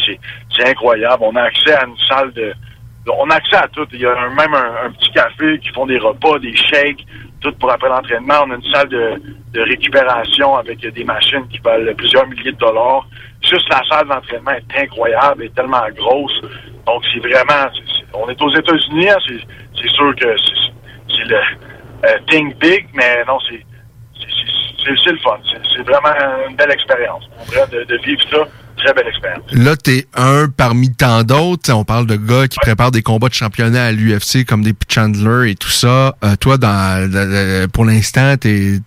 C'est, 0.56 0.68
incroyable. 0.68 1.22
On 1.26 1.34
a 1.36 1.42
accès 1.42 1.72
à 1.72 1.84
une 1.86 1.96
salle 2.08 2.32
de, 2.32 2.52
on 3.10 3.28
a 3.30 3.36
accès 3.36 3.56
à 3.56 3.68
tout. 3.68 3.86
Il 3.92 4.00
y 4.00 4.06
a 4.06 4.14
même 4.28 4.54
un, 4.54 4.86
un 4.86 4.90
petit 4.92 5.10
café 5.12 5.58
qui 5.60 5.68
font 5.70 5.86
des 5.86 5.98
repas, 5.98 6.38
des 6.38 6.54
shakes, 6.54 7.04
tout 7.40 7.52
pour 7.58 7.70
après 7.72 7.88
l'entraînement. 7.88 8.44
On 8.46 8.50
a 8.50 8.54
une 8.56 8.72
salle 8.72 8.88
de, 8.88 9.20
de 9.52 9.60
récupération 9.62 10.56
avec 10.56 10.80
des 10.80 11.04
machines 11.04 11.46
qui 11.48 11.58
valent 11.58 11.92
plusieurs 11.96 12.26
milliers 12.28 12.52
de 12.52 12.58
dollars. 12.58 13.06
Juste 13.42 13.68
la 13.70 13.82
salle 13.88 14.08
d'entraînement 14.08 14.52
est 14.52 14.82
incroyable, 14.82 15.44
est 15.44 15.54
tellement 15.54 15.82
grosse. 15.96 16.40
Donc 16.86 17.02
c'est 17.12 17.20
vraiment, 17.20 17.70
on 18.14 18.28
est 18.28 18.40
aux 18.40 18.54
États-Unis, 18.54 19.08
hein, 19.10 19.16
c'est, 19.26 19.88
sûr 19.90 20.14
que 20.16 20.36
c'est, 21.08 21.24
le 21.24 21.36
euh, 21.36 22.18
think 22.28 22.58
big, 22.58 22.86
mais 22.94 23.24
non, 23.26 23.38
c'est, 23.48 23.64
c'est, 24.84 25.10
le 25.10 25.18
fun. 25.18 25.38
C'est, 25.44 25.82
vraiment 25.82 26.14
une 26.48 26.56
belle 26.56 26.70
expérience. 26.70 27.24
De, 27.70 27.84
de 27.84 27.96
vivre 28.04 28.22
ça 28.30 28.38
très 28.78 28.94
belle 28.94 29.08
expérience. 29.08 29.42
Là, 29.52 29.76
t'es 29.76 30.06
un 30.14 30.48
parmi 30.48 30.94
tant 30.94 31.22
d'autres. 31.22 31.72
On 31.72 31.84
parle 31.84 32.06
de 32.06 32.16
gars 32.16 32.48
qui 32.48 32.58
préparent 32.60 32.90
des 32.90 33.02
combats 33.02 33.28
de 33.28 33.34
championnat 33.34 33.86
à 33.86 33.92
l'UFC 33.92 34.44
comme 34.46 34.62
des 34.62 34.72
Chandler 34.88 35.50
et 35.50 35.54
tout 35.54 35.68
ça. 35.68 36.16
Euh, 36.24 36.36
toi, 36.40 36.56
dans, 36.56 37.10
dans- 37.10 37.68
pour 37.70 37.84
l'instant, 37.84 38.36
t'es 38.36 38.80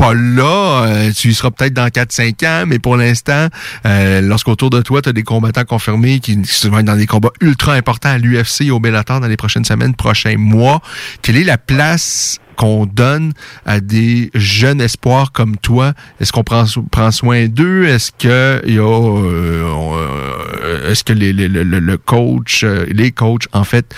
pas 0.00 0.14
là. 0.14 0.84
Euh, 0.86 1.12
tu 1.14 1.28
y 1.28 1.34
seras 1.34 1.50
peut-être 1.50 1.74
dans 1.74 1.86
4-5 1.88 2.46
ans, 2.46 2.64
mais 2.66 2.78
pour 2.78 2.96
l'instant, 2.96 3.48
euh, 3.86 4.20
lorsqu'autour 4.22 4.70
de 4.70 4.80
toi, 4.80 5.02
tu 5.02 5.10
as 5.10 5.12
des 5.12 5.22
combattants 5.22 5.64
confirmés 5.64 6.20
qui 6.20 6.40
qui 6.40 6.68
vont 6.68 6.78
être 6.78 6.86
dans 6.86 6.96
des 6.96 7.06
combats 7.06 7.32
ultra 7.42 7.74
importants 7.74 8.08
à 8.08 8.18
l'UFC 8.18 8.62
et 8.62 8.70
au 8.70 8.80
Bellator 8.80 9.20
dans 9.20 9.26
les 9.28 9.36
prochaines 9.36 9.64
semaines, 9.66 9.94
prochains 9.94 10.36
mois, 10.38 10.80
quelle 11.20 11.36
est 11.36 11.44
la 11.44 11.58
place 11.58 12.38
qu'on 12.56 12.86
donne 12.86 13.32
à 13.66 13.80
des 13.80 14.30
jeunes 14.34 14.80
espoirs 14.80 15.32
comme 15.32 15.56
toi? 15.58 15.92
Est-ce 16.20 16.32
qu'on 16.32 16.44
prend, 16.44 16.64
prend 16.90 17.10
soin 17.10 17.46
d'eux? 17.48 17.84
Est-ce 17.84 18.10
que 18.12 18.62
y 18.66 18.78
a, 18.78 18.82
euh, 18.82 19.64
euh, 19.66 20.90
est-ce 20.90 21.04
que 21.04 21.12
les, 21.12 21.32
les- 21.34 21.48
le, 21.48 21.62
le- 21.62 21.96
coach, 21.98 22.64
euh, 22.64 22.86
les 22.88 23.12
coachs, 23.12 23.46
en 23.52 23.64
fait, 23.64 23.94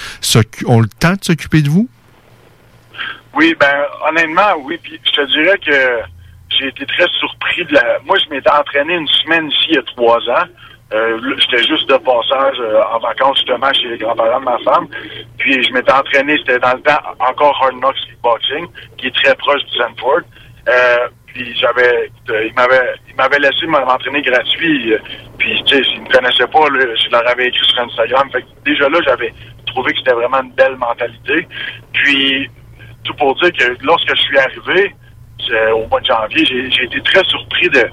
ont 0.66 0.80
le 0.80 0.88
temps 0.88 1.12
de 1.14 1.24
s'occuper 1.24 1.62
de 1.62 1.70
vous? 1.70 1.88
Oui, 3.34 3.54
ben 3.58 3.84
honnêtement, 4.08 4.54
oui. 4.64 4.78
Puis 4.82 5.00
je 5.04 5.10
te 5.10 5.26
dirais 5.32 5.58
que 5.58 6.00
j'ai 6.58 6.68
été 6.68 6.86
très 6.86 7.08
surpris 7.18 7.64
de 7.64 7.74
la. 7.74 7.98
Moi, 8.04 8.16
je 8.18 8.28
m'étais 8.30 8.50
entraîné 8.50 8.94
une 8.94 9.08
semaine 9.08 9.48
ici 9.48 9.66
il 9.70 9.74
y 9.76 9.78
a 9.78 9.82
trois 9.82 10.18
ans. 10.30 10.46
Euh, 10.92 11.18
J'étais 11.38 11.62
juste 11.66 11.88
de 11.88 11.96
passage 11.96 12.56
euh, 12.60 12.82
en 12.92 12.98
vacances 12.98 13.38
justement 13.38 13.72
chez 13.72 13.88
les 13.88 13.96
grands-parents 13.98 14.40
de 14.40 14.44
ma 14.44 14.58
femme. 14.58 14.86
Puis 15.38 15.62
je 15.62 15.72
m'étais 15.72 15.92
entraîné, 15.92 16.36
c'était 16.38 16.58
dans 16.58 16.74
le 16.74 16.82
temps 16.82 17.00
encore 17.18 17.58
Hard 17.62 17.76
Knocks 17.80 17.96
Kickboxing, 17.96 18.66
qui 18.98 19.06
est 19.06 19.14
très 19.22 19.34
proche 19.36 19.64
du 19.64 19.78
Sanford. 19.78 20.20
Euh, 20.68 21.08
puis 21.26 21.56
j'avais, 21.58 22.10
euh, 22.28 22.44
il 22.46 22.52
m'avait, 22.54 22.94
il 23.08 23.16
m'avait 23.16 23.38
laissé 23.38 23.66
m'entraîner 23.66 24.20
gratuit. 24.20 24.92
euh, 24.92 24.98
puis 25.38 25.62
tu 25.64 25.76
sais, 25.76 25.82
s'ils 25.84 26.02
me 26.02 26.08
connaissaient 26.12 26.46
pas, 26.46 26.66
je 26.68 27.10
leur 27.10 27.26
avais 27.26 27.46
écrit 27.46 27.66
sur 27.68 27.80
Instagram. 27.80 28.28
Fait 28.30 28.42
que 28.42 28.46
déjà 28.66 28.86
là, 28.90 28.98
j'avais 29.06 29.32
trouvé 29.68 29.92
que 29.92 29.98
c'était 29.98 30.12
vraiment 30.12 30.42
une 30.42 30.52
belle 30.52 30.76
mentalité. 30.76 31.48
Puis 31.94 32.50
tout 33.04 33.14
pour 33.14 33.34
dire 33.36 33.52
que 33.52 33.76
lorsque 33.84 34.08
je 34.14 34.20
suis 34.22 34.38
arrivé 34.38 34.94
au 35.74 35.86
mois 35.88 36.00
de 36.00 36.06
janvier, 36.06 36.44
j'ai 36.70 36.84
été 36.84 37.00
très 37.02 37.24
surpris 37.24 37.68
de 37.70 37.84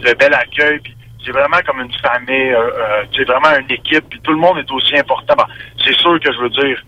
le 0.00 0.14
bel 0.14 0.32
accueil. 0.34 0.80
C'est 1.24 1.32
vraiment 1.32 1.58
comme 1.66 1.80
une 1.80 1.92
famille, 2.02 2.52
euh, 2.52 2.70
euh, 2.74 3.04
c'est 3.14 3.24
vraiment 3.24 3.56
une 3.58 3.70
équipe. 3.70 4.04
Puis 4.10 4.20
tout 4.20 4.32
le 4.32 4.38
monde 4.38 4.58
est 4.58 4.70
aussi 4.70 4.96
important. 4.98 5.34
Bon, 5.36 5.44
c'est 5.82 5.94
sûr 5.96 6.18
que 6.20 6.32
je 6.32 6.38
veux 6.38 6.50
dire, 6.50 6.82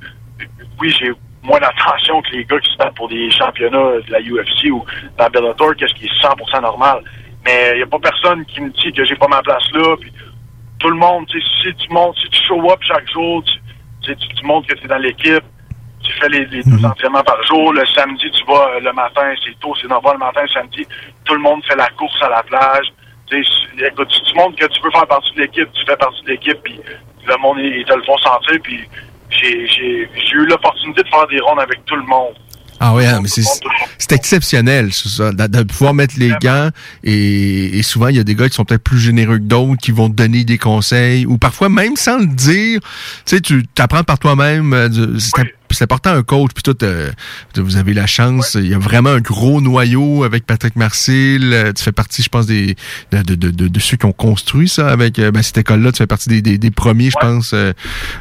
oui, 0.80 0.90
j'ai 0.98 1.10
moins 1.42 1.60
d'attention 1.60 2.20
que 2.22 2.30
les 2.32 2.44
gars 2.44 2.58
qui 2.58 2.70
se 2.70 2.76
battent 2.76 2.94
pour 2.96 3.08
des 3.08 3.30
championnats 3.30 4.00
de 4.06 4.10
la 4.10 4.20
UFC 4.20 4.70
ou 4.70 4.84
dans 5.16 5.28
Bellator, 5.30 5.74
qu'est-ce 5.76 5.94
qui 5.94 6.06
est 6.06 6.22
100% 6.22 6.60
normal. 6.62 7.02
Mais 7.44 7.70
il 7.74 7.76
n'y 7.76 7.82
a 7.82 7.86
pas 7.86 7.98
personne 7.98 8.44
qui 8.46 8.60
me 8.60 8.70
dit 8.70 8.92
que 8.92 9.04
j'ai 9.04 9.14
pas 9.16 9.28
ma 9.28 9.42
place 9.42 9.70
là. 9.72 9.96
Puis 10.00 10.12
tout 10.80 10.88
le 10.88 10.96
monde, 10.96 11.26
si 11.30 11.74
tu 11.74 11.88
montes, 11.90 12.16
si 12.18 12.28
tu 12.28 12.42
show 12.46 12.70
up 12.70 12.80
chaque 12.82 13.08
jour, 13.12 13.42
tu- 14.02 14.16
tu 14.16 14.44
montres 14.44 14.66
que 14.68 14.74
tu 14.74 14.84
es 14.84 14.88
dans 14.88 14.98
l'équipe, 14.98 15.44
tu 16.06 16.12
fais 16.20 16.28
les, 16.28 16.46
les 16.46 16.62
deux 16.62 16.84
entraînements 16.84 17.22
par 17.24 17.42
jour. 17.46 17.72
Le 17.72 17.84
samedi, 17.94 18.30
tu 18.30 18.44
vas 18.46 18.68
euh, 18.76 18.80
le 18.80 18.92
matin, 18.92 19.22
c'est 19.44 19.58
tôt, 19.60 19.74
c'est 19.80 19.88
9 19.88 19.98
le 20.12 20.18
matin, 20.18 20.40
samedi. 20.52 20.86
Tout 21.24 21.34
le 21.34 21.40
monde 21.40 21.62
fait 21.68 21.76
la 21.76 21.88
course 21.90 22.20
à 22.22 22.28
la 22.28 22.42
plage. 22.42 22.86
Tu, 23.28 23.36
écoute, 23.84 24.08
tu, 24.08 24.20
tu 24.22 24.34
montres 24.36 24.56
que 24.56 24.66
tu 24.66 24.80
veux 24.82 24.90
faire 24.90 25.06
partie 25.06 25.34
de 25.34 25.40
l'équipe, 25.42 25.68
tu 25.72 25.84
fais 25.86 25.96
partie 25.96 26.22
de 26.22 26.30
l'équipe, 26.30 26.58
puis 26.62 26.78
le 27.26 27.36
monde, 27.42 27.58
ils 27.58 27.84
te 27.84 27.94
le 27.94 28.02
font 28.04 28.16
sentir. 28.18 28.56
Puis 28.62 28.80
j'ai 29.30 30.08
eu 30.32 30.46
l'opportunité 30.46 31.02
de 31.02 31.08
faire 31.08 31.26
des 31.26 31.40
rondes 31.40 31.60
avec 31.60 31.84
tout 31.86 31.96
le 31.96 32.04
monde. 32.04 32.34
Ah 32.78 32.92
oui, 32.94 33.06
hein, 33.06 33.20
mais 33.22 33.28
c'est 33.28 34.12
exceptionnel, 34.12 34.92
ça, 34.92 35.32
de, 35.32 35.46
de 35.46 35.62
pouvoir 35.62 35.94
mettre 35.94 36.16
les 36.18 36.30
gants 36.42 36.68
et, 37.02 37.78
et 37.78 37.82
souvent 37.82 38.08
il 38.08 38.16
y 38.16 38.20
a 38.20 38.22
des 38.22 38.34
gars 38.34 38.50
qui 38.50 38.54
sont 38.54 38.66
peut-être 38.66 38.82
plus 38.82 38.98
généreux 38.98 39.38
que 39.38 39.44
d'autres, 39.44 39.80
qui 39.80 39.92
vont 39.92 40.10
te 40.10 40.14
donner 40.14 40.44
des 40.44 40.58
conseils 40.58 41.24
ou 41.24 41.38
parfois 41.38 41.70
même 41.70 41.96
sans 41.96 42.18
le 42.18 42.26
dire, 42.26 42.80
tu 42.80 42.86
sais, 43.24 43.40
tu 43.40 43.66
t'apprends 43.68 44.02
par 44.04 44.18
toi-même. 44.18 44.74
euh, 44.74 44.88
C'est 45.70 45.84
important 45.84 46.10
un 46.10 46.22
coach 46.22 46.50
puis 46.54 46.62
tout. 46.62 46.76
euh, 46.84 47.10
vous 47.56 47.76
avez 47.76 47.94
la 47.94 48.06
chance, 48.06 48.54
il 48.54 48.68
y 48.68 48.74
a 48.74 48.78
vraiment 48.78 49.10
un 49.10 49.20
gros 49.20 49.60
noyau 49.60 50.24
avec 50.24 50.46
Patrick 50.46 50.76
Marcil. 50.76 51.50
euh, 51.52 51.72
tu 51.72 51.82
fais 51.82 51.92
partie, 51.92 52.22
je 52.22 52.28
pense, 52.28 52.46
des 52.46 52.76
de, 53.12 53.22
de, 53.22 53.34
de, 53.34 53.68
de- 53.68 53.80
ceux 53.80 53.96
qui 53.96 54.06
ont 54.06 54.12
construit 54.12 54.68
ça 54.68 54.88
avec 54.88 55.18
euh, 55.18 55.30
ben, 55.30 55.42
cette 55.42 55.58
école-là. 55.58 55.92
Tu 55.92 55.98
fais 55.98 56.06
partie 56.06 56.28
des, 56.28 56.42
des, 56.42 56.58
des 56.58 56.70
premiers, 56.70 57.10
je 57.10 57.16
pense, 57.20 57.52
euh, 57.52 57.72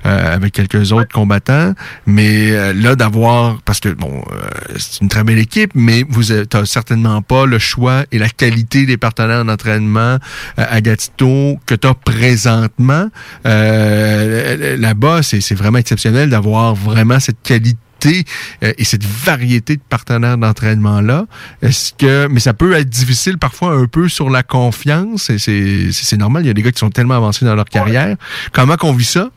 euh, 0.05 0.35
avec 0.35 0.53
quelques 0.53 0.91
autres 0.91 1.11
combattants. 1.13 1.73
Mais 2.05 2.51
euh, 2.51 2.73
là, 2.73 2.95
d'avoir, 2.95 3.61
parce 3.63 3.79
que 3.79 3.89
bon, 3.89 4.23
euh, 4.31 4.75
c'est 4.77 5.01
une 5.01 5.09
très 5.09 5.23
belle 5.23 5.39
équipe, 5.39 5.71
mais 5.75 6.03
vous 6.09 6.23
n'avez 6.33 6.45
certainement 6.65 7.21
pas 7.21 7.45
le 7.45 7.59
choix 7.59 8.03
et 8.11 8.17
la 8.19 8.29
qualité 8.29 8.85
des 8.85 8.97
partenaires 8.97 9.45
d'entraînement 9.45 10.17
à 10.57 10.81
Gatineau 10.81 11.59
que 11.65 11.75
tu 11.75 11.87
as 11.87 11.93
présentement. 11.93 13.09
Euh, 13.45 14.77
Là-bas, 14.77 15.21
c'est 15.23 15.41
c'est 15.41 15.55
vraiment 15.55 15.77
exceptionnel 15.77 16.29
d'avoir 16.29 16.75
vraiment 16.75 17.19
cette 17.19 17.34
qualité 17.43 18.23
euh, 18.63 18.71
et 18.77 18.83
cette 18.83 19.03
variété 19.03 19.77
de 19.77 19.81
partenaires 19.81 20.37
d'entraînement 20.37 21.01
là. 21.01 21.25
Est-ce 21.61 21.93
que 21.93 22.27
mais 22.27 22.39
ça 22.39 22.53
peut 22.53 22.73
être 22.73 22.89
difficile 22.89 23.37
parfois 23.37 23.71
un 23.71 23.85
peu 23.87 24.09
sur 24.09 24.29
la 24.29 24.43
confiance 24.43 25.29
et 25.29 25.39
c'est 25.39 25.91
c'est 25.91 26.03
c'est 26.05 26.17
normal, 26.17 26.43
il 26.43 26.47
y 26.47 26.51
a 26.51 26.53
des 26.53 26.61
gars 26.61 26.71
qui 26.71 26.79
sont 26.79 26.89
tellement 26.91 27.15
avancés 27.15 27.45
dans 27.45 27.55
leur 27.55 27.65
carrière. 27.65 28.15
Comment 28.53 28.75
qu'on 28.77 28.93
vit 28.93 29.05
ça? 29.05 29.29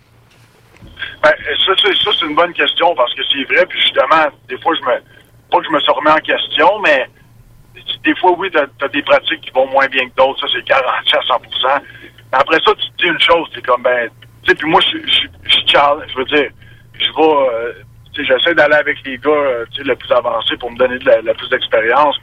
Ben, 1.23 1.31
ça, 1.67 1.73
c'est- 1.83 2.05
ça, 2.05 2.11
c'est 2.19 2.27
une 2.27 2.35
bonne 2.35 2.53
question 2.53 2.95
parce 2.95 3.13
que 3.15 3.23
c'est 3.33 3.45
vrai. 3.53 3.65
Puis 3.67 3.81
justement, 3.81 4.27
des 4.49 4.59
fois, 4.59 4.75
je 4.77 4.81
me. 4.85 4.95
Pas 5.51 5.59
que 5.59 5.65
je 5.67 5.71
me 5.71 5.81
suis 5.81 5.93
remis 5.93 6.11
en 6.11 6.17
question, 6.21 6.69
mais 6.85 7.09
des 8.05 8.15
fois, 8.17 8.35
oui, 8.39 8.49
t'as 8.53 8.67
as 8.85 8.89
des 8.89 9.03
pratiques 9.03 9.41
qui 9.41 9.51
vont 9.51 9.67
moins 9.71 9.87
bien 9.89 10.07
que 10.09 10.15
d'autres. 10.17 10.41
Ça, 10.41 10.47
c'est 10.53 10.67
garanti 10.67 11.17
à 11.17 11.23
100 11.27 11.41
Mais 12.33 12.39
après 12.39 12.59
ça, 12.65 12.73
tu 12.75 12.87
te 12.91 13.03
dis 13.05 13.09
une 13.11 13.21
chose, 13.21 13.49
c'est 13.55 13.65
comme, 13.65 13.83
ben, 13.83 14.09
tu 14.43 14.51
sais, 14.51 14.55
puis 14.55 14.69
moi, 14.69 14.81
je 14.83 14.99
je- 14.99 15.29
je 15.49 15.51
suis 15.55 15.67
Charles, 15.67 16.05
je 16.13 16.19
veux 16.19 16.25
dire, 16.27 16.51
je 17.01 17.07
vais, 17.07 17.23
euh, 17.23 17.73
j'essaie 18.25 18.55
d'aller 18.55 18.77
avec 18.77 18.99
les 19.05 19.19
gars, 19.19 19.31
euh, 19.31 19.65
le 19.79 19.97
plus 19.97 20.13
avancés 20.13 20.57
pour 20.57 20.71
me 20.71 20.77
donner 20.77 20.99
de 20.99 21.05
la, 21.05 21.35
plus 21.35 21.49
d'expérience. 21.49 22.17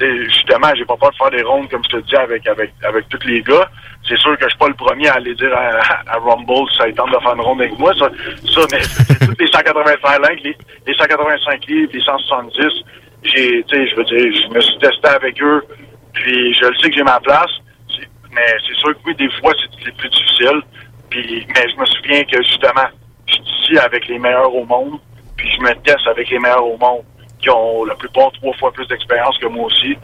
Justement, 0.00 0.68
j'ai 0.76 0.84
pas 0.84 0.96
peur 0.96 1.10
de 1.10 1.16
faire 1.16 1.30
des 1.30 1.42
rondes, 1.42 1.68
comme 1.70 1.82
je 1.84 1.96
te 1.96 2.02
dis, 2.06 2.14
avec, 2.14 2.46
avec, 2.46 2.72
avec 2.84 3.08
tous 3.08 3.26
les 3.26 3.42
gars. 3.42 3.68
C'est 4.08 4.16
sûr 4.18 4.36
que 4.38 4.44
je 4.44 4.50
suis 4.50 4.58
pas 4.58 4.68
le 4.68 4.74
premier 4.74 5.08
à 5.08 5.14
aller 5.14 5.34
dire 5.34 5.52
à, 5.52 6.18
Rumble 6.18 6.70
si 6.70 6.78
ça 6.78 6.84
tente 6.92 7.10
de 7.10 7.18
faire 7.18 7.34
une 7.34 7.40
ronde 7.40 7.60
avec 7.60 7.76
moi. 7.78 7.92
Ça, 7.94 8.08
ça 8.54 8.60
mais 8.70 8.78
tous 9.26 9.34
les 9.40 9.48
185 9.48 10.40
livres, 10.44 10.58
les, 10.86 10.92
les 10.92 10.94
185 10.94 11.66
livres, 11.66 11.90
les 11.92 12.00
170, 12.00 12.84
j'ai, 13.24 13.64
je 13.68 13.96
veux 13.96 14.04
dire, 14.04 14.42
je 14.42 14.54
me 14.54 14.60
suis 14.60 14.78
testé 14.78 15.08
avec 15.08 15.42
eux, 15.42 15.64
puis 16.12 16.54
je 16.54 16.66
le 16.66 16.76
sais 16.78 16.90
que 16.90 16.96
j'ai 16.96 17.02
ma 17.02 17.18
place. 17.20 17.50
Mais 18.32 18.54
c'est 18.66 18.76
sûr 18.76 18.94
que 18.94 18.98
oui, 19.06 19.14
des 19.16 19.30
fois, 19.40 19.52
c'est 19.60 19.68
c'est 19.84 19.96
plus 19.96 20.08
difficile. 20.08 20.62
Puis, 21.10 21.46
mais 21.54 21.68
je 21.70 21.80
me 21.80 21.86
souviens 21.86 22.24
que 22.24 22.42
justement, 22.42 22.88
je 23.26 23.34
suis 23.34 23.42
ici 23.42 23.78
avec 23.78 24.06
les 24.08 24.18
meilleurs 24.18 24.54
au 24.54 24.64
monde, 24.64 24.98
puis 25.38 25.48
je 25.56 25.60
me 25.62 25.72
teste 25.82 26.06
avec 26.06 26.28
les 26.28 26.38
meilleurs 26.38 26.66
au 26.66 26.76
monde, 26.76 27.02
qui 27.40 27.48
ont 27.50 27.84
la 27.84 27.94
plupart 27.94 28.30
trois 28.32 28.52
fois 28.54 28.70
plus 28.72 28.86
d'expérience 28.88 29.38
que 29.38 29.46
moi 29.46 29.66
aussi. 29.66 29.96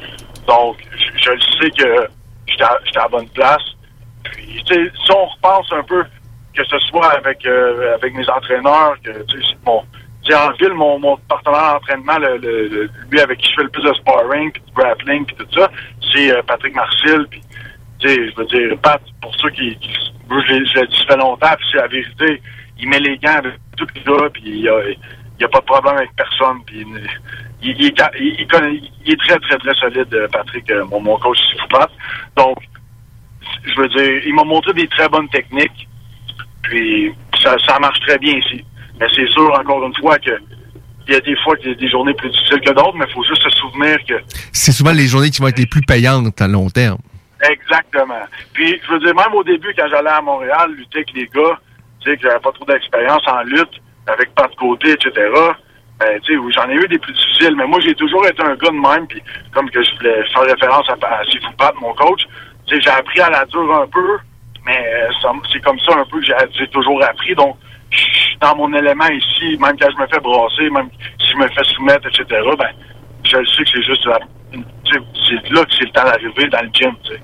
Donc, 0.46 0.76
je, 0.96 1.30
le 1.30 1.40
sais 1.40 1.70
que 1.70 2.06
j'étais 2.46 2.64
à, 2.64 2.78
la 2.94 3.08
bonne 3.08 3.28
place. 3.30 3.62
Puis, 4.24 4.62
si 4.66 5.12
on 5.12 5.26
repense 5.26 5.66
un 5.72 5.82
peu, 5.82 6.04
que 6.54 6.64
ce 6.64 6.78
soit 6.90 7.12
avec 7.14 7.44
euh, 7.46 7.94
avec 7.94 8.14
mes 8.14 8.28
entraîneurs, 8.30 8.94
que 9.02 9.10
mon, 9.66 9.82
en 10.32 10.52
ville, 10.52 10.72
mon, 10.74 10.98
mon 10.98 11.16
partenaire 11.28 11.74
d'entraînement, 11.74 12.18
le, 12.18 12.38
le- 12.38 12.68
le- 12.68 12.90
lui 13.10 13.20
avec 13.20 13.38
qui 13.40 13.50
je 13.50 13.54
fais 13.56 13.62
le 13.64 13.68
plus 13.70 13.82
de 13.82 13.92
sparring, 13.94 14.52
puis 14.52 14.62
de 14.66 14.72
grappling, 14.74 15.26
puis 15.26 15.36
tout 15.36 15.46
ça, 15.60 15.68
c'est 16.12 16.30
euh, 16.32 16.42
Patrick 16.46 16.74
Marcil. 16.74 17.26
Puis, 17.28 17.42
je 18.02 18.34
veux 18.36 18.46
dire, 18.46 18.78
Pat, 18.82 19.00
pour 19.20 19.34
ceux 19.36 19.50
qui, 19.50 19.76
qui 19.78 19.90
je 20.30 20.52
l'ai 20.80 20.86
dit 20.86 20.96
ça 20.98 21.06
fait 21.14 21.16
longtemps, 21.16 21.54
puis 21.56 21.66
c'est 21.72 21.78
la 21.78 21.88
vérité, 21.88 22.42
il 22.78 22.88
met 22.88 22.98
les 23.00 23.18
gants 23.18 23.36
avec 23.38 23.54
tous 23.76 23.86
les 23.94 24.00
gars, 24.02 24.28
puis 24.32 24.42
il 24.46 24.96
il 25.38 25.42
y 25.42 25.44
a 25.44 25.48
pas 25.48 25.60
de 25.60 25.64
problème 25.64 25.96
avec 25.96 26.10
personne, 26.16 26.58
puis 26.66 26.84
il, 27.62 27.76
il, 27.78 27.86
est, 27.86 28.02
il, 28.20 28.36
il 28.40 28.46
connaît- 28.46 28.80
il 29.04 29.12
est 29.12 29.16
très, 29.20 29.38
très, 29.38 29.58
très 29.58 29.74
solide, 29.74 30.12
euh, 30.14 30.28
Patrick, 30.28 30.70
euh, 30.70 30.84
mon, 30.86 31.00
mon 31.00 31.16
coach 31.18 31.38
ici, 31.40 31.58
Foupat. 31.60 31.88
Donc, 32.36 32.56
je 33.64 33.80
veux 33.80 33.88
dire, 33.88 34.22
il 34.26 34.34
m'a 34.34 34.44
montré 34.44 34.72
des 34.74 34.86
très 34.88 35.08
bonnes 35.08 35.28
techniques, 35.28 35.88
puis 36.62 37.12
ça, 37.42 37.56
ça 37.66 37.78
marche 37.78 38.00
très 38.00 38.18
bien 38.18 38.34
ici. 38.36 38.64
Mais 39.00 39.06
c'est 39.14 39.26
sûr, 39.28 39.52
encore 39.58 39.84
une 39.86 39.94
fois, 39.96 40.18
que 40.18 40.30
il 41.06 41.12
y 41.12 41.16
a 41.16 41.20
des 41.20 41.36
fois 41.42 41.54
qu'il 41.56 41.68
y 41.68 41.72
a 41.72 41.74
des 41.74 41.88
journées 41.90 42.14
plus 42.14 42.30
difficiles 42.30 42.60
que 42.60 42.70
d'autres, 42.72 42.94
mais 42.96 43.04
il 43.06 43.12
faut 43.12 43.24
juste 43.24 43.42
se 43.42 43.50
souvenir 43.50 43.98
que 44.08 44.14
C'est 44.52 44.72
souvent 44.72 44.92
les 44.92 45.06
journées 45.06 45.28
qui 45.30 45.42
vont 45.42 45.48
être 45.48 45.58
les 45.58 45.66
plus 45.66 45.82
payantes 45.82 46.40
à 46.40 46.48
long 46.48 46.70
terme. 46.70 46.96
Exactement. 47.42 48.22
Puis, 48.54 48.80
je 48.86 48.92
veux 48.92 49.00
dire, 49.00 49.14
même 49.14 49.34
au 49.34 49.44
début, 49.44 49.74
quand 49.76 49.86
j'allais 49.90 50.08
à 50.08 50.22
Montréal, 50.22 50.70
lutter 50.74 50.98
avec 50.98 51.12
les 51.12 51.26
gars, 51.26 51.60
tu 52.00 52.10
sais, 52.10 52.16
que 52.16 52.22
j'avais 52.22 52.40
pas 52.40 52.52
trop 52.52 52.64
d'expérience 52.64 53.20
en 53.26 53.42
lutte, 53.42 53.82
avec 54.06 54.30
de 54.34 54.56
côté, 54.56 54.92
etc., 54.92 55.12
ben, 56.00 56.20
tu 56.22 56.34
sais, 56.34 56.52
j'en 56.56 56.68
ai 56.68 56.74
eu 56.74 56.88
des 56.88 56.98
plus 56.98 57.12
difficiles, 57.12 57.54
mais 57.56 57.66
moi, 57.66 57.78
j'ai 57.80 57.94
toujours 57.94 58.26
été 58.26 58.42
un 58.42 58.56
gars 58.56 58.70
de 58.70 58.96
même, 58.96 59.06
puis 59.06 59.22
comme 59.52 59.70
que 59.70 59.82
je 59.82 59.96
voulais 59.96 60.24
faire 60.32 60.42
référence 60.42 60.88
à, 60.90 61.06
à 61.06 61.24
Sifu 61.24 61.46
Pat, 61.56 61.74
mon 61.80 61.94
coach, 61.94 62.22
tu 62.66 62.80
j'ai 62.80 62.90
appris 62.90 63.20
à 63.20 63.30
la 63.30 63.44
dure 63.44 63.72
un 63.74 63.86
peu, 63.86 64.18
mais 64.66 64.76
euh, 64.76 65.30
c'est 65.52 65.62
comme 65.62 65.78
ça 65.80 65.96
un 65.96 66.04
peu 66.06 66.20
que 66.20 66.26
j'ai 66.26 66.66
toujours 66.68 67.02
appris, 67.04 67.34
donc, 67.34 67.56
dans 68.40 68.56
mon 68.56 68.72
élément 68.74 69.06
ici, 69.06 69.56
même 69.60 69.76
quand 69.78 69.88
je 69.90 70.02
me 70.02 70.06
fais 70.08 70.20
brasser, 70.20 70.68
même 70.70 70.90
si 71.20 71.30
je 71.32 71.36
me 71.36 71.48
fais 71.48 71.64
soumettre, 71.74 72.08
etc., 72.08 72.24
ben, 72.58 72.70
je 73.24 73.36
le 73.36 73.46
sais 73.46 73.62
que 73.62 73.70
c'est 73.70 73.82
juste 73.82 74.04
la, 74.06 74.18
tu 74.84 75.00
c'est 75.28 75.50
là 75.50 75.64
que 75.64 75.72
c'est 75.78 75.84
le 75.84 75.90
temps 75.92 76.04
d'arriver 76.04 76.48
dans 76.48 76.60
le 76.60 76.70
gym, 76.72 76.94
tu 77.04 77.12
sais. 77.12 77.20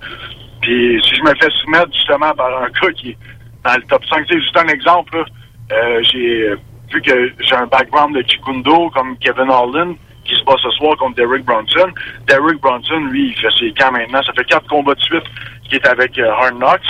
Puis 0.63 1.03
si 1.03 1.17
je 1.17 1.23
me 1.23 1.35
fais 1.35 1.51
soumettre 1.63 1.93
justement 1.93 2.33
par 2.33 2.63
un 2.63 2.69
gars 2.69 2.93
qui 2.97 3.11
est 3.11 3.19
dans 3.65 3.75
le 3.75 3.83
top 3.83 4.05
5, 4.07 4.27
c'est 4.29 4.41
juste 4.41 4.57
un 4.57 4.69
exemple, 4.69 5.17
là, 5.19 5.25
euh, 5.73 6.03
j'ai 6.03 6.55
vu 6.93 7.01
que 7.03 7.33
j'ai 7.41 7.55
un 7.55 7.67
background 7.67 8.15
de 8.17 8.23
Kikundo 8.23 8.91
comme 8.91 9.17
Kevin 9.19 9.51
Holland 9.51 9.95
qui 10.25 10.35
se 10.35 10.45
bat 10.45 10.55
ce 10.63 10.71
soir 10.71 10.97
contre 10.97 11.17
Derek 11.17 11.45
Bronson. 11.45 11.91
Derek 12.27 12.61
Bronson, 12.61 13.01
lui, 13.11 13.29
il 13.29 13.35
fait 13.41 13.51
ses 13.59 13.73
camps 13.73 13.91
maintenant. 13.93 14.23
Ça 14.23 14.33
fait 14.33 14.45
quatre 14.45 14.69
combats 14.69 14.95
de 14.95 15.01
suite 15.01 15.25
qu'il 15.65 15.75
est 15.77 15.87
avec 15.89 16.19
euh, 16.19 16.31
Hard 16.31 16.59
Knocks. 16.59 16.81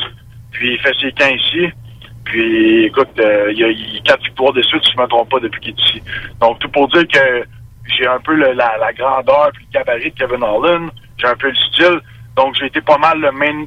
Puis 0.52 0.74
il 0.74 0.80
fait 0.80 0.94
ses 1.00 1.12
camps 1.12 1.34
ici. 1.34 1.68
Puis 2.24 2.84
écoute, 2.86 3.08
euh, 3.18 3.52
il 3.52 3.58
y 3.58 3.64
a 3.64 3.68
il 3.68 4.02
quatre 4.04 4.22
victoires 4.24 4.52
de 4.52 4.62
suite, 4.62 4.84
si 4.84 4.92
je 4.92 4.96
ne 4.98 5.02
me 5.02 5.08
trompe 5.08 5.30
pas, 5.30 5.40
depuis 5.40 5.60
qu'il 5.60 5.70
est 5.70 5.80
ici. 5.80 6.02
Donc 6.40 6.58
tout 6.58 6.68
pour 6.68 6.88
dire 6.88 7.06
que 7.08 7.44
j'ai 7.96 8.06
un 8.06 8.18
peu 8.20 8.34
le- 8.34 8.52
la, 8.52 8.76
la 8.78 8.92
grandeur 8.92 9.50
puis 9.54 9.66
le 9.72 9.78
gabarit 9.78 10.10
de 10.10 10.16
Kevin 10.16 10.42
Holland. 10.42 10.90
J'ai 11.18 11.26
un 11.28 11.36
peu 11.36 11.48
le 11.48 11.54
style. 11.54 12.00
Donc 12.36 12.54
j'ai 12.58 12.66
été 12.66 12.80
pas 12.80 12.98
mal 12.98 13.20
le 13.20 13.32
main 13.32 13.64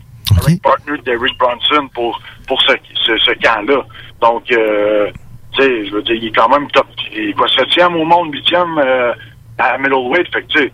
partner 0.61 0.97
de 0.97 1.03
Derek 1.03 1.38
Bronson 1.38 1.88
pour, 1.93 2.19
pour 2.47 2.61
ce, 2.63 2.73
ce, 3.05 3.17
ce 3.17 3.31
camp-là. 3.34 3.81
Donc, 4.21 4.49
euh, 4.51 5.09
tu 5.54 5.62
sais, 5.62 5.86
je 5.86 5.91
veux 5.93 6.01
dire, 6.04 6.16
il 6.16 6.28
est 6.28 6.32
quand 6.32 6.49
même 6.49 6.70
top. 6.72 6.88
Il 7.12 7.30
est 7.30 7.34
quoi, 7.34 7.47
septième 7.47 7.95
au 7.95 8.06
monde, 8.06 8.34
huitième 8.34 8.78
euh, 8.78 9.14
à 9.58 9.78
middleweight. 9.78 10.32
Fait 10.34 10.41
que, 10.41 10.47
tu 10.47 10.60
sais, 10.60 10.72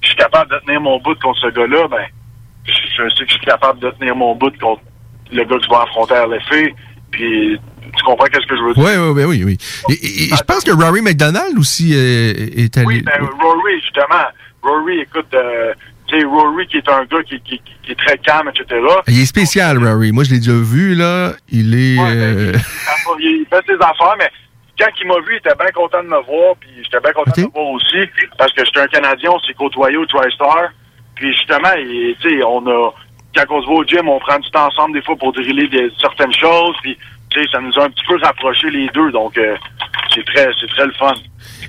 je 0.00 0.08
suis 0.08 0.16
capable 0.16 0.50
de 0.50 0.58
tenir 0.60 0.80
mon 0.80 0.98
bout 0.98 1.18
contre 1.20 1.40
ce 1.40 1.48
gars-là, 1.48 1.88
ben, 1.88 2.04
je, 2.66 3.08
sais 3.08 3.24
que 3.24 3.30
je 3.30 3.34
suis 3.34 3.46
capable 3.46 3.80
de 3.80 3.90
tenir 3.90 4.16
mon 4.16 4.34
bout 4.34 4.56
contre 4.58 4.82
le 5.32 5.44
gars 5.44 5.56
que 5.56 5.64
je 5.64 5.68
vais 5.68 5.76
affronter 5.76 6.14
à 6.14 6.26
l'effet. 6.26 6.74
Puis, 7.10 7.58
tu 7.96 8.04
comprends 8.04 8.26
qu'est-ce 8.26 8.46
que 8.46 8.56
je 8.56 8.62
veux 8.62 8.74
dire? 8.74 8.84
Oui, 8.84 9.24
oui, 9.24 9.24
oui, 9.24 9.44
oui. 9.44 9.58
Et, 9.90 10.34
je 10.34 10.42
pense 10.42 10.64
que 10.64 10.72
Rory 10.72 11.00
McDonald 11.00 11.58
aussi 11.58 11.92
euh, 11.94 12.32
est 12.56 12.76
allé. 12.76 12.86
Oui, 12.86 13.02
ben, 13.02 13.28
Rory, 13.40 13.80
justement. 13.80 14.24
Rory, 14.62 15.00
écoute, 15.00 15.32
euh, 15.34 15.74
sais, 16.08 16.24
Rory 16.24 16.66
qui 16.66 16.78
est 16.78 16.88
un 16.88 17.04
gars 17.04 17.22
qui, 17.22 17.40
qui, 17.40 17.60
qui 17.82 17.92
est 17.92 17.98
très 17.98 18.18
calme, 18.18 18.48
etc. 18.48 18.80
Il 19.08 19.20
est 19.20 19.26
spécial, 19.26 19.78
Rory. 19.78 20.12
Moi, 20.12 20.24
je 20.24 20.30
l'ai 20.30 20.38
déjà 20.38 20.52
vu, 20.52 20.94
là. 20.94 21.32
Il 21.50 21.74
est. 21.74 21.98
euh, 21.98 22.52
il 23.18 23.46
fait 23.48 23.64
ses 23.66 23.74
affaires, 23.74 24.14
mais 24.18 24.30
quand 24.78 24.90
il 25.00 25.06
m'a 25.06 25.18
vu, 25.20 25.34
il 25.34 25.36
était 25.36 25.54
bien 25.54 25.70
content 25.72 26.02
de 26.02 26.08
me 26.08 26.22
voir, 26.22 26.56
puis 26.58 26.70
j'étais 26.82 27.00
bien 27.00 27.12
content 27.12 27.32
de 27.36 27.46
me 27.46 27.52
voir 27.52 27.66
aussi, 27.68 28.08
parce 28.36 28.52
que 28.52 28.64
j'étais 28.64 28.80
un 28.80 28.86
Canadien, 28.88 29.30
on 29.32 29.38
s'est 29.40 29.54
côtoyé 29.54 29.96
au 29.96 30.06
TriStar, 30.06 30.70
puis 31.14 31.32
justement, 31.32 31.74
tu 31.76 32.16
sais, 32.22 32.42
on 32.42 32.66
a, 32.66 32.92
quand 33.36 33.44
on 33.50 33.62
se 33.62 33.66
voit 33.66 33.76
au 33.76 33.84
gym, 33.84 34.08
on 34.08 34.18
prend 34.18 34.38
du 34.38 34.50
temps 34.50 34.66
ensemble 34.66 34.94
des 34.94 35.02
fois 35.02 35.16
pour 35.16 35.32
driller 35.32 35.68
des, 35.68 35.90
certaines 36.00 36.32
choses, 36.32 36.76
puis 36.82 36.98
tu 37.30 37.40
sais, 37.40 37.48
ça 37.52 37.60
nous 37.60 37.72
a 37.78 37.84
un 37.84 37.90
petit 37.90 38.04
peu 38.06 38.16
rapprochés 38.22 38.70
les 38.70 38.88
deux, 38.88 39.10
donc 39.12 39.36
euh, 39.38 39.56
c'est 40.14 40.24
très, 40.24 40.46
le 40.46 40.92
fun. 40.92 41.14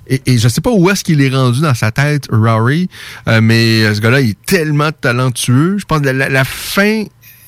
Et, 0.08 0.38
je 0.38 0.48
sais 0.48 0.62
pas 0.62 0.72
où 0.72 0.90
est-ce 0.90 1.04
qu'il 1.04 1.22
est 1.22 1.30
rendu 1.30 1.62
dans 1.62 1.74
sa 1.74 1.92
tête, 1.92 2.28
Rory, 2.32 2.88
euh, 3.28 3.40
mais 3.42 3.84
euh, 3.84 3.94
ce 3.94 4.02
gars-là, 4.02 4.22
il 4.22 4.32
est 4.32 4.46
tellement 4.46 4.92
talentueux. 4.92 5.78
Je 5.78 5.86
pense 5.86 6.02
que 6.02 6.10
la 6.10 6.44
fin 6.44 7.06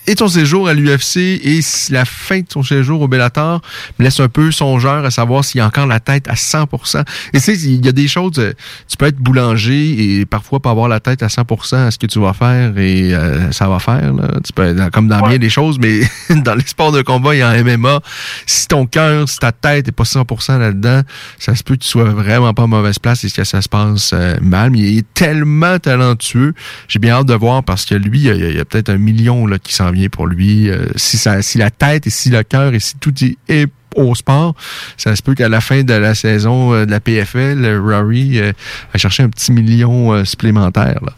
et 0.07 0.15
son 0.17 0.29
séjour 0.29 0.69
à 0.69 0.73
l'UFC 0.73 1.17
et 1.17 1.59
la 1.89 2.05
fin 2.05 2.39
de 2.39 2.45
son 2.49 2.63
séjour 2.63 3.01
au 3.01 3.09
Bellator 3.09 3.61
me 3.99 4.05
laisse 4.05 4.19
un 4.21 4.29
peu 4.29 4.51
songeur 4.51 5.03
à 5.03 5.11
savoir 5.11 5.43
s'il 5.43 5.59
a 5.59 5.67
encore 5.67 5.85
la 5.85 5.99
tête 5.99 6.29
à 6.29 6.33
100%. 6.33 7.03
Et 7.33 7.39
tu 7.39 7.43
sais, 7.43 7.53
il 7.53 7.85
y 7.85 7.89
a 7.89 7.91
des 7.91 8.07
choses, 8.07 8.39
euh, 8.39 8.53
tu 8.87 8.95
peux 8.95 9.05
être 9.05 9.17
boulanger 9.17 10.19
et 10.19 10.25
parfois 10.25 10.61
pas 10.61 10.71
avoir 10.71 10.87
la 10.87 11.01
tête 11.01 11.23
à 11.23 11.27
100% 11.27 11.75
à 11.75 11.91
ce 11.91 11.97
que 11.97 12.05
tu 12.05 12.19
vas 12.19 12.31
faire 12.31 12.77
et 12.77 13.13
euh, 13.13 13.51
ça 13.51 13.67
va 13.67 13.79
faire. 13.79 14.13
Là. 14.13 14.29
Tu 14.45 14.53
peux 14.53 14.63
être 14.63 14.91
comme 14.91 15.09
dans 15.09 15.27
bien 15.27 15.37
des 15.37 15.49
choses, 15.49 15.77
mais 15.77 15.99
dans 16.41 16.55
les 16.55 16.65
sports 16.65 16.93
de 16.93 17.01
combat 17.01 17.35
et 17.35 17.43
en 17.43 17.51
MMA, 17.63 17.99
si 18.45 18.67
ton 18.67 18.85
cœur, 18.85 19.27
si 19.27 19.39
ta 19.39 19.51
tête 19.51 19.89
est 19.89 19.91
pas 19.91 20.03
100% 20.03 20.57
là-dedans, 20.57 21.01
ça 21.37 21.53
se 21.53 21.63
peut 21.63 21.75
que 21.75 21.83
tu 21.83 21.89
sois 21.89 22.05
vraiment 22.05 22.53
pas 22.53 22.63
en 22.63 22.67
mauvaise 22.69 22.99
place 22.99 23.25
et 23.25 23.29
que 23.29 23.43
ça 23.43 23.61
se 23.61 23.67
passe 23.67 24.11
euh, 24.13 24.37
mal. 24.41 24.71
Mais 24.71 24.79
il 24.79 24.97
est 24.99 25.13
tellement 25.13 25.79
talentueux. 25.79 26.53
J'ai 26.87 26.99
bien 26.99 27.15
hâte 27.15 27.27
de 27.27 27.33
voir 27.33 27.61
parce 27.63 27.83
que 27.83 27.95
lui, 27.95 28.19
il 28.19 28.53
y 28.53 28.57
a, 28.57 28.61
a 28.61 28.65
peut-être 28.65 28.89
un 28.89 28.97
million 28.97 29.45
là, 29.45 29.59
qui 29.59 29.73
s'en 29.73 29.91
vient 29.91 29.96
pour 30.09 30.27
lui. 30.27 30.69
Euh, 30.69 30.85
si, 30.95 31.17
ça, 31.17 31.41
si 31.41 31.57
la 31.57 31.69
tête 31.69 32.07
et 32.07 32.09
si 32.09 32.29
le 32.29 32.43
cœur 32.43 32.73
et 32.73 32.79
si 32.79 32.97
tout 32.99 33.13
est, 33.23 33.37
est 33.49 33.67
au 33.95 34.13
sport, 34.15 34.53
ça 34.95 35.15
se 35.15 35.23
peut 35.23 35.33
qu'à 35.33 35.49
la 35.49 35.59
fin 35.61 35.81
de 35.83 35.93
la 35.93 36.13
saison 36.13 36.73
euh, 36.73 36.85
de 36.85 36.91
la 36.91 36.99
PFL, 36.99 37.65
euh, 37.65 37.81
Rory 37.81 38.39
euh, 38.39 38.51
va 38.93 38.99
chercher 38.99 39.23
un 39.23 39.29
petit 39.29 39.51
million 39.51 40.13
euh, 40.13 40.23
supplémentaire. 40.23 40.99
Là. 41.01 41.13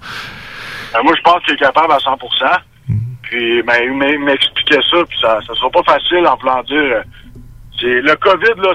Euh, 0.96 1.04
moi, 1.04 1.14
je 1.18 1.22
pense 1.22 1.44
qu'il 1.44 1.54
est 1.56 1.58
capable 1.58 1.92
à 1.92 1.98
100% 1.98 2.18
Puis, 3.24 3.62
ben, 3.64 3.76
il 3.84 4.20
m'expliquait 4.24 4.80
ça, 4.90 4.98
puis 5.08 5.18
ça, 5.22 5.40
ça 5.46 5.54
sera 5.56 5.70
pas 5.70 5.84
facile 5.84 6.26
en 6.26 6.38
plan 6.38 6.64
dire. 6.64 7.04
le 7.82 8.16
COVID 8.16 8.62
là, 8.62 8.74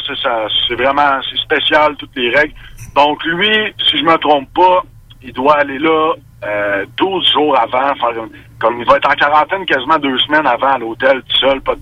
c'est 0.69 0.75
vraiment, 0.75 1.21
spécial 1.43 1.97
toutes 1.99 2.15
les 2.17 2.31
règles. 2.31 2.55
Donc 2.95 3.25
lui, 3.25 3.49
si 3.91 3.99
je 3.99 4.05
me 4.05 4.17
trompe 4.19 4.49
pas, 4.55 4.83
il 5.23 5.33
doit 5.33 5.57
aller 5.61 5.79
là 5.79 6.13
euh, 6.45 6.85
12 6.99 7.33
jours 7.33 7.59
avant, 7.59 7.95
faire 7.97 8.23
une- 8.23 8.31
comme 8.65 8.81
il 8.81 8.87
va 8.87 8.97
être 8.97 9.11
en 9.11 9.15
quarantaine 9.15 9.67
quasiment 9.67 9.99
deux 9.99 10.19
semaines 10.21 10.47
avant 10.47 10.73
à 10.73 10.79
l'hôtel 10.79 11.23
tout 11.29 11.37
seul. 11.37 11.61
Pas, 11.61 11.75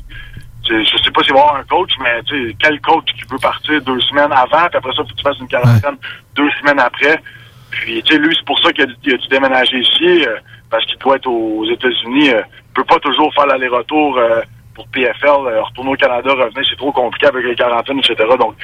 je 0.69 0.85
sais 0.85 1.11
pas 1.13 1.23
s'il 1.23 1.33
va 1.33 1.39
y 1.39 1.43
avoir 1.43 1.57
un 1.57 1.65
coach, 1.65 1.93
mais 2.01 2.21
quel 2.59 2.81
coach 2.81 3.05
qui 3.15 3.23
veut 3.31 3.39
partir 3.39 3.81
deux 3.83 4.01
semaines 4.01 4.33
avant, 4.33 4.67
puis 4.69 4.79
après 4.79 4.91
ça, 4.91 5.03
faut 5.03 5.09
que 5.09 5.15
tu 5.15 5.23
fasses 5.23 5.39
une 5.39 5.47
quarantaine 5.47 5.97
deux 6.35 6.51
semaines 6.61 6.81
après. 6.81 7.23
Puis, 7.71 8.03
tu 8.03 8.13
sais, 8.13 8.19
lui, 8.19 8.35
c'est 8.37 8.45
pour 8.45 8.59
ça 8.59 8.73
qu'il 8.73 8.85
a, 8.85 9.17
dû 9.17 9.29
déménager 9.29 9.79
ici, 9.79 10.27
euh, 10.27 10.37
parce 10.71 10.85
qu'il 10.87 10.99
doit 10.99 11.17
être 11.17 11.29
aux 11.29 11.65
États-Unis. 11.71 12.31
Euh, 12.31 12.43
il 12.59 12.75
peut 12.75 12.85
pas 12.85 12.99
toujours 12.99 13.33
faire 13.33 13.47
l'aller-retour 13.47 14.19
euh, 14.19 14.41
pour 14.75 14.89
PFL, 14.89 15.47
euh, 15.47 15.63
retourner 15.63 15.93
au 15.93 15.97
Canada, 15.97 16.31
revenir, 16.33 16.67
c'est 16.69 16.77
trop 16.77 16.93
compliqué 16.93 17.27
avec 17.27 17.45
les 17.45 17.55
quarantaines, 17.55 18.01
etc. 18.01 18.17
Donc, 18.39 18.57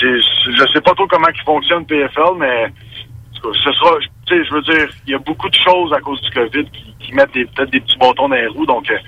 je 0.00 0.66
sais 0.72 0.80
pas 0.80 0.94
trop 0.94 1.06
comment 1.06 1.28
il 1.28 1.42
fonctionne 1.42 1.84
PFL, 1.84 2.36
mais 2.38 2.72
ce 3.42 3.72
sera, 3.72 3.98
tu 4.26 4.36
sais, 4.36 4.44
je 4.44 4.54
veux 4.54 4.62
dire, 4.62 4.88
il 5.06 5.12
y 5.12 5.14
a 5.14 5.18
beaucoup 5.18 5.48
de 5.48 5.54
choses 5.54 5.92
à 5.92 6.00
cause 6.00 6.20
du 6.22 6.30
COVID 6.30 6.64
qui, 7.00 7.12
mettent 7.12 7.32
peut-être 7.32 7.70
des 7.70 7.80
petits 7.80 7.98
bâtons 7.98 8.28
dans 8.28 8.34
les 8.34 8.46
roues. 8.48 8.66
Donc, 8.66 8.90
euh, 8.90 8.98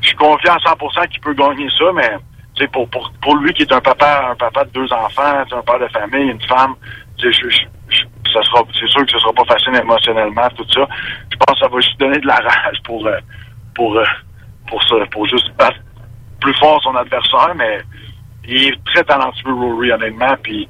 je 0.00 0.08
suis 0.08 0.16
confiant 0.16 0.54
à 0.54 0.58
100% 0.58 1.08
qu'il 1.08 1.20
peut 1.20 1.34
gagner 1.34 1.68
ça, 1.76 1.84
mais 1.94 2.10
tu 2.54 2.62
sais, 2.62 2.68
pour, 2.68 2.88
pour, 2.88 3.12
pour 3.20 3.36
lui 3.36 3.52
qui 3.52 3.62
est 3.62 3.72
un 3.72 3.80
papa, 3.80 4.30
un 4.30 4.36
papa 4.36 4.64
de 4.64 4.70
deux 4.70 4.92
enfants, 4.92 5.44
un 5.52 5.62
père 5.62 5.78
de 5.78 5.88
famille, 5.88 6.30
une 6.30 6.40
femme, 6.42 6.74
tu 7.18 7.32
sais, 7.32 7.48
je, 7.50 7.64
c'est 8.32 8.88
sûr 8.88 9.06
que 9.06 9.12
ce 9.12 9.18
sera 9.18 9.32
pas 9.32 9.44
facile 9.44 9.76
émotionnellement, 9.76 10.48
tout 10.56 10.66
ça. 10.72 10.86
Je 11.30 11.36
pense 11.36 11.58
que 11.58 11.64
ça 11.64 11.68
va 11.68 11.80
juste 11.80 11.98
donner 11.98 12.18
de 12.18 12.26
la 12.26 12.36
rage 12.36 12.78
pour, 12.84 13.06
euh, 13.06 13.18
pour, 13.74 13.96
euh, 13.96 14.04
pour 14.68 14.82
ça, 14.84 14.96
pour 15.10 15.26
juste 15.26 15.50
battre 15.56 15.78
plus 16.40 16.54
fort 16.54 16.82
son 16.82 16.94
adversaire, 16.96 17.54
mais 17.56 17.80
il 18.46 18.68
est 18.68 18.84
très 18.86 19.04
talentueux, 19.04 19.52
Rory, 19.52 19.92
honnêtement, 19.92 20.34
puis 20.42 20.68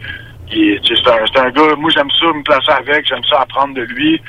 c'est 0.51 1.41
un, 1.41 1.47
un 1.47 1.51
gars, 1.51 1.75
moi 1.79 1.91
j'aime 1.95 2.09
ça 2.21 2.27
me 2.27 2.43
placer 2.43 2.71
avec, 2.73 3.07
j'aime 3.07 3.25
ça 3.29 3.41
apprendre 3.43 3.75
de 3.75 3.83
lui. 3.83 4.21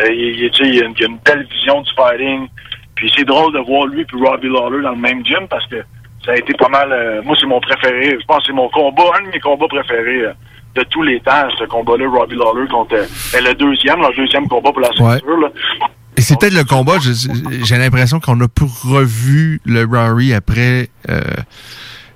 Euh, 0.00 0.06
il, 0.10 0.40
il- 0.40 0.82
a 0.82 0.84
une, 0.86 0.94
il 0.98 1.04
a 1.04 1.08
une 1.08 1.18
belle 1.24 1.46
vision 1.50 1.80
du 1.82 1.90
fighting. 1.94 2.48
Puis 2.94 3.10
c'est 3.16 3.24
drôle 3.24 3.52
de 3.54 3.58
voir 3.58 3.86
lui 3.86 4.04
puis 4.04 4.18
Robbie 4.24 4.48
Lawler 4.48 4.82
dans 4.82 4.90
le 4.90 4.96
même 4.96 5.24
gym 5.24 5.46
parce 5.48 5.66
que 5.66 5.76
ça 6.24 6.32
a 6.32 6.36
été 6.36 6.52
pas 6.54 6.68
mal. 6.68 6.92
euh, 6.92 7.20
moi, 7.24 7.34
c'est 7.40 7.46
mon 7.46 7.60
préféré. 7.60 8.16
Je 8.20 8.24
pense 8.26 8.38
que 8.38 8.44
c'est 8.48 8.52
mon 8.52 8.68
combat, 8.68 9.02
un 9.18 9.24
de 9.26 9.30
mes 9.32 9.40
combats 9.40 9.66
préférés 9.68 10.22
euh, 10.26 10.32
de 10.76 10.82
tous 10.84 11.02
les 11.02 11.18
temps, 11.20 11.48
ce 11.58 11.64
combat-là, 11.64 12.08
Robbie 12.08 12.36
Lawler 12.36 12.68
contre 12.70 12.94
le 13.34 13.54
deuxième, 13.54 14.00
le 14.00 14.14
deuxième 14.16 14.46
combat 14.48 14.70
pour 14.70 14.80
la 14.80 14.88
ceinture. 14.96 15.38
là. 15.40 15.48
Et 16.16 16.20
c'est 16.20 16.38
peut-être 16.38 16.54
le 16.54 16.64
combat, 16.64 16.94
j'ai 17.64 17.76
l'impression 17.76 18.20
qu'on 18.20 18.38
a 18.42 18.46
plus 18.48 18.66
revu 18.86 19.60
le 19.66 19.84
Rory 19.84 20.32
après. 20.34 20.88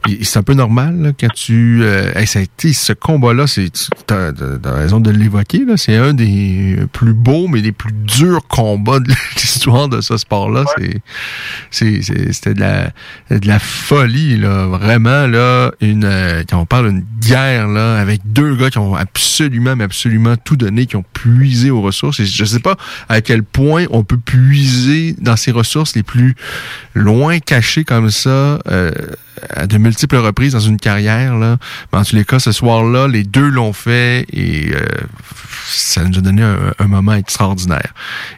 Et 0.08 0.24
c'est 0.24 0.38
un 0.38 0.42
peu 0.42 0.54
normal 0.54 1.00
là, 1.00 1.10
quand 1.18 1.32
tu. 1.34 1.80
Euh, 1.82 2.12
hey, 2.14 2.26
ça 2.26 2.38
a 2.38 2.42
été 2.42 2.72
ce 2.72 2.92
combat-là, 2.92 3.46
c'est 3.46 3.70
tu 3.72 4.14
as, 4.14 4.32
raison 4.72 5.00
de 5.00 5.10
l'évoquer. 5.10 5.64
là, 5.64 5.76
C'est 5.76 5.96
un 5.96 6.14
des 6.14 6.78
plus 6.92 7.12
beaux, 7.14 7.48
mais 7.48 7.62
des 7.62 7.72
plus 7.72 7.92
durs 7.92 8.46
combats 8.48 9.00
de 9.00 9.08
l'histoire 9.36 9.88
de 9.88 10.00
ce 10.00 10.16
sport-là. 10.16 10.64
C'est- 11.70 12.02
c'était 12.32 12.54
de 12.54 12.60
la, 12.60 12.90
de 13.30 13.46
la 13.46 13.58
folie, 13.58 14.36
là. 14.36 14.66
Vraiment, 14.66 15.26
là, 15.26 15.72
une. 15.80 16.04
euh, 16.04 16.42
quand 16.48 16.58
on 16.58 16.66
parle 16.66 16.90
d'une 16.90 17.04
guerre, 17.20 17.68
là, 17.68 17.98
avec 17.98 18.20
deux 18.24 18.54
gars 18.56 18.70
qui 18.70 18.78
ont 18.78 18.94
absolument, 18.94 19.76
mais 19.76 19.84
absolument 19.84 20.36
tout 20.36 20.56
donné, 20.56 20.86
qui 20.86 20.96
ont 20.96 21.04
puisé 21.12 21.70
aux 21.70 21.80
ressources. 21.82 22.20
Et 22.20 22.26
je 22.26 22.44
sais 22.44 22.60
pas 22.60 22.76
à 23.08 23.20
quel 23.20 23.42
point 23.42 23.84
on 23.90 24.04
peut 24.04 24.18
puiser 24.18 25.14
dans 25.20 25.36
ces 25.36 25.50
ressources 25.50 25.94
les 25.96 26.02
plus 26.02 26.34
loin 26.94 27.38
cachées 27.38 27.84
comme 27.84 28.10
ça. 28.10 28.58
euh, 28.68 28.90
à 29.50 29.66
de 29.66 29.78
multiples 29.78 30.16
reprises 30.16 30.52
dans 30.52 30.60
une 30.60 30.78
carrière. 30.78 31.36
Là. 31.36 31.58
Mais 31.92 31.98
en 31.98 32.04
tous 32.04 32.16
les 32.16 32.24
cas, 32.24 32.38
ce 32.38 32.52
soir-là, 32.52 33.08
les 33.08 33.24
deux 33.24 33.48
l'ont 33.48 33.72
fait 33.72 34.26
et 34.32 34.72
euh, 34.74 34.80
ça 35.66 36.04
nous 36.04 36.18
a 36.18 36.20
donné 36.20 36.42
un, 36.42 36.86
moment 36.86 37.14
extraordinaire. 37.14 37.92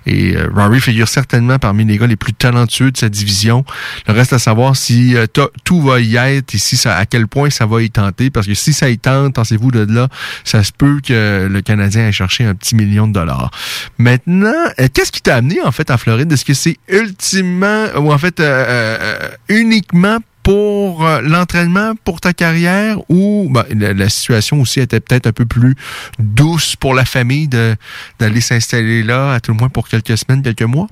Et 0.06 0.36
euh, 0.36 0.48
Rory 0.54 0.80
figure 0.80 1.08
certainement 1.08 1.58
parmi 1.58 1.84
les 1.84 1.98
gars 1.98 2.06
les 2.06 2.16
plus 2.16 2.32
talentueux 2.32 2.90
de 2.90 2.96
sa 2.96 3.08
division. 3.08 3.64
Le 4.06 4.14
reste 4.14 4.32
à 4.32 4.38
savoir 4.38 4.76
si 4.76 5.16
euh, 5.16 5.26
tout 5.64 5.82
va 5.82 6.00
y 6.00 6.16
être 6.16 6.54
et 6.54 6.58
si 6.58 6.76
ça, 6.76 6.96
à 6.96 7.06
quel 7.06 7.28
point 7.28 7.50
ça 7.50 7.66
va 7.66 7.82
y 7.82 7.90
tenter. 7.90 8.30
Parce 8.30 8.46
que 8.46 8.54
si 8.54 8.72
ça 8.72 8.88
y 8.88 8.98
tente, 8.98 9.34
pensez-vous 9.34 9.70
de 9.70 9.86
là, 9.92 10.08
ça 10.44 10.64
se 10.64 10.72
peut 10.72 11.00
que 11.04 11.48
le 11.50 11.60
Canadien 11.60 12.08
ait 12.08 12.12
cherché 12.12 12.44
un 12.44 12.54
petit 12.54 12.74
million 12.74 13.06
de 13.06 13.12
dollars. 13.12 13.50
Maintenant, 13.98 14.52
euh, 14.80 14.88
qu'est-ce 14.92 15.12
qui 15.12 15.22
t'a 15.22 15.36
amené 15.36 15.60
en 15.62 15.72
fait 15.72 15.90
en 15.90 15.98
Floride? 15.98 16.32
Est-ce 16.32 16.44
que 16.44 16.54
c'est 16.54 16.76
ultimement 16.88 17.86
ou 17.96 18.12
en 18.12 18.18
fait 18.18 18.40
euh, 18.40 18.96
euh, 19.00 19.28
uniquement 19.48 20.18
pour 20.48 21.06
euh, 21.06 21.20
l'entraînement, 21.20 21.92
pour 22.06 22.22
ta 22.22 22.32
carrière, 22.32 22.96
ou 23.10 23.50
ben, 23.50 23.64
la, 23.70 24.08
situation 24.08 24.58
aussi 24.62 24.80
était 24.80 24.98
peut-être 24.98 25.26
un 25.26 25.32
peu 25.32 25.44
plus 25.44 25.74
douce 26.18 26.74
pour 26.74 26.94
la 26.94 27.04
famille 27.04 27.48
d'aller 27.48 28.40
s'installer 28.40 29.02
là, 29.02 29.34
à 29.34 29.40
tout 29.40 29.52
le 29.52 29.58
moins 29.58 29.68
pour 29.68 29.86
quelques 29.88 30.16
semaines, 30.16 30.42
quelques 30.42 30.62
mois? 30.62 30.86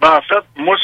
Ben, 0.00 0.10
en 0.10 0.22
fait, 0.22 0.44
moi, 0.62 0.76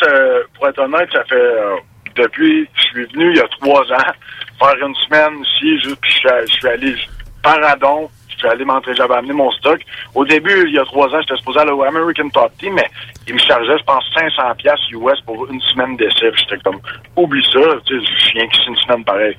pour 0.56 0.66
être 0.66 0.80
honnête, 0.80 1.08
ça 1.12 1.22
fait 1.22 1.36
euh, 1.36 1.76
depuis 2.16 2.68
je 2.74 2.82
suis 2.82 3.06
venu 3.12 3.30
il 3.30 3.36
y 3.36 3.40
a 3.40 3.46
trois 3.60 3.82
ans 3.92 4.12
faire 4.58 4.84
une 4.84 4.94
semaine 5.06 5.38
ici, 5.44 5.78
je, 5.84 5.94
puis 5.94 6.12
je, 6.20 6.46
je 6.48 6.52
suis 6.52 6.66
allé 6.66 6.96
par 7.44 7.60
Radon, 7.62 8.10
je 8.36 8.40
suis 8.40 8.48
allé 8.48 8.64
j'avais 8.94 9.14
amené 9.14 9.32
mon 9.32 9.50
stock. 9.52 9.80
Au 10.14 10.24
début, 10.24 10.64
il 10.66 10.74
y 10.74 10.78
a 10.78 10.84
trois 10.84 11.08
ans, 11.08 11.20
j'étais 11.20 11.36
supposé 11.36 11.60
aller 11.60 11.72
au 11.72 11.82
American 11.82 12.28
Top 12.28 12.52
Team, 12.58 12.74
mais 12.74 12.88
il 13.26 13.34
me 13.34 13.38
chargeait, 13.38 13.78
je 13.78 13.84
pense, 13.84 14.04
500 14.14 14.54
pièces 14.56 14.90
US 14.92 15.20
pour 15.24 15.50
une 15.50 15.60
semaine 15.60 15.96
d'essai. 15.96 16.30
J'étais 16.34 16.58
comme, 16.62 16.80
oublie 17.16 17.44
ça, 17.52 17.60
tu 17.86 17.98
sais, 17.98 18.06
je 18.06 18.32
viens 18.34 18.46
qu'ici 18.48 18.68
une 18.68 18.76
semaine 18.76 19.04
pareil. 19.04 19.36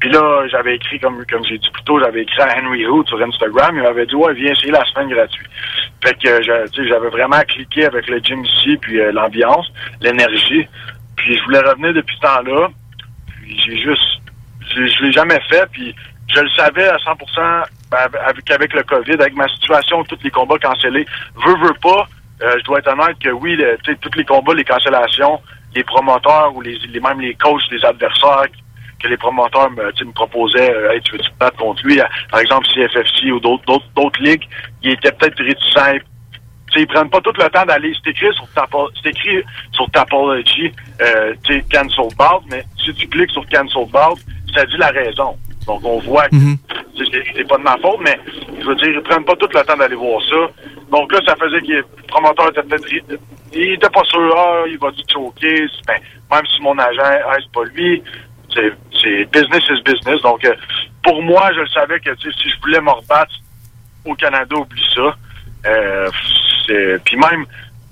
Puis 0.00 0.10
là, 0.10 0.46
j'avais 0.48 0.76
écrit, 0.76 1.00
comme, 1.00 1.24
comme 1.26 1.44
j'ai 1.44 1.58
dit 1.58 1.70
plus 1.72 1.82
tôt, 1.82 1.98
j'avais 1.98 2.22
écrit 2.22 2.40
à 2.40 2.56
Henry 2.56 2.86
Hood 2.86 3.08
sur 3.08 3.20
Instagram. 3.20 3.76
Il 3.76 3.82
m'avait 3.82 4.06
dit, 4.06 4.14
ouais, 4.14 4.32
viens 4.34 4.52
essayer 4.52 4.70
la 4.70 4.84
semaine 4.84 5.08
gratuite. 5.08 5.48
Fait 6.04 6.14
que, 6.14 6.42
j'avais 6.42 7.08
vraiment 7.08 7.40
cliqué 7.48 7.86
avec 7.86 8.08
le 8.08 8.18
gym 8.18 8.44
ici, 8.44 8.76
puis 8.76 9.00
euh, 9.00 9.10
l'ambiance, 9.10 9.66
l'énergie. 10.00 10.68
Puis 11.16 11.36
je 11.36 11.42
voulais 11.44 11.60
revenir 11.60 11.94
depuis 11.94 12.14
ce 12.14 12.20
temps-là. 12.20 12.68
Puis 13.26 13.60
j'ai 13.66 13.78
juste, 13.78 14.20
je, 14.72 14.86
je 14.86 15.02
l'ai 15.02 15.12
jamais 15.12 15.40
fait. 15.50 15.68
Puis 15.72 15.92
je 16.32 16.40
le 16.40 16.50
savais 16.50 16.86
à 16.86 16.96
100% 16.98 17.16
ben, 17.36 17.62
avec, 17.92 18.50
avec 18.50 18.72
le 18.74 18.82
COVID, 18.82 19.12
avec 19.14 19.34
ma 19.34 19.48
situation, 19.48 20.04
tous 20.04 20.18
les 20.22 20.30
combats 20.30 20.58
cancellés. 20.58 21.06
Veux, 21.44 21.56
veux 21.56 21.74
pas, 21.80 22.06
euh, 22.42 22.54
je 22.58 22.64
dois 22.64 22.78
être 22.80 22.88
honnête 22.92 23.18
que 23.22 23.30
oui, 23.30 23.56
le- 23.56 23.78
tous 24.00 24.10
les 24.16 24.24
combats, 24.24 24.54
les 24.54 24.64
cancellations, 24.64 25.40
les 25.74 25.84
promoteurs 25.84 26.54
ou 26.54 26.60
les, 26.60 26.78
les 26.88 27.00
même 27.00 27.20
les 27.20 27.34
coachs 27.34 27.68
des 27.70 27.84
adversaires 27.84 28.46
que 29.02 29.06
les 29.08 29.16
promoteurs 29.16 29.70
me, 29.70 29.84
me 30.04 30.12
proposaient, 30.12 30.74
euh, 30.74 30.90
hey, 30.92 31.00
tu 31.02 31.12
veux-tu 31.12 31.30
battre 31.38 31.56
contre 31.56 31.84
lui, 31.86 32.00
par 32.30 32.40
exemple 32.40 32.66
CFFC 32.74 33.30
ou 33.30 33.38
d'autres 33.40 34.20
ligues, 34.20 34.42
ils 34.82 34.92
étaient 34.92 35.12
peut-être 35.12 35.42
réticents. 35.42 35.98
Tu 36.70 36.74
sais, 36.74 36.80
ils 36.82 36.86
prennent 36.86 37.08
pas 37.08 37.20
tout 37.22 37.32
le 37.38 37.48
temps 37.48 37.64
d'aller. 37.64 37.94
C'est 38.04 38.10
écrit 38.10 38.26
sur 38.34 38.46
ta 38.54 38.66
c'est 39.02 39.08
écrit 39.10 39.42
sur 39.72 39.88
Tapology, 39.90 40.70
euh, 41.00 41.32
cancel 41.72 42.08
bout, 42.18 42.42
mais 42.50 42.62
si 42.84 42.92
tu 42.92 43.08
cliques 43.08 43.30
sur 43.30 43.46
cancel 43.48 43.86
bout, 43.86 44.18
ça 44.54 44.66
dit 44.66 44.76
la 44.76 44.88
raison. 44.88 45.36
Donc 45.66 45.80
on 45.84 45.98
voit 46.00 46.28
que 46.28 46.36
sais, 46.36 46.58
c'est 47.36 47.48
pas 47.48 47.56
de 47.58 47.62
ma 47.62 47.76
faute, 47.78 48.00
mais 48.00 48.18
je 48.60 48.66
veux 48.66 48.74
dire, 48.76 48.88
ils 48.88 49.02
prennent 49.02 49.24
pas 49.24 49.36
tout 49.36 49.48
le 49.52 49.62
temps 49.64 49.76
d'aller 49.76 49.94
voir 49.96 50.20
ça. 50.28 50.36
Donc 50.90 51.12
là, 51.12 51.20
ça 51.26 51.34
faisait 51.36 51.60
que 51.60 51.72
le 51.72 51.84
promoteur 52.08 52.48
était 52.48 52.62
peut-être 52.62 52.86
il 53.52 53.72
était 53.72 53.88
pas 53.90 54.04
sûr, 54.04 54.34
ah, 54.36 54.64
il 54.68 54.78
va 54.78 54.90
te 54.92 55.00
choquer? 55.10 55.66
Ben, 55.86 55.96
même 56.30 56.46
si 56.54 56.60
mon 56.62 56.78
agent, 56.78 57.02
ah, 57.02 57.36
pas 57.52 57.64
lui, 57.74 58.02
c'est 58.52 59.24
business 59.32 59.62
is 59.70 59.82
business. 59.82 60.20
Donc 60.22 60.44
euh, 60.44 60.54
pour 61.02 61.22
moi, 61.22 61.50
je 61.54 61.60
le 61.60 61.68
savais 61.68 62.00
que 62.00 62.14
si 62.16 62.28
je 62.30 62.60
voulais 62.60 62.80
me 62.80 62.90
rebattre 62.90 63.34
au 64.04 64.14
Canada, 64.14 64.56
oublie 64.56 64.84
ça. 64.94 65.16
Euh, 65.66 66.08
Puis 67.04 67.16
même, 67.16 67.46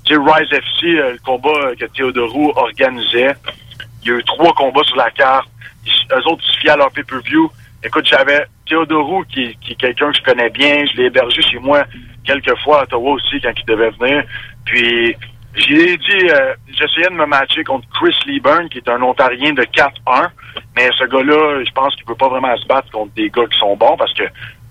Rise 0.08 0.52
FC, 0.52 0.84
euh, 0.86 1.12
le 1.12 1.18
combat 1.24 1.74
que 1.78 1.86
Théodorou 1.86 2.52
organisait, 2.56 3.34
il 4.02 4.08
y 4.08 4.14
a 4.14 4.18
eu 4.18 4.24
trois 4.24 4.52
combats 4.54 4.84
sur 4.84 4.96
la 4.96 5.10
carte. 5.10 5.48
Ils- 5.84 6.12
eux 6.14 6.28
autres, 6.28 6.42
ils 6.48 6.52
se 6.54 6.58
fiaient 6.60 6.70
à 6.70 6.76
leur 6.76 6.90
pay-per-view. 6.92 7.50
Écoute, 7.86 8.04
j'avais 8.06 8.44
Théodorou, 8.68 9.22
qui, 9.32 9.56
qui 9.60 9.72
est 9.72 9.76
quelqu'un 9.76 10.10
que 10.10 10.18
je 10.18 10.22
connais 10.24 10.50
bien. 10.50 10.84
Je 10.86 10.96
l'ai 10.96 11.04
hébergé 11.04 11.40
chez 11.40 11.60
moi 11.60 11.84
quelques 12.24 12.58
fois 12.64 12.80
à 12.80 12.82
Ottawa 12.82 13.12
aussi 13.12 13.40
quand 13.40 13.52
il 13.56 13.64
devait 13.64 13.90
venir. 13.90 14.24
Puis, 14.64 15.14
j'ai 15.54 15.96
dit, 15.96 16.28
euh, 16.28 16.54
j'essayais 16.66 17.08
de 17.08 17.14
me 17.14 17.26
matcher 17.26 17.62
contre 17.62 17.86
Chris 17.90 18.16
Lieburn, 18.26 18.68
qui 18.68 18.78
est 18.78 18.88
un 18.88 19.00
Ontarien 19.02 19.52
de 19.52 19.62
4-1. 19.62 20.28
Mais 20.74 20.90
ce 20.98 21.04
gars-là, 21.04 21.62
je 21.64 21.70
pense 21.70 21.94
qu'il 21.94 22.04
peut 22.06 22.16
pas 22.16 22.28
vraiment 22.28 22.56
se 22.56 22.66
battre 22.66 22.90
contre 22.90 23.14
des 23.14 23.30
gars 23.30 23.46
qui 23.46 23.58
sont 23.58 23.76
bons 23.76 23.96
parce 23.96 24.12
que 24.14 24.24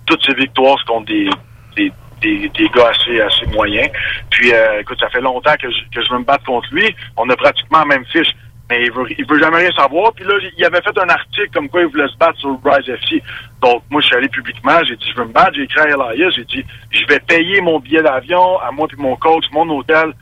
toutes 0.05 0.23
ses 0.25 0.35
victoires, 0.35 0.75
c'est 0.79 0.91
contre 0.91 1.05
des, 1.05 1.29
des, 1.77 1.93
des, 2.21 2.49
des 2.49 2.69
gars 2.69 2.89
assez, 2.89 3.21
assez 3.21 3.45
moyens. 3.45 3.89
Puis, 4.29 4.51
euh, 4.53 4.81
écoute, 4.81 4.99
ça 4.99 5.07
fait 5.07 5.21
longtemps 5.21 5.55
que 5.57 5.71
je, 5.71 5.77
que 5.89 6.03
je 6.03 6.11
veux 6.11 6.19
me 6.19 6.25
battre 6.25 6.43
contre 6.43 6.67
lui. 6.73 6.93
On 7.15 7.29
a 7.29 7.35
pratiquement 7.37 7.79
la 7.79 7.85
même 7.85 8.05
fiche. 8.07 8.35
Mais 8.69 8.83
il 8.85 8.91
veut, 8.91 9.05
il 9.17 9.25
veut 9.25 9.39
jamais 9.39 9.57
rien 9.57 9.71
savoir. 9.71 10.13
Puis 10.13 10.25
là, 10.25 10.33
il 10.57 10.65
avait 10.65 10.81
fait 10.81 10.97
un 10.97 11.09
article 11.09 11.49
comme 11.53 11.69
quoi 11.69 11.81
il 11.81 11.87
voulait 11.87 12.07
se 12.07 12.17
battre 12.17 12.39
sur 12.39 12.57
Rise 12.63 12.89
FC. 12.89 13.21
Donc, 13.61 13.83
moi, 13.89 14.01
je 14.01 14.07
suis 14.07 14.15
allé 14.15 14.27
publiquement. 14.27 14.83
J'ai 14.83 14.95
dit, 14.95 15.05
je 15.11 15.15
veux 15.15 15.27
me 15.27 15.33
battre. 15.33 15.51
J'ai 15.55 15.63
écrit 15.63 15.81
à 15.81 15.89
Elias. 16.13 16.31
J'ai 16.35 16.45
dit, 16.45 16.65
je 16.91 17.05
vais 17.07 17.19
payer 17.19 17.61
mon 17.61 17.79
billet 17.79 18.01
d'avion 18.01 18.59
à 18.59 18.71
moi 18.71 18.87
puis 18.87 18.97
mon 18.97 19.15
coach, 19.17 19.45
mon 19.51 19.69
hôtel. 19.69 20.13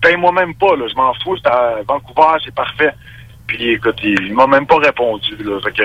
Paye-moi 0.00 0.32
même 0.32 0.54
pas, 0.54 0.76
là. 0.76 0.86
Je 0.88 0.94
m'en 0.94 1.12
fous. 1.14 1.36
C'est 1.36 1.50
à 1.50 1.78
Vancouver. 1.86 2.38
C'est 2.44 2.54
parfait. 2.54 2.94
Puis, 3.48 3.70
écoute, 3.70 3.98
il, 4.04 4.34
m'a 4.34 4.46
même 4.46 4.66
pas 4.66 4.78
répondu, 4.78 5.36
là. 5.42 5.60
Fait 5.60 5.72
que, 5.72 5.82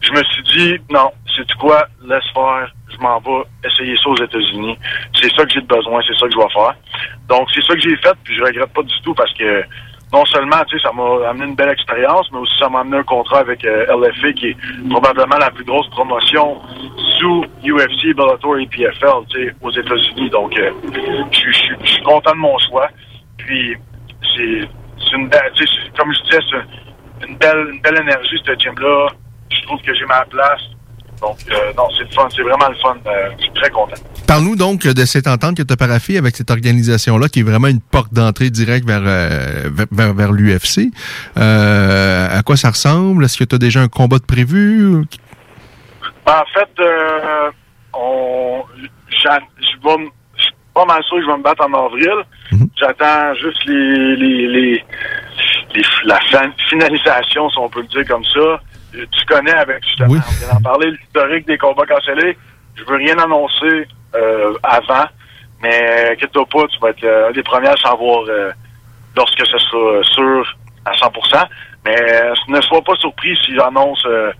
je 0.00 0.12
me 0.12 0.22
suis 0.24 0.42
dit, 0.42 0.82
non, 0.90 1.10
c'est 1.34 1.50
quoi, 1.54 1.86
laisse 2.04 2.24
faire, 2.34 2.72
je 2.92 2.98
m'en 2.98 3.18
vais 3.20 3.44
essayer 3.64 3.96
ça 3.96 4.10
aux 4.10 4.16
États-Unis. 4.16 4.78
C'est 5.14 5.32
ça 5.34 5.44
que 5.44 5.52
j'ai 5.52 5.60
besoin, 5.60 6.02
c'est 6.06 6.16
ça 6.18 6.26
que 6.26 6.32
je 6.32 6.38
vais 6.38 6.52
faire. 6.52 6.74
Donc, 7.28 7.48
c'est 7.54 7.62
ça 7.62 7.74
que 7.74 7.80
j'ai 7.80 7.96
fait, 7.96 8.14
puis 8.22 8.36
je 8.36 8.42
regrette 8.42 8.72
pas 8.72 8.82
du 8.82 9.00
tout 9.02 9.14
parce 9.14 9.32
que 9.34 9.64
non 10.14 10.24
seulement, 10.26 10.62
tu 10.68 10.78
sais, 10.78 10.82
ça 10.86 10.92
m'a 10.92 11.28
amené 11.28 11.46
une 11.46 11.56
belle 11.56 11.70
expérience, 11.70 12.30
mais 12.32 12.38
aussi 12.38 12.56
ça 12.60 12.68
m'a 12.68 12.80
amené 12.80 12.98
un 12.98 13.02
contrat 13.02 13.40
avec 13.40 13.64
euh, 13.64 13.84
LFA, 13.98 14.32
qui 14.34 14.46
est 14.50 14.56
probablement 14.88 15.38
la 15.40 15.50
plus 15.50 15.64
grosse 15.64 15.88
promotion 15.90 16.60
sous 17.18 17.44
UFC, 17.64 18.14
Bellator 18.14 18.58
et 18.58 18.66
PFL, 18.68 19.26
tu 19.30 19.44
sais, 19.48 19.54
aux 19.60 19.72
États-Unis. 19.72 20.30
Donc, 20.30 20.56
euh, 20.56 20.70
je 21.32 21.50
suis- 21.52 22.02
content 22.04 22.30
de 22.30 22.36
mon 22.36 22.56
choix. 22.58 22.88
Puis, 23.38 23.76
c'est 24.36 25.16
une 25.16 25.28
tu 25.54 25.66
sais, 25.66 25.72
comme 25.98 26.12
je 26.14 26.22
disais, 26.22 26.42
c'est 27.20 27.26
une 27.26 27.36
belle, 27.36 27.68
une 27.72 27.80
belle 27.80 28.00
énergie, 28.02 28.40
ce 28.46 28.52
gym-là. 28.56 29.08
Je 29.50 29.62
trouve 29.66 29.80
que 29.82 29.94
j'ai 29.94 30.06
ma 30.06 30.24
place. 30.26 30.62
Donc, 31.24 31.38
euh, 31.50 31.72
non, 31.76 31.84
c'est 31.96 32.04
le 32.04 32.10
fun. 32.10 32.28
C'est 32.36 32.42
vraiment 32.42 32.68
le 32.68 32.74
fun. 32.76 32.96
Euh, 33.06 33.30
je 33.38 33.44
suis 33.44 33.52
très 33.54 33.70
content. 33.70 33.94
Parle-nous 34.26 34.56
donc 34.56 34.82
de 34.86 35.04
cette 35.06 35.26
entente 35.26 35.56
que 35.56 35.62
tu 35.62 35.72
as 35.72 35.76
parafée 35.76 36.18
avec 36.18 36.36
cette 36.36 36.50
organisation-là, 36.50 37.28
qui 37.28 37.40
est 37.40 37.44
vraiment 37.44 37.68
une 37.68 37.80
porte 37.80 38.12
d'entrée 38.12 38.50
directe 38.50 38.86
vers, 38.86 39.00
euh, 39.04 39.70
vers, 39.90 40.32
l'UFC. 40.32 40.90
Euh, 41.38 42.38
à 42.38 42.42
quoi 42.42 42.56
ça 42.56 42.70
ressemble? 42.70 43.24
Est-ce 43.24 43.38
que 43.38 43.44
tu 43.44 43.54
as 43.54 43.58
déjà 43.58 43.80
un 43.80 43.88
combat 43.88 44.18
de 44.18 44.24
prévu? 44.24 45.02
Ben, 46.26 46.32
en 46.32 46.44
fait, 46.52 46.68
euh, 46.80 47.50
on, 47.94 48.62
je 49.10 49.28
vais, 49.28 50.10
pas 50.74 50.84
mal 50.84 51.02
sûr 51.04 51.16
que 51.16 51.22
je 51.22 51.26
vais 51.30 51.38
me 51.38 51.42
battre 51.42 51.64
en 51.66 51.86
avril. 51.86 52.12
J'attends 52.78 53.34
juste 53.34 53.64
les, 53.66 54.16
les, 54.16 54.46
les, 54.48 54.84
les- 55.74 55.82
la 56.04 56.20
fin- 56.30 56.50
finalisation, 56.68 57.48
si 57.50 57.58
on 57.58 57.68
peut 57.68 57.80
le 57.80 57.86
dire 57.88 58.06
comme 58.06 58.24
ça. 58.24 58.60
Euh, 58.96 59.04
Tu 59.10 59.26
connais 59.26 59.52
avec, 59.54 59.84
justement, 59.84 60.14
on 60.14 60.32
vient 60.44 60.54
d'en 60.54 60.62
parler, 60.62 60.90
l'historique 60.90 61.46
des 61.46 61.58
combats 61.58 61.86
cancellés. 61.86 62.36
Je 62.76 62.84
veux 62.84 62.96
rien 62.96 63.16
annoncer 63.18 63.86
euh, 64.14 64.52
avant, 64.62 65.04
mais 65.62 66.10
inquiète-toi 66.12 66.44
pas, 66.46 66.66
tu 66.68 66.78
vas 66.80 66.90
être 66.90 67.04
euh, 67.04 67.28
un 67.28 67.32
des 67.32 67.42
premiers 67.42 67.68
à 67.68 67.76
savoir 67.76 68.24
euh, 68.28 68.50
lorsque 69.16 69.46
ce 69.46 69.58
sera 69.58 70.02
sûr 70.02 70.56
à 70.84 70.92
100%. 70.92 71.44
Mais 71.86 71.96
euh, 72.00 72.34
ne 72.48 72.60
sois 72.62 72.82
pas 72.82 72.94
surpris 72.96 73.36
si 73.44 73.54
j'annonce 73.54 74.02
euh, 74.06 74.32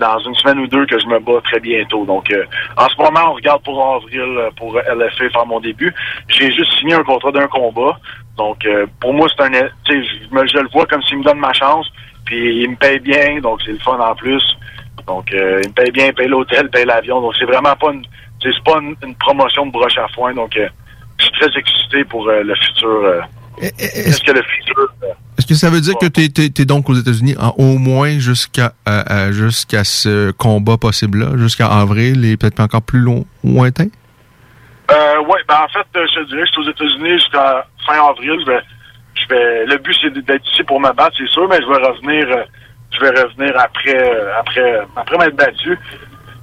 dans 0.00 0.18
une 0.20 0.34
semaine 0.36 0.60
ou 0.60 0.66
deux 0.68 0.86
que 0.86 0.98
je 0.98 1.06
me 1.06 1.18
bats 1.18 1.40
très 1.42 1.58
bientôt. 1.60 2.04
Donc, 2.04 2.30
euh, 2.30 2.44
en 2.76 2.88
ce 2.88 2.96
moment, 2.96 3.30
on 3.30 3.34
regarde 3.34 3.62
pour 3.64 3.94
avril 3.96 4.20
euh, 4.20 4.50
pour 4.56 4.78
LFA 4.78 5.28
faire 5.30 5.46
mon 5.46 5.60
début. 5.60 5.92
J'ai 6.28 6.52
juste 6.52 6.72
signé 6.78 6.94
un 6.94 7.02
contrat 7.02 7.32
d'un 7.32 7.48
combat. 7.48 7.98
Donc, 8.36 8.64
euh, 8.64 8.86
pour 9.00 9.12
moi, 9.12 9.28
c'est 9.36 9.42
un... 9.44 9.50
Je, 9.88 9.94
je 9.94 10.58
le 10.58 10.68
vois 10.72 10.86
comme 10.86 11.02
s'il 11.02 11.18
me 11.18 11.24
donne 11.24 11.38
ma 11.38 11.52
chance. 11.52 11.90
Puis, 12.24 12.62
il 12.62 12.70
me 12.70 12.76
paye 12.76 13.00
bien, 13.00 13.40
donc 13.40 13.60
c'est 13.64 13.72
le 13.72 13.78
fun 13.78 13.98
en 13.98 14.14
plus. 14.14 14.42
Donc, 15.06 15.32
euh, 15.32 15.60
il 15.62 15.68
me 15.68 15.74
paye 15.74 15.90
bien, 15.90 16.06
il 16.06 16.14
paye 16.14 16.28
l'hôtel, 16.28 16.62
il 16.64 16.70
paye 16.70 16.86
l'avion. 16.86 17.20
Donc, 17.20 17.34
c'est 17.38 17.44
vraiment 17.44 17.76
pas 17.76 17.92
une... 17.92 18.04
C'est 18.42 18.50
pas 18.62 18.78
une, 18.78 18.94
une 19.02 19.14
promotion 19.14 19.64
de 19.64 19.72
broche 19.72 19.96
à 19.96 20.06
foin. 20.08 20.34
Donc, 20.34 20.54
euh, 20.58 20.68
je 21.18 21.24
suis 21.24 21.32
très 21.40 21.58
excité 21.58 22.04
pour 22.04 22.28
euh, 22.28 22.42
le 22.42 22.54
futur. 22.56 22.88
euh, 22.88 23.20
Qu'est-ce 23.58 24.22
que 24.22 24.32
le 24.32 24.42
futur... 24.42 24.92
Est-ce 25.38 25.46
que 25.46 25.54
ça 25.54 25.70
veut 25.70 25.80
dire 25.80 25.94
que 25.96 26.06
tu 26.06 26.20
es, 26.22 26.64
donc 26.66 26.90
aux 26.90 26.94
États-Unis 26.94 27.36
au 27.56 27.78
moins 27.78 28.18
jusqu'à 28.18 28.72
jusqu'à 29.30 29.82
ce 29.82 30.30
combat 30.32 30.76
possible-là, 30.76 31.38
jusqu'à 31.38 31.68
avril 31.68 32.24
et 32.26 32.36
peut-être 32.36 32.60
encore 32.60 32.82
plus 32.82 33.00
long, 33.00 33.24
lointain? 33.42 33.88
Euh, 34.90 35.20
ouais, 35.20 35.40
ben 35.48 35.56
en 35.64 35.68
fait, 35.68 35.86
je 35.94 36.20
te 36.20 36.28
dirais, 36.28 36.44
je 36.44 36.52
suis 36.52 36.60
aux 36.60 36.70
États-Unis 36.70 37.12
jusqu'à 37.14 37.66
fin 37.86 38.06
avril. 38.06 38.44
Vais, 38.46 38.60
je 39.24 39.34
vais, 39.34 39.66
le 39.66 39.78
but 39.78 39.96
c'est 40.00 40.12
d'être 40.12 40.46
ici 40.52 40.62
pour 40.64 40.80
me 40.80 40.92
battre, 40.92 41.16
c'est 41.18 41.28
sûr, 41.28 41.48
mais 41.48 41.60
je 41.60 41.66
vais 41.66 41.86
revenir, 41.86 42.28
euh, 42.28 42.44
je 42.92 43.00
vais 43.00 43.10
revenir 43.10 43.58
après, 43.58 43.96
euh, 43.96 44.38
après, 44.38 44.80
après 44.96 45.18
m'être 45.18 45.36
battu. 45.36 45.78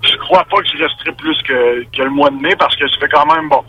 Je 0.03 0.15
crois 0.17 0.43
pas 0.45 0.57
que 0.57 0.67
je 0.67 0.83
resterai 0.83 1.11
plus 1.13 1.41
que, 1.43 1.83
que 1.95 2.01
le 2.01 2.09
mois 2.09 2.29
de 2.29 2.35
mai 2.35 2.55
parce 2.57 2.75
que 2.75 2.87
ça 2.87 2.97
fait 2.99 3.09
quand 3.09 3.25
même 3.33 3.49
bon. 3.49 3.63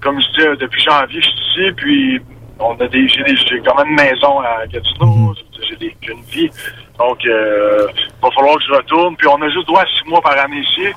Comme 0.00 0.20
je 0.20 0.28
dis, 0.32 0.46
euh, 0.46 0.56
depuis 0.56 0.82
janvier, 0.82 1.20
je 1.20 1.28
suis 1.28 1.64
ici, 1.64 1.72
puis 1.76 2.20
on 2.58 2.74
a 2.74 2.86
des, 2.86 3.08
j'ai 3.08 3.22
des, 3.22 3.36
j'ai 3.36 3.60
quand 3.60 3.76
même 3.76 3.88
une 3.88 3.96
maison 3.96 4.40
à 4.40 4.66
Gatineau, 4.66 5.34
j'ai 5.68 5.76
des, 5.76 5.96
j'ai 6.02 6.12
une 6.12 6.22
vie. 6.22 6.50
Donc, 6.98 7.24
euh, 7.24 7.86
il 7.96 8.22
va 8.22 8.30
falloir 8.30 8.56
que 8.56 8.64
je 8.64 8.72
retourne. 8.72 9.16
Puis 9.16 9.26
on 9.26 9.40
a 9.40 9.48
juste 9.48 9.66
droit 9.66 9.82
à 9.82 9.86
six 9.86 10.06
mois 10.06 10.20
par 10.20 10.38
année 10.38 10.60
ici. 10.60 10.88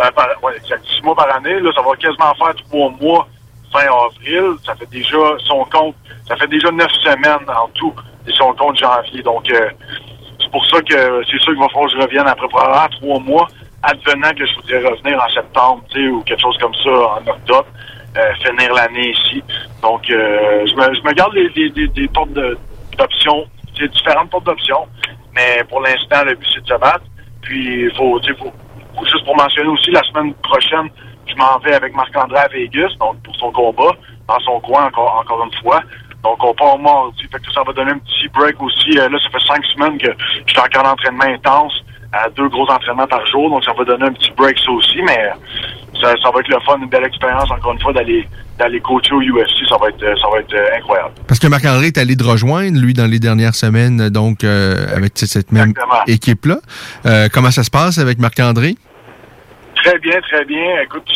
Euh, 0.00 0.10
par, 0.12 0.28
ouais, 0.42 0.56
exact, 0.56 0.84
six 0.86 1.02
mois 1.02 1.14
par 1.14 1.34
année. 1.36 1.60
Là, 1.60 1.70
ça 1.74 1.82
va 1.82 1.94
quasiment 1.96 2.34
faire 2.34 2.54
trois 2.68 2.90
mois 3.00 3.28
fin 3.72 3.86
avril. 3.86 4.56
Ça 4.64 4.74
fait 4.74 4.90
déjà 4.90 5.18
son 5.46 5.64
compte. 5.64 5.94
Ça 6.28 6.36
fait 6.36 6.48
déjà 6.48 6.70
neuf 6.70 6.92
semaines 7.02 7.48
en 7.48 7.68
tout 7.74 7.94
et 8.26 8.32
son 8.32 8.52
compte 8.54 8.78
janvier. 8.78 9.22
Donc 9.22 9.50
euh, 9.50 9.70
c'est 10.40 10.50
pour 10.50 10.64
ça 10.66 10.80
que 10.82 11.22
c'est 11.30 11.38
sûr 11.40 11.52
qu'il 11.52 11.60
va 11.62 11.68
falloir 11.68 11.90
que 11.90 11.96
je 11.98 12.02
revienne 12.02 12.26
après 12.26 12.48
probablement 12.48 12.88
trois 13.00 13.18
mois, 13.20 13.48
advenant 13.82 14.30
que 14.36 14.46
je 14.46 14.54
voudrais 14.56 14.78
revenir 14.90 15.20
en 15.22 15.30
septembre, 15.32 15.82
tu 15.90 16.00
sais, 16.02 16.08
ou 16.08 16.20
quelque 16.22 16.40
chose 16.40 16.56
comme 16.60 16.74
ça 16.74 16.90
en 16.90 17.26
octobre. 17.26 17.66
euh, 18.16 18.34
finir 18.44 18.74
l'année 18.74 19.10
ici. 19.10 19.42
Donc, 19.80 20.10
euh, 20.10 20.66
je, 20.66 20.74
me, 20.74 21.12
garde 21.14 21.34
des 21.94 22.08
portes 22.08 22.32
de- 22.34 22.58
d'options, 22.98 23.46
c'est 23.74 23.88
différentes 23.90 24.28
portes 24.28 24.44
d'options, 24.44 24.86
mais 25.34 25.64
pour 25.70 25.80
l'instant, 25.80 26.22
le 26.26 26.34
but, 26.34 26.46
c'est 26.52 26.60
de 26.60 26.66
se 26.66 26.74
battre. 26.78 27.04
Puis, 27.40 27.84
il 27.84 27.94
faut, 27.96 28.20
faut 28.38 29.06
juste 29.06 29.24
pour 29.24 29.34
mentionner 29.36 29.70
aussi, 29.70 29.90
la 29.92 30.02
semaine 30.02 30.34
prochaine, 30.42 30.90
je 31.26 31.34
m'en 31.36 31.58
vais 31.58 31.74
avec 31.74 31.94
Marc-André 31.94 32.38
à 32.38 32.48
Vegas, 32.48 32.90
donc 32.98 33.22
pour 33.22 33.34
son 33.36 33.50
combat, 33.52 33.92
dans 34.28 34.40
son 34.40 34.60
coin, 34.60 34.86
encore, 34.86 35.20
encore 35.20 35.44
une 35.44 35.62
fois. 35.62 35.80
Donc, 36.22 36.42
on 36.44 36.54
part 36.54 36.74
au 36.74 36.78
mardi. 36.78 37.22
Fait 37.30 37.38
que 37.38 37.52
ça 37.52 37.62
va 37.66 37.72
donner 37.72 37.92
un 37.92 37.98
petit 37.98 38.28
break 38.28 38.60
aussi. 38.62 38.96
Euh, 38.98 39.08
là, 39.08 39.18
ça 39.22 39.30
fait 39.30 39.44
cinq 39.46 39.64
semaines 39.74 39.98
que 39.98 40.08
je 40.46 40.52
suis 40.52 40.60
encore 40.60 40.86
en 40.86 40.92
entraînement 40.92 41.24
intense, 41.24 41.72
à 42.12 42.28
deux 42.30 42.48
gros 42.48 42.68
entraînements 42.70 43.08
par 43.08 43.26
jour. 43.26 43.50
Donc, 43.50 43.64
ça 43.64 43.72
va 43.72 43.84
donner 43.84 44.04
un 44.04 44.12
petit 44.12 44.30
break, 44.36 44.56
ça 44.64 44.70
aussi. 44.70 45.02
Mais 45.02 45.18
euh, 45.18 46.00
ça, 46.00 46.14
ça 46.22 46.30
va 46.30 46.40
être 46.40 46.48
le 46.48 46.60
fun, 46.60 46.78
une 46.80 46.88
belle 46.88 47.04
expérience, 47.04 47.50
encore 47.50 47.72
une 47.72 47.80
fois, 47.80 47.92
d'aller 47.92 48.28
d'aller 48.58 48.80
coacher 48.80 49.14
au 49.14 49.20
UFC. 49.20 49.66
Ça 49.68 49.76
va 49.80 49.88
être, 49.88 50.02
euh, 50.02 50.14
ça 50.20 50.28
va 50.30 50.40
être 50.40 50.54
euh, 50.54 50.78
incroyable. 50.78 51.14
Parce 51.26 51.40
que 51.40 51.46
Marc-André 51.46 51.86
est 51.86 51.98
allé 51.98 52.16
de 52.16 52.24
rejoindre, 52.24 52.78
lui, 52.78 52.92
dans 52.92 53.06
les 53.06 53.18
dernières 53.18 53.54
semaines, 53.54 54.10
donc, 54.10 54.44
euh, 54.44 54.94
avec 54.94 55.12
cette 55.16 55.52
même 55.52 55.72
équipe-là. 56.06 56.58
Euh, 57.06 57.28
comment 57.32 57.50
ça 57.50 57.64
se 57.64 57.70
passe 57.70 57.98
avec 57.98 58.18
Marc-André? 58.18 58.76
Très 59.82 59.98
bien, 59.98 60.20
très 60.20 60.44
bien. 60.44 60.80
Écoute, 60.82 61.08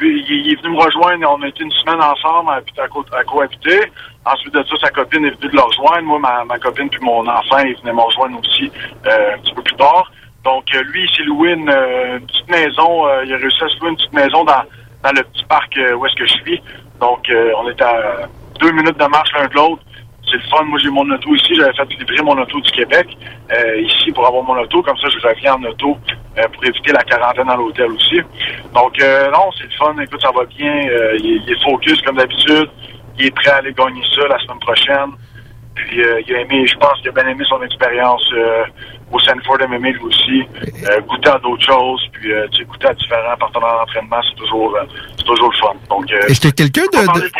lui, 0.00 0.24
il, 0.28 0.46
il 0.46 0.52
est 0.52 0.62
venu 0.62 0.74
me 0.76 0.82
rejoindre. 0.82 1.30
On 1.36 1.42
a 1.42 1.48
été 1.48 1.62
une 1.64 1.70
semaine 1.72 2.02
ensemble 2.02 2.50
à, 2.50 2.54
habiter- 2.56 2.80
à, 2.82 2.88
co- 2.88 3.04
à 3.16 3.24
cohabiter. 3.24 3.80
Ensuite 4.24 4.52
de 4.54 4.62
ça, 4.64 4.76
sa 4.82 4.90
copine 4.90 5.24
est 5.24 5.30
venue 5.30 5.50
de 5.50 5.56
le 5.56 5.62
rejoindre. 5.62 6.02
Moi, 6.02 6.18
ma, 6.44 6.58
copine 6.58 6.88
puis 6.90 7.00
mon 7.02 7.26
enfant, 7.26 7.58
ils 7.58 7.76
venaient 7.80 7.92
me 7.92 8.00
rejoindre 8.02 8.38
aussi 8.38 8.70
euh, 9.06 9.34
un 9.34 9.38
petit 9.38 9.54
peu 9.54 9.62
plus 9.62 9.76
tard. 9.76 10.10
Donc, 10.44 10.64
euh, 10.74 10.82
lui, 10.92 11.04
il 11.04 11.16
s'est 11.16 11.22
loué 11.24 11.52
une, 11.52 11.70
euh, 11.70 12.18
petite 12.20 12.48
maison. 12.50 13.06
euh, 13.06 13.24
il 13.24 13.32
a 13.34 13.36
réussi 13.38 13.62
à 13.64 13.68
se 13.68 13.78
louer 13.80 13.90
une 13.90 13.96
petite 13.96 14.12
maison 14.12 14.44
dans, 14.44 14.62
dans 15.02 15.12
le 15.16 15.22
petit 15.22 15.44
parc 15.44 15.78
où 15.96 16.06
est-ce 16.06 16.14
que 16.16 16.26
je 16.26 16.34
suis. 16.34 16.62
Donc, 17.00 17.30
on 17.56 17.68
est 17.68 17.80
à 17.80 18.26
deux 18.60 18.72
minutes 18.72 18.98
de 18.98 19.06
marche 19.06 19.32
l'un 19.32 19.46
de 19.46 19.54
l'autre. 19.54 19.82
C'est 20.30 20.36
le 20.36 20.42
fun. 20.48 20.64
Moi, 20.64 20.78
j'ai 20.82 20.90
mon 20.90 21.08
auto 21.10 21.34
ici. 21.34 21.54
J'avais 21.56 21.72
fait 21.72 21.88
livrer 21.98 22.22
mon 22.22 22.40
auto 22.40 22.60
du 22.60 22.70
Québec 22.70 23.08
euh, 23.52 23.80
ici 23.80 24.12
pour 24.12 24.26
avoir 24.26 24.42
mon 24.44 24.56
auto. 24.60 24.82
Comme 24.82 24.96
ça, 24.98 25.08
je 25.08 25.26
reviens 25.26 25.54
en 25.54 25.64
auto 25.64 25.96
euh, 26.38 26.42
pour 26.52 26.64
éviter 26.64 26.92
la 26.92 27.02
quarantaine 27.02 27.48
à 27.50 27.56
l'hôtel 27.56 27.90
aussi. 27.90 28.20
Donc, 28.74 29.00
euh, 29.02 29.30
non, 29.30 29.50
c'est 29.58 29.64
le 29.64 29.70
fun. 29.70 29.94
Écoute, 30.00 30.20
ça 30.22 30.30
va 30.30 30.44
bien. 30.44 30.72
Euh, 30.88 31.16
il, 31.22 31.42
est- 31.50 31.64
focus 31.64 32.00
comme 32.02 32.16
d'habitude. 32.16 32.70
Il 33.18 33.26
est 33.26 33.30
prêt 33.34 33.50
à 33.50 33.56
aller 33.56 33.72
gagner 33.72 34.02
ça 34.14 34.22
la 34.28 34.38
semaine 34.38 34.60
prochaine. 34.60 35.10
Puis, 35.74 36.00
euh, 36.02 36.20
il 36.26 36.34
a 36.36 36.40
aimé, 36.40 36.66
je 36.66 36.76
pense 36.76 36.98
qu'il 37.00 37.08
a 37.08 37.12
bien 37.12 37.28
aimé 37.28 37.44
son 37.48 37.62
expérience 37.62 38.24
au 39.12 39.18
Sanford 39.18 39.58
MMA 39.68 39.90
lui 39.90 40.00
aussi. 40.02 40.42
Goûter 41.08 41.30
à 41.30 41.38
d'autres 41.38 41.64
choses. 41.66 42.06
Puis, 42.12 42.30
tu 42.52 42.58
sais, 42.58 42.64
goûter 42.64 42.88
à 42.88 42.94
différents 42.94 43.36
partenaires 43.38 43.78
d'entraînement, 43.80 44.20
c'est 44.28 44.36
toujours, 44.36 44.76
c'est 45.16 45.24
toujours 45.24 45.50
le 45.50 45.56
fun. 45.58 45.74
Donc, 45.88 46.10
Est-ce 46.28 46.48
a 46.48 46.52
quelqu'un 46.52 46.82
de, 46.82 47.30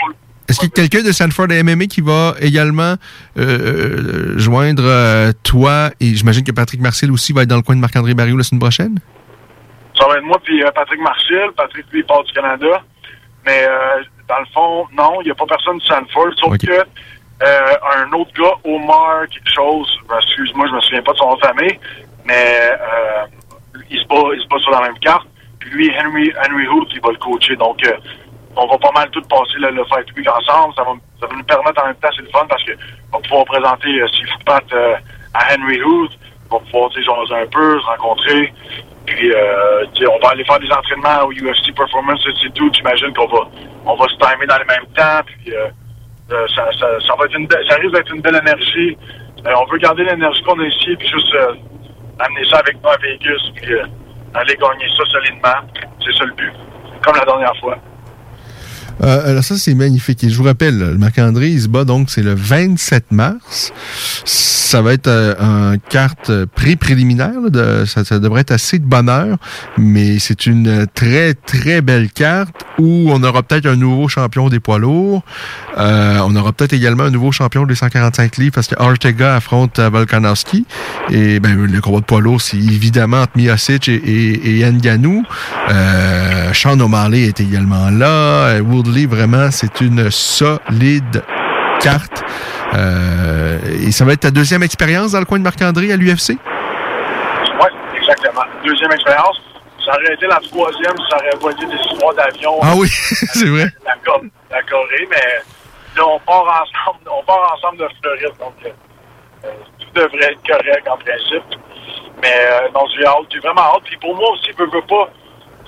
est-ce 0.51 0.59
qu'il 0.59 0.69
y 0.69 0.73
a 0.73 0.89
quelqu'un 0.89 1.07
de 1.07 1.13
Sanford 1.13 1.49
MMA 1.49 1.87
qui 1.87 2.01
va 2.01 2.35
également 2.41 2.95
euh, 3.39 3.39
euh, 3.39 4.39
joindre 4.39 4.83
euh, 4.85 5.33
toi 5.45 5.91
et 6.01 6.15
j'imagine 6.15 6.45
que 6.45 6.53
Patrick 6.53 6.81
Marcel 6.81 7.11
aussi 7.13 7.33
va 7.33 7.43
être 7.43 7.49
dans 7.49 7.57
le 7.57 7.63
coin 7.63 7.77
de 7.77 7.81
Marc-André 7.81 8.15
Barriou 8.15 8.37
la 8.37 8.43
semaine 8.43 8.61
prochaine? 8.61 8.99
Ça 9.99 10.07
va 10.09 10.17
être 10.17 10.25
moi 10.25 10.41
puis 10.43 10.63
euh, 10.63 10.71
Patrick 10.75 11.01
Marchil. 11.01 11.51
Patrick, 11.57 11.87
lui, 11.93 12.03
part 12.03 12.25
du 12.25 12.33
Canada. 12.33 12.83
Mais 13.47 13.67
dans 14.29 14.39
le 14.39 14.47
fond, 14.53 14.87
non, 14.93 15.23
il 15.23 15.27
n'y 15.27 15.31
a 15.31 15.35
pas 15.35 15.47
personne 15.47 15.79
de 15.79 15.83
Sanford. 15.83 16.33
Sauf 16.39 16.59
que 16.59 16.73
euh, 16.73 17.75
un 17.97 18.13
autre 18.13 18.31
gars, 18.39 18.53
Omar, 18.65 19.27
quelque 19.31 19.51
chose, 19.55 19.89
excuse-moi, 20.19 20.67
je 20.69 20.75
me 20.75 20.81
souviens 20.81 21.03
pas 21.03 21.13
de 21.13 21.17
son 21.17 21.31
nom 21.31 21.37
de 21.37 21.41
famille, 21.41 21.79
mais 22.27 22.71
il 23.91 23.99
se 23.99 24.07
bat, 24.07 24.17
il 24.35 24.43
se 24.43 24.49
bat 24.49 24.59
sur 24.59 24.73
la 24.73 24.83
même 24.83 24.99
carte. 24.99 25.27
Puis 25.61 25.71
lui, 25.71 25.91
Henry, 25.97 26.33
Henry 26.45 26.67
Hoot, 26.67 26.89
il 26.93 27.01
va 27.01 27.11
le 27.11 27.19
coacher. 27.19 27.57
Donc, 27.57 27.85
euh, 27.87 27.93
on 28.57 28.67
va 28.67 28.79
pas 28.79 28.93
mal 28.93 29.11
tout 29.11 29.23
passer 29.23 29.59
le, 29.59 29.71
le 29.71 29.85
Fight 29.85 30.07
Week 30.17 30.29
ensemble. 30.29 30.75
Ça 30.75 30.83
va, 30.83 30.93
ça 31.21 31.27
va 31.27 31.37
nous 31.37 31.45
permettre 31.45 31.83
en 31.83 31.87
même 31.87 31.97
temps, 31.97 32.09
c'est 32.15 32.23
le 32.23 32.31
fun 32.31 32.47
parce 32.49 32.65
que 32.65 32.73
on 33.13 33.19
va 33.19 33.23
pouvoir 33.23 33.45
présenter 33.47 34.01
euh, 34.01 34.09
Seafood 34.09 34.45
Pat 34.45 34.65
euh, 34.73 34.97
à 35.35 35.55
Henry 35.55 35.83
Hoot. 35.83 36.11
On 36.51 36.57
va 36.57 36.65
pouvoir, 36.65 36.91
jaser 36.91 37.43
un 37.43 37.47
peu, 37.47 37.81
se 37.81 37.87
rencontrer. 37.87 38.53
Puis, 39.07 39.33
euh, 39.33 39.85
on 40.09 40.19
va 40.25 40.33
aller 40.33 40.45
faire 40.45 40.59
des 40.59 40.71
entraînements 40.71 41.27
au 41.27 41.33
UFC 41.33 41.75
Performance 41.75 42.21
Institute. 42.27 42.75
J'imagine 42.75 43.13
qu'on 43.15 43.27
va, 43.27 43.49
on 43.87 43.95
va 43.97 44.07
se 44.09 44.17
timer 44.17 44.47
dans 44.47 44.59
le 44.59 44.67
même 44.67 44.87
temps. 44.95 45.21
Puis, 45.27 45.55
euh, 45.55 45.69
euh, 46.33 46.47
ça, 46.55 46.67
ça, 46.79 46.87
ça 47.07 47.15
va 47.19 47.25
être 47.25 47.37
une, 47.37 47.49
ça 47.51 47.77
risque 47.77 47.95
d'être 47.95 48.15
une 48.15 48.21
belle 48.21 48.37
énergie. 48.37 48.97
Euh, 49.47 49.53
on 49.57 49.65
veut 49.71 49.79
garder 49.79 50.05
l'énergie 50.05 50.43
qu'on 50.43 50.61
a 50.61 50.65
ici, 50.65 50.95
puis 50.97 51.09
juste 51.09 51.35
amener 52.19 52.45
ça 52.49 52.59
avec 52.59 52.77
nous 52.83 52.89
à 52.89 52.97
Vegas, 52.99 53.51
puis 53.57 53.75
aller 54.35 54.57
gagner 54.57 54.87
ça 54.97 55.05
solidement. 55.07 55.67
C'est 56.05 56.17
ça 56.17 56.25
le 56.25 56.33
but. 56.35 56.53
Comme 57.03 57.17
la 57.17 57.25
dernière 57.25 57.57
fois. 57.57 57.77
Euh, 59.03 59.31
alors 59.31 59.45
ça, 59.45 59.57
c'est 59.57 59.75
magnifique. 59.75 60.23
Et 60.25 60.31
je 60.31 60.37
vous 60.37 60.45
rappelle, 60.45 60.79
le 60.79 60.99
Marc-André, 60.99 61.49
il 61.49 61.61
se 61.63 61.69
bat 61.69 61.85
donc, 61.85 62.11
c'est 62.11 62.23
le 62.23 62.35
27 62.35 63.13
mars. 63.13 63.73
Ça 64.25 64.83
va 64.83 64.93
être 64.93 65.09
euh, 65.09 65.35
en 65.41 65.77
carte 65.89 66.31
pré-préliminaire. 66.55 67.33
là, 67.43 67.49
de- 67.51 67.85
Ça, 67.87 68.05
ça 68.05 68.19
devrait 68.19 68.43
être 68.43 68.53
assez 68.53 68.79
de 68.79 68.85
bonheur. 68.85 69.39
Mais 69.79 70.19
c'est 70.19 70.47
une 70.47 70.87
très, 70.95 71.35
très 71.35 71.81
belle 71.81 72.11
carte 72.11 72.55
où 72.79 73.11
on 73.11 73.23
aura 73.23 73.43
peut-être 73.43 73.67
un 73.67 73.77
nouveau 73.77 74.07
champion 74.09 74.49
des 74.49 74.61
poids 74.61 74.79
lourds. 74.79 75.23
Euh, 75.79 76.19
on 76.25 76.37
aura 76.37 76.53
peut-être 76.53 76.73
également 76.73 77.05
un 77.05 77.11
nouveau 77.11 77.33
champion 77.33 77.65
des 77.67 77.75
145 77.75 78.37
livres 78.37 78.55
parce 78.55 78.67
que 78.69 78.75
Ortega 78.79 79.37
affronte 79.37 79.79
euh, 79.79 79.89
Volkanovski. 79.89 80.67
Et 81.11 81.41
ben, 81.41 81.57
le 81.67 81.81
combat 81.81 82.01
de 82.01 82.05
poids 82.05 82.21
lourd, 82.21 82.41
c'est 82.41 82.57
évidemment 82.59 83.23
entre 83.23 83.33
Miocic 83.37 83.89
et, 83.89 83.95
et, 83.95 84.61
et 84.61 84.71
Ngannou. 84.71 85.25
Euh, 85.71 86.53
Sean 86.53 86.79
O'Malley 86.81 87.23
est 87.23 87.41
également 87.41 87.91
là. 87.91 88.07
Euh, 88.51 88.61
Vraiment, 89.07 89.51
c'est 89.51 89.81
une 89.81 90.11
solide 90.11 91.23
carte. 91.81 92.23
Euh, 92.75 93.59
et 93.87 93.91
ça 93.93 94.05
va 94.05 94.13
être 94.13 94.21
ta 94.21 94.31
deuxième 94.31 94.63
expérience 94.63 95.13
dans 95.13 95.19
le 95.21 95.25
coin 95.25 95.39
de 95.39 95.45
Marc-André 95.45 95.93
à 95.93 95.97
l'UFC? 95.97 96.31
Oui, 96.31 97.69
exactement. 97.97 98.43
Deuxième 98.65 98.93
expérience. 98.93 99.41
Ça 99.85 99.93
aurait 99.93 100.13
été 100.15 100.27
la 100.27 100.37
troisième, 100.37 100.95
ça 101.09 101.17
aurait 101.17 101.39
pas 101.43 101.51
été 101.53 101.67
des 101.67 101.81
histoires 101.91 102.15
d'avion. 102.15 102.59
Ah 102.63 102.75
oui, 102.77 102.89
c'est 103.33 103.47
vrai. 103.49 103.67
La, 103.87 103.95
Cor- 104.05 104.23
la 104.51 104.63
Corée, 104.63 105.09
mais 105.11 105.17
là, 105.97 106.03
on 106.07 106.19
part 106.21 106.45
ensemble, 106.63 107.01
on 107.11 107.25
part 107.25 107.55
ensemble 107.57 107.79
de 107.79 107.89
Floride, 108.01 108.37
donc 108.39 108.55
euh, 108.67 109.49
tout 109.81 109.89
devrait 109.95 110.33
être 110.33 110.47
correct 110.47 110.87
en 110.87 110.99
principe. 110.99 111.59
Mais 112.23 112.29
euh, 112.53 112.69
non, 112.75 112.85
j'ai 112.95 113.07
hâte, 113.07 113.25
j'ai 113.33 113.39
vraiment 113.41 113.63
hâte. 113.75 113.83
Puis 113.87 113.97
pour 113.97 114.15
moi 114.15 114.31
aussi, 114.33 114.51
je 114.57 114.63
veux 114.63 114.71
pas, 114.83 115.09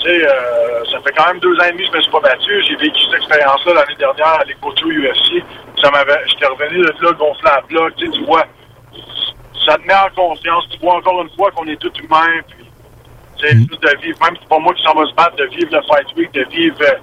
tu 0.03 0.09
sais, 0.09 0.27
euh, 0.27 0.85
ça 0.91 1.01
fait 1.01 1.12
quand 1.16 1.27
même 1.29 1.39
deux 1.39 1.55
ans 1.59 1.65
et 1.69 1.73
demi 1.73 1.85
que 1.85 1.93
je 1.93 1.97
me 1.97 2.03
suis 2.03 2.12
pas 2.12 2.20
battu. 2.20 2.62
J'ai 2.65 2.77
vécu 2.77 3.01
cette 3.05 3.15
expérience-là 3.15 3.74
l'année 3.74 3.97
dernière 3.99 4.27
à 4.27 4.43
au 4.43 4.70
UFC. 4.70 5.43
Ça 5.81 5.91
m'avait, 5.91 6.19
j'étais 6.27 6.47
revenu 6.47 6.79
de 6.79 7.05
là 7.05 7.12
gonflé 7.12 7.51
à 7.51 7.61
bloc, 7.69 7.95
tu 7.97 8.07
sais, 8.07 8.12
tu 8.12 8.24
vois, 8.24 8.45
ça 9.65 9.77
te 9.77 9.87
met 9.87 9.95
en 9.95 10.11
confiance. 10.15 10.69
Tu 10.70 10.79
vois 10.79 10.97
encore 10.97 11.23
une 11.23 11.31
fois 11.31 11.51
qu'on 11.53 11.66
est 11.66 11.77
tous 11.77 11.93
humains, 12.01 12.41
puis 12.49 12.66
tu 13.39 13.47
sais, 13.47 13.55
juste 13.55 13.83
de 13.83 14.01
vivre, 14.03 14.19
même 14.23 14.35
si 14.37 14.43
c'est 14.43 14.49
pas 14.49 14.59
moi 14.59 14.74
qui 14.74 14.83
s'en 14.83 14.95
va 14.95 15.07
se 15.07 15.15
battre, 15.15 15.37
de 15.37 15.45
vivre 15.45 15.70
le 15.73 15.83
Fight 15.83 16.07
Week, 16.16 16.33
de 16.33 16.45
vivre 16.51 16.77
euh, 16.83 16.95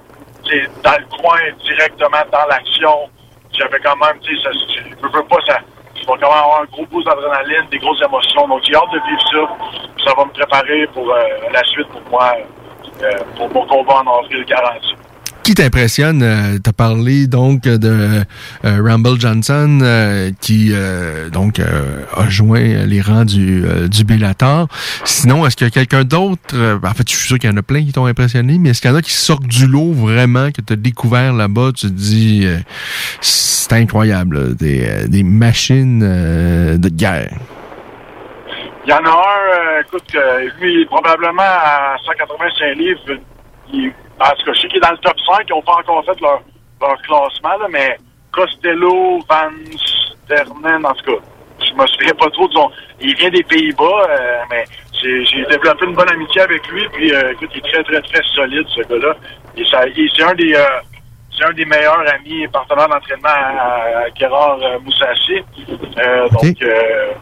tu 0.44 0.50
sais, 0.50 0.68
dans 0.82 0.96
le 0.98 1.16
coin, 1.16 1.40
directement 1.64 2.24
dans 2.30 2.46
l'action. 2.48 3.10
J'avais 3.52 3.80
quand 3.80 3.96
même, 3.96 4.18
tu 4.20 4.36
sais, 4.36 4.42
ça, 4.42 4.50
je 4.52 4.94
veux, 5.02 5.10
veux 5.10 5.24
pas, 5.24 5.38
ça, 5.46 5.58
je 5.94 6.00
vais 6.00 6.06
quand 6.06 6.16
même 6.16 6.44
avoir 6.44 6.62
un 6.62 6.66
gros 6.66 6.86
boost 6.86 7.06
d'adrénaline, 7.06 7.68
des 7.70 7.78
grosses 7.78 8.02
émotions. 8.02 8.48
Donc, 8.48 8.62
j'ai 8.64 8.74
hâte 8.74 8.92
de 8.92 9.00
vivre 9.08 9.22
ça. 9.32 10.04
Ça 10.04 10.14
va 10.16 10.24
me 10.24 10.30
préparer 10.30 10.86
pour 10.94 11.10
euh, 11.10 11.24
la 11.52 11.62
suite 11.64 11.88
pour 11.88 12.02
moi, 12.10 12.34
pour 13.36 13.48
mon 13.52 13.66
combat 13.66 14.02
en 14.04 14.24
avril 14.24 14.44
garanti. 14.48 14.94
Qui 15.42 15.54
t'impressionne? 15.54 16.22
Euh, 16.22 16.58
T'as 16.62 16.72
parlé 16.72 17.26
donc 17.26 17.62
de 17.62 18.22
euh, 18.64 18.82
Rumble 18.82 19.18
Johnson 19.18 19.78
euh, 19.82 20.30
qui 20.40 20.68
euh, 20.72 21.30
donc 21.30 21.58
euh, 21.58 22.04
a 22.14 22.28
joint 22.28 22.84
les 22.84 23.00
rangs 23.00 23.24
du, 23.24 23.64
euh, 23.64 23.88
du. 23.88 24.04
Sinon, 25.04 25.46
est-ce 25.46 25.56
qu'il 25.56 25.66
y 25.66 25.68
a 25.68 25.70
quelqu'un 25.70 26.04
d'autre? 26.04 26.54
euh, 26.54 26.78
en 26.84 26.92
fait, 26.92 27.08
je 27.10 27.16
suis 27.16 27.26
sûr 27.26 27.38
qu'il 27.38 27.50
y 27.50 27.52
en 27.52 27.56
a 27.56 27.62
plein 27.62 27.82
qui 27.82 27.90
t'ont 27.90 28.04
impressionné, 28.06 28.58
mais 28.58 28.68
est-ce 28.70 28.82
qu'il 28.82 28.90
y 28.90 28.92
en 28.92 28.96
a 28.96 29.02
qui 29.02 29.12
sortent 29.12 29.46
du 29.46 29.66
lot 29.66 29.92
vraiment, 29.92 30.52
que 30.52 30.60
tu 30.60 30.74
as 30.74 30.76
découvert 30.76 31.32
là-bas? 31.32 31.70
Tu 31.74 31.86
te 31.86 31.92
dis, 31.92 32.42
euh, 32.44 32.58
c'est 33.22 33.72
incroyable, 33.72 34.54
des, 34.56 34.84
euh, 34.86 35.06
des 35.08 35.22
machines 35.22 36.02
euh, 36.04 36.76
de 36.76 36.90
guerre? 36.90 37.32
Il 38.84 38.90
y 38.90 38.92
en 38.94 39.04
a 39.04 39.10
un, 39.10 39.58
euh, 39.76 39.80
écoute, 39.82 40.14
euh, 40.14 40.48
lui, 40.60 40.84
probablement 40.86 41.42
à 41.42 41.96
185 42.04 42.74
livres, 42.76 43.00
il, 43.72 43.92
en 44.18 44.30
tout 44.30 44.44
cas, 44.46 44.52
je 44.54 44.60
sais 44.60 44.68
qu'il 44.68 44.78
est 44.78 44.80
dans 44.80 44.90
le 44.92 44.98
top 44.98 45.14
5, 45.26 45.44
ils 45.48 45.52
n'ont 45.52 45.62
pas 45.62 45.74
encore 45.74 46.04
fait 46.04 46.18
leur, 46.20 46.40
leur 46.80 46.96
classement, 47.02 47.58
là, 47.58 47.66
mais 47.70 47.98
Costello, 48.32 49.20
Van 49.28 49.50
Sternen, 50.24 50.86
en 50.86 50.94
tout 50.94 51.04
cas, 51.16 51.22
je 51.66 51.74
me 51.74 51.86
souviens 51.86 52.14
pas 52.14 52.30
trop 52.30 52.48
de 52.48 52.52
son... 52.54 52.70
Il 53.00 53.14
vient 53.16 53.30
des 53.30 53.42
Pays-Bas, 53.42 54.06
euh, 54.08 54.38
mais 54.50 54.64
j'ai 55.02 55.44
développé 55.46 55.84
une 55.86 55.94
bonne 55.94 56.10
amitié 56.10 56.40
avec 56.42 56.66
lui, 56.68 56.88
puis 56.92 57.12
euh, 57.14 57.32
écoute, 57.32 57.50
il 57.54 57.58
est 57.58 57.72
très, 57.72 57.82
très, 57.84 58.00
très 58.02 58.22
solide, 58.34 58.66
ce 58.68 58.80
gars-là. 58.82 59.14
Et 59.56 59.64
ça- 59.66 59.86
et 59.86 60.06
c'est 60.16 60.22
un 60.22 60.34
des... 60.34 60.54
euh, 60.54 60.64
c'est 61.36 61.44
un 61.46 61.52
des 61.52 61.64
meilleurs 61.64 62.02
amis 62.14 62.42
et 62.42 62.48
partenaires 62.48 62.88
d'entraînement 62.88 63.28
à, 63.28 64.00
à 64.00 64.04
Gérard 64.18 64.58
euh, 64.62 64.78
Moussassi. 64.80 65.42
Euh, 65.98 66.28
Donc, 66.28 66.62
euh, 66.62 67.12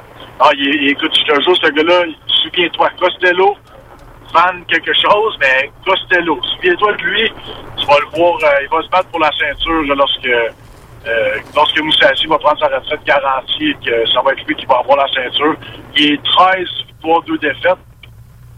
ah, 0.41 0.51
il, 0.57 0.69
est- 0.69 0.79
il- 0.83 0.89
écoute, 0.91 1.13
je 1.19 1.25
te 1.33 1.41
jure, 1.43 1.57
ce 1.57 1.71
gars-là, 1.71 2.05
souviens-toi, 2.43 2.91
Costello, 3.01 3.57
Van 4.33 4.63
quelque 4.69 4.93
chose, 4.93 5.39
mais 5.41 5.71
Costello. 5.87 6.39
Souviens-toi 6.57 6.93
de 6.93 7.03
lui, 7.03 7.33
tu 7.79 7.87
vas 7.87 7.99
le 7.99 8.19
voir, 8.19 8.35
euh, 8.45 8.63
il 8.63 8.69
va 8.69 8.83
se 8.83 8.89
battre 8.89 9.09
pour 9.09 9.21
la 9.21 9.31
ceinture 9.33 9.83
là, 9.85 9.95
lorsque 9.95 10.27
euh, 10.27 11.39
lorsque 11.55 11.81
Moussassi 11.81 12.27
va 12.27 12.37
prendre 12.39 12.59
sa 12.59 12.67
retraite 12.67 13.03
garantie 13.05 13.71
et 13.71 13.75
que 13.85 14.07
ça 14.11 14.21
va 14.21 14.33
être 14.33 14.45
lui 14.47 14.55
qui 14.57 14.67
va 14.67 14.79
avoir 14.79 14.99
la 14.99 15.07
ceinture. 15.15 15.55
Il 15.97 16.13
est 16.15 16.23
13 16.23 16.59
victoires, 16.89 17.23
2 17.23 17.39
défaites, 17.39 17.79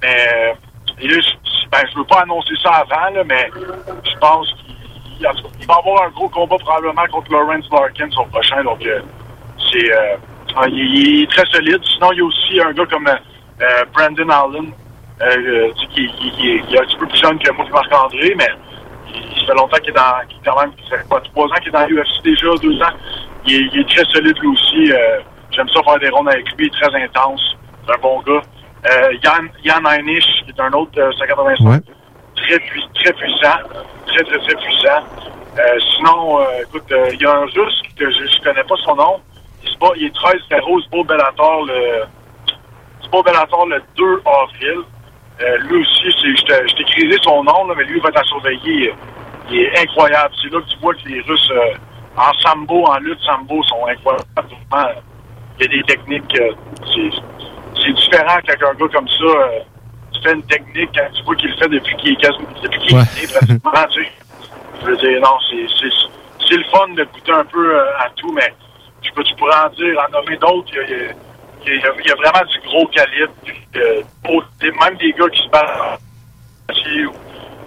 mais 0.03 0.55
et 1.01 1.07
là, 1.09 1.21
je, 1.21 1.69
ben, 1.71 1.79
je 1.93 1.99
veux 1.99 2.05
pas 2.05 2.23
annoncer 2.23 2.55
ça 2.63 2.71
avant, 2.71 3.15
là, 3.15 3.23
mais 3.25 3.49
je 3.57 4.19
pense 4.19 4.49
qu'il 4.65 4.75
il 5.61 5.67
va 5.67 5.75
avoir 5.77 6.03
un 6.05 6.09
gros 6.11 6.29
combat 6.31 6.57
probablement 6.59 7.07
contre 7.13 7.31
Lawrence 7.31 7.67
Larkin 7.71 8.11
son 8.11 8.25
prochain, 8.25 8.65
donc 8.65 8.85
euh, 8.87 9.01
c'est 9.71 9.93
euh, 9.95 10.17
ah, 10.57 10.67
il, 10.69 10.79
il 10.79 11.23
est 11.25 11.31
très 11.31 11.45
solide. 11.53 11.81
Sinon, 11.85 12.13
il 12.13 12.19
y 12.19 12.21
a 12.21 12.25
aussi 12.25 12.61
un 12.61 12.73
gars 12.73 12.87
comme 12.87 13.09
euh, 13.09 13.85
Brandon 13.95 14.29
Allen, 14.29 14.73
euh, 15.23 15.71
qui, 15.95 16.07
qui- 16.13 16.31
qui 16.33 16.51
est, 16.53 16.61
qui 16.63 16.75
est 16.75 16.79
un 16.81 16.85
petit 16.85 16.97
peu 16.97 17.07
plus 17.07 17.19
jeune 17.21 17.39
que 17.39 17.51
moi, 17.53 17.67
Marc-André, 17.73 18.35
mais 18.37 18.49
il, 19.15 19.47
fait 19.47 19.55
longtemps 19.55 19.77
qu'il 19.79 19.91
est 19.91 19.93
dans, 19.93 20.21
quand 20.45 20.61
même, 20.61 20.73
ça 20.89 20.97
fait 20.99 21.09
quoi, 21.09 21.21
trois 21.21 21.47
ans 21.47 21.55
qu'il 21.61 21.69
est 21.69 21.73
dans 21.73 21.87
l'UFC 21.87 22.23
déjà, 22.25 22.49
deux 22.63 22.81
ans. 22.83 22.97
Il 23.47 23.55
est, 23.55 23.69
il 23.73 23.81
est 23.81 23.89
très 23.89 24.05
solide 24.13 24.37
lui 24.39 24.49
aussi. 24.49 24.93
euh, 24.93 25.21
J'aime 25.53 25.69
ça 25.71 25.83
faire 25.83 25.99
des 25.99 26.09
rondes 26.11 26.29
avec 26.29 26.47
lui, 26.57 26.67
il 26.67 26.67
est 26.67 26.81
très 26.89 27.03
intense. 27.03 27.57
C'est 27.87 27.93
un 27.95 27.99
bon 27.99 28.21
gars. 28.21 28.41
Euh, 28.91 29.13
Yann, 29.25 29.49
Yann 29.65 29.85
Heinisch, 29.87 30.25
qui 30.45 30.51
est 30.51 30.61
un 30.61 30.73
autre 30.73 30.93
euh, 30.99 31.11
185, 31.13 31.83
très, 32.37 32.59
pui- 32.61 32.89
très 32.95 33.13
puissant. 33.13 33.59
Très, 34.07 34.23
très, 34.25 34.39
très 34.39 34.55
puissant. 34.55 35.03
Euh, 35.59 35.79
sinon, 35.97 36.41
euh, 36.41 36.45
écoute, 36.63 36.85
euh, 36.93 37.11
il 37.13 37.21
y 37.21 37.27
a 37.27 37.33
un 37.37 37.45
russe 37.47 37.83
que 37.99 38.11
je, 38.11 38.25
je 38.27 38.41
connais 38.43 38.63
pas 38.65 38.77
son 38.85 38.95
nom. 38.95 39.21
Il, 39.81 39.87
se 39.87 39.89
bat, 39.89 39.93
il 39.97 40.07
est 40.07 40.15
13 40.15 40.35
0 40.51 40.81
Beau 40.91 41.05
Bellator 41.05 41.65
le, 41.67 42.05
Bellator 43.23 43.67
le 43.67 43.83
2 43.97 44.23
avril. 44.27 44.81
Euh, 45.43 45.57
lui 45.59 45.81
aussi, 45.81 46.11
je 46.11 46.45
t'ai- 46.45 46.83
écrisé 46.83 47.19
son 47.23 47.43
nom, 47.43 47.67
là, 47.67 47.75
mais 47.77 47.85
lui 47.85 47.97
il 47.97 48.03
va 48.03 48.11
être 48.11 48.21
à 48.21 48.25
surveiller. 48.25 48.93
Il 49.51 49.59
est 49.59 49.79
incroyable. 49.81 50.35
C'est 50.43 50.53
là 50.53 50.61
que 50.61 50.69
tu 50.71 50.77
vois 50.81 50.95
que 50.95 51.09
les 51.09 51.21
Russes, 51.23 51.51
euh, 51.51 51.75
en 52.17 52.33
sambo, 52.41 52.85
en 52.87 52.99
lutte 52.99 53.21
sambo, 53.21 53.63
sont 53.65 53.87
incroyables. 53.87 55.03
Il 55.59 55.63
y 55.63 55.65
a 55.65 55.69
des 55.69 55.83
techniques. 55.85 56.41
euh, 56.41 56.53
c'est 57.83 57.93
différent 57.95 58.39
qu'avec 58.45 58.63
un 58.63 58.75
gars 58.75 58.89
comme 58.93 59.09
ça. 59.09 59.25
euh, 59.25 59.61
tu 60.13 60.21
fais 60.23 60.35
une 60.35 60.43
technique 60.43 60.91
quand 60.95 61.09
tu 61.15 61.23
vois 61.23 61.37
qu'il 61.37 61.51
le 61.51 61.57
fait 61.57 61.69
depuis 61.69 61.97
qu'il 61.97 62.13
est 62.13 62.17
quasiment, 62.17 62.49
depuis 62.63 62.81
qu'il 62.81 62.97
Ouais. 62.97 63.03
est 63.23 63.33
pratiquement, 63.33 63.73
tu 63.91 64.05
sais. 64.05 64.11
Je 64.83 64.87
veux 64.87 64.97
dire, 64.99 65.21
non, 65.23 65.37
c'est- 65.49 65.69
le 66.57 66.65
fun 66.65 66.89
de 66.89 67.05
goûter 67.05 67.33
un 67.33 67.45
peu 67.45 67.81
à 67.81 68.11
tout, 68.17 68.33
mais 68.33 68.53
tu, 69.03 69.13
peux, 69.13 69.23
tu 69.25 69.35
pourrais 69.37 69.57
en 69.65 69.69
dire, 69.71 69.99
en 70.07 70.11
nommer 70.13 70.37
d'autres. 70.37 70.69
Il 70.73 70.77
y 70.77 70.81
a- 70.81 71.13
il 71.67 71.75
il 71.75 71.77
y, 71.77 72.11
vraiment 72.15 72.47
du 72.51 72.59
gros 72.61 72.87
calibre. 72.89 73.33
euh, 73.77 74.03
pour- 74.25 74.43
même 74.63 74.97
des 74.97 75.13
gars 75.13 75.29
qui 75.29 75.43
se 75.43 75.49
battent, 75.51 76.01
ou 76.71 77.13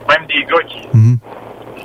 même 0.10 0.26
des 0.27 0.43
gars 0.43 0.64
qui, 0.68 0.81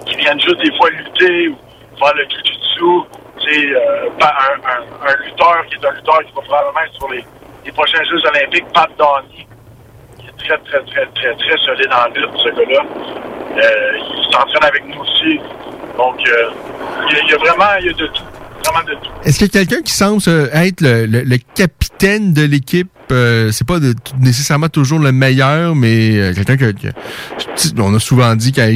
qui 0.07 0.17
viennent 0.17 0.41
juste 0.41 0.59
des 0.61 0.75
fois 0.77 0.91
lutter 0.91 1.49
ou 1.49 1.57
faire 1.99 2.15
le 2.15 2.25
jiu-jitsu. 2.25 3.09
C'est 3.45 3.67
euh, 3.77 4.09
un, 4.21 4.27
un, 4.27 5.09
un 5.11 5.25
lutteur 5.25 5.65
qui 5.69 5.75
est 5.75 5.87
un 5.87 5.93
lutteur 5.93 6.19
qui 6.25 6.33
va 6.35 6.43
probablement 6.43 6.81
être 6.85 6.95
sur 6.95 7.09
les, 7.11 7.25
les 7.65 7.73
prochains 7.73 8.03
Jeux 8.05 8.21
olympiques, 8.27 8.67
Pat 8.75 8.91
Donny, 8.99 9.47
qui 10.19 10.27
est 10.27 10.39
très, 10.45 10.59
très, 10.59 10.81
très, 10.85 11.07
très, 11.07 11.35
très 11.37 11.59
solide 11.59 11.93
en 11.93 12.09
lutte, 12.09 12.37
ce 12.43 12.49
gars-là. 12.49 12.83
Euh, 13.57 13.99
il 13.99 14.33
s'entraîne 14.33 14.65
avec 14.65 14.85
nous 14.87 15.01
aussi. 15.01 15.39
Donc, 15.97 16.17
euh, 16.29 16.51
il, 17.11 17.17
y 17.17 17.21
a, 17.21 17.23
il 17.25 17.31
y 17.31 17.35
a 17.35 17.39
vraiment 17.39 17.75
il 17.81 17.87
y 17.87 17.91
a 17.91 17.93
de 17.93 18.07
tout. 18.09 18.23
Est-ce 19.25 19.39
qu'il 19.39 19.47
y 19.47 19.51
a 19.51 19.65
quelqu'un 19.65 19.83
qui 19.83 19.93
semble 19.93 20.21
être 20.53 20.81
le, 20.81 21.07
le- 21.07 21.23
le 21.23 21.37
capitaine 21.55 22.33
de 22.33 22.43
l'équipe? 22.43 22.89
Euh, 23.11 23.51
c'est 23.53 23.67
pas 23.67 23.79
nécessairement 24.21 24.69
toujours 24.69 24.99
le 24.99 25.13
meilleur, 25.13 25.75
mais 25.75 26.11
euh, 26.19 26.35
quelqu'un 26.35 26.57
que, 26.59 26.89
on 27.79 27.95
a 27.95 27.99
souvent 27.99 28.37
dit 28.37 28.53
qu'à 28.53 28.67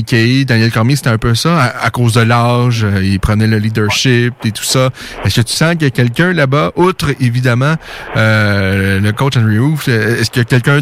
Daniel 0.47 0.71
Cormier, 0.73 0.97
c'était 0.97 1.11
un 1.11 1.19
peu 1.19 1.35
ça, 1.35 1.63
à, 1.63 1.91
cause 1.91 2.15
de 2.15 2.23
l'âge, 2.23 2.83
euh, 2.85 3.03
il 3.03 3.21
prenait 3.21 3.47
le 3.47 3.59
leadership 3.59 4.33
et 4.45 4.51
tout 4.53 4.65
ça. 4.65 4.89
Est-ce 5.25 5.37
que 5.43 5.47
tu 5.47 5.53
sens 5.53 5.73
qu'il 5.73 5.83
y 5.83 5.87
a 5.87 5.91
quelqu'un 5.91 6.33
là-bas, 6.33 6.73
outre 6.77 7.11
évidemment 7.21 7.75
euh, 8.17 9.01
le 9.01 9.13
coach 9.13 9.37
Henry 9.37 9.59
Roof, 9.59 9.89
est-ce 9.89 10.31
qu'il 10.31 10.41
y 10.41 10.47
a 10.47 10.47
quelqu'un 10.47 10.81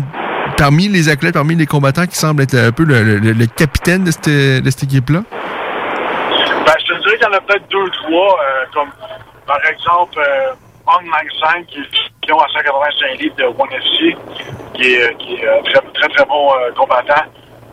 parmi 0.56 0.86
les 0.88 1.08
athlètes, 1.08 1.34
parmi 1.34 1.56
les 1.56 1.66
combattants 1.66 2.06
qui 2.06 2.16
semble 2.16 2.42
être 2.42 2.54
un 2.54 2.70
peu 2.70 2.84
le, 2.84 3.02
le- 3.18 3.32
le 3.32 3.46
capitaine 3.46 4.04
de 4.04 4.12
cette, 4.12 4.28
de 4.28 4.70
cette 4.70 4.84
équipe-là? 4.84 5.24
Ben, 5.30 6.72
je 6.78 6.94
te 6.94 7.00
dirais 7.02 7.09
qu'il 7.20 7.28
y 7.32 7.34
en 7.34 7.38
a 7.38 7.40
peut-être 7.40 7.68
deux, 7.68 7.88
trois, 7.90 8.38
euh, 8.42 8.64
comme 8.72 8.90
par 9.46 9.58
exemple 9.66 10.18
euh, 10.18 10.52
Hong 10.86 11.06
Lang 11.06 11.28
Sang, 11.38 11.62
qui 11.68 11.78
est 11.78 11.96
champion 11.96 12.38
à 12.38 12.48
185 12.48 13.18
livres 13.18 13.36
de 13.36 13.44
ONE 13.44 13.72
FC, 13.72 14.16
qui 14.74 14.94
est, 14.94 15.16
qui 15.18 15.34
est 15.36 15.46
euh, 15.46 15.60
très, 15.64 15.80
très, 15.92 16.08
très 16.08 16.24
bon 16.26 16.52
euh, 16.54 16.70
combattant. 16.72 17.24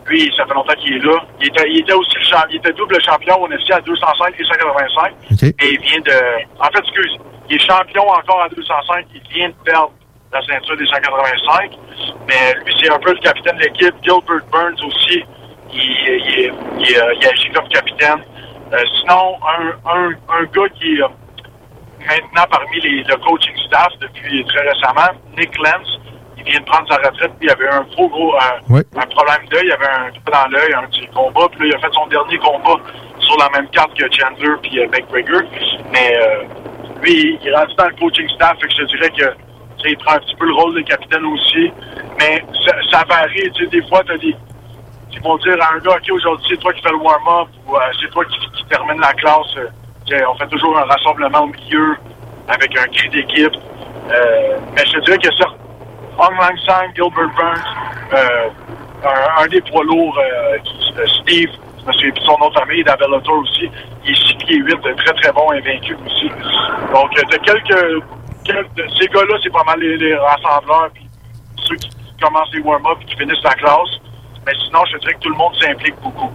Lui, 0.06 0.32
ça 0.36 0.46
fait 0.46 0.54
longtemps 0.54 0.74
qu'il 0.74 0.96
est 0.96 1.04
là. 1.04 1.20
Il 1.40 1.48
était, 1.48 1.68
il 1.70 1.80
était 1.80 1.92
aussi 1.92 2.14
le 2.16 2.24
champ- 2.24 2.44
il 2.50 2.56
était 2.56 2.72
double 2.72 3.00
champion 3.02 3.42
ONE 3.42 3.52
FC 3.52 3.72
à 3.72 3.80
205 3.80 4.34
et 4.38 4.44
185. 4.44 5.12
Et 5.60 5.72
il 5.74 5.80
vient 5.80 6.00
de. 6.00 6.12
En 6.60 6.64
fait, 6.70 6.78
excuse, 6.78 7.16
il 7.50 7.56
est 7.56 7.66
champion 7.66 8.08
encore 8.08 8.42
à 8.42 8.48
205. 8.48 9.04
Il 9.14 9.20
vient 9.34 9.48
de 9.48 9.54
perdre 9.64 9.90
la 10.32 10.40
ceinture 10.46 10.76
des 10.78 10.86
185. 10.86 11.70
Mais 12.26 12.54
lui, 12.64 12.74
c'est 12.80 12.90
un 12.90 12.98
peu 12.98 13.12
le 13.12 13.18
capitaine 13.20 13.56
de 13.56 13.62
l'équipe. 13.62 13.94
Gilbert 14.02 14.40
Burns 14.50 14.80
aussi, 14.86 15.22
il, 15.72 15.80
il, 15.80 16.52
il, 16.80 16.96
euh, 16.98 17.14
il 17.20 17.26
agit 17.28 17.50
comme 17.52 17.68
capitaine. 17.68 18.22
Euh, 18.72 18.84
sinon, 19.00 19.36
un, 19.46 19.90
un, 19.90 20.10
un 20.28 20.44
gars 20.44 20.68
qui 20.74 20.94
est 20.96 21.02
euh, 21.02 21.08
maintenant 22.06 22.44
parmi 22.50 22.80
les, 22.80 23.02
le 23.02 23.16
coaching 23.16 23.56
staff 23.66 23.88
depuis 24.00 24.44
très 24.44 24.60
récemment, 24.68 25.10
Nick 25.36 25.56
Lentz, 25.58 25.88
il 26.36 26.44
vient 26.44 26.60
de 26.60 26.64
prendre 26.66 26.86
sa 26.88 26.96
retraite, 26.96 27.32
puis 27.38 27.48
il 27.48 27.50
avait 27.50 27.68
un 27.68 27.82
gros, 27.94 28.08
gros 28.08 28.34
un, 28.36 28.76
un 28.76 29.06
problème 29.06 29.46
d'œil, 29.50 29.64
il 29.64 29.72
avait 29.72 29.88
un 29.88 30.10
trou 30.10 30.30
dans 30.32 30.48
l'œil, 30.50 30.74
un 30.74 30.86
petit 30.88 31.06
combat, 31.08 31.48
puis 31.50 31.68
là, 31.68 31.74
il 31.74 31.76
a 31.76 31.88
fait 31.88 31.94
son 31.94 32.06
dernier 32.06 32.38
combat 32.38 32.76
sur 33.20 33.38
la 33.38 33.48
même 33.50 33.68
carte 33.70 33.94
que 33.94 34.04
Chandler 34.12 34.54
puis 34.62 34.78
euh, 34.80 34.86
McGregor. 34.88 35.42
Mais 35.90 36.16
euh, 36.16 36.44
lui, 37.02 37.38
il 37.40 37.48
est 37.48 37.54
rendu 37.54 37.74
dans 37.74 37.86
le 37.88 37.94
coaching 37.94 38.28
staff, 38.30 38.58
fait 38.60 38.68
que 38.68 38.74
je 38.74 38.82
te 38.82 38.96
dirais 38.96 39.10
que 39.10 39.48
il 39.84 39.96
prend 39.98 40.14
un 40.14 40.18
petit 40.18 40.34
peu 40.36 40.46
le 40.46 40.54
rôle 40.54 40.74
de 40.74 40.80
capitaine 40.82 41.24
aussi. 41.24 41.72
Mais 42.18 42.42
ça, 42.66 42.74
ça 42.90 43.04
varie, 43.08 43.50
tu 43.54 43.64
sais, 43.64 43.70
des 43.70 43.82
fois, 43.88 44.02
tu 44.04 44.12
as 44.12 44.18
des, 44.18 44.34
ils 45.12 45.22
vont 45.22 45.36
dire 45.38 45.56
à 45.60 45.74
un 45.74 45.78
gars, 45.78 45.96
OK, 45.96 46.10
aujourd'hui, 46.10 46.46
c'est 46.50 46.60
toi 46.60 46.72
qui 46.72 46.82
fais 46.82 46.90
le 46.90 46.96
warm-up 46.96 47.48
ou 47.66 47.76
euh, 47.76 47.80
c'est 48.00 48.10
toi 48.10 48.24
qui, 48.26 48.38
qui 48.52 48.64
termine 48.66 49.00
la 49.00 49.12
classe. 49.14 49.56
Euh, 49.56 50.20
on 50.30 50.34
fait 50.38 50.46
toujours 50.48 50.76
un 50.78 50.84
rassemblement 50.84 51.40
au 51.42 51.46
milieu 51.48 51.96
avec 52.48 52.76
un 52.78 52.84
cri 52.86 53.08
d'équipe. 53.10 53.54
Euh, 54.10 54.58
mais 54.74 54.84
je 54.86 54.92
te 54.92 55.00
dirais 55.04 55.18
que 55.18 55.34
ça, 55.36 55.46
Hong 56.18 56.36
Lang 56.40 56.56
Sang, 56.66 56.86
Gilbert 56.94 57.30
Burns, 57.36 57.64
euh, 58.14 58.48
un, 59.38 59.46
des 59.48 59.60
poids 59.62 59.84
lourds, 59.84 60.18
euh, 60.18 60.58
qui- 60.64 61.20
Steve, 61.20 61.50
de 61.86 62.20
son 62.20 62.36
nom 62.38 62.48
de 62.50 62.54
famille, 62.58 62.84
d'Abellator 62.84 63.38
aussi, 63.38 63.70
il 64.04 64.10
est 64.10 64.26
6 64.28 64.34
pieds 64.44 64.56
8, 64.56 64.76
très 64.96 65.14
très 65.14 65.32
bon, 65.32 65.50
invaincu 65.52 65.96
aussi. 66.06 66.28
Donc, 66.92 67.10
t'as 67.14 67.38
quelques, 67.38 68.02
quelques- 68.44 68.90
Ces 68.98 69.06
gars-là, 69.08 69.36
c'est 69.42 69.52
pas 69.52 69.64
mal 69.64 69.78
les, 69.80 69.96
les 69.96 70.14
rassembleurs, 70.16 70.88
puis 70.92 71.06
ceux 71.64 71.76
qui 71.76 71.90
commencent 72.20 72.52
les 72.52 72.60
warm-up 72.60 72.98
qui 73.06 73.16
finissent 73.16 73.42
la 73.44 73.54
classe. 73.54 74.00
Mais 74.48 74.54
sinon, 74.66 74.80
je 74.90 74.98
dirais 75.00 75.12
que 75.12 75.20
tout 75.20 75.28
le 75.28 75.36
monde 75.36 75.52
s'implique 75.60 75.94
beaucoup. 76.02 76.30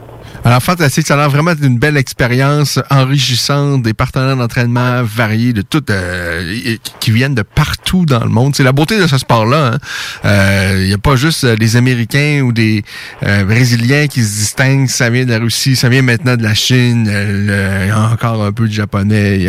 Alors, 0.46 0.62
fantastique. 0.62 1.08
Ça 1.08 1.16
a 1.16 1.18
l'air 1.18 1.30
vraiment 1.32 1.56
d'une 1.56 1.80
belle 1.80 1.98
expérience 1.98 2.80
enrichissante, 2.92 3.82
des 3.82 3.96
partenaires 3.96 4.38
d'entraînement 4.38 5.02
variés, 5.02 5.52
de 5.52 5.64
toutes, 5.64 5.90
euh, 5.90 6.76
qui 7.00 7.10
viennent 7.12 7.34
de 7.34 7.42
partout 7.42 8.06
dans 8.06 8.20
le 8.20 8.30
monde. 8.30 8.56
C'est 8.56 8.64
la 8.64 8.72
beauté 8.72 9.00
de 9.00 9.08
ce 9.08 9.18
sport-là. 9.18 9.74
hein. 9.74 9.78
Euh, 10.26 10.78
Il 10.82 10.88
n'y 10.90 10.94
a 10.94 11.00
pas 11.00 11.16
juste 11.16 11.44
euh, 11.44 11.56
des 11.56 11.76
Américains 11.76 12.42
ou 12.44 12.52
des 12.52 12.84
euh, 13.24 13.46
Brésiliens 13.46 14.06
qui 14.06 14.22
se 14.22 14.38
distinguent. 14.38 14.88
Ça 14.90 15.10
vient 15.10 15.26
de 15.26 15.32
la 15.32 15.40
Russie, 15.40 15.76
ça 15.76 15.90
vient 15.90 16.04
maintenant 16.04 16.36
de 16.36 16.44
la 16.44 16.54
Chine, 16.54 17.08
il 17.10 17.88
y 17.88 17.90
a 17.90 18.10
encore 18.12 18.44
un 18.44 18.52
peu 18.52 18.68
de 18.68 18.74
japonais. 18.74 19.48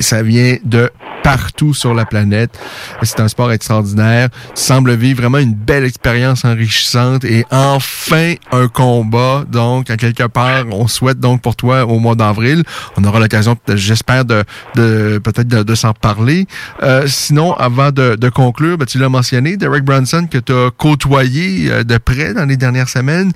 ça 0.00 0.22
vient 0.24 0.56
de 0.64 0.90
partout 1.24 1.72
sur 1.72 1.94
la 1.94 2.04
planète. 2.04 2.56
C'est 3.02 3.18
un 3.18 3.28
sport 3.28 3.50
extraordinaire. 3.50 4.28
Tu 4.54 4.62
sembles 4.62 4.94
vivre 4.94 5.22
vraiment 5.22 5.38
une 5.38 5.54
belle 5.54 5.84
expérience 5.84 6.44
enrichissante 6.44 7.24
et 7.24 7.44
enfin 7.50 8.34
un 8.52 8.68
combat. 8.68 9.44
Donc, 9.50 9.90
à 9.90 9.96
quelque 9.96 10.24
part, 10.24 10.66
on 10.70 10.86
souhaite 10.86 11.18
donc 11.18 11.40
pour 11.40 11.56
toi 11.56 11.86
au 11.86 11.98
mois 11.98 12.14
d'avril. 12.14 12.62
On 12.96 13.04
aura 13.04 13.18
l'occasion, 13.20 13.56
j'espère, 13.74 14.26
de, 14.26 14.44
de 14.76 15.18
peut-être 15.24 15.48
de, 15.48 15.62
de 15.62 15.74
s'en 15.74 15.94
parler. 15.94 16.46
Euh, 16.82 17.06
sinon, 17.06 17.54
avant 17.54 17.90
de, 17.90 18.16
de 18.16 18.28
conclure, 18.28 18.76
ben, 18.76 18.84
tu 18.84 18.98
l'as 18.98 19.08
mentionné, 19.08 19.56
Derek 19.56 19.82
Brunson 19.82 20.28
que 20.30 20.38
tu 20.38 20.52
as 20.52 20.70
côtoyé 20.76 21.70
euh, 21.70 21.84
de 21.84 21.96
près 21.96 22.34
dans 22.34 22.44
les 22.44 22.58
dernières 22.58 22.90
semaines. 22.90 23.32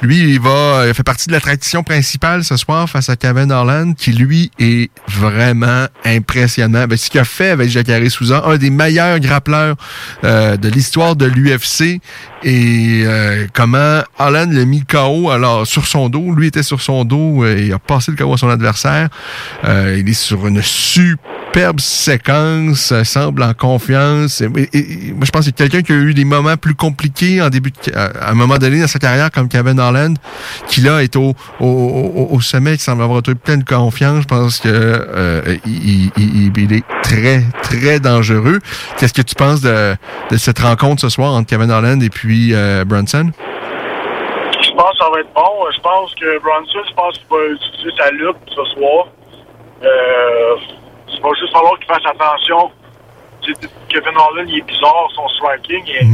Lui, 0.00 0.20
il 0.20 0.40
va, 0.40 0.84
il 0.86 0.94
fait 0.94 1.02
partie 1.02 1.26
de 1.26 1.32
la 1.32 1.40
tradition 1.40 1.82
principale 1.82 2.44
ce 2.44 2.56
soir 2.56 2.88
face 2.88 3.08
à 3.08 3.16
Kevin 3.16 3.50
Holland, 3.50 3.96
qui 3.96 4.12
lui 4.12 4.52
est 4.60 4.92
vraiment 5.08 5.86
impressionnant. 6.04 6.86
Ben, 6.86 6.96
ce 6.96 7.10
qu'il 7.10 7.18
a 7.18 7.24
fait 7.32 7.50
avec 7.50 7.68
Jacare 7.70 8.00
Souza, 8.10 8.42
un 8.46 8.56
des 8.56 8.70
meilleurs 8.70 9.18
grappleurs 9.20 9.76
euh, 10.24 10.56
de 10.56 10.68
l'histoire 10.68 11.16
de 11.16 11.26
l'UFC. 11.26 12.00
Et 12.44 13.02
euh, 13.06 13.46
comment 13.52 14.00
Alan 14.18 14.46
l'a 14.50 14.64
mis 14.64 14.84
KO, 14.84 15.30
alors 15.30 15.64
sur 15.66 15.86
son 15.86 16.08
dos, 16.08 16.32
lui 16.32 16.48
était 16.48 16.64
sur 16.64 16.80
son 16.80 17.04
dos 17.04 17.44
et 17.46 17.66
il 17.66 17.72
a 17.72 17.78
passé 17.78 18.10
le 18.10 18.16
KO 18.16 18.34
à 18.34 18.36
son 18.36 18.48
adversaire. 18.48 19.08
Euh, 19.64 19.96
il 19.98 20.08
est 20.08 20.12
sur 20.12 20.46
une 20.48 20.60
superbe 20.60 21.78
séquence, 21.80 22.90
euh, 22.92 23.04
semble 23.04 23.42
en 23.44 23.54
confiance. 23.54 24.40
Moi, 24.42 24.66
je 24.72 25.30
pense 25.30 25.40
que 25.42 25.44
c'est 25.46 25.52
quelqu'un 25.54 25.82
qui 25.82 25.92
a 25.92 25.96
eu 25.96 26.14
des 26.14 26.24
moments 26.24 26.56
plus 26.56 26.74
compliqués 26.74 27.40
en 27.40 27.48
début 27.48 27.70
de, 27.70 27.92
à 27.96 28.06
à 28.22 28.30
un 28.32 28.34
moment 28.34 28.58
donné 28.58 28.80
dans 28.80 28.86
sa 28.88 28.98
carrière, 28.98 29.30
comme 29.30 29.48
Kevin 29.48 29.78
Holland, 29.78 30.16
qui 30.68 30.80
là 30.80 31.02
est 31.02 31.14
au, 31.16 31.34
au, 31.60 31.66
au, 31.66 32.28
au 32.32 32.40
sommet, 32.40 32.76
qui 32.76 32.82
semble 32.82 33.02
avoir 33.02 33.18
retrouvé 33.18 33.38
plein 33.42 33.56
de 33.56 33.64
confiance. 33.64 34.22
Je 34.22 34.26
pense 34.28 34.58
que 34.58 34.68
euh, 34.68 35.56
il- 35.66 36.10
il- 36.16 36.52
il 36.56 36.72
est 36.72 36.84
très, 37.02 37.21
très 37.62 38.00
dangereux. 38.00 38.58
Qu'est-ce 38.98 39.14
que 39.14 39.22
tu 39.22 39.34
penses 39.34 39.60
de, 39.60 39.94
de 40.30 40.36
cette 40.36 40.58
rencontre 40.58 41.00
ce 41.00 41.08
soir 41.08 41.32
entre 41.32 41.48
Kevin 41.48 41.70
Holland 41.70 42.02
et 42.02 42.10
puis 42.10 42.54
euh, 42.54 42.84
Brunson? 42.84 43.30
Je 44.62 44.70
pense 44.76 44.92
que 44.92 45.04
ça 45.04 45.10
va 45.10 45.20
être 45.20 45.32
bon. 45.34 45.70
Je 45.74 45.80
pense 45.80 46.14
que 46.14 46.38
Bronson, 46.40 46.78
je 46.88 46.94
pense 46.94 47.18
qu'il 47.18 47.26
va 47.30 47.44
utiliser 47.46 47.90
sa 47.98 48.10
lutte 48.10 48.36
ce 48.48 48.64
soir. 48.74 49.06
Euh, 49.82 50.56
il 51.12 51.20
va 51.20 51.28
juste 51.40 51.52
falloir 51.52 51.76
qu'il 51.78 51.86
fasse 51.86 52.06
attention. 52.06 52.70
Kevin 53.88 54.16
Holland, 54.16 54.48
il 54.48 54.58
est 54.58 54.62
bizarre, 54.66 55.08
son 55.14 55.28
striking. 55.30 55.84
Est, 55.88 56.04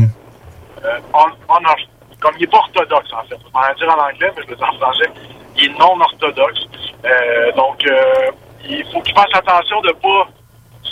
euh, 0.85 0.99
on- 1.13 1.55
on- 1.55 2.19
comme 2.21 2.33
il 2.37 2.41
n'est 2.41 2.47
pas 2.49 2.59
orthodoxe, 2.59 3.13
en 3.13 3.23
fait. 3.29 3.37
On 3.55 3.61
va 3.61 3.75
dire 3.75 3.89
en 3.89 4.01
anglais, 4.03 4.31
mais 4.37 4.43
je 4.45 4.51
le 4.51 4.57
dis 4.57 4.63
en 4.65 4.73
français. 4.79 5.05
Il 5.57 5.65
est 5.71 5.79
non 5.79 6.01
orthodoxe. 6.01 6.61
Euh, 7.05 7.53
donc, 7.53 7.85
euh, 7.87 8.31
il 8.69 8.85
faut 8.93 9.01
qu'il 9.03 9.15
fasse 9.15 9.31
attention 9.35 9.81
de 9.83 9.89
ne 9.89 9.93
pas 9.93 10.27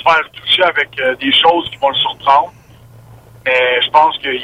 faire 0.06 0.30
toucher 0.32 0.62
avec 0.64 0.88
euh, 1.00 1.14
des 1.16 1.32
choses 1.32 1.68
qui 1.70 1.76
vont 1.78 1.88
le 1.90 1.94
surprendre. 1.96 2.52
Mais 3.44 3.80
je 3.82 3.90
pense 3.90 4.16
qu'il 4.18 4.40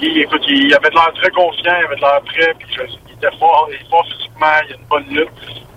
il, 0.00 0.18
écoute, 0.22 0.42
il 0.48 0.72
avait 0.74 0.90
de 0.90 0.94
l'air 0.94 1.12
très 1.14 1.30
confiant, 1.30 1.74
il 1.80 1.84
avait 1.86 1.96
de 1.96 2.00
l'air 2.00 2.20
prêt, 2.22 2.54
puis 2.58 2.68
je- 2.74 2.94
il 3.08 3.14
était 3.14 3.36
fort, 3.38 3.68
fort 3.90 4.06
physiquement, 4.06 4.46
il 4.68 4.72
a 4.72 4.76
une 4.76 4.84
bonne 4.88 5.08
lutte. 5.08 5.28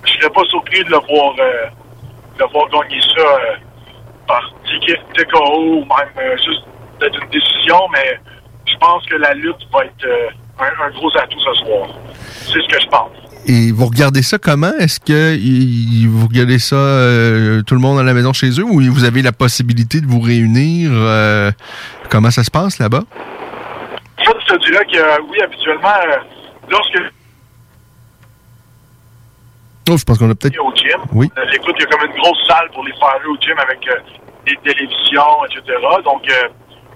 Je 0.06 0.12
serais 0.14 0.30
pas 0.30 0.44
surpris 0.46 0.84
de 0.84 0.90
le 0.90 0.98
voir, 0.98 1.34
euh, 1.40 1.68
de 2.38 2.40
le 2.44 2.48
voir 2.52 2.70
gagner 2.70 3.02
ça 3.02 3.22
euh, 3.22 3.56
par 4.28 4.52
TK 4.66 5.00
TKO 5.14 5.56
ou 5.58 5.86
même 5.86 6.38
juste 6.38 6.64
peut-être 7.00 7.20
une 7.24 7.30
décision, 7.30 7.80
mais 7.94 8.20
je 8.68 8.76
pense 8.78 9.04
que 9.08 9.16
la 9.16 9.34
lutte 9.34 9.68
va 9.74 9.86
être 9.86 10.08
un 10.60 10.90
gros 10.92 11.10
atout 11.18 11.40
ce 11.40 11.54
soir. 11.56 11.88
C'est 12.24 12.62
ce 12.62 12.68
que 12.68 12.80
je 12.80 12.88
pense. 12.88 13.12
Et 13.48 13.72
vous 13.72 13.86
regardez 13.88 14.22
ça 14.22 14.38
comment? 14.38 14.72
Est-ce 14.80 15.00
que 15.00 16.08
vous 16.08 16.28
regardez 16.28 16.60
ça 16.60 16.76
euh, 16.76 17.62
tout 17.64 17.74
le 17.74 17.82
monde 17.82 18.00
à 18.00 18.04
la 18.04 18.14
maison 18.14 18.34
chez 18.34 18.50
eux 18.60 18.64
ou 18.64 18.80
vous 18.92 19.04
avez 19.04 19.22
la 19.22 19.32
possibilité 19.32 20.00
de 20.00 20.06
vous 20.06 20.20
réunir? 20.22 20.92
euh, 20.94 21.52
comment 22.10 22.30
ça 22.32 22.44
se 22.44 22.52
passe 22.52 22.78
là-bas? 22.80 23.04
Fait, 24.20 24.26
je 24.48 24.54
te 24.54 24.66
dirais 24.70 24.86
que 24.86 24.98
euh, 24.98 25.18
oui, 25.30 25.38
habituellement, 25.42 25.90
lorsque 26.70 26.98
Oh, 29.90 29.98
je 29.98 30.04
pense 30.06 30.20
qu'on 30.20 30.30
a 30.30 30.36
peut-être. 30.36 30.64
au 30.64 30.74
gym. 30.76 31.00
Oui. 31.12 31.30
Écoute, 31.54 31.76
il 31.80 31.82
y 31.82 31.86
a 31.86 31.88
comme 31.88 32.06
une 32.10 32.16
grosse 32.22 32.38
salle 32.48 32.70
pour 32.74 32.86
les 32.86 32.94
faire 32.94 33.20
au 33.28 33.36
gym 33.42 33.58
avec 33.58 33.80
des 34.46 34.56
télévisions, 34.64 35.44
etc. 35.50 35.64
Donc, 36.06 36.22
euh, 36.30 36.48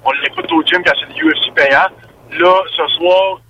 on 0.05 0.11
l'écoute 0.23 0.49
au 0.53 0.63
gym 0.63 0.81
quand 0.85 0.93
c'est 1.01 1.13
du 1.13 1.23
UFC 1.25 1.51
payant. 1.55 1.89
Là, 2.39 2.53
ce 2.77 2.87
soir, 2.95 3.41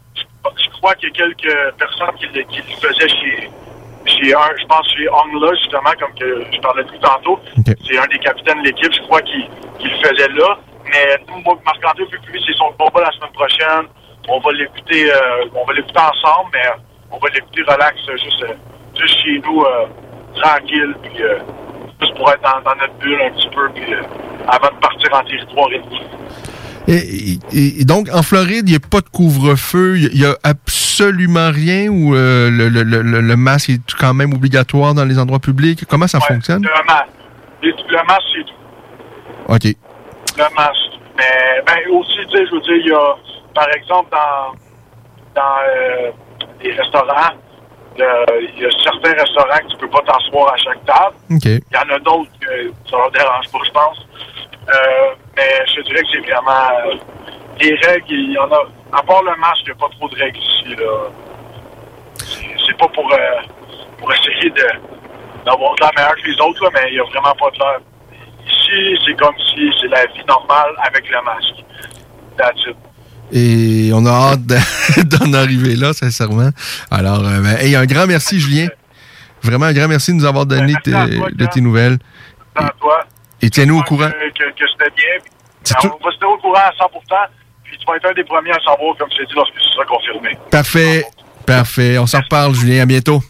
je, 0.63 0.69
crois 0.71 0.93
qu'il 0.95 1.09
y 1.09 1.11
a 1.11 1.15
quelques 1.15 1.75
personnes 1.77 2.15
qui, 2.19 2.25
le- 2.27 2.43
qui 2.43 2.57
le 2.57 2.75
faisaient 2.87 3.09
chez, 3.09 3.49
chez 4.05 4.33
un, 4.35 4.49
je 4.59 4.65
pense 4.65 4.87
chez 4.95 5.07
Ongla, 5.09 5.53
justement, 5.55 5.91
comme 5.99 6.13
que 6.15 6.45
je 6.51 6.59
parlais 6.61 6.83
lui 6.83 6.99
tantôt. 6.99 7.39
C'est 7.87 7.97
un 7.97 8.07
des 8.07 8.19
capitaines 8.19 8.61
de 8.61 8.67
l'équipe, 8.67 8.93
je 8.93 9.01
crois, 9.01 9.21
qui, 9.21 9.43
qui 9.79 9.87
le 9.87 9.97
faisait 10.07 10.29
là. 10.29 10.57
Mais 10.85 11.17
nous, 11.27 11.41
moi, 11.41 11.57
Marc-André, 11.65 12.05
vu 12.11 12.19
que 12.19 12.31
lui, 12.31 12.43
c'est 12.45 12.53
son 12.53 12.71
combat 12.77 13.01
la 13.01 13.11
semaine 13.11 13.31
prochaine, 13.33 13.87
on 14.27 14.39
va 14.39 14.51
l'écouter, 14.53 15.11
euh, 15.11 15.45
on 15.55 15.65
va 15.65 15.73
l'écouter 15.73 15.99
ensemble, 15.99 16.49
mais 16.53 16.69
on 17.11 17.17
va 17.17 17.27
l'écouter 17.33 17.61
relax, 17.63 17.97
euh, 18.09 18.17
juste, 18.17 18.43
euh, 18.43 18.53
juste 18.99 19.19
chez 19.23 19.39
nous, 19.45 19.61
euh, 19.63 19.85
tranquille, 20.41 20.95
puis 21.03 21.23
euh, 21.23 21.39
juste 22.01 22.15
pour 22.15 22.29
être 22.31 22.41
dans, 22.41 22.61
dans 22.61 22.75
notre 22.75 22.93
bulle 22.95 23.19
un 23.21 23.31
petit 23.31 23.49
peu, 23.49 23.69
puis 23.73 23.93
euh, 23.93 24.01
avant 24.47 24.67
de 24.75 24.79
partir 24.79 25.09
en 25.13 25.23
territoire 25.23 25.71
ennemi. 25.73 26.01
Et, 26.87 27.39
et- 27.51 27.81
et 27.81 27.85
donc, 27.85 28.09
en 28.13 28.21
Floride, 28.21 28.67
il 28.67 28.71
n'y 28.71 28.75
a 28.75 28.79
pas 28.79 29.01
de 29.01 29.09
couvre-feu, 29.09 29.97
il 29.97 30.19
n'y 30.19 30.25
a, 30.25 30.35
absolument 30.43 31.49
rien 31.51 31.87
où 31.89 32.15
euh, 32.15 32.49
le, 32.49 32.69
le, 32.69 32.83
le, 32.83 33.01
le 33.01 33.35
masque 33.35 33.69
est 33.69 33.81
quand 33.99 34.13
même 34.13 34.33
obligatoire 34.33 34.93
dans 34.93 35.03
les 35.03 35.19
endroits 35.19 35.39
publics? 35.39 35.83
Comment 35.89 36.07
ça 36.07 36.19
fonctionne? 36.19 36.63
Le 36.63 36.85
masque. 36.87 37.09
Le 37.61 38.07
masque, 38.07 38.21
c'est 38.35 38.43
tout. 38.45 39.53
OK. 39.53 39.75
Le 40.37 40.55
masque. 40.55 40.99
Mais 41.17 41.61
ben, 41.65 41.91
aussi, 41.91 42.17
tu 42.29 42.37
sais, 42.37 42.45
je 42.45 42.51
veux 42.55 42.61
dire, 42.61 42.75
il 42.75 42.87
y 42.87 42.93
a, 42.93 43.15
par 43.53 43.67
exemple, 43.75 44.09
dans, 44.11 44.53
dans 45.41 45.55
euh, 45.67 46.11
les 46.63 46.71
restaurants, 46.73 47.33
euh, 47.99 48.25
il 48.55 48.61
y 48.61 48.65
a 48.65 48.69
certains 48.83 49.13
restaurants 49.13 49.57
que 49.67 49.71
tu 49.71 49.77
peux 49.77 49.89
pas 49.89 50.01
t'asseoir 50.05 50.53
à 50.53 50.57
chaque 50.57 50.85
table. 50.85 51.15
OK. 51.31 51.45
Il 51.45 51.61
y 51.73 51.77
en 51.77 51.95
a 51.95 51.99
d'autres 51.99 52.31
que 52.39 52.71
ça 52.89 52.97
leur 52.97 53.11
dérange 53.11 53.49
pas, 53.51 53.59
je 53.65 53.71
pense. 53.71 54.05
Euh, 54.67 55.15
mais 55.35 55.51
je 55.75 55.81
dirais 55.81 56.01
que 56.01 56.07
c'est 56.13 56.31
vraiment... 56.31 56.69
euh, 56.87 56.95
les 57.61 57.75
règles, 57.87 58.05
il 58.09 58.31
y 58.33 58.37
en 58.37 58.51
a... 58.51 58.59
À 58.97 59.03
part 59.03 59.21
le 59.23 59.35
masque, 59.39 59.61
il 59.63 59.65
n'y 59.65 59.71
a 59.71 59.75
pas 59.75 59.89
trop 59.97 60.09
de 60.09 60.15
règles 60.15 60.37
ici, 60.39 60.75
là. 60.75 61.09
C'est- 62.17 62.77
pas 62.77 62.87
pour, 62.89 63.09
euh, 63.13 63.17
pour 63.97 64.11
essayer 64.13 64.49
de 64.49 64.67
d'avoir 65.45 65.75
de 65.75 65.81
la 65.81 65.91
meilleure 65.95 66.15
que 66.15 66.27
les 66.29 66.41
autres, 66.41 66.61
là, 66.65 66.69
mais 66.73 66.89
il 66.89 66.95
n'y 66.95 66.99
a 66.99 67.03
vraiment 67.03 67.33
pas 67.35 67.49
de 67.51 67.59
l'air. 67.59 67.79
Ici, 68.47 68.99
c'est 69.05 69.13
comme 69.15 69.35
si 69.53 69.69
c'est 69.79 69.87
la 69.87 70.05
vie 70.07 70.25
normale 70.27 70.71
avec 70.83 71.09
le 71.09 71.21
masque. 71.23 71.63
That's 72.37 72.59
it. 72.67 72.75
Et 73.31 73.91
on 73.93 74.05
a 74.05 74.09
hâte 74.33 74.45
de- 74.45 75.03
d'en 75.17 75.33
arriver 75.33 75.75
là, 75.75 75.93
sincèrement. 75.93 76.49
Alors, 76.91 77.21
ben, 77.21 77.45
hey, 77.59 77.75
un 77.77 77.85
grand 77.85 78.07
merci, 78.07 78.39
Julien. 78.41 78.67
Vraiment 79.41 79.67
un 79.67 79.73
grand 79.73 79.87
merci 79.87 80.11
de 80.11 80.17
nous 80.17 80.25
avoir 80.25 80.45
donné 80.45 80.73
tes- 80.83 80.91
de 80.91 81.45
tes 81.45 81.61
nouvelles. 81.61 81.97
Dans 82.59 82.67
toi. 82.79 83.05
Et 83.41 83.49
tiens-nous 83.49 83.79
au 83.79 83.83
courant. 83.83 84.09
Que, 84.09 84.29
que, 84.29 84.49
que 84.51 84.65
c'était 84.71 84.91
bien. 84.95 85.77
Alors, 85.79 85.97
On 86.01 86.05
va 86.05 86.11
se 86.11 86.17
tenir 86.17 86.33
au 86.33 86.37
courant 86.37 86.59
à 86.59 86.71
100 86.77 86.85
puis 87.65 87.77
tu 87.77 87.85
vas 87.87 87.95
être 87.95 88.09
un 88.09 88.13
des 88.13 88.23
premiers 88.23 88.51
à 88.51 88.59
savoir, 88.59 88.95
comme 88.97 89.09
je 89.11 89.17
t'ai 89.17 89.25
dit, 89.25 89.33
lorsque 89.35 89.59
ce 89.59 89.69
sera 89.69 89.85
confirmé. 89.85 90.37
Parfait. 90.51 91.05
Parfait. 91.45 91.97
On 91.97 92.05
s'en 92.05 92.21
reparle, 92.21 92.53
Julien. 92.53 92.83
À 92.83 92.85
bientôt. 92.85 93.21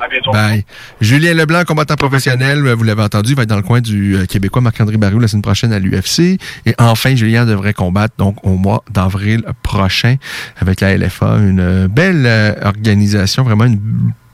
À 0.00 0.08
bientôt. 0.08 0.32
Bye. 0.32 0.64
Julien 1.00 1.34
Leblanc, 1.34 1.64
combattant 1.64 1.94
professionnel, 1.94 2.66
euh, 2.66 2.74
vous 2.74 2.82
l'avez 2.82 3.02
entendu, 3.02 3.34
va 3.34 3.44
être 3.44 3.48
dans 3.48 3.56
le 3.56 3.62
coin 3.62 3.80
du 3.80 4.16
euh, 4.16 4.26
Québécois 4.26 4.60
Marc-André 4.60 4.96
Barrou 4.96 5.20
la 5.20 5.28
semaine 5.28 5.42
prochaine 5.42 5.72
à 5.72 5.78
l'UFC. 5.78 6.40
Et 6.66 6.74
enfin, 6.78 7.14
Julien 7.14 7.46
devrait 7.46 7.72
combattre 7.72 8.14
donc 8.18 8.36
au 8.42 8.56
mois 8.56 8.82
d'avril 8.90 9.44
prochain 9.62 10.16
avec 10.60 10.80
la 10.80 10.96
LFA. 10.96 11.36
Une 11.36 11.60
euh, 11.60 11.88
belle 11.88 12.26
organisation, 12.64 13.44
vraiment 13.44 13.64
une 13.64 13.80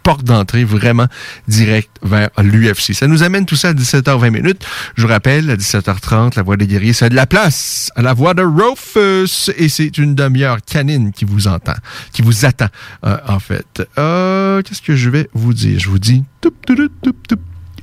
porte 0.08 0.24
d'entrée 0.24 0.64
vraiment 0.64 1.06
directe 1.48 1.90
vers 2.02 2.30
l'UFC. 2.38 2.94
Ça 2.94 3.06
nous 3.06 3.22
amène 3.22 3.44
tout 3.44 3.56
ça 3.56 3.68
à 3.68 3.72
17h20 3.74 4.30
minutes. 4.30 4.64
Je 4.96 5.02
vous 5.02 5.08
rappelle, 5.08 5.50
à 5.50 5.54
17h30, 5.54 6.34
la 6.34 6.42
Voix 6.42 6.56
des 6.56 6.66
guerriers, 6.66 6.94
c'est 6.94 7.10
de 7.10 7.14
la 7.14 7.26
place 7.26 7.92
à 7.94 8.00
la 8.00 8.14
Voix 8.14 8.32
de 8.32 8.42
Rufus. 8.42 9.52
Et 9.58 9.68
c'est 9.68 9.98
une 9.98 10.14
demi-heure 10.14 10.64
canine 10.64 11.12
qui 11.12 11.26
vous 11.26 11.46
entend, 11.46 11.74
qui 12.14 12.22
vous 12.22 12.46
attend, 12.46 12.68
euh, 13.04 13.18
en 13.28 13.38
fait. 13.38 13.86
Euh, 13.98 14.62
Qu'est-ce 14.62 14.80
que 14.80 14.96
je 14.96 15.10
vais 15.10 15.28
vous 15.34 15.52
dire? 15.52 15.78
Je 15.78 15.90
vous 15.90 15.98
dis... 15.98 16.24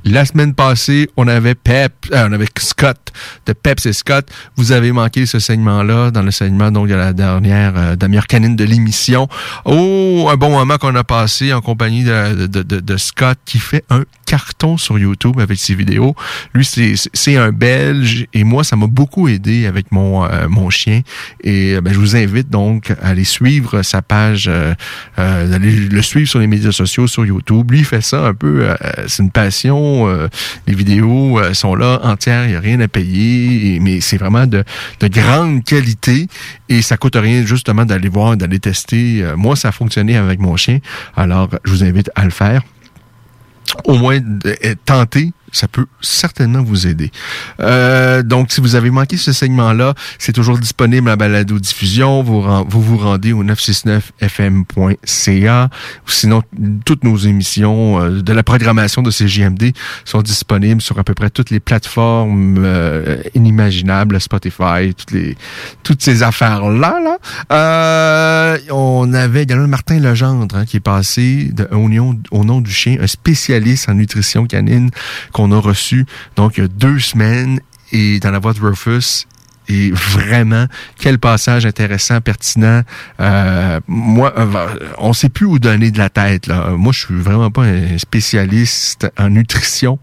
La 0.07 0.23
semaine 0.23 0.53
passée, 0.53 1.09
on 1.17 1.27
avait 1.27 1.55
Pep, 1.55 1.91
euh, 2.13 2.27
on 2.29 2.31
avait 2.31 2.45
Scott 2.59 3.11
de 3.47 3.53
Peps 3.53 3.87
et 3.87 3.93
Scott. 3.93 4.29
Vous 4.55 4.71
avez 4.71 4.91
manqué 4.91 5.25
ce 5.25 5.39
segment-là 5.39 6.11
dans 6.11 6.21
le 6.21 6.29
segment 6.29 6.71
donc 6.71 6.89
de 6.89 6.93
la 6.93 7.11
dernière 7.11 7.73
euh, 7.75 7.95
demi-heure 7.95 8.27
canine 8.27 8.55
de 8.55 8.63
l'émission. 8.65 9.27
Oh, 9.65 10.29
un 10.31 10.35
bon 10.35 10.51
moment 10.51 10.77
qu'on 10.77 10.93
a 10.93 11.03
passé 11.03 11.53
en 11.53 11.61
compagnie 11.61 12.03
de, 12.03 12.45
de, 12.45 12.61
de, 12.61 12.79
de 12.81 12.97
Scott 12.97 13.39
qui 13.45 13.57
fait 13.57 13.83
un 13.89 14.03
carton 14.25 14.77
sur 14.77 14.97
YouTube 14.99 15.39
avec 15.39 15.59
ses 15.59 15.75
vidéos. 15.75 16.15
Lui, 16.53 16.65
c'est 16.65 17.37
un 17.37 17.51
Belge 17.51 18.27
et 18.33 18.43
moi, 18.43 18.63
ça 18.63 18.75
m'a 18.75 18.87
beaucoup 18.87 19.27
aidé 19.27 19.65
avec 19.65 19.91
mon 19.91 20.25
euh, 20.25 20.47
mon 20.49 20.69
chien. 20.69 21.01
Et 21.43 21.75
euh, 21.75 21.81
ben, 21.81 21.93
je 21.93 21.99
vous 21.99 22.15
invite 22.15 22.49
donc 22.49 22.91
à 23.01 23.09
aller 23.09 23.23
suivre 23.23 23.81
sa 23.81 24.01
page, 24.01 24.47
euh, 24.47 24.73
euh, 25.19 25.57
le 25.59 26.01
suivre 26.01 26.29
sur 26.29 26.39
les 26.39 26.47
médias 26.47 26.71
sociaux, 26.71 27.07
sur 27.07 27.25
YouTube. 27.25 27.71
Lui, 27.71 27.79
il 27.79 27.85
fait 27.85 28.01
ça 28.01 28.25
un 28.27 28.33
peu, 28.33 28.69
euh, 28.69 28.75
c'est 29.07 29.23
une 29.23 29.31
passion. 29.31 30.07
les 30.67 30.73
vidéos 30.73 31.39
sont 31.53 31.75
là 31.75 31.99
entières, 32.03 32.45
il 32.45 32.51
n'y 32.51 32.55
a 32.55 32.59
rien 32.59 32.79
à 32.79 32.87
payer, 32.87 33.79
mais 33.79 34.01
c'est 34.01 34.17
vraiment 34.17 34.47
de, 34.47 34.63
de 34.99 35.07
grande 35.07 35.63
qualité 35.63 36.27
et 36.69 36.81
ça 36.81 36.97
coûte 36.97 37.15
rien 37.15 37.45
justement 37.45 37.85
d'aller 37.85 38.09
voir, 38.09 38.37
d'aller 38.37 38.59
tester. 38.59 39.23
Moi, 39.35 39.55
ça 39.55 39.69
a 39.69 39.71
fonctionné 39.71 40.17
avec 40.17 40.39
mon 40.39 40.55
chien, 40.57 40.79
alors 41.15 41.49
je 41.63 41.71
vous 41.71 41.83
invite 41.83 42.09
à 42.15 42.25
le 42.25 42.31
faire 42.31 42.61
au 43.85 43.95
moins 43.95 44.19
euh, 44.45 44.75
tenter 44.85 45.31
ça 45.55 45.67
peut 45.67 45.87
certainement 46.01 46.61
vous 46.61 46.85
aider. 46.85 47.09
Euh, 47.61 48.21
donc, 48.23 48.51
si 48.51 48.59
vous 48.59 48.75
avez 48.75 48.91
manqué 48.91 49.15
ce 49.17 49.31
segment-là, 49.31 49.93
c'est 50.19 50.33
toujours 50.33 50.57
disponible 50.57 51.09
à 51.09 51.15
balado 51.15 51.57
diffusion. 51.59 52.23
Vous 52.23 52.41
vous, 52.67 52.97
rendez 52.97 53.31
au 53.31 53.41
969fm.ca. 53.43 55.69
Sinon, 56.07 56.41
toutes 56.83 57.05
nos 57.05 57.15
émissions 57.17 58.01
euh, 58.01 58.21
de 58.21 58.33
la 58.33 58.43
programmation 58.43 59.01
de 59.01 59.11
CJMD 59.11 59.71
sont 60.03 60.21
disponibles 60.21 60.81
sur 60.81 60.99
à 60.99 61.05
peu 61.05 61.13
près 61.13 61.29
toutes 61.29 61.51
les 61.51 61.61
plateformes 61.61 62.57
euh, 62.59 63.21
inimaginables, 63.33 64.19
Spotify, 64.19 64.93
toutes 64.97 65.11
les 65.11 65.37
toutes 65.83 66.01
ces 66.01 66.21
affaires-là. 66.23 66.99
Là. 67.01 67.17
Euh, 67.51 68.57
on 68.71 69.13
avait 69.13 69.43
également 69.43 69.67
Martin 69.67 69.99
Legendre 69.99 70.57
hein, 70.57 70.65
qui 70.65 70.77
est 70.77 70.81
passé 70.81 71.51
de, 71.53 71.67
au, 71.71 71.89
nom, 71.89 72.17
au 72.31 72.43
nom 72.43 72.61
du 72.61 72.71
chien, 72.71 72.97
un 72.99 73.05
spécialiste 73.07 73.89
en 73.89 73.93
nutrition 73.93 74.45
canine 74.45 74.89
a 75.51 75.59
reçu 75.59 76.05
donc 76.35 76.57
il 76.57 76.61
y 76.61 76.63
a 76.65 76.67
deux 76.67 76.99
semaines 76.99 77.59
et 77.91 78.19
dans 78.19 78.31
la 78.31 78.39
voix 78.39 78.53
de 78.53 78.59
Rufus 78.59 79.25
et 79.67 79.91
vraiment, 79.91 80.67
quel 80.99 81.17
passage 81.17 81.65
intéressant, 81.65 82.21
pertinent. 82.21 82.81
Euh, 83.19 83.79
moi, 83.87 84.33
on 84.97 85.13
sait 85.13 85.29
plus 85.29 85.45
où 85.45 85.59
donner 85.59 85.91
de 85.91 85.97
la 85.97 86.09
tête. 86.09 86.47
Là. 86.47 86.69
Moi, 86.71 86.93
je 86.93 87.05
suis 87.05 87.15
vraiment 87.15 87.49
pas 87.49 87.63
un 87.63 87.97
spécialiste 87.97 89.07
en 89.17 89.29
nutrition. 89.29 89.99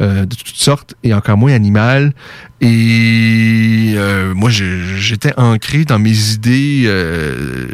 Euh, 0.00 0.26
de 0.26 0.34
toutes 0.34 0.56
sortes 0.56 0.96
et 1.04 1.14
encore 1.14 1.36
moins 1.36 1.52
animal. 1.52 2.14
Et 2.60 3.94
euh, 3.96 4.34
moi, 4.34 4.50
j'étais 4.50 5.32
ancré 5.36 5.84
dans 5.84 6.00
mes 6.00 6.32
idées 6.32 6.82
euh, 6.86 7.68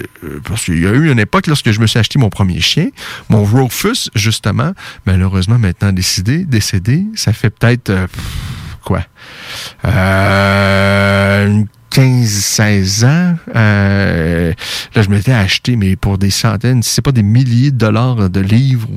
parce 0.45 0.67
qu'il 0.67 0.83
y 0.83 0.87
a 0.87 0.91
eu 0.91 1.11
une 1.11 1.19
époque 1.19 1.47
lorsque 1.47 1.71
je 1.71 1.81
me 1.81 1.87
suis 1.87 1.99
acheté 1.99 2.19
mon 2.19 2.29
premier 2.29 2.61
chien, 2.61 2.91
mon 3.31 3.43
Rufus, 3.43 4.11
justement, 4.15 4.73
malheureusement 5.07 5.59
maintenant 5.59 5.93
décidé, 5.93 6.45
décédé. 6.45 7.07
Ça 7.15 7.33
fait 7.33 7.49
peut-être 7.49 7.91
quoi? 8.85 9.01
Euh, 9.87 11.63
15-16 11.91 13.05
ans, 13.05 13.37
euh, 13.57 14.53
là, 14.95 15.03
je 15.03 15.09
m'étais 15.09 15.33
acheté, 15.33 15.77
mais 15.77 15.97
pour 15.97 16.19
des 16.19 16.31
centaines, 16.31 16.83
si 16.83 16.91
c'est 16.95 17.03
pas 17.03 17.13
des 17.13 17.23
milliers 17.23 17.73
de 17.73 17.77
dollars 17.77 18.31
de 18.31 18.41
livres 18.41 18.89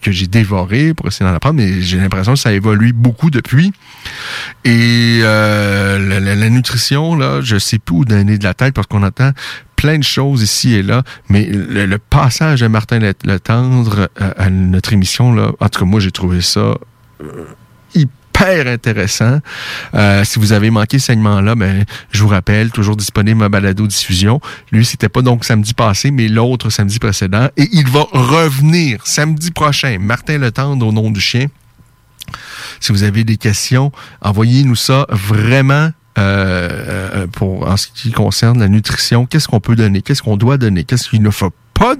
que 0.00 0.12
j'ai 0.12 0.28
dévorés 0.28 0.94
pour 0.94 1.08
essayer 1.08 1.28
d'en 1.28 1.34
apprendre, 1.34 1.56
mais 1.56 1.82
j'ai 1.82 1.98
l'impression 1.98 2.34
que 2.34 2.38
ça 2.38 2.50
a 2.50 2.52
évolué 2.52 2.92
beaucoup 2.92 3.30
depuis. 3.30 3.72
Et 4.64 5.20
euh, 5.22 6.20
la, 6.20 6.50
nutrition, 6.50 7.16
là, 7.16 7.40
je 7.42 7.58
sais 7.58 7.78
plus 7.78 7.96
où 7.96 8.04
donner 8.04 8.38
de 8.38 8.44
la 8.44 8.54
tête 8.54 8.74
parce 8.74 8.86
qu'on 8.86 9.02
entend 9.02 9.32
plein 9.74 9.98
de 9.98 10.04
choses 10.04 10.42
ici 10.42 10.74
et 10.74 10.82
là, 10.82 11.02
mais 11.28 11.44
le, 11.50 11.98
passage 11.98 12.60
de 12.60 12.68
Martin 12.68 13.00
Le, 13.00 13.40
Tendre 13.40 14.08
à, 14.16 14.48
notre 14.48 14.92
émission, 14.92 15.34
là, 15.34 15.50
en 15.58 15.68
tout 15.68 15.80
cas, 15.80 15.86
moi, 15.86 15.98
j'ai 15.98 16.12
trouvé 16.12 16.40
ça 16.40 16.76
euh, 17.20 17.46
hyper 17.94 18.21
intéressant. 18.46 19.40
Euh, 19.94 20.24
si 20.24 20.38
vous 20.38 20.52
avez 20.52 20.70
manqué 20.70 20.98
ce 20.98 21.06
segment-là, 21.06 21.54
ben, 21.54 21.84
je 22.10 22.22
vous 22.22 22.28
rappelle, 22.28 22.70
toujours 22.70 22.96
disponible 22.96 23.42
à 23.44 23.48
balado 23.48 23.86
diffusion. 23.86 24.40
Lui, 24.70 24.84
c'était 24.84 25.08
pas 25.08 25.22
donc 25.22 25.44
samedi 25.44 25.74
passé, 25.74 26.10
mais 26.10 26.28
l'autre 26.28 26.70
samedi 26.70 26.98
précédent. 26.98 27.48
Et 27.56 27.68
il 27.72 27.88
va 27.88 28.06
revenir 28.12 29.06
samedi 29.06 29.50
prochain. 29.50 29.98
Martin 30.00 30.38
Le 30.38 30.50
Tendre 30.50 30.86
au 30.86 30.92
nom 30.92 31.10
du 31.10 31.20
chien. 31.20 31.46
Si 32.80 32.92
vous 32.92 33.02
avez 33.02 33.24
des 33.24 33.36
questions, 33.36 33.92
envoyez-nous 34.20 34.76
ça 34.76 35.06
vraiment 35.10 35.90
euh, 36.18 36.68
euh, 37.14 37.26
pour 37.26 37.66
en 37.66 37.76
ce 37.76 37.88
qui 37.88 38.12
concerne 38.12 38.60
la 38.60 38.68
nutrition, 38.68 39.24
qu'est-ce 39.24 39.48
qu'on 39.48 39.60
peut 39.60 39.76
donner, 39.76 40.02
qu'est-ce 40.02 40.22
qu'on 40.22 40.36
doit 40.36 40.58
donner, 40.58 40.84
qu'est-ce 40.84 41.08
qu'il 41.08 41.22
ne 41.22 41.30
faut 41.30 41.50
pas 41.82 41.96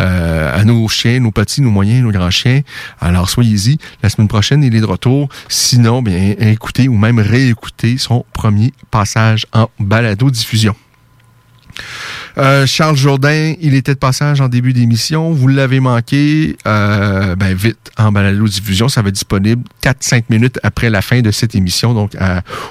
euh, 0.00 0.60
à 0.60 0.64
nos 0.64 0.88
chiens, 0.88 1.20
nos 1.20 1.30
petits, 1.30 1.60
nos 1.60 1.70
moyens, 1.70 2.02
nos 2.02 2.10
grands 2.10 2.32
chiens. 2.32 2.62
Alors 3.00 3.30
soyez-y. 3.30 3.78
La 4.02 4.08
semaine 4.08 4.26
prochaine, 4.26 4.64
il 4.64 4.74
est 4.74 4.80
de 4.80 4.86
retour. 4.86 5.28
Sinon, 5.48 6.02
bien 6.02 6.34
écoutez 6.40 6.88
ou 6.88 6.96
même 6.96 7.20
réécoutez 7.20 7.96
son 7.96 8.24
premier 8.32 8.72
passage 8.90 9.46
en 9.52 9.70
balado 9.78 10.32
diffusion. 10.32 10.74
Euh, 12.38 12.66
Charles 12.66 12.96
Jourdain, 12.96 13.54
il 13.60 13.74
était 13.74 13.94
de 13.94 14.00
passage 14.00 14.40
en 14.40 14.48
début 14.48 14.72
d'émission. 14.72 15.30
Vous 15.30 15.46
l'avez 15.46 15.78
manqué, 15.78 16.56
euh, 16.66 17.36
ben 17.36 17.54
vite, 17.54 17.92
en 17.98 18.10
balado-diffusion. 18.10 18.88
Ça 18.88 19.02
va 19.02 19.10
être 19.10 19.14
disponible 19.14 19.62
4-5 19.80 20.24
minutes 20.28 20.58
après 20.64 20.90
la 20.90 21.02
fin 21.02 21.20
de 21.20 21.30
cette 21.30 21.54
émission, 21.54 21.94
donc 21.94 22.16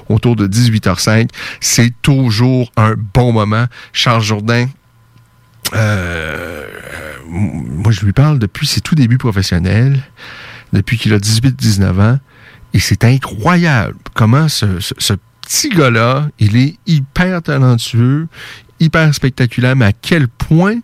autour 0.10 0.36
de 0.36 0.46
18h05. 0.46 1.30
C'est 1.62 1.94
toujours 2.02 2.70
un 2.76 2.96
bon 3.14 3.32
moment. 3.32 3.68
Charles 3.94 4.24
Jourdain, 4.24 4.68
euh, 5.74 6.66
moi, 7.28 7.92
je 7.92 8.06
lui 8.06 8.14
parle 8.14 8.40
depuis 8.40 8.68
ses 8.68 8.82
tout 8.82 8.96
débuts 8.96 9.18
professionnels, 9.18 10.02
depuis 10.74 10.98
qu'il 10.98 11.14
a 11.14 11.18
18-19 11.18 12.02
ans. 12.02 12.20
Et 12.74 12.80
c'est 12.80 13.04
incroyable 13.04 13.98
comment 14.14 14.48
ce 14.50 14.66
petit 15.42 15.70
gars-là, 15.70 16.30
il 16.40 16.58
est 16.58 16.76
hyper 16.86 17.42
talentueux, 17.42 18.28
hyper 18.80 19.14
spectaculaire, 19.14 19.76
mais 19.76 19.86
à 19.86 19.94
quel 19.94 20.28
point 20.28 20.80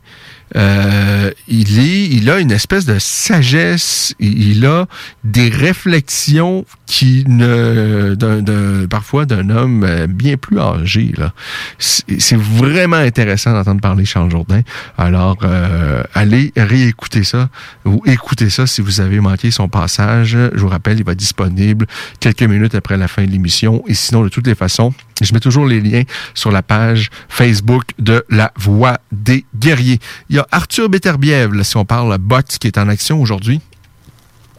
euh, 0.56 1.32
il 1.48 1.80
est, 1.80 2.04
il 2.06 2.30
a 2.30 2.40
une 2.40 2.52
espèce 2.52 2.86
de 2.86 3.00
sagesse, 3.00 4.16
il 4.20 4.66
a 4.66 4.88
des 5.24 5.50
réflexions 5.50 6.66
qui 6.86 7.24
ne, 7.28 8.16
d'un, 8.16 8.88
parfois 8.88 9.26
d'un 9.26 9.50
homme 9.50 9.84
euh, 9.84 10.08
bien 10.08 10.38
plus 10.38 10.60
âgé. 10.60 11.14
Là. 11.18 11.34
C'est, 11.80 12.38
vraiment 12.38 12.98
intéressant 12.98 13.54
d'entendre 13.54 13.82
parler 13.82 14.06
Charles 14.06 14.32
Jourdain. 14.32 14.62
Alors, 14.98 15.38
euh, 15.44 16.04
allez 16.14 16.52
réécouter 16.58 17.24
ça 17.24 17.50
ou 17.86 18.02
écoutez 18.06 18.50
ça 18.50 18.68
si 18.68 18.82
vous 18.82 19.02
avez 19.02 19.20
manqué 19.20 19.52
son 19.52 19.70
passage. 19.70 20.38
Je 20.54 20.60
vous 20.60 20.68
rappelle, 20.68 21.00
il 21.00 21.06
va 21.06 21.14
être 21.14 21.18
disponible 21.18 21.88
quelques 22.20 22.44
minutes 22.44 22.76
après 22.76 22.98
la 22.98 23.08
fin 23.08 23.24
de 23.24 23.32
l'émission. 23.32 23.84
Et 23.88 23.94
sinon, 23.94 24.24
de 24.24 24.30
toutes 24.30 24.48
les 24.48 24.56
façons, 24.56 24.94
je 25.22 25.34
mets 25.34 25.40
toujours 25.40 25.66
les 25.66 25.80
liens 25.80 26.04
sur 26.34 26.52
la 26.52 26.64
page 26.64 27.10
Facebook 27.30 27.84
de 28.00 28.26
La 28.30 28.52
Voix 28.58 29.00
des 29.12 29.46
Guerriers. 29.56 30.00
Il 30.30 30.36
y 30.36 30.40
a 30.40 30.48
Arthur 30.52 30.90
Beterbiev, 30.90 31.62
si 31.64 31.78
on 31.78 31.86
parle 31.86 32.18
bot, 32.18 32.42
qui 32.60 32.68
est 32.68 32.78
en 32.78 32.90
action 32.90 33.22
aujourd'hui. 33.22 33.62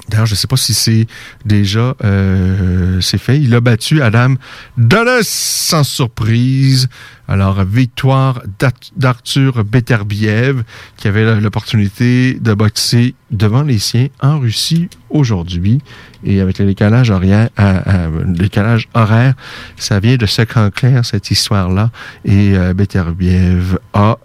D'ailleurs, 0.09 0.27
je 0.27 0.33
ne 0.33 0.37
sais 0.37 0.47
pas 0.47 0.57
si 0.57 0.75
c'est 0.75 1.07
déjà 1.45 1.95
euh, 2.05 3.01
c'est 3.01 3.19
fait. 3.19 3.41
Il 3.41 3.55
a 3.55 3.61
battu 3.61 4.03
Adam 4.03 4.35
Dallas 4.77 5.23
sans 5.25 5.85
surprise. 5.85 6.89
Alors, 7.27 7.65
victoire 7.65 8.43
d'Arthur 8.97 9.65
Beterbiev, 9.65 10.63
qui 10.99 11.09
avait 11.09 11.41
l'opportunité 11.41 12.35
de 12.35 12.53
boxer 12.53 13.15
devant 13.31 13.63
les 13.63 13.79
siens 13.79 14.09
en 14.21 14.39
Russie 14.39 14.91
aujourd'hui. 15.09 15.81
Et 16.23 16.41
avec 16.41 16.59
le 16.59 16.67
décalage 16.67 17.11
horaire, 17.11 17.49
décalage 18.27 18.89
horaire 18.93 19.35
ça 19.77 20.01
vient 20.01 20.17
de 20.17 20.27
ce 20.27 20.43
clair, 20.43 21.05
cette 21.05 21.31
histoire-là. 21.31 21.91
Et 22.25 22.57
euh, 22.57 22.75
Beterbiev 22.75 23.79
a 23.93 24.19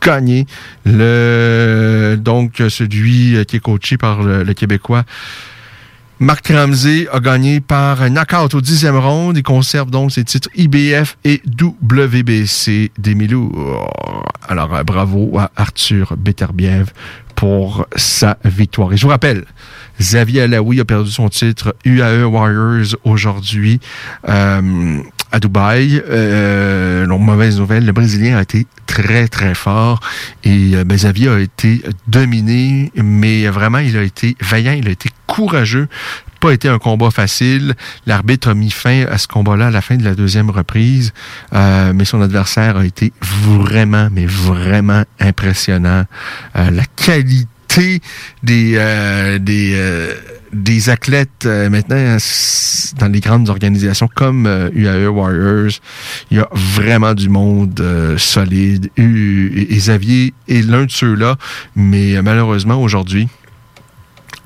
gagné. 0.00 0.46
Le, 0.84 2.16
donc, 2.18 2.62
celui 2.68 3.44
qui 3.46 3.56
est 3.56 3.60
coaché 3.60 3.96
par 3.96 4.22
le, 4.22 4.52
Québécois. 4.52 5.04
Marc 6.20 6.48
Ramsey 6.48 7.06
a 7.12 7.20
gagné 7.20 7.60
par 7.60 8.02
un 8.02 8.10
knockout 8.10 8.52
au 8.54 8.60
dixième 8.60 8.96
round. 8.96 9.36
Il 9.36 9.44
conserve 9.44 9.88
donc 9.90 10.10
ses 10.10 10.24
titres 10.24 10.48
IBF 10.56 11.16
et 11.24 11.40
WBC 11.60 12.90
des 12.98 13.14
Alors, 14.48 14.74
euh, 14.74 14.82
bravo 14.82 15.38
à 15.38 15.52
Arthur 15.54 16.16
Beterbiev 16.16 16.92
pour 17.36 17.86
sa 17.94 18.36
victoire. 18.44 18.92
Et 18.92 18.96
je 18.96 19.02
vous 19.02 19.10
rappelle, 19.10 19.44
Xavier 20.00 20.42
Alaoui 20.42 20.80
a 20.80 20.84
perdu 20.84 21.08
son 21.08 21.28
titre 21.28 21.76
UAE 21.84 22.24
Warriors 22.24 22.96
aujourd'hui. 23.04 23.78
Euh, 24.28 25.00
à 25.32 25.40
Dubaï. 25.40 26.02
Euh, 26.08 27.06
donc, 27.06 27.20
mauvaise 27.20 27.58
nouvelle, 27.58 27.84
le 27.84 27.92
Brésilien 27.92 28.38
a 28.38 28.42
été 28.42 28.66
très, 28.86 29.28
très 29.28 29.54
fort 29.54 30.00
et 30.44 30.72
euh, 30.74 30.84
a 30.84 31.40
été 31.40 31.82
dominé, 32.06 32.92
mais 32.96 33.46
vraiment, 33.48 33.78
il 33.78 33.96
a 33.96 34.02
été 34.02 34.36
vaillant, 34.40 34.72
il 34.72 34.88
a 34.88 34.90
été 34.90 35.10
courageux 35.26 35.88
pas 36.38 36.52
été 36.52 36.68
un 36.68 36.78
combat 36.78 37.10
facile. 37.10 37.74
L'arbitre 38.06 38.48
a 38.48 38.54
mis 38.54 38.70
fin 38.70 39.04
à 39.06 39.18
ce 39.18 39.28
combat-là 39.28 39.68
à 39.68 39.70
la 39.70 39.80
fin 39.80 39.96
de 39.96 40.04
la 40.04 40.14
deuxième 40.14 40.50
reprise, 40.50 41.12
euh, 41.52 41.92
mais 41.94 42.04
son 42.04 42.20
adversaire 42.22 42.76
a 42.76 42.84
été 42.84 43.12
vraiment, 43.20 44.08
mais 44.12 44.26
vraiment 44.26 45.04
impressionnant. 45.20 46.04
Euh, 46.56 46.70
la 46.70 46.84
qualité 46.96 48.00
des 48.42 48.74
euh, 48.76 49.38
des 49.38 49.72
euh, 49.74 50.14
des 50.52 50.90
athlètes 50.90 51.46
euh, 51.46 51.68
maintenant 51.70 52.16
dans 52.98 53.08
les 53.08 53.20
grandes 53.20 53.48
organisations 53.48 54.08
comme 54.14 54.46
UAE 54.74 55.08
Warriors, 55.08 55.80
il 56.30 56.38
y 56.38 56.40
a 56.40 56.48
vraiment 56.52 57.14
du 57.14 57.28
monde 57.28 57.82
solide. 58.16 58.90
Et, 58.96 59.76
Xavier 59.76 60.34
est 60.48 60.62
l'un 60.68 60.84
de 60.84 60.90
ceux-là, 60.90 61.36
mais 61.76 62.20
malheureusement 62.22 62.80
aujourd'hui, 62.82 63.28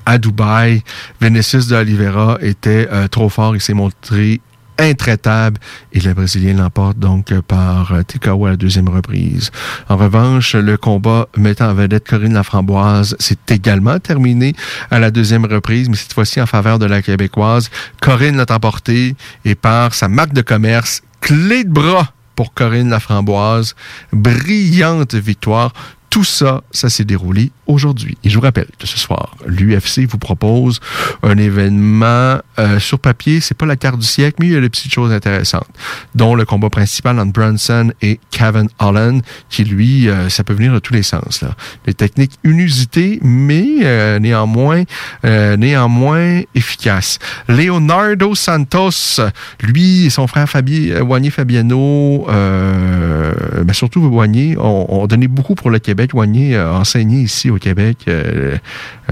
à 0.05 0.17
Dubaï, 0.17 0.83
Vinicius 1.21 1.67
de 1.67 1.75
Oliveira 1.75 2.37
était 2.41 2.87
trop 3.09 3.29
fort. 3.29 3.55
Il 3.55 3.61
s'est 3.61 3.73
montré 3.73 4.41
intraitable. 4.77 5.59
Et 5.91 5.99
le 5.99 6.13
Brésilien 6.13 6.53
l'emporte 6.53 6.97
donc 6.97 7.33
par 7.41 7.93
TKO 8.05 8.45
à 8.45 8.51
la 8.51 8.55
deuxième 8.57 8.89
reprise. 8.89 9.51
En 9.89 9.97
revanche, 9.97 10.55
le 10.55 10.77
combat 10.77 11.27
mettant 11.37 11.69
en 11.69 11.73
vedette 11.73 12.07
Corinne 12.07 12.33
Laframboise 12.33 13.15
s'est 13.19 13.37
également 13.49 13.99
terminé 13.99 14.53
à 14.91 14.99
la 14.99 15.11
deuxième 15.11 15.45
reprise, 15.45 15.89
mais 15.89 15.95
cette 15.95 16.13
fois-ci 16.13 16.41
en 16.41 16.45
faveur 16.45 16.79
de 16.79 16.85
la 16.85 17.01
Québécoise. 17.01 17.69
Corinne 18.01 18.37
l'a 18.37 18.45
emporté 18.49 19.15
et 19.45 19.55
par 19.55 19.93
sa 19.93 20.07
marque 20.07 20.33
de 20.33 20.41
commerce, 20.41 21.01
clé 21.21 21.63
de 21.63 21.69
bras 21.69 22.13
pour 22.35 22.53
Corinne 22.53 22.89
Laframboise. 22.89 23.75
Brillante 24.11 25.15
victoire. 25.15 25.73
Tout 26.13 26.23
ça, 26.23 26.61
ça 26.69 26.91
s'est 26.91 27.05
déroulé 27.05 27.49
aujourd'hui. 27.65 28.19
Et 28.23 28.29
je 28.29 28.35
vous 28.35 28.43
rappelle 28.43 28.67
que 28.77 28.85
ce 28.85 28.99
soir, 28.99 29.35
l'UFC 29.47 30.05
vous 30.07 30.19
propose 30.19 30.79
un 31.23 31.39
événement 31.39 32.37
euh, 32.59 32.77
sur 32.77 32.99
papier. 32.99 33.39
C'est 33.39 33.57
pas 33.57 33.65
la 33.65 33.77
carte 33.77 33.97
du 33.97 34.05
siècle, 34.05 34.35
mais 34.39 34.45
il 34.45 34.53
y 34.53 34.55
a 34.55 34.61
des 34.61 34.69
petites 34.69 34.93
choses 34.93 35.11
intéressantes, 35.11 35.67
dont 36.13 36.35
le 36.35 36.45
combat 36.45 36.69
principal 36.69 37.17
entre 37.17 37.33
Brunson 37.33 37.91
et 38.03 38.19
Kevin 38.29 38.69
Holland, 38.77 39.23
qui 39.49 39.63
lui, 39.63 40.07
euh, 40.07 40.29
ça 40.29 40.43
peut 40.43 40.53
venir 40.53 40.71
de 40.71 40.77
tous 40.77 40.93
les 40.93 41.01
sens. 41.01 41.41
Là. 41.41 41.55
Des 41.87 41.95
techniques 41.95 42.33
inusitées, 42.43 43.17
mais 43.23 43.77
euh, 43.81 44.19
néanmoins, 44.19 44.83
néanmoins 45.23 46.41
efficaces. 46.53 47.17
Leonardo 47.47 48.35
Santos, 48.35 49.19
lui 49.61 50.05
et 50.05 50.09
son 50.11 50.27
frère 50.27 50.47
Fabi, 50.47 50.91
Wagné 50.91 51.31
Fabiano, 51.31 52.27
ben 52.27 53.73
surtout 53.73 54.01
ont 54.03 55.07
donné 55.07 55.27
beaucoup 55.27 55.55
pour 55.55 55.71
le 55.71 55.79
Québec. 55.79 56.02
Wagné 56.13 56.57
a 56.57 56.73
enseigné 56.73 57.21
ici 57.21 57.49
au 57.49 57.57
Québec 57.57 58.09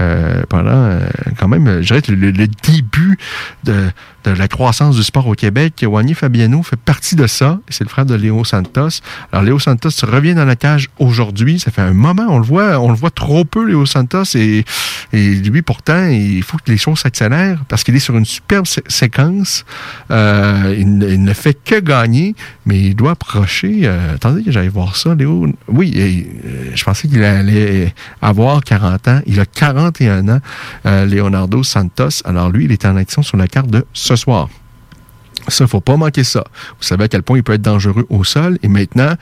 euh, 0.02 0.22
euh, 0.32 0.42
pendant 0.48 0.98
quand 1.38 1.48
même, 1.48 1.82
je 1.82 1.94
dirais, 1.94 2.02
le, 2.08 2.32
début 2.32 3.18
de, 3.64 3.90
la 4.24 4.48
croissance 4.48 4.96
du 4.96 5.02
sport 5.02 5.26
au 5.26 5.34
Québec. 5.34 5.84
Wagné 5.88 6.14
Fabiano 6.14 6.62
fait 6.62 6.76
partie 6.76 7.16
de 7.16 7.26
ça. 7.26 7.58
C'est 7.68 7.84
le 7.84 7.88
frère 7.88 8.06
de 8.06 8.14
Léo 8.14 8.44
Santos. 8.44 9.00
Alors, 9.32 9.44
Léo 9.44 9.58
Santos 9.58 9.90
revient 10.02 10.34
dans 10.34 10.44
la 10.44 10.56
cage 10.56 10.90
aujourd'hui. 10.98 11.58
Ça 11.58 11.70
fait 11.70 11.82
un 11.82 11.92
moment. 11.92 12.26
On 12.28 12.38
le 12.38 12.44
voit, 12.44 12.78
on 12.78 12.88
le 12.88 12.94
voit 12.94 13.10
trop 13.10 13.44
peu, 13.44 13.66
Léo 13.66 13.86
Santos. 13.86 14.36
Et, 14.36 14.64
lui, 15.12 15.62
pourtant, 15.62 16.06
il 16.06 16.42
faut 16.42 16.56
que 16.56 16.70
les 16.70 16.78
choses 16.78 17.00
s'accélèrent 17.00 17.64
parce 17.68 17.84
qu'il 17.84 17.94
est 17.96 18.00
sur 18.00 18.16
une 18.16 18.24
superbe 18.24 18.66
séquence. 18.86 19.64
Euh, 20.10 20.74
il, 20.78 21.22
ne 21.22 21.32
fait 21.32 21.54
que 21.54 21.80
gagner, 21.80 22.34
mais 22.64 22.80
il 22.80 22.94
doit 22.94 23.12
approcher. 23.12 23.80
Euh, 23.84 24.14
attendez 24.14 24.42
que 24.42 24.50
j'aille 24.50 24.68
voir 24.68 24.96
ça, 24.96 25.14
Léo. 25.14 25.46
Oui, 25.68 25.92
euh, 25.96 26.70
je 26.74 26.84
pensais 26.84 27.08
qu'il 27.08 27.22
allait 27.24 27.92
avoir 28.20 28.62
40 28.62 29.08
ans. 29.08 29.20
Il 29.26 29.40
a 29.40 29.46
41 29.92 30.28
ans, 30.28 30.40
euh, 30.86 31.06
Leonardo 31.06 31.62
Santos. 31.62 32.22
Alors, 32.24 32.50
lui, 32.50 32.64
il 32.64 32.72
est 32.72 32.84
en 32.84 32.96
action 32.96 33.22
sur 33.22 33.36
la 33.36 33.46
carte 33.46 33.68
de 33.68 33.84
ce 33.92 34.16
soir. 34.16 34.48
Ça, 35.48 35.66
faut 35.66 35.80
pas 35.80 35.96
manquer 35.96 36.24
ça. 36.24 36.44
Vous 36.78 36.84
savez 36.84 37.04
à 37.04 37.08
quel 37.08 37.22
point 37.22 37.36
il 37.36 37.42
peut 37.42 37.54
être 37.54 37.62
dangereux 37.62 38.06
au 38.10 38.22
sol 38.22 38.58
et 38.62 38.68
maintenant, 38.68 39.14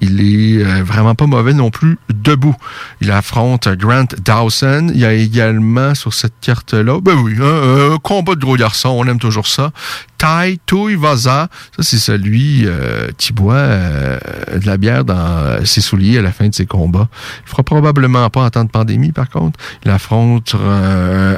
il 0.00 0.20
est 0.20 0.64
euh, 0.64 0.82
vraiment 0.82 1.14
pas 1.14 1.26
mauvais 1.26 1.52
non 1.52 1.70
plus 1.70 1.98
debout. 2.08 2.56
Il 3.00 3.10
affronte 3.10 3.68
Grant 3.68 4.06
Dawson. 4.24 4.88
Il 4.94 5.00
y 5.00 5.04
a 5.04 5.12
également 5.12 5.94
sur 5.94 6.14
cette 6.14 6.34
carte-là, 6.40 7.00
ben 7.00 7.14
oui, 7.14 7.34
un, 7.40 7.98
combat 7.98 8.34
de 8.34 8.40
gros 8.40 8.56
garçon, 8.56 8.90
on 8.90 9.06
aime 9.06 9.18
toujours 9.18 9.46
ça. 9.46 9.72
Tai 10.18 10.58
Tuivasa, 10.64 11.48
ça 11.76 11.82
c'est 11.82 11.98
celui 11.98 12.62
euh, 12.64 13.08
qui 13.18 13.34
boit 13.34 13.54
euh, 13.54 14.18
de 14.56 14.66
la 14.66 14.78
bière 14.78 15.04
dans 15.04 15.64
ses 15.64 15.82
souliers 15.82 16.18
à 16.18 16.22
la 16.22 16.32
fin 16.32 16.48
de 16.48 16.54
ses 16.54 16.66
combats. 16.66 17.08
Il 17.44 17.50
fera 17.50 17.62
probablement 17.62 18.28
pas 18.30 18.42
en 18.42 18.50
temps 18.50 18.64
de 18.64 18.70
pandémie 18.70 19.12
par 19.12 19.28
contre. 19.28 19.58
Il 19.84 19.90
affronte 19.90 20.54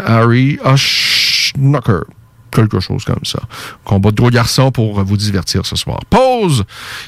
Harry 0.07 0.59
Oshnocker 0.65 2.05
quelque 2.51 2.81
chose 2.81 3.05
comme 3.05 3.25
ça. 3.25 3.41
Combat 3.85 4.11
de 4.11 4.17
gros 4.17 4.31
garçons 4.31 4.71
pour 4.71 5.03
vous 5.03 5.17
divertir 5.17 5.67
ce 5.67 5.77
soir. 5.77 6.01
Pause! 6.11 6.65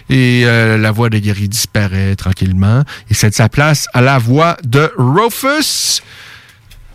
Et 0.08 0.42
euh, 0.44 0.78
la 0.78 0.90
voix 0.92 1.10
de 1.10 1.18
Gary 1.18 1.48
disparaît 1.48 2.16
tranquillement 2.16 2.84
et 3.08 3.14
cède 3.14 3.34
sa 3.34 3.48
place 3.48 3.86
à 3.94 4.00
la 4.00 4.18
voix 4.18 4.56
de 4.64 4.90
Rufus 4.96 6.02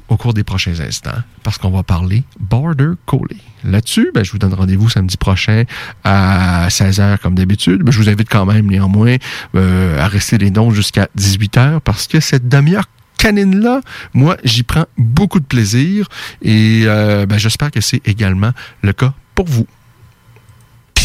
au 0.08 0.18
cours 0.18 0.34
des 0.34 0.44
prochains 0.44 0.80
instants 0.80 1.22
parce 1.44 1.58
qu'on 1.58 1.72
va 1.72 1.84
parler 1.84 2.24
Border 2.40 2.92
Collie. 3.06 3.42
Là-dessus, 3.64 4.12
ben, 4.14 4.24
je 4.24 4.32
vous 4.32 4.38
donne 4.38 4.54
rendez-vous 4.54 4.90
samedi 4.90 5.18
prochain 5.18 5.64
à 6.04 6.68
16h 6.70 7.18
comme 7.20 7.36
d'habitude. 7.36 7.82
Ben, 7.82 7.92
je 7.92 8.00
vous 8.00 8.10
invite 8.10 8.30
quand 8.30 8.46
même 8.46 8.68
néanmoins 8.68 9.16
euh, 9.56 10.00
à 10.00 10.08
rester 10.08 10.38
les 10.38 10.52
dons 10.52 10.72
jusqu'à 10.72 11.08
18h 11.18 11.80
parce 11.80 12.08
que 12.08 12.20
cette 12.20 12.48
demi-heure 12.48 12.86
canine-là, 13.26 13.82
moi, 14.14 14.38
j'y 14.44 14.62
prends 14.62 14.86
beaucoup 15.00 15.40
de 15.40 15.46
plaisir 15.46 16.08
et 16.44 16.84
euh, 16.86 17.26
ben, 17.26 17.40
j'espère 17.40 17.72
que 17.72 17.82
c'est 17.82 18.08
également 18.08 18.52
le 18.84 18.94
cas 18.94 19.14
pour 19.34 19.48
vous. 19.48 19.66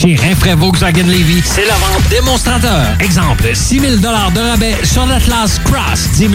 Chez 0.01 0.15
Rinfraie 0.15 0.55
Volkswagen 0.55 1.09
Levy, 1.09 1.43
c'est 1.45 1.67
la 1.67 1.75
vente 1.75 2.09
démonstrateur. 2.09 2.97
Exemple, 3.01 3.51
6 3.53 3.81
000 3.81 3.97
de 3.97 4.07
rabais 4.07 4.75
sur 4.83 5.05
l'Atlas 5.05 5.61
Cross, 5.63 6.13
10 6.15 6.19
000 6.21 6.33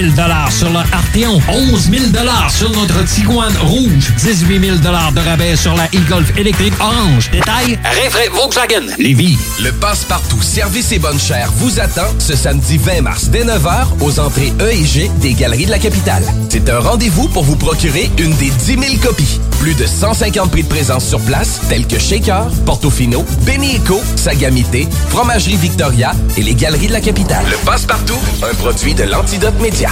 sur 0.51 0.69
le 0.69 0.77
Arteon, 0.77 1.41
11 1.49 1.89
000 1.89 2.03
sur 2.47 2.69
notre 2.69 3.03
Tiguan 3.05 3.51
Rouge, 3.63 4.13
18 4.19 4.59
000 4.63 4.77
de 4.77 5.19
rabais 5.19 5.55
sur 5.55 5.73
la 5.73 5.85
e-Golf 5.85 6.37
électrique 6.37 6.75
orange. 6.79 7.31
Détail, 7.31 7.79
Rinfraie 7.83 8.29
Volkswagen 8.29 8.85
Levy. 8.99 9.35
Le 9.59 9.71
passe-partout 9.71 10.43
service 10.43 10.91
et 10.91 10.99
bonne 10.99 11.19
chère 11.19 11.51
vous 11.55 11.79
attend 11.79 12.13
ce 12.19 12.35
samedi 12.35 12.77
20 12.77 13.01
mars 13.01 13.29
dès 13.29 13.45
9h 13.45 13.87
aux 14.01 14.19
entrées 14.19 14.53
E 14.61 14.69
et 14.69 14.85
G 14.85 15.09
des 15.21 15.33
Galeries 15.33 15.65
de 15.65 15.71
la 15.71 15.79
Capitale. 15.79 16.23
C'est 16.49 16.69
un 16.69 16.79
rendez-vous 16.79 17.29
pour 17.29 17.43
vous 17.43 17.55
procurer 17.55 18.11
une 18.19 18.35
des 18.35 18.51
10 18.51 18.65
000 18.65 18.81
copies. 19.01 19.39
Plus 19.59 19.73
de 19.73 19.87
150 19.87 20.51
prix 20.51 20.63
de 20.63 20.69
présence 20.69 21.07
sur 21.07 21.19
place, 21.21 21.61
tels 21.67 21.87
que 21.87 21.97
Shaker, 21.97 22.47
Portofino, 22.65 23.25
Benny 23.55 23.79
Sagamité, 24.17 24.85
Fromagerie 25.07 25.55
Victoria 25.55 26.11
et 26.35 26.41
les 26.41 26.55
Galeries 26.55 26.87
de 26.87 26.91
la 26.91 26.99
Capitale. 26.99 27.45
Le 27.49 27.55
passe-partout, 27.65 28.19
un 28.43 28.53
produit 28.53 28.93
de 28.93 29.03
l'Antidote 29.03 29.57
Média. 29.61 29.91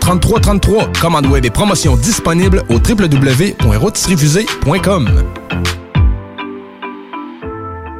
3333. 0.01 0.91
Commande 0.99 1.27
web 1.27 1.45
et 1.45 1.49
promotion 1.49 1.95
disponible 1.95 2.63
au 2.69 2.75
www.rotisseriefusée.com. 2.75 5.23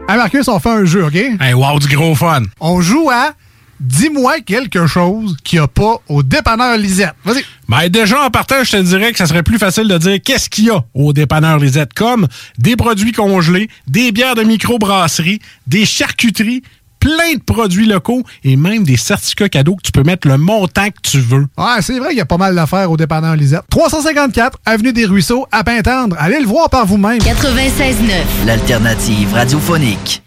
Hey 0.10 0.18
Marcus, 0.18 0.50
on 0.50 0.60
fait 0.60 0.70
un 0.70 0.84
jeu, 0.84 1.06
OK? 1.06 1.16
Hey, 1.16 1.54
wow, 1.54 1.80
du 1.80 1.88
gros 1.96 2.16
fun! 2.16 2.42
On 2.60 2.82
joue 2.82 3.10
à 3.10 3.32
Dis-moi 3.82 4.42
quelque 4.42 4.86
chose 4.86 5.36
qu'il 5.44 5.58
n'y 5.58 5.64
a 5.64 5.68
pas 5.68 5.96
au 6.08 6.22
dépanneur 6.22 6.78
Lisette. 6.78 7.16
Vas-y. 7.26 7.44
Ben 7.68 7.90
déjà, 7.90 8.22
en 8.22 8.30
partant, 8.30 8.64
je 8.64 8.74
te 8.74 8.78
dirais 8.78 9.12
que 9.12 9.18
ça 9.18 9.26
serait 9.26 9.42
plus 9.42 9.58
facile 9.58 9.88
de 9.88 9.98
dire 9.98 10.20
qu'est-ce 10.24 10.52
qu'il 10.52 10.66
y 10.66 10.70
a 10.70 10.86
au 10.94 11.14
dépanneur 11.14 11.58
Lisette, 11.58 11.96
comme 11.96 12.28
des 12.60 12.76
produits 12.76 13.12
congelés, 13.12 13.72
des 13.88 14.12
bières 14.12 14.36
de 14.36 14.44
microbrasserie, 14.44 15.42
des 15.66 15.86
charcuteries, 15.86 16.62
plein 17.02 17.34
de 17.36 17.42
produits 17.44 17.88
locaux 17.88 18.24
et 18.46 18.56
même 18.56 18.84
des 18.84 18.96
certificats 18.96 19.50
cadeaux 19.50 19.76
que 19.76 19.82
tu 19.82 19.92
peux 19.92 20.04
mettre 20.04 20.28
le 20.28 20.38
montant 20.38 20.88
que 20.88 21.02
tu 21.04 21.20
veux. 21.20 21.48
Ouais, 21.58 21.82
c'est 21.82 22.00
vrai 22.00 22.10
qu'il 22.10 22.20
y 22.20 22.22
a 22.22 22.26
pas 22.26 22.38
mal 22.38 22.56
d'affaires 22.56 22.90
au 22.90 22.96
dépanneur 22.96 23.36
Lisette. 23.36 23.64
354 23.70 24.60
Avenue 24.66 24.94
des 24.94 25.06
Ruisseaux, 25.06 25.48
à 25.52 25.64
Pintendre. 25.64 26.16
Allez 26.20 26.40
le 26.40 26.46
voir 26.46 26.70
par 26.70 26.86
vous-même. 26.86 27.18
96.9, 27.20 28.46
l'alternative 28.46 29.34
radiophonique. 29.34 30.22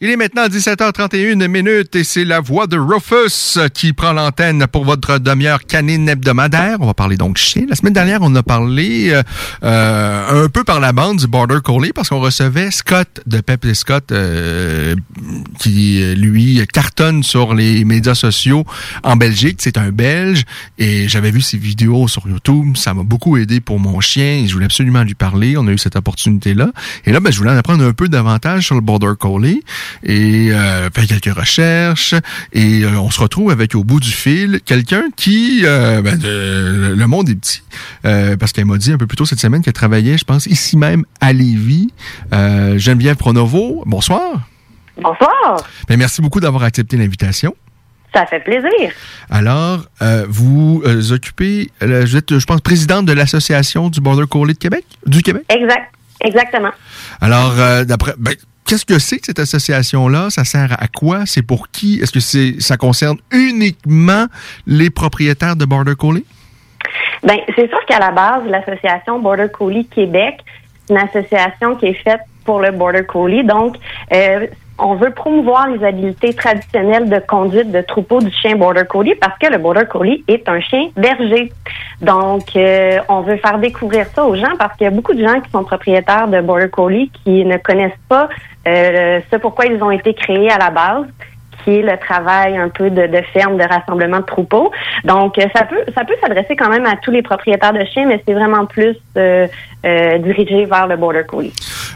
Il 0.00 0.10
est 0.10 0.16
maintenant 0.16 0.46
17h31 0.46 1.48
minutes 1.48 1.96
et 1.96 2.04
c'est 2.04 2.24
la 2.24 2.38
voix 2.38 2.68
de 2.68 2.78
Rufus 2.78 3.58
qui 3.74 3.92
prend 3.92 4.12
l'antenne 4.12 4.64
pour 4.68 4.84
votre 4.84 5.18
demi-heure 5.18 5.64
canine 5.64 6.08
hebdomadaire. 6.08 6.76
On 6.78 6.86
va 6.86 6.94
parler 6.94 7.16
donc 7.16 7.36
chien. 7.36 7.64
La 7.68 7.74
semaine 7.74 7.94
dernière, 7.94 8.20
on 8.22 8.32
a 8.36 8.44
parlé 8.44 9.10
euh, 9.10 9.24
euh, 9.64 10.44
un 10.44 10.48
peu 10.50 10.62
par 10.62 10.78
la 10.78 10.92
bande 10.92 11.18
du 11.18 11.26
Border 11.26 11.58
Collie 11.64 11.92
parce 11.92 12.10
qu'on 12.10 12.20
recevait 12.20 12.70
Scott 12.70 13.08
de 13.26 13.40
Pep 13.40 13.64
et 13.64 13.74
Scott 13.74 14.12
euh, 14.12 14.94
qui, 15.58 16.14
lui, 16.14 16.64
cartonne 16.72 17.24
sur 17.24 17.52
les 17.52 17.84
médias 17.84 18.14
sociaux 18.14 18.64
en 19.02 19.16
Belgique. 19.16 19.58
C'est 19.58 19.78
un 19.78 19.90
Belge 19.90 20.44
et 20.78 21.08
j'avais 21.08 21.32
vu 21.32 21.40
ses 21.40 21.58
vidéos 21.58 22.06
sur 22.06 22.28
YouTube. 22.28 22.76
Ça 22.76 22.94
m'a 22.94 23.02
beaucoup 23.02 23.36
aidé 23.36 23.58
pour 23.58 23.80
mon 23.80 23.98
chien 23.98 24.44
et 24.44 24.46
je 24.46 24.52
voulais 24.52 24.66
absolument 24.66 25.02
lui 25.02 25.16
parler. 25.16 25.56
On 25.56 25.66
a 25.66 25.72
eu 25.72 25.78
cette 25.78 25.96
opportunité-là. 25.96 26.70
Et 27.04 27.10
là, 27.10 27.18
ben, 27.18 27.32
je 27.32 27.38
voulais 27.38 27.50
en 27.50 27.56
apprendre 27.56 27.82
un 27.82 27.92
peu 27.92 28.08
davantage 28.08 28.66
sur 28.66 28.76
le 28.76 28.80
Border 28.80 29.14
Collie. 29.18 29.64
Et 30.02 30.50
euh, 30.52 30.88
fait 30.90 31.06
quelques 31.06 31.34
recherches 31.36 32.14
et 32.52 32.82
euh, 32.84 32.98
on 33.00 33.10
se 33.10 33.20
retrouve 33.20 33.50
avec 33.50 33.74
au 33.74 33.84
bout 33.84 34.00
du 34.00 34.10
fil 34.10 34.60
quelqu'un 34.64 35.04
qui, 35.16 35.62
euh, 35.64 36.02
ben, 36.02 36.18
de- 36.18 36.94
le 36.96 37.06
monde 37.06 37.28
est 37.28 37.34
petit, 37.34 37.62
euh, 38.04 38.36
parce 38.36 38.52
qu'elle 38.52 38.64
m'a 38.66 38.76
dit 38.78 38.92
un 38.92 38.98
peu 38.98 39.06
plus 39.06 39.16
tôt 39.16 39.24
cette 39.26 39.40
semaine 39.40 39.62
qu'elle 39.62 39.72
travaillait, 39.72 40.18
je 40.18 40.24
pense, 40.24 40.46
ici 40.46 40.76
même 40.76 41.04
à 41.20 41.32
Lévis. 41.32 41.90
Geneviève 42.32 43.16
Pronovo, 43.16 43.82
bonsoir. 43.86 44.48
Bonsoir. 45.00 45.62
Ben, 45.88 45.96
merci 45.98 46.20
beaucoup 46.20 46.40
d'avoir 46.40 46.64
accepté 46.64 46.96
l'invitation. 46.96 47.54
Ça 48.14 48.24
fait 48.26 48.40
plaisir. 48.40 48.90
Alors, 49.30 49.84
euh, 50.00 50.24
vous 50.28 50.82
euh, 50.86 51.12
occupez, 51.12 51.70
euh, 51.82 52.04
vous 52.06 52.16
êtes, 52.16 52.38
je 52.38 52.44
pense, 52.46 52.60
présidente 52.62 53.04
de 53.06 53.12
l'association 53.12 53.90
du 53.90 54.00
Border 54.00 54.24
Collie 54.28 54.54
de 54.54 54.58
Québec, 54.58 54.84
du 55.06 55.22
Québec? 55.22 55.44
Exact. 55.50 55.92
Exactement. 56.24 56.70
Alors, 57.20 57.54
d'après, 57.84 58.14
ben, 58.18 58.34
qu'est-ce 58.68 58.84
que 58.84 58.98
c'est 58.98 59.18
que 59.18 59.26
cette 59.26 59.38
association-là? 59.38 60.28
Ça 60.30 60.44
sert 60.44 60.76
à 60.78 60.86
quoi? 60.88 61.24
C'est 61.24 61.42
pour 61.42 61.70
qui? 61.70 61.98
Est-ce 62.00 62.12
que 62.12 62.20
c'est, 62.20 62.60
ça 62.60 62.76
concerne 62.76 63.16
uniquement 63.32 64.26
les 64.66 64.90
propriétaires 64.90 65.56
de 65.56 65.64
Border 65.64 65.94
Collie? 65.98 66.26
Ben, 67.22 67.38
c'est 67.56 67.68
sûr 67.68 67.84
qu'à 67.86 67.98
la 67.98 68.10
base, 68.10 68.44
l'association 68.46 69.18
Border 69.20 69.48
Collie 69.52 69.86
Québec, 69.86 70.44
c'est 70.86 70.94
une 70.94 71.00
association 71.00 71.76
qui 71.76 71.86
est 71.86 72.02
faite 72.04 72.20
pour 72.44 72.60
le 72.60 72.70
Border 72.70 73.04
Collie. 73.04 73.42
Donc, 73.42 73.76
euh, 74.12 74.46
on 74.78 74.94
veut 74.94 75.10
promouvoir 75.10 75.68
les 75.68 75.84
habiletés 75.84 76.32
traditionnelles 76.34 77.08
de 77.08 77.18
conduite 77.18 77.70
de 77.70 77.80
troupeau 77.80 78.20
du 78.20 78.30
chien 78.30 78.56
Border 78.56 78.84
Collie 78.88 79.14
parce 79.16 79.38
que 79.38 79.46
le 79.46 79.58
Border 79.58 79.86
Collie 79.90 80.24
est 80.28 80.48
un 80.48 80.60
chien 80.60 80.88
berger. 80.96 81.52
Donc, 82.00 82.54
euh, 82.54 82.98
on 83.08 83.22
veut 83.22 83.36
faire 83.38 83.58
découvrir 83.58 84.06
ça 84.14 84.24
aux 84.24 84.36
gens 84.36 84.56
parce 84.58 84.76
qu'il 84.76 84.84
y 84.84 84.88
a 84.88 84.92
beaucoup 84.92 85.14
de 85.14 85.26
gens 85.26 85.40
qui 85.40 85.50
sont 85.50 85.64
propriétaires 85.64 86.28
de 86.28 86.40
Border 86.40 86.70
Collie 86.70 87.10
qui 87.24 87.44
ne 87.44 87.56
connaissent 87.56 87.92
pas 88.08 88.28
euh, 88.66 89.20
ce 89.30 89.36
pourquoi 89.36 89.66
ils 89.66 89.82
ont 89.82 89.90
été 89.90 90.14
créés 90.14 90.50
à 90.50 90.58
la 90.58 90.70
base 90.70 91.06
qui 91.64 91.70
est 91.70 91.82
le 91.82 91.96
travail 91.98 92.56
un 92.56 92.68
peu 92.68 92.90
de, 92.90 93.06
de 93.06 93.22
ferme, 93.32 93.56
de 93.56 93.64
rassemblement 93.64 94.18
de 94.18 94.24
troupeaux. 94.24 94.70
Donc, 95.04 95.38
euh, 95.38 95.46
ça 95.54 95.64
peut 95.64 95.82
ça 95.94 96.04
peut 96.04 96.14
s'adresser 96.20 96.56
quand 96.56 96.68
même 96.68 96.86
à 96.86 96.96
tous 96.96 97.10
les 97.10 97.22
propriétaires 97.22 97.72
de 97.72 97.84
chiens, 97.92 98.06
mais 98.06 98.22
c'est 98.26 98.34
vraiment 98.34 98.66
plus 98.66 98.96
euh, 99.16 99.46
euh, 99.84 100.18
dirigé 100.18 100.64
vers 100.64 100.86
le 100.86 100.96
Border 100.96 101.24
Collie. 101.26 101.52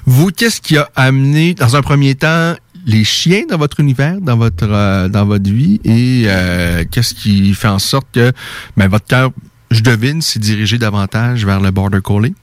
Vous, 0.07 0.31
qu'est-ce 0.31 0.61
qui 0.61 0.77
a 0.77 0.89
amené, 0.97 1.55
dans 1.55 1.77
un 1.77 1.83
premier 1.83 2.15
temps, 2.15 2.55
les 2.87 3.05
chiens 3.05 3.43
dans 3.49 3.59
votre 3.59 3.81
univers, 3.81 4.21
dans 4.21 4.37
votre 4.37 4.69
euh, 4.71 5.09
dans 5.09 5.25
votre 5.25 5.51
vie, 5.51 5.81
et 5.85 6.25
euh, 6.27 6.85
qu'est-ce 6.91 7.15
qui 7.15 7.55
fait 7.55 7.69
en 7.69 7.79
sorte 7.79 8.07
que 8.13 8.33
ben, 8.77 8.89
votre 8.89 9.07
cœur, 9.07 9.31
je 9.71 9.83
devine, 9.83 10.21
s'est 10.21 10.41
dirigé 10.41 10.79
davantage 10.79 11.45
vers 11.45 11.61
le 11.61 11.71
Border 11.71 12.01
Collie? 12.03 12.35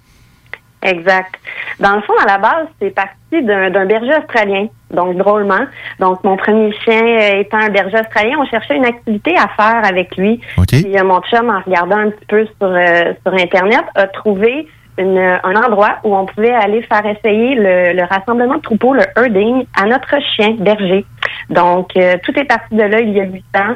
Exact. 0.81 1.35
Dans 1.79 1.95
le 1.95 2.01
fond, 2.01 2.13
à 2.21 2.25
la 2.25 2.37
base, 2.37 2.67
c'est 2.81 2.91
parti 2.91 3.43
d'un 3.43 3.85
berger 3.85 4.15
australien, 4.17 4.67
donc 4.91 5.17
drôlement. 5.17 5.65
Donc, 5.99 6.23
mon 6.23 6.37
premier 6.37 6.73
chien 6.83 7.03
euh, 7.03 7.41
étant 7.41 7.57
un 7.57 7.69
berger 7.69 7.99
australien, 7.99 8.37
on 8.39 8.45
cherchait 8.45 8.77
une 8.77 8.85
activité 8.85 9.35
à 9.35 9.49
faire 9.49 9.81
avec 9.83 10.15
lui. 10.15 10.39
Puis 10.67 10.97
euh, 10.97 11.03
mon 11.03 11.19
chum, 11.21 11.49
en 11.49 11.59
regardant 11.65 11.97
un 11.97 12.11
petit 12.11 12.25
peu 12.27 12.45
sur, 12.45 12.67
euh, 12.67 13.13
sur 13.25 13.33
Internet, 13.33 13.83
a 13.95 14.07
trouvé 14.07 14.67
une, 14.99 15.17
un 15.17 15.55
endroit 15.55 15.97
où 16.03 16.15
on 16.15 16.25
pouvait 16.25 16.53
aller 16.53 16.81
faire 16.83 17.05
essayer 17.05 17.55
le, 17.55 17.93
le 17.93 18.03
rassemblement 18.03 18.55
de 18.55 18.61
troupeaux, 18.61 18.93
le 18.93 19.03
herding, 19.17 19.65
à 19.75 19.85
notre 19.85 20.15
chien 20.35 20.55
berger. 20.59 21.05
Donc, 21.49 21.91
euh, 21.97 22.15
tout 22.23 22.37
est 22.39 22.43
parti 22.43 22.75
de 22.75 22.83
là 22.83 22.99
il 22.99 23.11
y 23.11 23.21
a 23.21 23.23
huit 23.23 23.43
ans. 23.55 23.75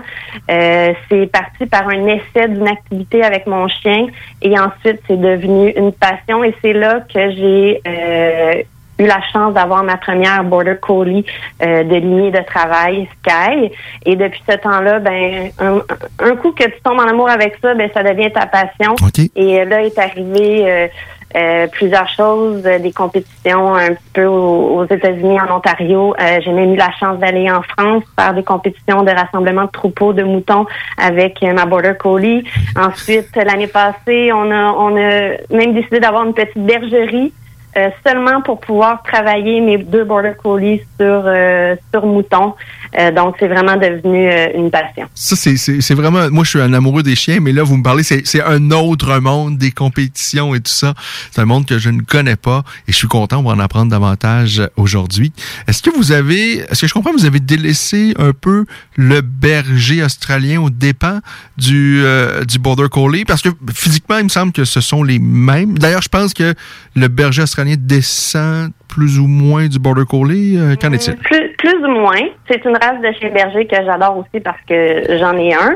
Euh, 0.52 0.94
c'est 1.10 1.32
parti 1.32 1.66
par 1.66 1.88
un 1.88 2.08
essai 2.08 2.48
d'une 2.48 2.68
activité 2.68 3.24
avec 3.24 3.48
mon 3.48 3.68
chien 3.68 4.08
et 4.41 4.60
ensuite 4.60 5.02
c'est 5.08 5.20
devenu 5.20 5.72
une 5.76 5.91
passion 5.91 6.44
et 6.44 6.54
c'est 6.62 6.74
là 6.74 7.00
que 7.14 7.32
j'ai 7.32 7.82
euh, 7.88 8.62
eu 9.00 9.06
la 9.06 9.22
chance 9.32 9.54
d'avoir 9.54 9.84
ma 9.84 9.98
première 9.98 10.44
Border 10.44 10.76
Collie 10.80 11.26
euh, 11.64 11.84
de 11.84 11.95
lignée 11.95 12.32
de 12.32 12.41
travail, 12.45 13.08
Sky. 13.20 13.72
Et 14.06 14.16
depuis 14.16 14.41
ce 14.48 14.56
temps-là, 14.58 15.00
ben 15.00 15.50
un, 15.60 15.82
un 16.20 16.36
coup 16.36 16.52
que 16.52 16.64
tu 16.64 16.82
tombes 16.84 17.00
en 17.00 17.08
amour 17.08 17.30
avec 17.30 17.58
ça, 17.62 17.74
ben 17.74 17.90
ça 17.94 18.04
devient 18.04 18.32
ta 18.32 18.45
passion. 18.45 18.95
Et 19.36 19.66
là 19.66 19.82
est 19.82 19.98
arrivé 19.98 20.64
euh, 20.70 20.88
euh, 21.36 21.68
plusieurs 21.68 22.08
choses, 22.10 22.62
euh, 22.66 22.80
des 22.80 22.92
compétitions 22.92 23.76
un 23.76 23.94
petit 23.94 24.10
peu 24.14 24.26
aux, 24.26 24.86
États-Unis, 24.86 25.40
en 25.42 25.58
Ontario. 25.58 26.14
Euh, 26.20 26.40
J'ai 26.44 26.52
même 26.52 26.74
eu 26.74 26.78
la 26.78 26.92
chance 27.00 27.18
d'aller 27.20 27.50
en 27.50 27.62
France 27.64 28.04
faire 28.18 28.34
des 28.34 28.44
compétitions 28.44 29.04
de 29.04 29.12
rassemblement 29.12 29.66
de 29.66 29.72
troupeaux 29.72 30.14
de 30.14 30.24
moutons 30.24 30.66
avec 30.98 31.42
ma 31.42 31.66
Border 31.66 31.94
Collie. 32.00 32.44
Ensuite, 32.78 33.36
l'année 33.36 33.68
passée, 33.68 34.32
on 34.32 34.52
a, 34.52 34.72
on 34.72 34.96
a 34.96 35.38
même 35.50 35.74
décidé 35.74 36.00
d'avoir 36.00 36.24
une 36.26 36.34
petite 36.34 36.58
bergerie 36.58 37.34
euh, 37.76 37.90
seulement 38.06 38.42
pour 38.42 38.60
pouvoir 38.60 39.02
travailler 39.02 39.60
mes 39.60 39.80
deux 39.80 40.04
Border 40.04 40.34
Collies 40.42 40.82
sur, 41.00 41.24
euh, 41.26 41.76
sur 41.92 42.06
moutons. 42.06 42.54
Euh, 42.99 43.11
donc, 43.11 43.36
c'est 43.40 43.48
vraiment 43.48 43.76
devenu 43.76 44.28
euh, 44.30 44.48
une 44.56 44.70
passion. 44.72 45.07
Ça, 45.14 45.36
c'est- 45.36 45.94
vraiment. 45.94 46.30
Moi, 46.30 46.44
je 46.44 46.49
suis 46.52 46.61
un 46.61 46.74
amoureux 46.74 47.03
des 47.03 47.15
chiens, 47.15 47.40
mais 47.41 47.52
là, 47.52 47.64
vous 47.64 47.78
me 47.78 47.84
parlez, 47.84 48.03
c'est 48.03 48.24
un 48.44 48.72
autre 48.72 49.20
monde, 49.20 49.57
des 49.57 49.72
compétitions 49.72 50.53
et 50.56 50.60
tout 50.60 50.72
ça. 50.72 50.94
C'est 51.32 51.41
un 51.41 51.45
monde 51.45 51.65
que 51.65 51.78
je 51.80 51.90
ne 51.90 52.02
connais 52.02 52.36
pas 52.36 52.64
et 52.88 52.91
je 52.91 52.98
suis 52.98 53.07
content, 53.07 53.41
on 53.45 53.49
en 53.49 53.60
apprendre 53.60 53.91
davantage 53.91 54.61
aujourd'hui. 54.76 55.32
Est-ce 55.68 55.82
que 55.82 55.90
vous 55.95 56.11
avez. 56.11 56.57
Est-ce 56.70 56.82
que 56.82 56.88
je 56.88 56.94
comprends, 56.94 57.11
vous 57.14 57.26
avez 57.26 57.40
délaissé 57.40 58.14
un 58.18 58.32
peu 58.34 58.65
le 58.95 59.22
berger 59.22 60.03
australien 60.03 60.61
au 60.61 60.70
dépens 60.70 61.20
du, 61.57 62.02
euh, 62.03 62.44
du 62.45 62.60
Border 62.60 62.88
Collie? 62.91 63.26
Parce 63.26 63.41
que 63.41 63.49
physiquement, 63.74 64.18
il 64.18 64.26
me 64.26 64.30
semble 64.30 64.52
que 64.52 64.65
ce 64.65 64.82
sont 64.82 65.03
les 65.03 65.20
mêmes. 65.20 65.78
D'ailleurs, 65.78 66.02
je 66.02 66.10
pense 66.10 66.34
que 66.34 66.53
le 66.95 67.07
berger 67.07 67.41
australien 67.44 67.76
descend 67.78 68.72
plus 68.94 69.18
ou 69.20 69.26
moins 69.28 69.68
du 69.68 69.80
Border 69.80 70.06
Collie. 70.07 70.56
Euh, 70.57 70.76
Qu'en 70.80 70.91
est-il? 70.91 71.15
Plus, 71.15 71.49
plus 71.57 71.84
ou 71.84 71.88
moins. 71.88 72.22
C'est 72.48 72.64
une 72.64 72.78
race 72.78 73.02
de 73.02 73.11
chien 73.20 73.32
berger 73.32 73.65
que 73.65 73.76
j'adore 73.76 74.18
aussi 74.18 74.40
parce 74.40 74.61
que 74.70 75.18
j'en 75.18 75.36
ai 75.36 75.52
un. 75.53 75.76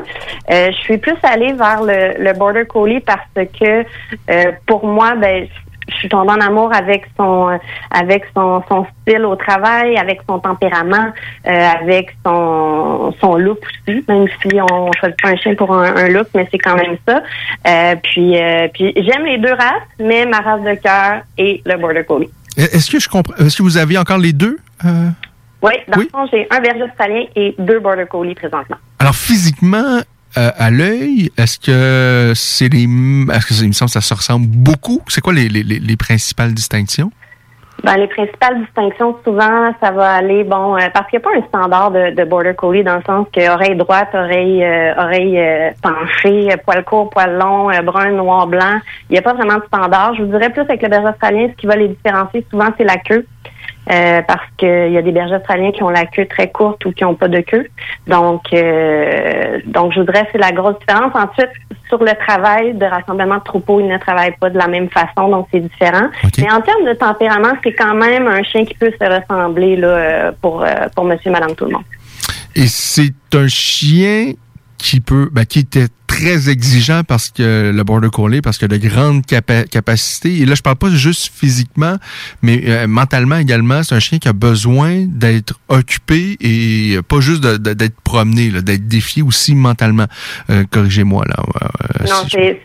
Euh, 0.52 0.70
je 0.70 0.76
suis 0.76 0.98
plus 0.98 1.16
allée 1.24 1.52
vers 1.52 1.82
le, 1.82 2.22
le 2.22 2.32
Border 2.38 2.64
Collie 2.66 3.00
parce 3.00 3.26
que 3.34 3.84
euh, 4.30 4.52
pour 4.66 4.86
moi, 4.86 5.16
ben, 5.16 5.48
je 5.90 5.94
suis 5.96 6.08
tombée 6.08 6.32
en 6.32 6.40
amour 6.40 6.70
avec 6.74 7.06
son 7.16 7.48
euh, 7.48 7.56
avec 7.90 8.24
son, 8.36 8.62
son 8.68 8.86
style 9.02 9.24
au 9.24 9.34
travail, 9.36 9.96
avec 9.96 10.20
son 10.28 10.38
tempérament, 10.38 11.08
euh, 11.46 11.68
avec 11.80 12.14
son 12.24 13.12
son 13.20 13.36
look 13.36 13.58
aussi. 13.88 14.04
Même 14.06 14.28
si 14.42 14.60
on 14.60 14.92
choisit 14.92 15.20
pas 15.20 15.30
un 15.30 15.36
chien 15.36 15.54
pour 15.54 15.74
un, 15.74 15.96
un 15.96 16.08
look, 16.08 16.28
mais 16.36 16.46
c'est 16.52 16.58
quand 16.58 16.76
même 16.76 16.98
ça. 17.08 17.22
Euh, 17.66 17.96
puis 18.02 18.40
euh, 18.40 18.68
puis 18.72 18.92
j'aime 18.96 19.24
les 19.24 19.38
deux 19.38 19.52
races, 19.54 19.88
mais 19.98 20.24
ma 20.26 20.40
race 20.40 20.62
de 20.62 20.74
cœur 20.74 21.22
est 21.36 21.66
le 21.66 21.76
Border 21.78 22.04
Collie. 22.04 22.30
Est-ce 22.58 22.90
que 22.90 22.98
je 22.98 23.08
comprends? 23.08 23.34
Est-ce 23.36 23.56
que 23.56 23.62
vous 23.62 23.76
avez 23.76 23.96
encore 23.98 24.18
les 24.18 24.32
deux? 24.32 24.58
Euh, 24.84 25.08
Oui, 25.62 25.72
dans 25.88 25.98
le 26.00 26.08
fond, 26.10 26.26
j'ai 26.32 26.46
un 26.50 26.60
berger 26.60 26.82
australien 26.82 27.22
et 27.36 27.54
deux 27.58 27.80
border 27.80 28.04
collies 28.10 28.34
présentement. 28.34 28.76
Alors 28.98 29.14
physiquement, 29.16 30.00
euh, 30.36 30.50
à 30.56 30.70
l'œil, 30.70 31.30
est-ce 31.36 31.58
que 31.58 32.32
c'est 32.34 32.68
les, 32.68 32.84
est-ce 33.32 33.46
que 33.46 33.54
ça, 33.54 33.62
il 33.62 33.68
me 33.68 33.72
semble 33.72 33.88
que 33.88 33.92
ça 33.94 34.00
se 34.00 34.14
ressemble 34.14 34.46
beaucoup? 34.46 35.00
C'est 35.08 35.20
quoi 35.20 35.32
les, 35.32 35.48
les, 35.48 35.62
les- 35.62 35.78
les 35.78 35.96
principales 35.96 36.52
distinctions? 36.52 37.10
Ben, 37.84 37.96
les 37.96 38.08
principales 38.08 38.60
distinctions, 38.60 39.16
souvent, 39.24 39.72
ça 39.80 39.92
va 39.92 40.14
aller, 40.14 40.42
bon, 40.42 40.76
euh, 40.76 40.88
parce 40.92 41.08
qu'il 41.08 41.20
n'y 41.20 41.24
a 41.24 41.30
pas 41.30 41.38
un 41.38 41.48
standard 41.48 41.90
de, 41.92 42.10
de 42.10 42.24
border 42.24 42.54
collie 42.54 42.82
dans 42.82 42.96
le 42.96 43.02
sens 43.06 43.26
que 43.32 43.48
oreille 43.48 43.76
droite, 43.76 44.08
oreille, 44.14 44.64
euh, 44.64 44.94
oreille 44.96 45.38
euh, 45.38 45.70
penchée, 45.80 46.52
euh, 46.52 46.56
poil 46.64 46.84
court, 46.84 47.08
poil 47.08 47.38
long, 47.38 47.70
euh, 47.70 47.80
brun, 47.82 48.10
noir, 48.10 48.48
blanc. 48.48 48.80
Il 49.08 49.12
n'y 49.12 49.18
a 49.18 49.22
pas 49.22 49.32
vraiment 49.32 49.58
de 49.58 49.64
standard. 49.68 50.14
Je 50.16 50.22
vous 50.22 50.30
dirais 50.32 50.50
plus 50.50 50.62
avec 50.62 50.82
le 50.82 50.88
berger 50.88 51.08
australien, 51.08 51.48
ce 51.50 51.56
qui 51.56 51.66
va 51.66 51.76
les 51.76 51.88
différencier 51.88 52.44
souvent, 52.50 52.68
c'est 52.76 52.84
la 52.84 52.96
queue. 52.96 53.24
Euh, 53.90 54.20
parce 54.22 54.44
qu'il 54.58 54.92
y 54.92 54.98
a 54.98 55.02
des 55.02 55.12
bergers 55.12 55.36
australiens 55.36 55.72
qui 55.72 55.82
ont 55.82 55.88
la 55.88 56.04
queue 56.04 56.26
très 56.26 56.50
courte 56.50 56.84
ou 56.84 56.92
qui 56.92 57.04
n'ont 57.04 57.14
pas 57.14 57.28
de 57.28 57.40
queue. 57.40 57.66
Donc, 58.06 58.42
euh, 58.52 59.60
donc 59.64 59.92
je 59.94 60.00
voudrais 60.00 60.28
c'est 60.30 60.36
la 60.36 60.52
grosse 60.52 60.78
différence. 60.80 61.12
Ensuite, 61.14 61.52
sur 61.88 62.02
le 62.04 62.12
travail 62.26 62.74
de 62.74 62.84
rassemblement 62.84 63.38
de 63.38 63.44
troupeaux, 63.44 63.80
ils 63.80 63.88
ne 63.88 63.96
travaillent 63.96 64.36
pas 64.38 64.50
de 64.50 64.58
la 64.58 64.68
même 64.68 64.90
façon, 64.90 65.30
donc 65.30 65.48
c'est 65.50 65.60
différent. 65.60 66.08
Mais 66.36 66.52
en 66.52 66.60
termes 66.60 66.84
de 66.84 66.92
tempérament, 66.92 67.54
c'est 67.64 67.72
quand 67.72 67.94
même 67.94 68.26
un 68.26 68.42
chien 68.42 68.66
qui 68.66 68.74
peut 68.74 68.92
se 69.00 69.04
ressembler 69.06 69.76
là, 69.76 70.32
pour, 70.42 70.62
euh, 70.62 70.68
pour 70.94 71.04
monsieur, 71.06 71.30
madame, 71.30 71.54
tout 71.54 71.64
le 71.64 71.72
monde. 71.72 71.84
Et 72.54 72.66
c'est 72.66 73.14
un 73.34 73.48
chien 73.48 74.32
qui 74.76 75.00
peut, 75.00 75.30
ben, 75.32 75.46
qui 75.46 75.60
était 75.60 75.86
très 76.18 76.50
exigeant 76.50 77.02
parce 77.06 77.30
que 77.30 77.70
le 77.74 77.84
border 77.84 78.08
collie, 78.12 78.40
parce 78.40 78.58
qu'il 78.58 78.72
a 78.72 78.76
de 78.78 78.88
grandes 78.88 79.24
capa- 79.26 79.64
capacités. 79.70 80.38
Et 80.40 80.46
là, 80.46 80.54
je 80.54 80.62
parle 80.62 80.76
pas 80.76 80.90
juste 80.90 81.32
physiquement, 81.34 81.96
mais 82.42 82.60
euh, 82.66 82.86
mentalement 82.86 83.36
également. 83.36 83.82
C'est 83.82 83.94
un 83.94 84.00
chien 84.00 84.18
qui 84.18 84.28
a 84.28 84.32
besoin 84.32 85.04
d'être 85.06 85.54
occupé 85.68 86.36
et 86.40 86.98
pas 87.08 87.20
juste 87.20 87.44
d'être 87.44 88.00
promené, 88.02 88.50
d'être 88.62 88.88
défié 88.88 89.22
aussi 89.22 89.54
mentalement. 89.54 90.06
Euh, 90.50 90.64
Corrigez-moi 90.70 91.24
là. 91.28 91.36
euh, 91.62 92.04
Non, 92.08 92.22
si 92.24 92.30
je- 92.30 92.36
c'est 92.38 92.60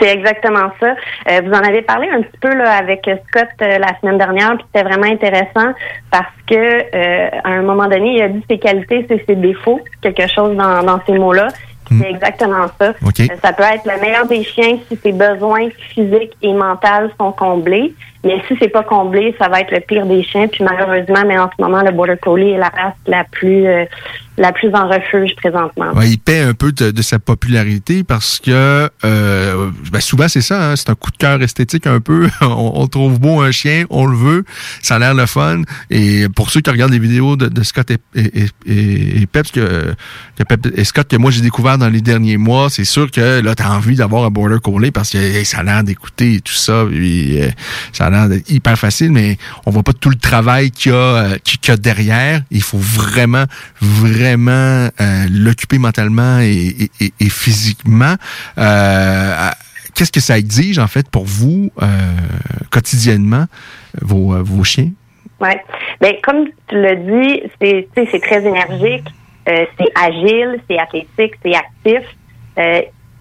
c'est 0.00 0.12
exactement 0.14 0.70
ça. 0.78 0.94
Euh, 1.30 1.40
vous 1.44 1.50
en 1.50 1.62
avez 1.64 1.82
parlé 1.82 2.06
un 2.10 2.20
petit 2.22 2.38
peu 2.40 2.54
là, 2.54 2.76
avec 2.76 3.00
Scott 3.30 3.48
euh, 3.62 3.78
la 3.78 3.98
semaine 4.00 4.18
dernière, 4.18 4.54
puis 4.56 4.64
c'était 4.72 4.84
vraiment 4.86 5.10
intéressant 5.10 5.72
parce 6.10 6.30
que 6.46 6.54
euh, 6.54 7.28
à 7.42 7.48
un 7.48 7.62
moment 7.62 7.88
donné, 7.88 8.16
il 8.16 8.22
a 8.22 8.28
dit 8.28 8.44
ses 8.48 8.58
qualités, 8.58 9.06
c'est 9.08 9.24
ses 9.26 9.34
défauts, 9.34 9.80
quelque 10.02 10.28
chose 10.32 10.56
dans, 10.56 10.84
dans 10.84 11.00
ces 11.06 11.14
mots-là. 11.14 11.48
C'est 11.88 12.10
exactement 12.10 12.66
ça. 12.78 12.88
Euh, 12.88 13.26
ça 13.42 13.52
peut 13.52 13.62
être 13.62 13.84
le 13.84 14.00
meilleur 14.00 14.26
des 14.26 14.44
chiens 14.44 14.78
si 14.88 14.98
ses 15.02 15.12
besoins 15.12 15.68
physiques 15.94 16.36
et 16.42 16.52
mentaux 16.52 17.10
sont 17.18 17.32
comblés. 17.32 17.94
Mais 18.24 18.42
si 18.48 18.56
c'est 18.60 18.68
pas 18.68 18.82
comblé, 18.82 19.34
ça 19.38 19.48
va 19.48 19.60
être 19.60 19.70
le 19.70 19.80
pire 19.80 20.06
des 20.06 20.22
chiens. 20.22 20.48
Puis 20.48 20.64
malheureusement, 20.64 21.24
mais 21.26 21.38
en 21.38 21.48
ce 21.48 21.62
moment, 21.62 21.82
le 21.82 21.92
Border 21.92 22.16
Collie 22.20 22.50
est 22.50 22.58
la 22.58 22.68
race 22.68 22.94
la 23.06 23.24
plus 23.24 23.66
euh, 23.66 23.84
la 24.38 24.52
plus 24.52 24.72
en 24.74 24.88
refuge 24.88 25.34
présentement. 25.36 26.00
Il 26.02 26.18
paie 26.18 26.40
un 26.40 26.54
peu 26.54 26.72
de, 26.72 26.90
de 26.90 27.02
sa 27.02 27.18
popularité 27.18 28.04
parce 28.04 28.38
que 28.38 28.88
euh, 29.04 29.70
ben 29.92 30.00
souvent 30.00 30.28
c'est 30.28 30.40
ça, 30.40 30.70
hein, 30.70 30.76
c'est 30.76 30.90
un 30.90 30.94
coup 30.94 31.10
de 31.10 31.16
cœur 31.16 31.42
esthétique 31.42 31.86
un 31.86 32.00
peu. 32.00 32.28
on, 32.40 32.72
on 32.74 32.86
trouve 32.86 33.18
beau 33.18 33.40
un 33.40 33.50
chien, 33.50 33.84
on 33.90 34.06
le 34.06 34.16
veut, 34.16 34.44
ça 34.80 34.96
a 34.96 34.98
l'air 34.98 35.14
le 35.14 35.26
fun. 35.26 35.62
Et 35.90 36.26
pour 36.34 36.50
ceux 36.50 36.60
qui 36.60 36.70
regardent 36.70 36.92
les 36.92 36.98
vidéos 36.98 37.36
de, 37.36 37.62
Scott 37.62 37.90
et, 37.90 37.98
et, 38.14 38.46
et, 38.66 39.26
Peps 39.26 39.50
que, 39.50 39.94
que 40.38 40.70
et 40.74 40.84
Scott 40.84 41.08
que 41.08 41.16
moi 41.16 41.30
j'ai 41.30 41.42
découvert 41.42 41.76
dans 41.76 41.88
les 41.88 42.00
derniers 42.00 42.36
mois, 42.36 42.70
c'est 42.70 42.84
sûr 42.84 43.10
que 43.10 43.40
là 43.40 43.54
t'as 43.54 43.70
envie 43.70 43.96
d'avoir 43.96 44.24
un 44.24 44.30
border 44.30 44.58
collie 44.62 44.92
parce 44.92 45.10
que 45.10 45.44
ça 45.44 45.58
a 45.58 45.62
l'air 45.64 45.82
d'écouter 45.82 46.40
tout 46.40 46.54
ça, 46.54 46.72
euh, 46.72 47.48
ça 47.92 48.07
hyper 48.48 48.78
facile, 48.78 49.12
mais 49.12 49.36
on 49.66 49.70
voit 49.70 49.82
pas 49.82 49.92
tout 49.92 50.10
le 50.10 50.16
travail 50.16 50.70
qu'il 50.70 50.92
y 50.92 50.94
a 50.94 50.98
euh, 50.98 51.36
qu'il 51.44 51.58
y 51.68 51.70
a 51.70 51.76
derrière. 51.76 52.42
Il 52.50 52.62
faut 52.62 52.78
vraiment 52.78 53.44
vraiment 53.80 54.88
euh, 55.00 55.26
l'occuper 55.30 55.78
mentalement 55.78 56.40
et, 56.40 56.90
physiquement. 57.30 58.14
Euh, 58.58 59.50
Qu'est-ce 59.94 60.12
que 60.12 60.20
ça 60.20 60.38
exige 60.38 60.78
en 60.78 60.86
fait 60.86 61.08
pour 61.10 61.24
vous 61.24 61.72
quotidiennement 62.70 63.46
vos, 64.00 64.44
vos 64.44 64.62
chiens? 64.62 64.90
Oui. 65.40 65.50
Ben, 66.00 66.14
comme 66.22 66.44
tu 66.68 66.80
l'as 66.80 66.94
dit, 66.94 67.42
c'est 67.60 68.20
très 68.22 68.46
énergique, 68.46 69.08
c'est 69.44 69.92
agile, 70.00 70.60
c'est 70.68 70.78
athlétique, 70.78 71.34
c'est 71.42 71.54
actif. 71.54 72.04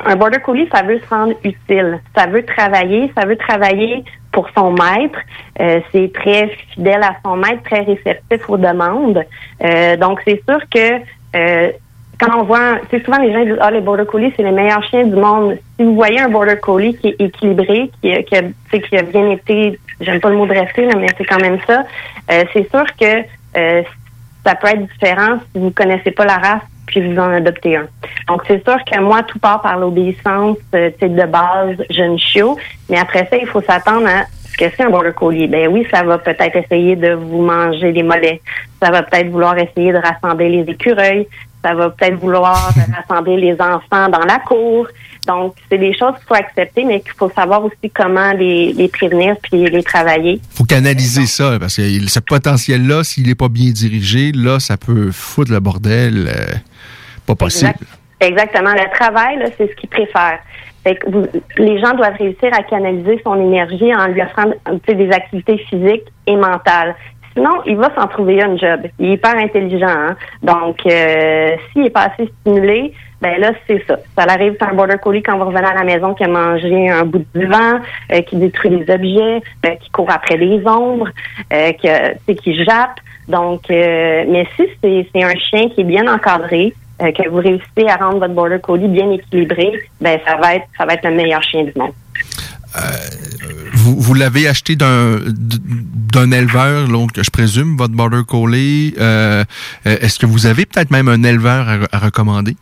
Un 0.05 0.15
border 0.15 0.39
collie, 0.45 0.67
ça 0.71 0.83
veut 0.83 0.99
se 0.99 1.09
rendre 1.09 1.33
utile. 1.43 1.99
Ça 2.15 2.27
veut 2.27 2.45
travailler, 2.45 3.11
ça 3.17 3.25
veut 3.25 3.37
travailler 3.37 4.03
pour 4.37 4.47
son 4.55 4.69
maître. 4.71 5.17
Euh, 5.59 5.79
c'est 5.91 6.13
très 6.13 6.47
fidèle 6.71 7.01
à 7.01 7.15
son 7.25 7.37
maître, 7.37 7.63
très 7.63 7.81
réceptif 7.81 8.47
aux 8.47 8.57
demandes. 8.57 9.25
Euh, 9.63 9.97
donc, 9.97 10.21
c'est 10.23 10.39
sûr 10.47 10.59
que 10.69 11.01
euh, 11.35 11.71
quand 12.19 12.39
on 12.39 12.43
voit, 12.43 12.77
c'est 12.91 13.03
souvent 13.03 13.17
les 13.17 13.33
gens 13.33 13.43
disent, 13.43 13.57
ah, 13.59 13.71
les 13.71 13.81
border 13.81 14.05
collies, 14.05 14.31
c'est 14.37 14.43
les 14.43 14.51
meilleurs 14.51 14.87
chiens 14.89 15.07
du 15.07 15.15
monde. 15.15 15.57
Si 15.75 15.83
vous 15.83 15.95
voyez 15.95 16.19
un 16.19 16.29
border 16.29 16.57
collie 16.61 16.95
qui 16.97 17.07
est 17.07 17.19
équilibré, 17.19 17.89
qui, 17.99 18.13
a, 18.13 18.21
qui 18.21 18.95
a 18.95 19.01
bien 19.01 19.31
été, 19.31 19.79
j'aime 20.01 20.19
pas 20.19 20.29
le 20.29 20.37
mot 20.37 20.45
dressé, 20.45 20.87
mais 20.95 21.07
c'est 21.17 21.25
quand 21.25 21.41
même 21.41 21.57
ça, 21.65 21.83
c'est 22.53 22.69
sûr 22.69 22.85
que 22.99 23.23
ça 24.45 24.55
peut 24.55 24.67
être 24.67 24.85
différent 24.93 25.39
si 25.51 25.59
vous 25.59 25.71
connaissez 25.71 26.11
pas 26.11 26.25
la 26.25 26.37
race 26.37 26.61
puis 26.87 27.01
vous 27.01 27.19
en 27.19 27.31
adoptez 27.31 27.75
un. 27.75 27.87
Donc, 28.27 28.41
c'est 28.47 28.63
sûr 28.63 28.77
que 28.83 28.99
moi, 28.99 29.21
tout 29.23 29.39
part 29.39 29.61
par 29.61 29.77
l'obéissance 29.77 30.57
euh, 30.73 30.89
de 30.99 31.25
base 31.25 31.75
jeune 31.89 32.17
chiot, 32.17 32.57
mais 32.89 32.97
après 32.97 33.27
ça, 33.29 33.37
il 33.37 33.45
faut 33.45 33.61
s'attendre 33.61 34.07
à 34.07 34.23
ce 34.49 34.57
que 34.57 34.65
c'est 34.75 34.83
un 34.83 34.89
border 34.89 35.11
collie. 35.13 35.47
Ben 35.47 35.67
oui, 35.67 35.85
ça 35.91 36.03
va 36.03 36.17
peut-être 36.17 36.55
essayer 36.55 36.95
de 36.95 37.13
vous 37.13 37.41
manger 37.41 37.91
les 37.91 38.03
mollets. 38.03 38.41
Ça 38.81 38.89
va 38.89 39.03
peut-être 39.03 39.29
vouloir 39.29 39.57
essayer 39.57 39.91
de 39.91 39.97
rassembler 39.97 40.49
les 40.49 40.71
écureuils. 40.71 41.27
Ça 41.63 41.73
va 41.73 41.89
peut-être 41.89 42.15
vouloir 42.19 42.71
rassembler 42.95 43.37
les 43.37 43.53
enfants 43.53 44.09
dans 44.09 44.25
la 44.25 44.39
cour. 44.39 44.87
Donc, 45.25 45.55
c'est 45.69 45.77
des 45.77 45.93
choses 45.97 46.15
qu'il 46.15 46.27
faut 46.27 46.35
accepter, 46.35 46.85
mais 46.85 47.01
qu'il 47.01 47.11
faut 47.11 47.29
savoir 47.29 47.63
aussi 47.65 47.91
comment 47.93 48.31
les, 48.31 48.71
les 48.73 48.87
prévenir 48.87 49.35
puis 49.41 49.69
les 49.69 49.83
travailler. 49.83 50.39
faut 50.51 50.63
canaliser 50.63 51.25
ça, 51.25 51.57
parce 51.59 51.75
que 51.75 52.07
ce 52.07 52.19
potentiel-là, 52.19 53.03
s'il 53.03 53.27
n'est 53.27 53.35
pas 53.35 53.49
bien 53.49 53.71
dirigé, 53.71 54.31
là, 54.31 54.59
ça 54.59 54.77
peut 54.77 55.11
foutre 55.11 55.51
le 55.51 55.59
bordel. 55.59 56.27
Euh, 56.29 56.53
pas 57.25 57.35
possible. 57.35 57.71
Exact. 57.71 57.97
Exactement. 58.19 58.73
Le 58.73 58.89
travail, 58.97 59.37
là, 59.37 59.45
c'est 59.57 59.69
ce 59.69 59.75
qu'ils 59.75 59.89
préfèrent. 59.89 60.39
Fait 60.83 60.95
que 60.95 61.09
vous, 61.09 61.25
les 61.57 61.79
gens 61.79 61.93
doivent 61.93 62.17
réussir 62.17 62.49
à 62.53 62.63
canaliser 62.63 63.19
son 63.23 63.35
énergie 63.35 63.93
en 63.93 64.07
lui 64.07 64.21
offrant 64.21 64.49
des 64.87 65.11
activités 65.11 65.57
physiques 65.69 66.05
et 66.25 66.35
mentales. 66.35 66.95
Sinon, 67.37 67.61
il 67.67 67.77
va 67.77 67.93
s'en 67.93 68.07
trouver 68.07 68.41
un 68.41 68.57
job. 68.57 68.87
Il 68.97 69.11
est 69.11 69.13
hyper 69.13 69.37
intelligent. 69.37 69.87
Hein? 69.87 70.15
Donc, 70.41 70.79
euh, 70.87 71.55
s'il 71.71 71.85
est 71.85 71.91
pas 71.91 72.09
assez 72.11 72.27
stimulé, 72.41 72.93
ben 73.21 73.39
là, 73.39 73.51
c'est 73.67 73.85
ça. 73.85 73.97
Ça 74.17 74.23
arrive 74.23 74.55
sur 74.57 74.67
un 74.67 74.73
border 74.73 74.97
collie 74.99 75.21
quand 75.21 75.37
vous 75.37 75.45
revenez 75.45 75.67
à 75.67 75.75
la 75.75 75.83
maison 75.83 76.15
qui 76.15 76.23
a 76.23 76.27
mangé 76.27 76.89
un 76.89 77.05
bout 77.05 77.19
de 77.19 77.39
divan, 77.39 77.79
euh, 78.11 78.21
qui 78.21 78.37
détruit 78.37 78.71
les 78.71 78.91
objets, 78.91 79.41
euh, 79.67 79.75
qui 79.79 79.89
court 79.91 80.09
après 80.09 80.37
les 80.37 80.65
ombres, 80.65 81.09
euh, 81.53 81.73
qui, 81.73 82.35
qui 82.37 82.63
jappe. 82.63 82.99
Donc, 83.27 83.69
euh, 83.69 84.25
mais 84.27 84.47
si 84.55 84.67
c'est 84.81 85.23
un 85.23 85.35
chien 85.35 85.69
qui 85.69 85.81
est 85.81 85.83
bien 85.83 86.11
encadré, 86.11 86.73
euh, 87.03 87.11
que 87.11 87.29
vous 87.29 87.37
réussissez 87.37 87.87
à 87.87 87.97
rendre 87.97 88.17
votre 88.17 88.33
border 88.33 88.59
collie 88.59 88.87
bien 88.87 89.11
équilibré, 89.11 89.79
ben 90.01 90.19
ça 90.25 90.37
va 90.37 90.55
être 90.55 90.65
ça 90.75 90.85
va 90.85 90.95
être 90.95 91.07
le 91.07 91.15
meilleur 91.15 91.43
chien 91.43 91.65
du 91.65 91.73
monde. 91.75 91.91
Euh, 93.87 93.93
vous, 93.97 94.13
l'avez 94.13 94.47
acheté 94.47 94.75
d'un 94.75 95.19
d'un 96.13 96.31
éleveur, 96.31 96.87
donc 96.87 97.11
je 97.15 97.29
présume 97.29 97.77
votre 97.77 97.93
border 97.93 98.21
collie. 98.27 98.93
Euh, 98.99 99.43
Est-ce 99.85 100.19
que 100.19 100.25
vous 100.25 100.45
avez 100.45 100.65
peut-être 100.65 100.91
même 100.91 101.07
un 101.07 101.23
éleveur 101.23 101.67
à, 101.67 101.77
à 101.91 101.99
recommander? 101.99 102.55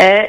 Euh, 0.00 0.22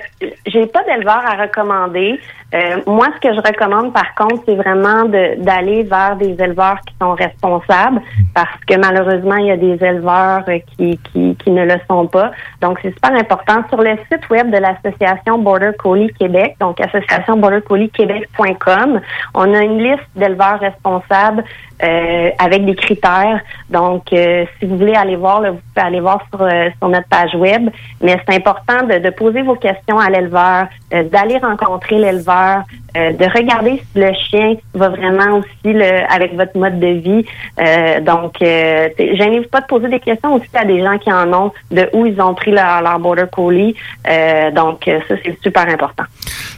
j'ai 0.48 0.66
pas 0.68 0.84
d'éleveur 0.84 1.22
à 1.26 1.42
recommander. 1.42 2.20
Euh, 2.54 2.82
moi, 2.86 3.08
ce 3.16 3.28
que 3.28 3.34
je 3.34 3.40
recommande, 3.40 3.94
par 3.94 4.14
contre, 4.16 4.44
c'est 4.46 4.56
vraiment 4.56 5.06
d'aller 5.06 5.84
vers 5.84 6.16
des 6.18 6.36
éleveurs 6.40 6.80
qui 6.88 6.94
sont 7.02 7.14
responsables, 7.14 8.02
parce 8.36 8.60
que 8.68 8.78
malheureusement, 8.78 9.36
il 9.38 9.48
y 9.48 9.52
a 9.52 9.58
des 9.58 9.84
éleveurs 9.84 10.44
qui, 10.78 11.00
qui, 11.12 11.36
qui 11.36 11.52
ne 11.52 11.66
le 11.66 11.76
sont 11.90 12.08
pas. 12.08 12.32
Donc, 12.62 12.80
c'est 12.82 12.94
super 12.94 13.14
important. 13.14 13.64
Sur 13.70 13.82
le 13.82 13.96
site 14.12 14.30
web 14.30 14.52
de 14.52 14.58
l'association 14.58 15.40
Border 15.40 15.72
Collie 15.78 16.14
Québec, 16.14 16.56
donc 16.60 16.80
association 16.80 17.40
Québec.com, 17.94 19.02
on 19.34 19.54
a 19.54 19.62
une 19.62 19.80
liste 19.80 20.04
d'éleveurs 20.16 20.60
responsables 20.60 21.44
euh, 21.84 22.30
avec 22.40 22.66
des 22.66 22.76
critères. 22.76 23.42
Donc, 23.70 24.14
euh, 24.14 24.46
si 24.60 24.66
vous 24.66 24.78
voulez 24.78 24.96
aller 24.96 25.16
voir, 25.16 25.42
là, 25.42 25.52
vous 25.52 25.60
pouvez 25.74 25.88
aller 25.88 26.00
voir 26.00 26.24
sur, 26.30 26.42
euh, 26.42 26.70
sur 26.78 26.90
notre 26.90 27.08
page 27.08 27.36
web. 27.36 27.70
Mais 28.02 28.18
c'est 28.26 28.36
important 28.36 28.86
de, 28.88 29.00
de, 29.00 29.10
poser 29.10 29.42
vos 29.42 29.56
questions 29.56 30.00
à 30.00 30.10
l'éleveur, 30.10 30.68
euh, 30.94 31.04
d'aller 31.04 31.38
rencontrer 31.38 31.98
l'éleveur, 31.98 32.43
are 32.44 32.66
euh, 32.98 33.12
de 33.14 33.26
regarder 33.26 33.82
si 33.92 34.00
le 34.00 34.14
chien 34.14 34.56
va 34.74 34.90
vraiment 34.90 35.40
aussi 35.40 35.74
le, 35.74 36.12
avec 36.12 36.36
votre 36.36 36.58
mode 36.58 36.80
de 36.80 36.88
vie. 36.88 37.26
donc, 38.06 38.42
euh, 38.42 38.90
gênez-vous 38.98 39.50
pas 39.50 39.62
de 39.62 39.68
poser 39.68 39.88
des 39.90 40.00
questions 40.00 40.36
aussi 40.36 40.50
à 40.54 40.66
des 40.66 40.80
gens 40.82 40.98
qui 40.98 41.12
en 41.12 41.32
ont, 41.34 41.52
de 41.72 41.90
où 41.94 42.06
ils 42.06 42.20
ont 42.22 42.34
pris 42.34 42.52
leur, 42.52 43.00
border 43.00 43.26
collie. 43.32 43.76
donc, 44.56 44.84
ça, 44.86 45.16
c'est 45.24 45.38
super 45.42 45.68
important. 45.68 46.04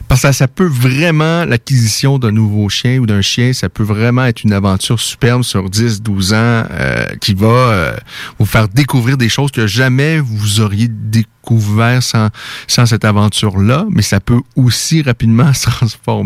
Parce 0.07 0.21
que 0.21 0.31
ça 0.31 0.47
peut 0.47 0.67
vraiment, 0.67 1.45
l'acquisition 1.45 2.19
d'un 2.19 2.31
nouveau 2.31 2.69
chien 2.69 2.99
ou 2.99 3.05
d'un 3.05 3.21
chien, 3.21 3.53
ça 3.53 3.69
peut 3.69 3.83
vraiment 3.83 4.25
être 4.25 4.43
une 4.43 4.53
aventure 4.53 4.99
superbe 4.99 5.43
sur 5.43 5.69
10, 5.69 6.01
12 6.01 6.33
ans 6.33 6.35
euh, 6.37 7.05
qui 7.21 7.33
va 7.33 7.47
euh, 7.47 7.95
vous 8.39 8.45
faire 8.45 8.67
découvrir 8.67 9.17
des 9.17 9.29
choses 9.29 9.51
que 9.51 9.65
jamais 9.65 10.19
vous 10.19 10.61
auriez 10.61 10.87
découvert 10.87 12.03
sans, 12.03 12.29
sans 12.67 12.85
cette 12.85 13.03
aventure-là, 13.03 13.85
mais 13.89 14.01
ça 14.01 14.19
peut 14.19 14.41
aussi 14.55 15.01
rapidement 15.01 15.53
se 15.53 15.69
transformer 15.69 16.24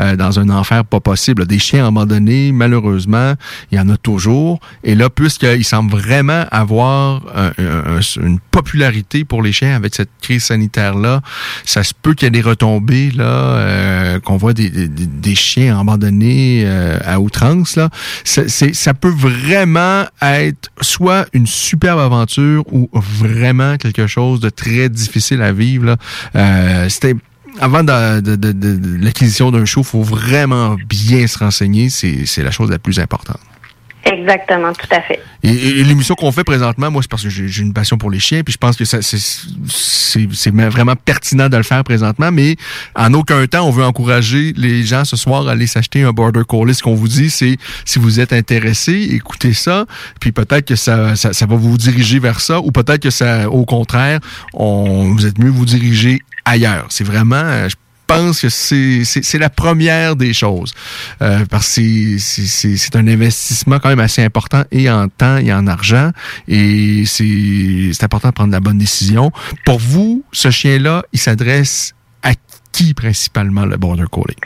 euh, 0.00 0.16
dans 0.16 0.38
un 0.38 0.48
enfer 0.50 0.84
pas 0.84 1.00
possible. 1.00 1.46
Des 1.46 1.58
chiens 1.58 1.86
abandonnés, 1.86 2.52
malheureusement, 2.52 3.34
il 3.70 3.78
y 3.78 3.80
en 3.80 3.88
a 3.88 3.96
toujours. 3.96 4.60
Et 4.84 4.94
là, 4.94 5.10
puisqu'il 5.10 5.64
semble 5.64 5.90
vraiment 5.90 6.44
avoir 6.50 7.22
un, 7.34 7.50
une 8.22 8.38
popularité 8.50 9.24
pour 9.24 9.42
les 9.42 9.52
chiens 9.52 9.74
avec 9.74 9.94
cette 9.94 10.10
crise 10.20 10.44
sanitaire-là, 10.44 11.22
ça 11.64 11.82
se 11.82 11.92
peut 11.94 12.14
qu'il 12.14 12.26
y 12.26 12.28
ait 12.28 12.30
des 12.30 12.40
retombées, 12.40 13.10
là, 13.10 13.24
euh, 13.24 14.20
qu'on 14.20 14.36
voit 14.36 14.52
des, 14.52 15.34
chiens 15.34 15.78
abandonnés 15.78 16.64
euh, 16.66 16.98
à 17.04 17.20
outrance, 17.20 17.76
là. 17.76 17.88
Ça 18.24 18.94
peut 18.94 19.12
vraiment 19.16 20.04
être 20.22 20.70
soit 20.80 21.26
une 21.32 21.46
superbe 21.46 22.00
aventure 22.00 22.64
ou 22.72 22.88
vraiment 22.92 23.76
quelque 23.76 24.06
chose 24.06 24.40
de 24.40 24.50
très 24.50 24.88
difficile 24.88 25.42
à 25.42 25.52
vivre. 25.52 25.86
Là. 25.86 25.96
Euh, 26.36 26.88
c'était 26.88 27.14
avant 27.60 27.84
de, 27.84 28.20
de, 28.20 28.36
de, 28.36 28.52
de 28.52 29.04
l'acquisition 29.04 29.50
d'un 29.50 29.64
show, 29.64 29.82
il 29.82 29.86
faut 29.86 30.02
vraiment 30.02 30.76
bien 30.88 31.26
se 31.26 31.38
renseigner. 31.38 31.90
C'est 31.90 32.42
la 32.42 32.50
chose 32.50 32.70
la 32.70 32.78
plus 32.78 32.98
importante. 32.98 33.40
Exactement, 34.02 34.72
tout 34.72 34.88
à 34.90 35.02
fait. 35.02 35.20
Et, 35.42 35.50
et 35.50 35.84
l'émission 35.84 36.14
qu'on 36.14 36.32
fait 36.32 36.42
présentement, 36.42 36.90
moi, 36.90 37.02
c'est 37.02 37.10
parce 37.10 37.22
que 37.22 37.28
j'ai 37.28 37.62
une 37.62 37.74
passion 37.74 37.98
pour 37.98 38.10
les 38.10 38.18
chiens, 38.18 38.42
puis 38.42 38.52
je 38.52 38.58
pense 38.58 38.76
que 38.76 38.84
c'est 38.86 40.50
vraiment 40.50 40.96
pertinent 40.96 41.50
de 41.50 41.56
le 41.56 41.62
faire 41.62 41.84
présentement, 41.84 42.32
mais 42.32 42.56
en 42.96 43.12
aucun 43.12 43.46
temps, 43.46 43.66
on 43.66 43.70
veut 43.70 43.84
encourager 43.84 44.54
les 44.56 44.84
gens 44.84 45.04
ce 45.04 45.16
soir 45.16 45.46
à 45.46 45.52
aller 45.52 45.66
s'acheter 45.66 46.02
un 46.02 46.12
Border 46.12 46.42
Collie. 46.48 46.74
Ce 46.74 46.82
qu'on 46.82 46.94
vous 46.94 47.08
dit, 47.08 47.28
c'est 47.28 47.58
si 47.84 47.98
vous 47.98 48.20
êtes 48.20 48.32
intéressé, 48.32 48.94
écoutez 49.12 49.52
ça, 49.52 49.84
puis 50.18 50.32
peut-être 50.32 50.66
que 50.66 50.76
ça, 50.76 51.14
ça, 51.14 51.34
ça, 51.34 51.46
va 51.46 51.56
vous 51.56 51.76
diriger 51.76 52.20
vers 52.20 52.40
ça, 52.40 52.60
ou 52.60 52.72
peut-être 52.72 53.02
que 53.02 53.10
ça, 53.10 53.50
au 53.50 53.66
contraire, 53.66 54.20
on, 54.54 55.12
vous 55.12 55.26
êtes 55.26 55.38
mieux 55.38 55.50
vous 55.50 55.66
diriger 55.66 56.22
ailleurs. 56.50 56.86
C'est 56.90 57.04
vraiment, 57.04 57.68
je 57.68 57.76
pense 58.06 58.40
que 58.42 58.48
c'est 58.48 59.38
la 59.38 59.50
première 59.50 60.16
des 60.16 60.32
choses. 60.32 60.72
Euh, 61.22 61.44
parce 61.50 61.76
que 61.76 62.18
c'est 62.18 62.96
un 62.96 63.06
investissement 63.06 63.78
quand 63.78 63.88
même 63.88 64.00
assez 64.00 64.24
important 64.24 64.62
et 64.72 64.90
en 64.90 65.08
temps 65.08 65.36
et 65.38 65.52
en 65.52 65.66
argent. 65.66 66.10
Et 66.48 67.04
c'est 67.06 68.04
important 68.04 68.28
de 68.28 68.34
prendre 68.34 68.52
la 68.52 68.60
bonne 68.60 68.78
décision. 68.78 69.30
Pour 69.64 69.78
vous, 69.78 70.24
ce 70.32 70.50
chien-là, 70.50 71.04
il 71.12 71.20
s'adresse 71.20 71.94
à 72.22 72.32
qui 72.72 72.94
principalement 72.94 73.64
le 73.64 73.76
Border 73.76 74.04
Collie? 74.10 74.36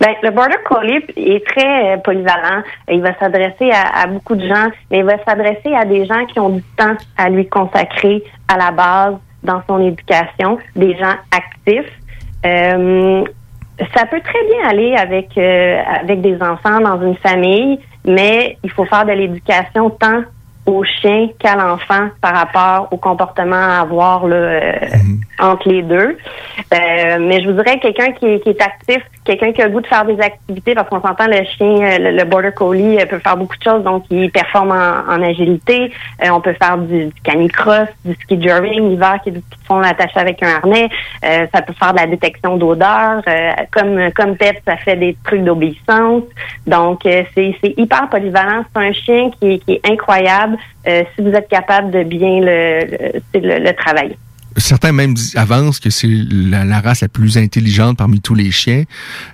Ben, 0.00 0.14
le 0.22 0.30
Border 0.30 0.56
Collie 0.66 1.00
est 1.16 1.46
très 1.46 1.94
euh, 1.94 1.96
polyvalent. 1.98 2.62
Il 2.90 3.00
va 3.00 3.16
s'adresser 3.18 3.70
à 3.70 4.06
beaucoup 4.06 4.34
de 4.34 4.46
gens, 4.46 4.68
mais 4.90 4.98
il 4.98 5.04
va 5.04 5.22
s'adresser 5.24 5.72
à 5.74 5.84
des 5.84 6.04
gens 6.04 6.26
qui 6.26 6.40
ont 6.40 6.50
du 6.50 6.62
temps 6.76 6.96
à 7.16 7.30
lui 7.30 7.48
consacrer 7.48 8.22
à 8.48 8.56
la 8.58 8.70
base 8.70 9.14
dans 9.44 9.62
son 9.68 9.80
éducation, 9.80 10.58
des 10.74 10.96
gens 10.96 11.14
actifs. 11.30 11.92
Euh, 12.44 13.24
ça 13.96 14.06
peut 14.06 14.20
très 14.20 14.44
bien 14.46 14.68
aller 14.68 14.94
avec 14.96 15.36
euh, 15.36 15.82
avec 16.00 16.20
des 16.20 16.40
enfants 16.40 16.80
dans 16.80 17.00
une 17.02 17.16
famille, 17.16 17.78
mais 18.06 18.56
il 18.62 18.70
faut 18.70 18.84
faire 18.84 19.04
de 19.04 19.12
l'éducation 19.12 19.90
tant 19.90 20.22
au 20.66 20.82
chien 20.84 21.28
qu'à 21.38 21.56
l'enfant 21.56 22.08
par 22.20 22.34
rapport 22.34 22.88
au 22.90 22.96
comportement 22.96 23.54
à 23.56 23.80
avoir 23.80 24.26
là, 24.26 24.36
euh, 24.36 24.72
entre 25.40 25.68
les 25.68 25.82
deux. 25.82 26.16
Euh, 26.72 27.18
mais 27.20 27.42
je 27.42 27.48
vous 27.50 27.52
dirais 27.62 27.78
quelqu'un 27.80 28.12
qui, 28.12 28.26
est- 28.26 28.40
qui 28.40 28.50
est 28.50 28.62
actif, 28.62 29.02
quelqu'un 29.24 29.52
qui 29.52 29.60
a 29.62 29.66
le 29.66 29.72
goût 29.72 29.80
de 29.80 29.86
faire 29.86 30.04
des 30.04 30.18
activités, 30.20 30.74
parce 30.74 30.88
qu'on 30.88 31.00
s'entend 31.02 31.26
le 31.26 31.44
chien, 31.44 31.66
euh, 31.82 31.98
le, 31.98 32.16
le 32.16 32.24
border 32.24 32.52
collie 32.52 32.98
euh, 32.98 33.06
peut 33.06 33.18
faire 33.18 33.36
beaucoup 33.36 33.56
de 33.56 33.62
choses, 33.62 33.82
donc 33.82 34.04
il 34.10 34.30
performe 34.30 34.70
en, 34.70 35.12
en 35.12 35.22
agilité. 35.22 35.92
Euh, 36.24 36.28
on 36.30 36.40
peut 36.40 36.54
faire 36.54 36.78
du, 36.78 37.06
du 37.06 37.20
canicross, 37.22 37.88
du 38.04 38.14
ski 38.14 38.40
jumping 38.40 38.88
l'hiver, 38.90 39.18
qui 39.22 39.32
de 39.32 39.42
fond 39.66 39.80
attaché 39.82 40.18
avec 40.18 40.42
un 40.42 40.56
harnais. 40.56 40.88
Euh, 41.24 41.46
ça 41.54 41.62
peut 41.62 41.72
faire 41.74 41.92
de 41.92 41.98
la 41.98 42.06
détection 42.06 42.56
d'odeur. 42.56 43.20
Euh, 43.28 43.50
comme 43.72 44.10
comme 44.12 44.36
Pep, 44.36 44.58
ça 44.66 44.76
fait 44.76 44.96
des 44.96 45.16
trucs 45.24 45.42
d'obéissance. 45.44 46.22
Donc 46.66 47.04
euh, 47.06 47.22
c'est 47.34 47.54
hyper 47.76 48.08
polyvalent. 48.08 48.64
C'est 48.74 48.82
un 48.82 48.92
chien 48.92 49.30
qui 49.40 49.58
qui 49.60 49.72
est 49.74 49.90
incroyable 49.90 50.53
euh, 50.88 51.02
si 51.14 51.22
vous 51.22 51.30
êtes 51.32 51.48
capable 51.48 51.90
de 51.90 52.02
bien 52.02 52.40
le, 52.40 52.80
le, 53.34 53.40
le- 53.40 53.58
le 53.64 53.72
travailler. 53.74 54.16
Certains 54.56 54.92
même 54.92 55.14
avancent 55.34 55.80
que 55.80 55.90
c'est 55.90 56.08
la, 56.08 56.64
la 56.64 56.80
race 56.80 57.00
la 57.00 57.08
plus 57.08 57.38
intelligente 57.38 57.98
parmi 57.98 58.20
tous 58.20 58.34
les 58.34 58.50
chiens. 58.50 58.84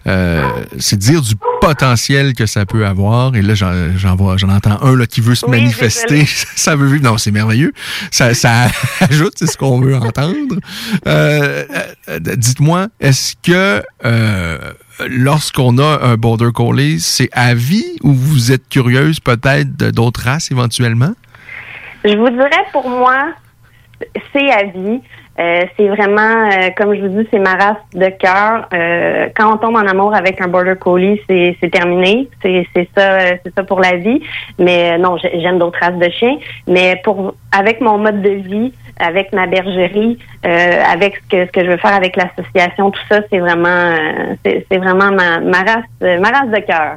Euh, 0.06 0.48
c'est 0.78 0.98
dire 0.98 1.22
du 1.22 1.34
potentiel 1.60 2.34
que 2.34 2.46
ça 2.46 2.66
peut 2.66 2.86
avoir. 2.86 3.34
Et 3.36 3.42
là, 3.42 3.54
j'en, 3.54 3.72
j'en 3.96 4.16
vois, 4.16 4.36
j'en 4.36 4.48
entends 4.48 4.80
un 4.82 4.96
là, 4.96 5.06
qui 5.06 5.20
veut 5.20 5.34
se 5.34 5.46
Oui, 5.46 5.60
manifester. 5.60 6.24
ça 6.56 6.76
veut 6.76 6.86
vivre. 6.86 7.04
Non, 7.04 7.18
c'est 7.18 7.30
merveilleux. 7.30 7.72
Ça, 8.10 8.34
ça 8.34 8.68
ajoute, 9.00 9.34
c'est 9.36 9.46
ce 9.46 9.56
qu'on 9.56 9.80
veut 9.80 9.96
entendre. 9.96 10.56
Euh, 11.06 11.64
euh, 12.08 12.18
dites-moi, 12.18 12.88
est-ce 13.00 13.34
que 13.42 13.82
euh, 14.04 14.58
lorsqu'on 15.08 15.78
a 15.78 16.00
un 16.02 16.16
border 16.16 16.50
collie, 16.54 17.00
c'est 17.00 17.28
à 17.32 17.54
vie 17.54 17.96
ou 18.02 18.12
vous 18.12 18.52
êtes 18.52 18.68
curieuse 18.68 19.20
peut-être 19.20 19.70
d'autres 19.90 20.22
races 20.22 20.50
éventuellement? 20.50 21.12
Je 22.04 22.16
vous 22.16 22.30
dirais 22.30 22.64
pour 22.72 22.88
moi, 22.88 23.34
c'est 24.32 24.50
à 24.50 24.64
vie. 24.64 25.00
Euh, 25.38 25.64
c'est 25.76 25.88
vraiment, 25.88 26.50
euh, 26.50 26.68
comme 26.76 26.94
je 26.94 27.00
vous 27.00 27.08
dis, 27.22 27.26
c'est 27.30 27.38
ma 27.38 27.52
race 27.54 27.76
de 27.94 28.08
cœur. 28.08 28.68
Euh, 28.74 29.28
quand 29.34 29.54
on 29.54 29.56
tombe 29.56 29.76
en 29.76 29.86
amour 29.86 30.14
avec 30.14 30.38
un 30.42 30.48
border 30.48 30.74
collie, 30.78 31.18
c'est 31.28 31.56
c'est 31.60 31.70
terminé. 31.70 32.28
C'est 32.42 32.66
c'est 32.74 32.88
ça, 32.94 33.12
euh, 33.12 33.36
c'est 33.42 33.54
ça 33.54 33.62
pour 33.64 33.80
la 33.80 33.96
vie. 33.96 34.20
Mais 34.58 34.92
euh, 34.92 34.98
non, 34.98 35.16
j'ai- 35.16 35.40
j'aime 35.40 35.58
d'autres 35.58 35.78
races 35.80 35.96
de 35.98 36.10
chiens. 36.10 36.36
Mais 36.66 37.00
pour 37.04 37.34
avec 37.56 37.80
mon 37.80 37.96
mode 37.96 38.20
de 38.20 38.30
vie, 38.30 38.74
avec 38.98 39.32
ma 39.32 39.46
bergerie, 39.46 40.18
euh, 40.44 40.82
avec 40.92 41.16
ce 41.16 41.28
que 41.30 41.46
ce 41.46 41.52
que 41.52 41.64
je 41.64 41.70
veux 41.70 41.78
faire 41.78 41.94
avec 41.94 42.16
l'association, 42.16 42.90
tout 42.90 43.00
ça, 43.08 43.20
c'est 43.30 43.38
vraiment, 43.38 43.94
c'est 44.44 44.66
c'est 44.70 44.78
vraiment 44.78 45.10
ma, 45.10 45.40
ma 45.40 45.58
race, 45.60 46.20
ma 46.20 46.28
race 46.28 46.50
de 46.50 46.60
cœur. 46.66 46.96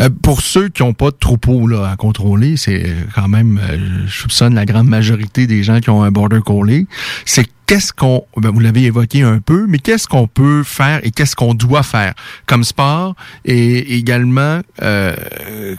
Euh, 0.00 0.08
pour 0.22 0.40
ceux 0.40 0.68
qui 0.68 0.82
n'ont 0.82 0.94
pas 0.94 1.10
de 1.10 1.16
troupeau 1.16 1.66
là, 1.66 1.90
à 1.90 1.96
contrôler, 1.96 2.56
c'est 2.56 2.94
quand 3.14 3.28
même, 3.28 3.60
euh, 3.62 4.06
je 4.06 4.20
soupçonne 4.20 4.54
la 4.54 4.64
grande 4.64 4.88
majorité 4.88 5.46
des 5.46 5.62
gens 5.62 5.80
qui 5.80 5.90
ont 5.90 6.02
un 6.02 6.10
border 6.10 6.40
collie. 6.44 6.86
C'est 7.24 7.46
qu'est-ce 7.66 7.92
qu'on, 7.92 8.24
ben, 8.36 8.50
vous 8.50 8.60
l'avez 8.60 8.84
évoqué 8.84 9.22
un 9.22 9.38
peu, 9.38 9.66
mais 9.66 9.78
qu'est-ce 9.78 10.06
qu'on 10.06 10.26
peut 10.26 10.62
faire 10.62 11.00
et 11.04 11.10
qu'est-ce 11.10 11.34
qu'on 11.34 11.54
doit 11.54 11.82
faire 11.82 12.12
comme 12.46 12.64
sport 12.64 13.14
et 13.44 13.96
également 13.96 14.60
euh, 14.82 15.16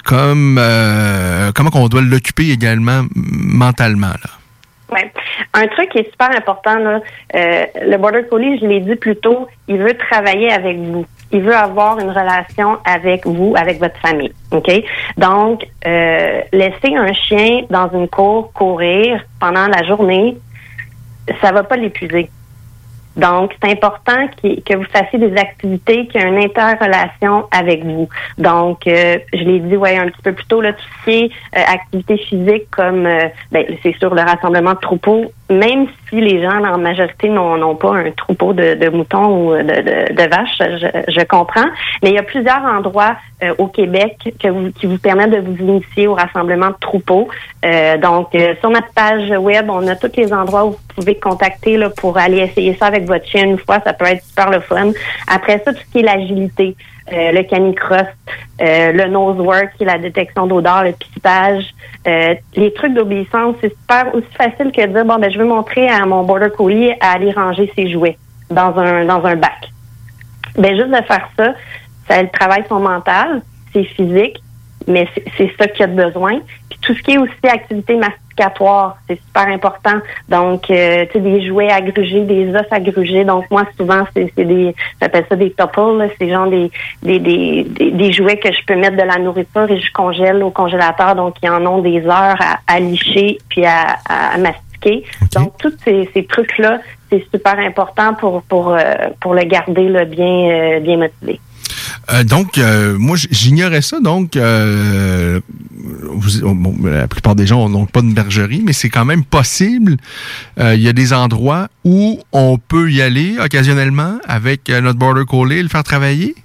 comme 0.03 0.57
euh, 0.60 1.52
comment 1.53 1.69
qu'on 1.69 1.88
doit 1.90 2.02
l'occuper 2.02 2.49
également 2.49 3.06
mentalement 3.14 4.07
là? 4.07 4.43
Un 5.53 5.68
truc 5.68 5.90
qui 5.90 5.99
est 5.99 6.10
super 6.11 6.30
important, 6.36 6.76
là, 6.76 6.99
euh, 7.36 7.65
le 7.86 7.98
Border 7.98 8.24
Collie, 8.30 8.60
je 8.60 8.65
l'ai 8.65 8.80
dit 8.80 8.95
plus 8.95 9.15
tôt, 9.15 9.48
il 9.68 9.78
veut 9.78 9.95
travailler 9.98 10.52
avec 10.52 10.78
vous. 10.78 11.06
Il 11.32 11.41
veut 11.41 11.56
avoir 11.56 11.99
une 11.99 12.10
relation 12.10 12.78
avec 12.86 13.26
vous, 13.26 13.53
avec 13.57 13.80
votre 13.80 13.98
famille. 13.99 14.32
Donc, 15.18 15.65
euh, 15.86 16.41
laisser 16.52 16.95
un 16.95 17.11
chien 17.14 17.64
dans 17.70 17.90
une 17.91 18.07
cour 18.07 18.52
courir 18.53 19.24
pendant 19.40 19.68
la 19.68 19.84
journée, 19.84 20.38
ça 21.41 21.52
va 21.52 21.64
pas 21.64 21.76
l'épuiser. 21.76 22.30
Donc, 23.15 23.56
c'est 23.61 23.72
important 23.72 24.27
que 24.41 24.76
vous 24.76 24.85
fassiez 24.85 25.19
des 25.19 25.35
activités 25.38 26.07
qui 26.07 26.18
ont 26.18 26.27
une 26.27 26.44
interrelation 26.44 27.45
avec 27.52 27.84
vous. 27.85 28.10
Donc, 28.38 28.88
euh, 28.88 29.18
je 29.34 29.44
l'ai 29.44 29.60
dit 29.60 29.77
ouais 29.77 29.98
un 29.98 30.07
petit 30.07 30.22
peu 30.23 30.34
plus 30.34 30.45
tôt, 30.45 30.61
là, 30.61 30.73
tout 30.73 30.84
ce 30.99 31.03
qui 31.03 31.18
est 31.18 31.31
euh, 31.57 31.61
activité 31.73 32.18
physique 32.18 32.69
comme, 32.72 33.06
euh, 33.06 33.27
ben, 33.52 33.65
c'est 33.84 33.95
sûr, 33.99 34.14
le 34.15 34.22
rassemblement 34.22 34.73
de 34.73 34.80
troupeaux, 34.80 35.31
même 35.58 35.88
si 36.10 36.20
les 36.22 36.42
gens, 36.42 36.64
en 36.64 36.78
majorité, 36.78 37.30
n'ont 37.30 37.76
pas 37.76 37.96
un 37.96 38.12
troupeau 38.12 38.54
de, 38.54 38.90
moutons 38.90 39.50
ou 39.50 39.54
de, 39.54 40.30
vaches, 40.30 40.58
je, 41.08 41.24
comprends. 41.26 41.66
Mais 42.02 42.10
il 42.10 42.16
y 42.16 42.20
a 42.20 42.24
plusieurs 42.24 42.64
endroits 42.64 43.16
euh, 43.44 43.54
au 43.58 43.68
Québec 43.68 44.18
qui 44.40 44.88
vous 44.88 44.98
permettent 44.98 45.32
de 45.32 45.40
vous 45.40 45.58
initier 45.58 46.08
au 46.08 46.16
rassemblement 46.16 46.70
de 46.70 46.76
troupeaux. 46.80 47.28
Euh, 47.66 47.98
donc, 47.98 48.36
euh, 48.36 48.54
sur 48.60 48.70
notre 48.70 48.92
page 48.94 49.30
web, 49.30 49.70
on 49.70 49.88
a 49.88 49.96
tous 49.96 50.16
les 50.18 50.34
endroits 50.34 50.66
où 50.66 50.72
vous 50.72 50.94
pouvez 50.96 51.16
contacter 51.16 51.80
pour 51.98 52.18
aller 52.18 52.40
essayer 52.40 52.76
ça 52.76 52.88
avec 52.88 53.06
votre 53.06 53.26
chien 53.26 53.46
une 53.46 53.58
fois. 53.58 53.80
Ça 53.84 53.94
peut 53.94 54.06
être 54.06 54.24
super 54.24 54.50
le 54.50 54.60
fun. 54.60 54.92
Après 55.28 55.62
ça, 55.66 55.74
tout 55.74 55.80
ce 55.80 55.92
qui 55.92 56.00
est 56.00 56.04
l'agilité, 56.04 56.76
le 57.12 57.42
canicross, 57.44 58.08
euh, 58.62 58.92
le 58.94 59.06
nose 59.10 59.38
work, 59.40 59.72
qui 59.78 59.86
la 59.86 59.98
détection 59.98 60.48
d'odeur, 60.48 60.84
le 60.84 60.94
pistage, 60.94 61.66
euh, 62.08 62.36
les 62.56 62.74
trucs 62.74 62.94
d'obéissance, 62.94 63.56
c'est 63.62 63.70
super 63.76 64.14
aussi 64.16 64.28
facile 64.38 64.72
que 64.72 64.82
de 64.86 64.94
dire 64.94 65.06
bon 65.06 65.18
ben 65.20 65.32
je 65.32 65.38
veux 65.38 65.46
montrer 65.46 65.88
à 65.90 66.06
mon 66.06 66.24
border 66.24 66.50
collie 66.56 66.92
à 67.02 67.14
aller 67.14 67.32
ranger 67.32 67.72
ses 67.76 67.92
jouets 67.92 68.18
dans 68.50 68.78
un 68.78 69.06
dans 69.06 69.24
un 69.26 69.36
bac. 69.36 69.70
Ben 70.58 70.76
juste 70.76 70.90
de 70.90 71.04
faire 71.06 71.28
ça, 71.38 71.54
ça 72.08 72.24
travaille 72.28 72.64
son 72.70 72.80
mental, 72.80 73.42
c'est 73.74 73.84
physique, 73.84 74.42
mais 74.88 75.08
c'est- 75.38 75.52
ça 75.60 75.68
qu'il 75.68 75.84
a 75.84 75.88
besoin. 75.88 76.40
Puis 76.70 76.80
tout 76.82 76.94
ce 76.94 77.02
qui 77.02 77.12
est 77.14 77.18
aussi 77.18 77.34
activité 77.48 77.96
c'est 79.07 79.19
super 79.19 79.47
important. 79.47 79.99
Donc, 80.30 80.69
euh, 80.69 81.05
tu 81.05 81.14
sais, 81.14 81.19
des 81.19 81.47
jouets 81.47 81.72
à 81.72 81.81
gruger, 81.81 82.22
des 82.22 82.49
os 82.55 82.65
à 82.72 82.80
gruger. 82.80 83.23
Donc, 83.23 83.45
moi, 83.51 83.64
souvent, 83.77 84.03
c'est 84.14 84.34
des, 84.35 84.76
j'appelle 85.01 85.26
ça 85.30 85.35
des 85.35 85.51
topples, 85.51 86.10
c'est 86.18 86.30
genre 86.30 86.47
des, 86.47 86.72
des, 87.01 87.19
des, 87.19 87.64
des, 87.64 87.91
des 87.91 88.11
jouets 88.11 88.38
que 88.38 88.51
je 88.51 88.60
peux 88.65 88.76
mettre 88.76 88.97
de 88.97 89.03
la 89.03 89.18
nourriture 89.19 89.69
et 89.69 89.80
je 89.80 89.91
congèle 89.91 90.43
au 90.43 90.51
congélateur. 90.51 91.15
Donc, 91.15 91.35
ils 91.43 91.49
en 91.49 91.65
ont 91.65 91.80
des 91.80 92.01
heures 92.05 92.39
à, 92.39 92.60
à 92.68 92.80
licher 92.80 93.38
puis 93.49 93.65
à, 93.65 93.97
à, 94.10 94.35
à 94.35 94.38
mastiquer. 94.38 95.05
Donc, 95.35 95.57
tous 95.60 95.73
ces, 95.84 96.10
ces 96.14 96.26
trucs-là, 96.26 96.80
c'est 97.10 97.23
super 97.31 97.57
important 97.60 98.14
pour, 98.15 98.41
pour, 98.43 98.73
euh, 98.73 98.81
pour 99.22 99.34
le 99.34 99.43
garder 99.43 99.88
là, 99.88 100.05
bien, 100.05 100.26
euh, 100.26 100.80
bien 100.80 100.97
motivé. 100.97 101.39
Euh, 102.11 102.23
donc, 102.23 102.57
euh, 102.57 102.95
moi, 102.97 103.18
j'ignorais 103.31 103.81
ça. 103.81 103.99
Donc, 103.99 104.35
euh, 104.35 105.39
la 106.84 107.07
plupart 107.07 107.35
des 107.35 107.45
gens 107.45 107.69
n'ont 107.69 107.85
pas 107.85 108.01
de 108.01 108.14
bergerie, 108.14 108.61
mais 108.65 108.73
c'est 108.73 108.89
quand 108.89 109.05
même 109.05 109.23
possible. 109.23 109.97
Il 110.57 110.81
y 110.81 110.88
a 110.88 110.93
des 110.93 111.14
endroits 111.14 111.68
où 111.84 112.19
on 112.31 112.57
peut 112.57 112.91
y 112.91 113.01
aller 113.01 113.38
occasionnellement 113.39 114.19
avec 114.27 114.69
notre 114.69 114.99
border 114.99 115.26
collie 115.26 115.61
le 115.61 115.69
faire 115.69 115.84
travailler? 115.84 116.35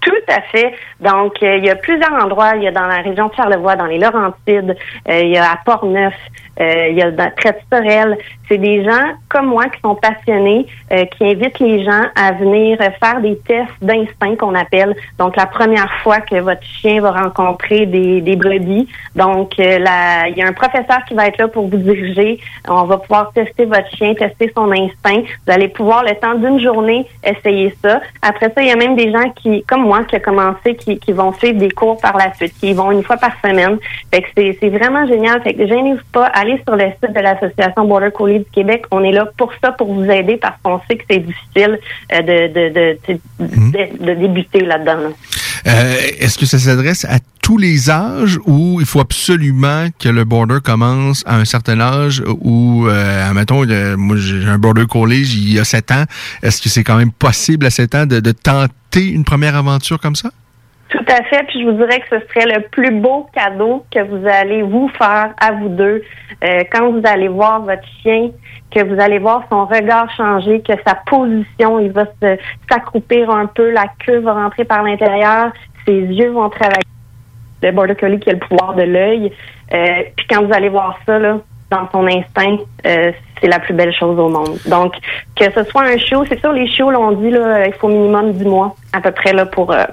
Tout 0.00 0.12
à 0.28 0.40
fait. 0.52 0.72
Donc, 1.00 1.34
il 1.42 1.64
y 1.64 1.70
a 1.70 1.76
plusieurs 1.76 2.12
endroits. 2.12 2.56
Il 2.56 2.62
y 2.62 2.68
a 2.68 2.72
dans 2.72 2.86
la 2.86 3.02
région 3.02 3.28
de 3.28 3.34
Charlevoix, 3.34 3.76
dans 3.76 3.86
les 3.86 3.98
Laurentides, 3.98 4.76
il 5.08 5.28
y 5.28 5.36
a 5.36 5.52
à 5.52 5.56
Portneuf, 5.64 6.14
euh, 6.60 6.88
il 6.90 6.96
y 6.96 7.02
a 7.02 7.10
dans 7.10 7.30
Traite 7.36 7.60
Sorel. 7.72 8.18
C'est 8.48 8.58
des 8.58 8.84
gens 8.84 9.12
comme 9.28 9.46
moi 9.46 9.66
qui 9.68 9.80
sont 9.80 9.94
passionnés, 9.94 10.66
euh, 10.92 11.04
qui 11.06 11.24
invitent 11.24 11.58
les 11.60 11.84
gens 11.84 12.02
à 12.16 12.32
venir 12.32 12.78
euh, 12.80 12.90
faire 13.02 13.20
des 13.20 13.38
tests 13.38 13.70
d'instinct 13.80 14.36
qu'on 14.36 14.54
appelle. 14.54 14.94
Donc, 15.18 15.36
la 15.36 15.46
première 15.46 15.90
fois 16.02 16.18
que 16.20 16.36
votre 16.40 16.64
chien 16.64 17.00
va 17.00 17.12
rencontrer 17.12 17.86
des, 17.86 18.20
des 18.20 18.36
brebis. 18.36 18.88
Donc, 19.14 19.52
euh, 19.60 19.78
la- 19.78 20.28
il 20.28 20.36
y 20.36 20.42
a 20.42 20.46
un 20.48 20.52
professeur 20.52 20.98
qui 21.06 21.14
va 21.14 21.26
être 21.28 21.38
là 21.38 21.48
pour 21.48 21.68
vous 21.68 21.76
diriger. 21.76 22.40
On 22.68 22.84
va 22.84 22.98
pouvoir 22.98 23.32
tester 23.32 23.64
votre 23.66 23.88
chien, 23.96 24.14
tester 24.14 24.52
son 24.56 24.70
instinct. 24.72 25.22
Vous 25.46 25.52
allez 25.52 25.68
pouvoir, 25.68 26.02
le 26.02 26.14
temps 26.16 26.34
d'une 26.34 26.60
journée, 26.60 27.06
essayer 27.24 27.74
ça. 27.82 28.00
Après 28.22 28.50
ça, 28.52 28.62
il 28.62 28.68
y 28.68 28.72
a 28.72 28.76
même 28.76 28.96
des 28.96 29.12
gens 29.12 29.30
qui, 29.30 29.62
comme 29.64 29.82
moi, 29.82 30.04
qui 30.04 30.16
a 30.16 30.20
commencé, 30.20 30.74
qui, 30.74 30.98
qui 30.98 31.12
vont 31.12 31.32
suivre 31.34 31.58
des 31.58 31.70
cours 31.70 32.00
par 32.00 32.16
la 32.16 32.34
suite, 32.34 32.52
qui 32.58 32.72
vont 32.72 32.90
une 32.90 33.02
fois 33.04 33.16
par 33.16 33.32
semaine. 33.44 33.78
Fait 34.12 34.22
que 34.22 34.28
c'est 34.34 34.68
vraiment 34.68 35.06
génial. 35.06 35.40
Fait 35.42 35.54
que 35.54 35.66
gênez-vous 35.66 36.00
pas, 36.12 36.26
aller 36.50 36.62
sur 36.66 36.76
le 36.76 36.84
site 37.02 37.14
de 37.14 37.20
l'Association 37.20 37.86
Border 37.86 38.10
Collie 38.16 38.38
du 38.40 38.44
Québec. 38.52 38.84
On 38.90 39.02
est 39.02 39.12
là 39.12 39.26
pour 39.36 39.52
ça, 39.62 39.72
pour 39.72 39.92
vous 39.92 40.04
aider, 40.04 40.36
parce 40.36 40.56
qu'on 40.62 40.80
sait 40.88 40.96
que 40.96 41.04
c'est 41.10 41.18
difficile 41.20 41.78
euh, 42.12 42.22
de, 42.22 42.52
de, 42.52 42.94
de, 43.08 43.18
de, 43.46 44.06
de 44.06 44.14
débuter 44.20 44.60
là-dedans. 44.60 44.96
là. 44.96 45.08
Euh, 45.66 45.94
Est-ce 46.18 46.38
que 46.38 46.46
ça 46.46 46.58
s'adresse 46.58 47.04
à 47.04 47.18
tous 47.42 47.58
les 47.58 47.90
âges 47.90 48.38
ou 48.46 48.78
il 48.80 48.86
faut 48.86 49.00
absolument 49.00 49.86
que 49.98 50.08
le 50.08 50.24
border 50.24 50.58
commence 50.64 51.22
à 51.26 51.36
un 51.36 51.44
certain 51.44 51.80
âge 51.80 52.22
ou, 52.40 52.86
euh, 52.88 53.28
admettons, 53.28 53.62
le- 53.64 53.96
moi 53.96 54.16
j'ai 54.18 54.46
un 54.46 54.58
border 54.58 54.86
collie, 54.88 55.20
il 55.20 55.52
y 55.52 55.58
a 55.58 55.64
7 55.64 55.90
ans. 55.90 56.04
Est-ce 56.42 56.62
que 56.62 56.68
c'est 56.68 56.84
quand 56.84 56.96
même 56.96 57.12
possible 57.12 57.66
à 57.66 57.70
7 57.70 57.94
ans 57.94 58.06
de, 58.06 58.20
de 58.20 58.32
tenter 58.32 59.06
une 59.08 59.24
première 59.24 59.54
aventure 59.56 60.00
comme 60.00 60.16
ça? 60.16 60.30
Tout 60.90 61.04
à 61.06 61.22
fait. 61.24 61.44
Puis 61.44 61.60
je 61.60 61.66
vous 61.66 61.76
dirais 61.76 62.00
que 62.00 62.18
ce 62.18 62.26
serait 62.26 62.52
le 62.52 62.62
plus 62.68 62.90
beau 62.90 63.28
cadeau 63.32 63.84
que 63.92 64.00
vous 64.00 64.26
allez 64.26 64.62
vous 64.62 64.88
faire 64.98 65.32
à 65.40 65.52
vous 65.52 65.68
deux 65.68 66.02
euh, 66.42 66.64
quand 66.72 66.90
vous 66.90 67.02
allez 67.04 67.28
voir 67.28 67.60
votre 67.60 67.86
chien, 68.02 68.30
que 68.70 68.82
vous 68.82 69.00
allez 69.00 69.18
voir 69.18 69.44
son 69.50 69.66
regard 69.66 70.10
changer, 70.16 70.60
que 70.60 70.72
sa 70.86 70.96
position, 71.06 71.78
il 71.78 71.92
va 71.92 72.06
s'accroupir 72.68 73.30
un 73.30 73.46
peu, 73.46 73.70
la 73.70 73.86
queue 74.04 74.18
va 74.18 74.34
rentrer 74.34 74.64
par 74.64 74.82
l'intérieur, 74.82 75.52
ses 75.86 75.92
yeux 75.92 76.30
vont 76.30 76.48
travailler. 76.50 76.82
Le 77.62 77.72
border 77.72 77.94
collie 77.94 78.18
qui 78.18 78.30
a 78.30 78.32
le 78.32 78.38
pouvoir 78.38 78.74
de 78.74 78.82
l'œil. 78.82 79.32
Euh, 79.72 80.02
puis 80.16 80.26
quand 80.28 80.44
vous 80.44 80.52
allez 80.52 80.70
voir 80.70 80.98
ça 81.06 81.18
là, 81.18 81.38
dans 81.70 81.88
son 81.92 82.06
instinct, 82.06 82.56
euh, 82.86 83.12
c'est 83.40 83.48
la 83.48 83.60
plus 83.60 83.74
belle 83.74 83.92
chose 83.92 84.18
au 84.18 84.28
monde. 84.28 84.58
Donc 84.66 84.94
que 85.36 85.44
ce 85.52 85.62
soit 85.64 85.82
un 85.82 85.98
chiot, 85.98 86.24
c'est 86.28 86.40
sûr 86.40 86.52
les 86.52 86.66
chiots 86.66 86.90
l'on 86.90 87.12
dit 87.12 87.30
là, 87.30 87.66
il 87.66 87.74
faut 87.74 87.88
minimum 87.88 88.32
10 88.32 88.44
mois 88.44 88.74
à 88.92 89.00
peu 89.00 89.12
près 89.12 89.32
là 89.32 89.46
pour 89.46 89.70
euh, 89.72 89.84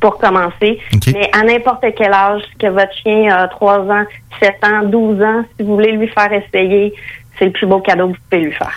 pour 0.00 0.18
commencer. 0.18 0.78
Mais 1.12 1.30
à 1.32 1.42
n'importe 1.42 1.84
quel 1.96 2.12
âge, 2.12 2.42
que 2.58 2.66
votre 2.66 2.92
chien 3.02 3.34
a 3.34 3.48
3 3.48 3.78
ans, 3.90 4.04
7 4.40 4.54
ans, 4.64 4.82
12 4.84 5.22
ans, 5.22 5.44
si 5.56 5.64
vous 5.64 5.74
voulez 5.74 5.92
lui 5.92 6.08
faire 6.08 6.32
essayer, 6.32 6.94
c'est 7.38 7.46
le 7.46 7.52
plus 7.52 7.66
beau 7.66 7.80
cadeau 7.80 8.08
que 8.08 8.12
vous 8.12 8.18
pouvez 8.30 8.42
lui 8.44 8.52
faire. 8.52 8.72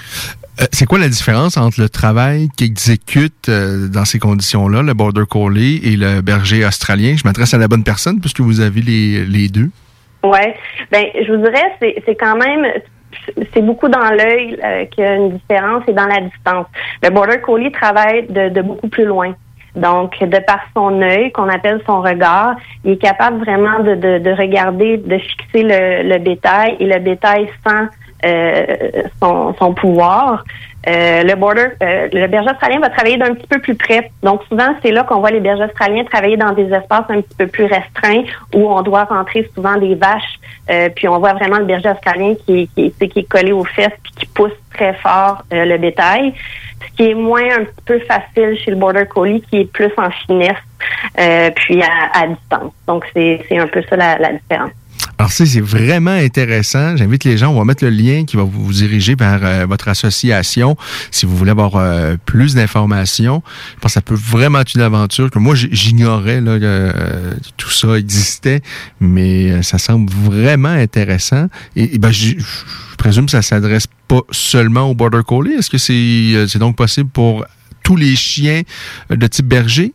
Euh, 0.61 0.65
c'est 0.71 0.85
quoi 0.85 0.99
la 0.99 1.07
différence 1.07 1.55
entre 1.57 1.79
le 1.79 1.89
travail 1.89 2.49
qu'exécute 2.57 3.47
euh, 3.47 3.87
dans 3.87 4.05
ces 4.05 4.19
conditions-là, 4.19 4.81
le 4.81 4.93
border 4.93 5.23
collie 5.29 5.79
et 5.83 5.95
le 5.95 6.21
berger 6.21 6.65
australien? 6.65 7.15
Je 7.17 7.25
m'adresse 7.25 7.53
à 7.53 7.57
la 7.57 7.67
bonne 7.67 7.83
personne 7.83 8.19
puisque 8.19 8.41
vous 8.41 8.59
avez 8.59 8.81
les, 8.81 9.25
les 9.25 9.47
deux. 9.47 9.69
Ouais, 10.21 10.53
ben 10.91 11.05
je 11.15 11.31
vous 11.31 11.41
dirais 11.41 11.63
c'est 11.79 12.03
c'est 12.05 12.15
quand 12.15 12.35
même 12.35 12.67
c'est 13.53 13.61
beaucoup 13.61 13.87
dans 13.87 14.09
l'œil 14.11 14.59
euh, 14.63 14.85
qu'il 14.85 15.03
y 15.03 15.07
a 15.07 15.15
une 15.15 15.37
différence 15.37 15.83
et 15.87 15.93
dans 15.93 16.07
la 16.07 16.21
distance. 16.21 16.67
Le 17.01 17.09
border 17.09 17.39
collie 17.39 17.71
travaille 17.71 18.27
de, 18.27 18.49
de 18.49 18.61
beaucoup 18.61 18.89
plus 18.89 19.05
loin. 19.05 19.33
Donc, 19.75 20.19
de 20.19 20.39
par 20.39 20.59
son 20.75 21.01
œil, 21.01 21.31
qu'on 21.31 21.49
appelle 21.49 21.81
son 21.85 22.01
regard, 22.01 22.55
il 22.83 22.93
est 22.93 22.97
capable 22.97 23.39
vraiment 23.39 23.79
de, 23.79 23.95
de, 23.95 24.19
de 24.19 24.31
regarder, 24.31 24.97
de 24.97 25.17
fixer 25.17 25.63
le, 25.63 26.09
le 26.09 26.17
bétail 26.19 26.75
et 26.79 26.85
le 26.85 26.99
bétail 26.99 27.49
sans 27.65 27.87
euh, 28.25 28.65
son, 29.21 29.53
son 29.57 29.73
pouvoir. 29.73 30.43
Euh, 30.87 31.23
le 31.23 31.35
border, 31.35 31.67
euh, 31.83 32.07
le 32.11 32.27
berger 32.27 32.49
australien 32.51 32.79
va 32.79 32.89
travailler 32.89 33.17
d'un 33.17 33.33
petit 33.33 33.47
peu 33.47 33.59
plus 33.59 33.75
près. 33.75 34.11
Donc 34.23 34.41
souvent, 34.49 34.73
c'est 34.81 34.91
là 34.91 35.03
qu'on 35.03 35.19
voit 35.19 35.31
les 35.31 35.41
bergers 35.41 35.65
australiens 35.65 36.05
travailler 36.05 36.37
dans 36.37 36.53
des 36.53 36.71
espaces 36.73 37.05
un 37.09 37.21
petit 37.21 37.35
peu 37.37 37.47
plus 37.47 37.65
restreints 37.65 38.23
où 38.55 38.69
on 38.69 38.81
doit 38.81 39.03
rentrer 39.03 39.49
souvent 39.53 39.75
des 39.75 39.95
vaches. 39.95 40.39
Euh, 40.69 40.89
puis 40.95 41.07
on 41.07 41.19
voit 41.19 41.33
vraiment 41.33 41.57
le 41.57 41.65
berger 41.65 41.89
australien 41.89 42.33
qui, 42.45 42.69
qui, 42.75 42.91
qui 42.91 43.19
est 43.19 43.29
collé 43.29 43.51
aux 43.51 43.65
fesses 43.65 43.97
puis 44.03 44.13
qui 44.19 44.25
pousse 44.27 44.53
très 44.73 44.93
fort 44.93 45.43
euh, 45.53 45.65
le 45.65 45.77
bétail. 45.77 46.33
Ce 46.81 46.95
qui 46.95 47.09
est 47.11 47.13
moins 47.13 47.43
un 47.59 47.65
petit 47.65 47.83
peu 47.85 47.99
facile 47.99 48.57
chez 48.57 48.71
le 48.71 48.77
border 48.77 49.05
collie, 49.05 49.41
qui 49.41 49.61
est 49.61 49.71
plus 49.71 49.91
en 49.97 50.09
finesse 50.11 50.57
euh, 51.19 51.49
puis 51.55 51.81
à, 51.81 52.19
à 52.19 52.27
distance. 52.27 52.73
Donc 52.87 53.05
c'est 53.13 53.57
un 53.57 53.67
peu 53.67 53.81
ça 53.89 53.95
la, 53.95 54.17
la 54.17 54.33
différence. 54.33 54.71
Alors, 55.19 55.33
c'est 55.33 55.59
vraiment 55.59 56.11
intéressant. 56.11 56.95
J'invite 56.95 57.25
les 57.25 57.37
gens, 57.37 57.51
on 57.51 57.59
va 57.59 57.65
mettre 57.65 57.83
le 57.83 57.89
lien 57.89 58.23
qui 58.23 58.37
va 58.37 58.43
vous 58.43 58.71
diriger 58.71 59.15
vers 59.15 59.41
euh, 59.43 59.65
votre 59.65 59.89
association 59.89 60.77
si 61.11 61.25
vous 61.25 61.35
voulez 61.35 61.51
avoir 61.51 61.75
euh, 61.75 62.15
plus 62.25 62.55
d'informations. 62.55 63.43
Je 63.75 63.81
pense 63.81 63.91
que 63.91 63.93
ça 63.95 64.01
peut 64.01 64.15
vraiment 64.15 64.61
être 64.61 64.73
une 64.73 64.81
aventure 64.81 65.29
que 65.29 65.37
moi, 65.37 65.55
j'ignorais 65.55 66.39
là, 66.39 66.57
que 66.57 66.63
euh, 66.63 67.33
tout 67.57 67.69
ça 67.69 67.95
existait, 67.95 68.61
mais 69.01 69.51
euh, 69.51 69.61
ça 69.61 69.77
semble 69.77 70.09
vraiment 70.09 70.69
intéressant. 70.69 71.47
Et, 71.75 71.99
ben, 71.99 72.11
je 72.11 72.35
présume 72.97 73.25
que 73.25 73.31
ça 73.31 73.41
s'adresse 73.41 73.87
pas 74.07 74.21
seulement 74.31 74.89
au 74.89 74.95
Border 74.95 75.21
Collie. 75.27 75.51
Est-ce 75.51 75.69
que 75.69 75.77
c'est 75.77 75.93
euh, 75.93 76.47
c'est 76.47 76.59
donc 76.59 76.77
possible 76.77 77.09
pour 77.09 77.45
tous 77.83 77.97
les 77.97 78.15
chiens 78.15 78.61
euh, 79.11 79.17
de 79.17 79.27
type 79.27 79.47
berger? 79.47 79.93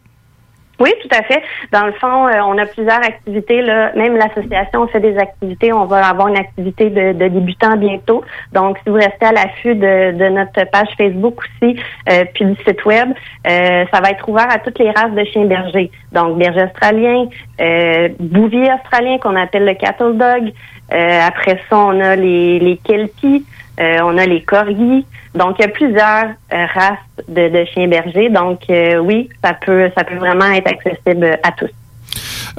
Oui, 0.80 0.90
tout 1.02 1.08
à 1.16 1.22
fait. 1.22 1.42
Dans 1.72 1.86
le 1.86 1.92
fond, 1.92 2.26
euh, 2.26 2.40
on 2.46 2.58
a 2.58 2.66
plusieurs 2.66 3.02
activités. 3.04 3.62
Là. 3.62 3.92
Même 3.94 4.16
l'association 4.16 4.86
fait 4.88 5.00
des 5.00 5.16
activités. 5.18 5.72
On 5.72 5.84
va 5.84 6.06
avoir 6.06 6.28
une 6.28 6.36
activité 6.36 6.90
de, 6.90 7.12
de 7.12 7.28
débutants 7.28 7.76
bientôt. 7.76 8.24
Donc, 8.52 8.78
si 8.82 8.90
vous 8.90 8.96
restez 8.96 9.26
à 9.26 9.32
l'affût 9.32 9.74
de, 9.74 10.12
de 10.12 10.28
notre 10.30 10.68
page 10.70 10.88
Facebook 10.98 11.40
aussi, 11.40 11.78
euh, 12.10 12.24
puis 12.34 12.44
du 12.46 12.56
site 12.64 12.84
web, 12.84 13.10
euh, 13.46 13.84
ça 13.92 14.00
va 14.00 14.10
être 14.10 14.28
ouvert 14.28 14.50
à 14.50 14.58
toutes 14.58 14.78
les 14.78 14.90
races 14.90 15.12
de 15.12 15.24
chiens 15.24 15.44
bergers. 15.44 15.90
Donc, 16.12 16.38
berger 16.38 16.64
australien, 16.64 17.26
euh, 17.60 18.08
bouvier 18.18 18.68
australien 18.72 19.18
qu'on 19.18 19.36
appelle 19.36 19.64
le 19.64 19.74
cattle 19.74 20.16
dog. 20.16 20.52
Euh, 20.92 21.20
après 21.26 21.60
ça, 21.70 21.78
on 21.78 22.00
a 22.00 22.16
les, 22.16 22.58
les 22.58 22.76
kelpies. 22.78 23.44
Euh, 23.80 23.98
on 24.02 24.16
a 24.18 24.26
les 24.26 24.42
corgis. 24.42 25.04
Donc, 25.34 25.56
il 25.58 25.62
y 25.62 25.64
a 25.64 25.68
plusieurs 25.68 26.26
euh, 26.52 26.66
races 26.74 27.26
de, 27.28 27.48
de 27.48 27.64
chiens 27.64 27.88
bergers. 27.88 28.30
Donc, 28.30 28.60
euh, 28.70 28.98
oui, 28.98 29.28
ça 29.42 29.54
peut, 29.54 29.90
ça 29.96 30.04
peut 30.04 30.16
vraiment 30.16 30.50
être 30.52 30.68
accessible 30.68 31.38
à 31.42 31.52
tous. 31.52 31.70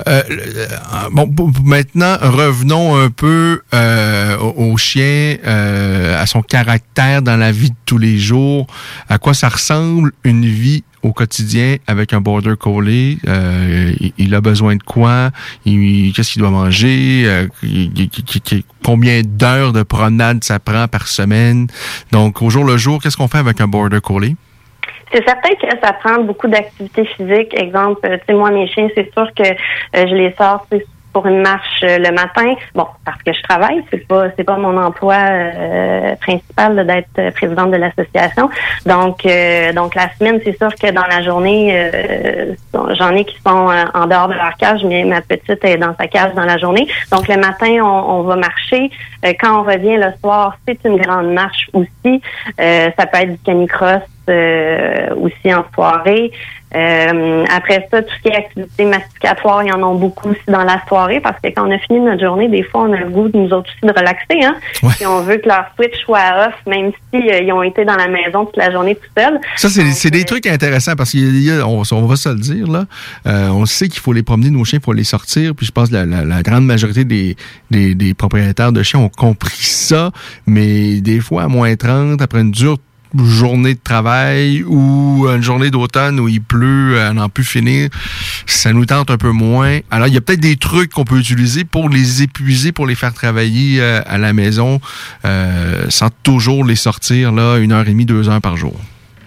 Euh, 0.07 0.21
euh, 0.29 1.09
bon, 1.11 1.51
maintenant, 1.63 2.17
revenons 2.19 2.97
un 2.97 3.09
peu 3.09 3.61
au, 4.41 4.73
au 4.73 4.77
chien, 4.77 5.37
à 5.45 6.25
son 6.25 6.41
caractère 6.41 7.21
dans 7.21 7.37
la 7.37 7.53
vie 7.53 7.69
de 7.69 7.75
tous 7.85 7.97
les 7.97 8.17
jours. 8.17 8.67
À 9.07 9.17
quoi 9.17 9.33
ça 9.33 9.47
ressemble 9.47 10.11
une 10.25 10.45
vie 10.45 10.83
au 11.05 11.13
quotidien 11.13 11.75
avec 11.85 12.13
un 12.13 12.21
border 12.21 12.55
collie 12.59 13.19
Euh, 13.27 13.93
il, 14.17 14.33
a 14.33 14.41
besoin 14.41 14.75
de 14.75 14.83
quoi? 14.83 15.29
Qu'est-ce 15.63 16.33
qu'il 16.33 16.41
doit 16.41 16.51
manger? 16.51 17.23
Euh, 17.25 17.47
Combien 18.83 19.21
d'heures 19.23 19.73
de 19.73 19.83
promenade 19.83 20.43
ça 20.43 20.59
prend 20.59 20.87
par 20.87 21.07
semaine? 21.07 21.67
Donc, 22.11 22.41
au 22.41 22.49
jour 22.49 22.63
le 22.65 22.77
jour, 22.77 23.01
qu'est-ce 23.01 23.17
qu'on 23.17 23.27
fait 23.27 23.37
avec 23.37 23.61
un 23.61 23.67
border 23.67 24.01
collie? 24.01 24.35
C'est 25.11 25.23
certain 25.23 25.53
que 25.61 25.67
ça 25.83 25.93
prend 25.93 26.23
beaucoup 26.23 26.47
d'activités 26.47 27.05
physiques. 27.15 27.53
Exemple, 27.59 28.01
tu 28.01 28.25
sais, 28.27 28.33
moi, 28.33 28.49
mes 28.51 28.67
chiens, 28.67 28.89
c'est 28.95 29.11
sûr 29.13 29.27
que 29.35 29.43
euh, 29.43 30.07
je 30.09 30.15
les 30.15 30.33
sors 30.37 30.65
pour 31.15 31.27
une 31.27 31.41
marche 31.41 31.81
euh, 31.83 31.97
le 31.97 32.11
matin. 32.11 32.55
Bon, 32.73 32.87
parce 33.05 33.23
que 33.23 33.31
je 33.31 33.41
travaille, 33.43 33.81
c'est 33.89 34.05
pas 34.05 34.25
c'est 34.35 34.43
pas 34.43 34.57
mon 34.57 34.75
emploi 34.77 35.15
euh, 35.15 36.13
principal 36.17 36.85
d'être 36.85 37.17
euh, 37.19 37.31
présidente 37.31 37.71
de 37.71 37.77
l'association. 37.77 38.49
Donc, 38.85 39.25
euh, 39.25 39.71
donc 39.71 39.95
la 39.95 40.09
semaine, 40.15 40.41
c'est 40.43 40.57
sûr 40.57 40.75
que 40.75 40.91
dans 40.91 41.07
la 41.09 41.21
journée, 41.21 41.71
euh, 41.73 42.53
j'en 42.99 43.11
ai 43.15 43.23
qui 43.23 43.37
sont 43.47 43.69
euh, 43.69 43.85
en 43.93 44.07
dehors 44.07 44.27
de 44.27 44.33
leur 44.33 44.57
cage, 44.57 44.83
mais 44.83 45.05
ma 45.05 45.21
petite 45.21 45.63
est 45.63 45.77
dans 45.77 45.95
sa 45.97 46.07
cage 46.07 46.33
dans 46.33 46.43
la 46.43 46.57
journée. 46.57 46.85
Donc 47.13 47.29
le 47.29 47.37
matin, 47.37 47.73
on, 47.81 48.19
on 48.19 48.21
va 48.23 48.35
marcher. 48.35 48.91
Quand 49.39 49.61
on 49.61 49.63
revient 49.63 49.95
le 49.95 50.11
soir, 50.21 50.57
c'est 50.67 50.79
une 50.83 50.97
grande 50.97 51.31
marche 51.31 51.69
aussi. 51.71 52.21
Ça 52.57 53.05
peut 53.09 53.19
être 53.21 53.31
du 53.31 53.39
canicross 53.39 54.03
aussi 54.27 55.53
en 55.53 55.63
soirée. 55.73 56.31
Euh, 56.75 57.45
après 57.55 57.87
ça, 57.89 58.01
tout 58.01 58.09
ce 58.17 58.21
qui 58.21 58.27
est 58.27 58.35
activité 58.37 58.85
masticatoire, 58.85 59.63
il 59.63 59.69
y 59.69 59.71
en 59.71 59.81
a 59.81 59.93
beaucoup 59.97 60.29
aussi 60.29 60.39
dans 60.47 60.63
la 60.63 60.81
soirée 60.87 61.19
parce 61.21 61.39
que 61.41 61.47
quand 61.49 61.67
on 61.67 61.71
a 61.71 61.77
fini 61.79 61.99
notre 61.99 62.21
journée, 62.21 62.49
des 62.49 62.63
fois, 62.63 62.83
on 62.83 62.93
a 62.93 62.97
le 62.99 63.09
goût 63.09 63.29
de 63.29 63.37
nous 63.37 63.49
autres 63.51 63.69
aussi 63.71 63.93
de 63.93 63.97
relaxer. 63.97 64.43
Hein? 64.43 64.55
Puis 64.95 65.05
on 65.05 65.21
veut 65.21 65.37
que 65.37 65.47
leur 65.47 65.65
switch 65.75 65.97
soit 66.03 66.47
off, 66.47 66.53
même 66.67 66.91
si 67.13 67.29
euh, 67.29 67.39
ils 67.41 67.51
ont 67.53 67.63
été 67.63 67.85
dans 67.85 67.95
la 67.95 68.07
maison 68.07 68.45
toute 68.45 68.57
la 68.57 68.71
journée 68.71 68.95
tout 68.95 69.09
seuls. 69.17 69.39
Ça, 69.55 69.69
c'est 69.69 69.85
c'est 69.91 70.11
des 70.11 70.25
trucs 70.25 70.45
intéressants 70.47 70.95
parce 70.97 71.13
qu'on 71.13 71.83
on 71.95 72.05
va 72.05 72.15
se 72.15 72.29
le 72.29 72.35
dire, 72.35 72.67
là. 72.67 72.85
Euh, 73.27 73.47
on 73.49 73.65
sait 73.65 73.87
qu'il 73.87 74.01
faut 74.01 74.13
les 74.13 74.23
promener, 74.23 74.49
nos 74.49 74.65
chiens, 74.65 74.79
il 74.81 74.85
faut 74.85 74.93
les 74.93 75.03
sortir. 75.05 75.53
Puis 75.55 75.65
je 75.65 75.71
pense 75.71 75.89
que 75.89 75.93
la, 75.95 76.05
la- 76.05 76.25
la 76.25 76.41
grande 76.43 76.65
majorité 76.65 77.05
des, 77.05 77.35
des, 77.71 77.95
des 77.95 78.13
propriétaires 78.13 78.71
de 78.71 78.83
chiens 78.83 78.99
ont 78.99 79.09
compris 79.09 79.55
ça. 79.63 80.11
Mais 80.45 80.99
des 81.01 81.19
fois, 81.21 81.43
à 81.43 81.47
moins 81.47 81.73
30, 81.75 82.21
après 82.21 82.41
une 82.41 82.51
dure 82.51 82.77
journée 83.23 83.73
de 83.73 83.79
travail 83.81 84.63
ou 84.63 85.27
une 85.27 85.43
journée 85.43 85.71
d'automne 85.71 86.19
où 86.19 86.27
il 86.27 86.41
pleut 86.41 86.99
à 86.99 87.13
n'en 87.13 87.29
plus 87.29 87.43
finir, 87.43 87.89
ça 88.45 88.73
nous 88.73 88.85
tente 88.85 89.11
un 89.11 89.17
peu 89.17 89.31
moins. 89.31 89.79
Alors, 89.91 90.07
il 90.07 90.13
y 90.13 90.17
a 90.17 90.21
peut-être 90.21 90.39
des 90.39 90.57
trucs 90.57 90.91
qu'on 90.91 91.05
peut 91.05 91.19
utiliser 91.19 91.63
pour 91.63 91.89
les 91.89 92.23
épuiser, 92.23 92.71
pour 92.71 92.87
les 92.87 92.95
faire 92.95 93.13
travailler 93.13 93.81
euh, 93.81 94.01
à 94.05 94.17
la 94.17 94.33
maison 94.33 94.79
euh, 95.25 95.85
sans 95.89 96.09
toujours 96.23 96.65
les 96.65 96.75
sortir 96.75 97.31
là 97.31 97.57
une 97.57 97.71
heure 97.71 97.87
et 97.87 97.91
demie, 97.91 98.05
deux 98.05 98.29
heures 98.29 98.41
par 98.41 98.57
jour. 98.57 98.79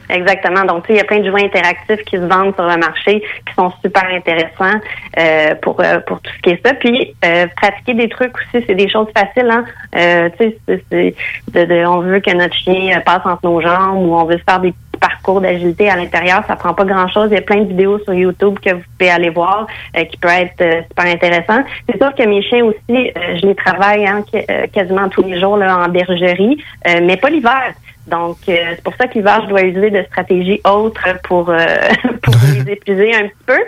Exactement. 0.08 0.64
Donc, 0.64 0.86
il 0.88 0.96
y 0.96 1.00
a 1.00 1.04
plein 1.04 1.20
de 1.20 1.28
jouets 1.28 1.44
interactifs 1.44 2.02
qui 2.04 2.16
se 2.16 2.22
vendent 2.22 2.54
sur 2.54 2.66
le 2.66 2.76
marché 2.76 3.20
qui 3.20 3.54
sont 3.54 3.72
super 3.82 4.04
intéressants 4.10 4.80
euh, 5.18 5.54
pour 5.56 5.80
euh, 5.80 6.00
pour 6.06 6.20
tout 6.20 6.30
ce 6.36 6.40
qui 6.40 6.50
est 6.50 6.66
ça. 6.66 6.74
Puis, 6.74 7.14
euh, 7.24 7.46
pratiquer 7.56 7.94
des 7.94 8.08
trucs 8.08 8.34
aussi, 8.36 8.64
c'est 8.66 8.74
des 8.74 8.88
choses 8.88 9.08
faciles. 9.16 9.50
Hein? 9.50 9.64
Euh, 9.96 10.30
tu 10.38 10.54
sais, 10.90 11.86
on 11.86 12.00
veut 12.00 12.20
que 12.20 12.34
notre 12.34 12.54
chien 12.54 12.96
euh, 12.96 13.00
passe 13.00 13.24
entre 13.24 13.44
nos 13.44 13.60
jambes 13.60 13.98
ou 13.98 14.14
on 14.14 14.24
veut 14.24 14.38
se 14.38 14.44
faire 14.44 14.60
des 14.60 14.72
parcours 14.98 15.40
d'agilité 15.40 15.90
à 15.90 15.96
l'intérieur. 15.96 16.42
Ça 16.48 16.56
prend 16.56 16.74
pas 16.74 16.84
grand-chose. 16.84 17.28
Il 17.30 17.34
y 17.34 17.38
a 17.38 17.42
plein 17.42 17.62
de 17.62 17.68
vidéos 17.68 17.98
sur 18.00 18.14
YouTube 18.14 18.58
que 18.64 18.74
vous 18.74 18.82
pouvez 18.98 19.10
aller 19.10 19.30
voir 19.30 19.66
euh, 19.96 20.04
qui 20.04 20.16
peut 20.16 20.28
être 20.28 20.60
euh, 20.60 20.82
super 20.88 21.12
intéressant. 21.12 21.62
C'est 21.88 21.98
sûr 21.98 22.14
que 22.14 22.22
mes 22.24 22.42
chiens 22.42 22.64
aussi, 22.64 22.78
je 22.88 23.46
les 23.46 23.54
travaille 23.54 24.06
hein, 24.06 24.24
quasiment 24.72 25.08
tous 25.08 25.22
les 25.22 25.38
jours 25.38 25.56
là, 25.56 25.78
en 25.78 25.88
bergerie, 25.88 26.62
mais 27.02 27.16
pas 27.16 27.30
l'hiver. 27.30 27.74
Donc, 28.08 28.38
c'est 28.46 28.82
pour 28.82 28.94
ça 28.96 29.06
que 29.06 29.14
l'hiver, 29.14 29.42
je 29.44 29.48
dois 29.48 29.62
user 29.62 29.90
de 29.90 30.02
stratégies 30.04 30.60
autres 30.64 31.06
pour, 31.24 31.44
pour 32.22 32.34
les 32.54 32.72
épuiser 32.72 33.14
un 33.14 33.28
petit 33.28 33.44
peu. 33.46 33.58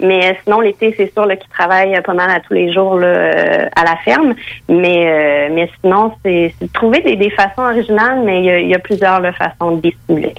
Mais 0.00 0.38
sinon, 0.44 0.60
l'été, 0.60 0.94
c'est 0.96 1.12
sûr 1.12 1.26
qu'ils 1.28 1.50
travaillent 1.50 2.00
pas 2.02 2.14
mal 2.14 2.30
à 2.30 2.40
tous 2.40 2.54
les 2.54 2.72
jours 2.72 2.98
là, 2.98 3.68
à 3.74 3.84
la 3.84 3.96
ferme. 4.04 4.34
Mais, 4.68 5.48
mais 5.50 5.68
sinon, 5.80 6.12
c'est 6.24 6.54
de 6.60 6.68
trouver 6.72 7.00
des, 7.00 7.16
des, 7.16 7.30
façons 7.30 7.62
originales, 7.62 8.22
mais 8.24 8.40
il 8.40 8.44
y 8.44 8.50
a, 8.50 8.58
il 8.60 8.68
y 8.68 8.74
a 8.74 8.78
plusieurs 8.78 9.20
là, 9.20 9.32
façons 9.32 9.76
de 9.76 9.82
les 9.82 9.96
stimuler. 10.04 10.34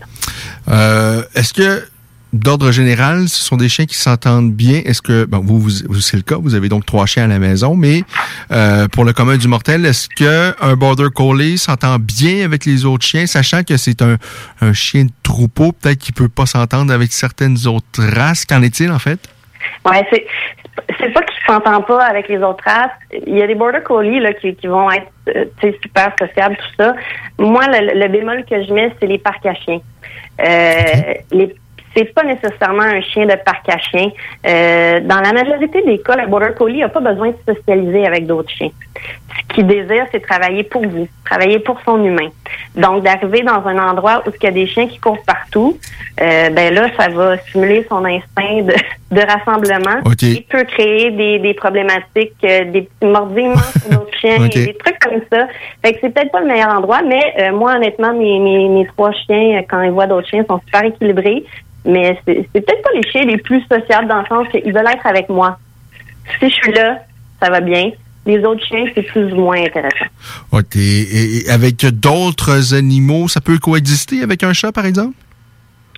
Euh, 0.70 1.22
Est-ce 1.36 1.54
que 1.54 1.84
d'ordre 2.32 2.72
général, 2.72 3.28
ce 3.28 3.42
sont 3.42 3.58
des 3.58 3.70
chiens 3.70 3.86
qui 3.86 3.96
s'entendent 3.96 4.54
bien. 4.54 4.82
Est-ce 4.86 5.02
que, 5.02 5.26
bon, 5.26 5.40
vous, 5.40 5.60
vous 5.60 6.00
c'est 6.02 6.18
le 6.18 6.24
cas, 6.24 6.36
vous 6.36 6.56
avez 6.56 6.70
donc 6.70 6.86
trois 6.86 7.06
chiens 7.06 7.24
à 7.24 7.28
la 7.28 7.40
maison, 7.40 7.76
mais 7.76 8.04
euh, 8.52 8.88
pour 8.88 9.04
le 9.06 9.14
commun 9.14 9.38
du 9.38 9.48
mortel, 9.48 9.86
est-ce 9.86 10.08
que 10.10 10.54
un 10.64 10.76
border 10.76 11.10
collie 11.14 11.58
s'entend 11.58 11.98
bien 12.00 12.46
avec 12.46 12.66
les 12.66 12.86
autres 12.86 13.06
chiens, 13.06 13.26
sachant 13.26 13.64
que 13.64 13.78
c'est 13.78 14.02
un, 14.02 14.18
un 14.62 14.74
chien 14.74 15.06
de 15.06 15.12
troupeau, 15.24 15.72
peut-être 15.72 15.98
qu'il 15.98 16.14
peut 16.14 16.30
pas 16.30 16.46
s'entendre 16.46 16.94
avec 16.94 17.12
certaines 17.12 17.58
autres 17.68 18.04
races? 18.16 18.46
Qu'en 18.46 18.62
est-il 18.62 18.92
en 18.92 19.00
fait? 19.00 19.20
Ouais, 19.86 20.06
c'est 20.12 20.26
c'est 21.00 21.12
pas 21.12 21.22
qu'il 21.22 21.46
s'entend 21.46 21.82
pas 21.82 22.06
avec 22.06 22.30
les 22.30 22.38
autres 22.38 22.64
races. 22.64 22.92
Il 23.28 23.38
y 23.38 23.42
a 23.42 23.48
des 23.48 23.56
border 23.56 23.80
collies 23.84 24.20
là, 24.20 24.34
qui, 24.34 24.56
qui 24.56 24.68
vont 24.68 24.90
être 24.90 25.08
euh, 25.36 25.46
super 25.84 26.14
sociables, 26.18 26.56
tout 26.56 26.84
ça. 26.84 26.96
Moi, 27.38 27.66
le, 27.68 28.00
le 28.00 28.08
bémol 28.08 28.46
que 28.50 28.64
je 28.64 28.74
mets, 28.74 28.92
c'est 29.00 29.08
les 29.08 29.18
parcs 29.18 29.46
à 29.46 29.54
chiens. 29.56 29.82
Euh, 30.42 31.14
les 31.32 31.54
c'est 31.96 32.14
pas 32.14 32.24
nécessairement 32.24 32.84
un 32.84 33.02
chien 33.02 33.26
de 33.26 33.36
parc 33.44 33.68
à 33.70 33.78
chiens. 33.78 34.12
Euh, 34.46 35.00
dans 35.02 35.22
la 35.22 35.34
majorité 35.34 35.82
des 35.82 36.00
cas, 36.00 36.16
le 36.16 36.28
Border 36.28 36.54
Collie 36.58 36.80
n'a 36.80 36.90
pas 36.90 37.00
besoin 37.00 37.30
de 37.30 37.54
socialiser 37.54 38.06
avec 38.06 38.28
d'autres 38.28 38.52
chiens. 38.52 38.70
Ce 39.50 39.56
qu'il 39.56 39.68
désire, 39.68 40.06
c'est 40.12 40.20
travailler 40.20 40.64
pour 40.64 40.86
vous, 40.86 41.08
travailler 41.26 41.60
pour 41.60 41.80
son 41.86 42.04
humain. 42.04 42.30
Donc, 42.76 43.04
d'arriver 43.04 43.42
dans 43.42 43.66
un 43.66 43.78
endroit 43.78 44.24
où 44.26 44.32
il 44.40 44.44
y 44.44 44.48
a 44.48 44.52
des 44.52 44.68
chiens 44.68 44.88
qui 44.88 45.00
courent 45.00 45.24
partout, 45.26 45.78
euh, 46.22 46.50
ben 46.50 46.74
là, 46.74 46.90
ça 46.98 47.10
va 47.10 47.38
stimuler 47.38 47.86
son 47.90 48.04
instinct 48.06 48.62
de, 48.62 48.74
de 49.16 49.22
rassemblement. 49.22 50.02
Il 50.22 50.44
peut 50.44 50.64
créer 50.66 51.12
des, 51.12 51.40
des 51.40 51.54
problématiques, 51.54 52.34
euh, 52.44 52.66
des 52.66 52.84
petits 52.84 53.06
mordillements 53.06 53.56
sur 53.56 53.90
d'autres 53.90 54.18
chiens, 54.20 54.48
des 54.48 54.76
trucs 54.76 55.00
comme 55.00 55.22
ça. 55.32 55.48
Fait 55.84 55.94
que 55.94 56.00
c'est 56.02 56.10
peut-être 56.14 56.32
pas 56.32 56.42
le 56.42 56.48
meilleur 56.48 56.70
endroit, 56.70 57.02
mais 57.02 57.22
euh, 57.40 57.52
moi, 57.52 57.76
honnêtement, 57.76 58.14
mes, 58.14 58.40
mes, 58.40 58.68
mes 58.68 58.86
trois 58.88 59.12
chiens, 59.12 59.62
quand 59.70 59.82
ils 59.82 59.92
voient 59.92 60.08
d'autres 60.08 60.28
chiens, 60.28 60.44
sont 60.48 60.60
super 60.66 60.84
équilibrés. 60.84 61.44
Mais 61.86 62.20
c'est 62.26 62.48
peut-être 62.52 62.82
pas 62.82 62.92
les 62.94 63.10
chiens 63.10 63.26
les 63.26 63.38
plus 63.38 63.62
sociables 63.62 64.08
dans 64.08 64.20
le 64.20 64.26
sens 64.28 64.48
qu'ils 64.50 64.74
veulent 64.74 64.88
être 64.88 65.06
avec 65.06 65.30
moi. 65.30 65.58
Si 66.40 66.50
je 66.50 66.54
suis 66.54 66.74
là, 66.74 67.00
ça 67.42 67.50
va 67.50 67.62
bien. 67.62 67.92
Les 68.26 68.44
autres 68.44 68.64
chiens, 68.66 68.86
c'est 68.94 69.02
plus 69.04 69.32
ou 69.34 69.38
moins 69.38 69.64
intéressant. 69.64 70.06
OK. 70.52 70.76
Et 70.76 71.50
avec 71.50 71.86
d'autres 71.86 72.76
animaux, 72.76 73.28
ça 73.28 73.42
peut 73.42 73.58
coexister 73.58 74.22
avec 74.22 74.44
un 74.44 74.54
chat, 74.54 74.72
par 74.72 74.86
exemple? 74.86 75.16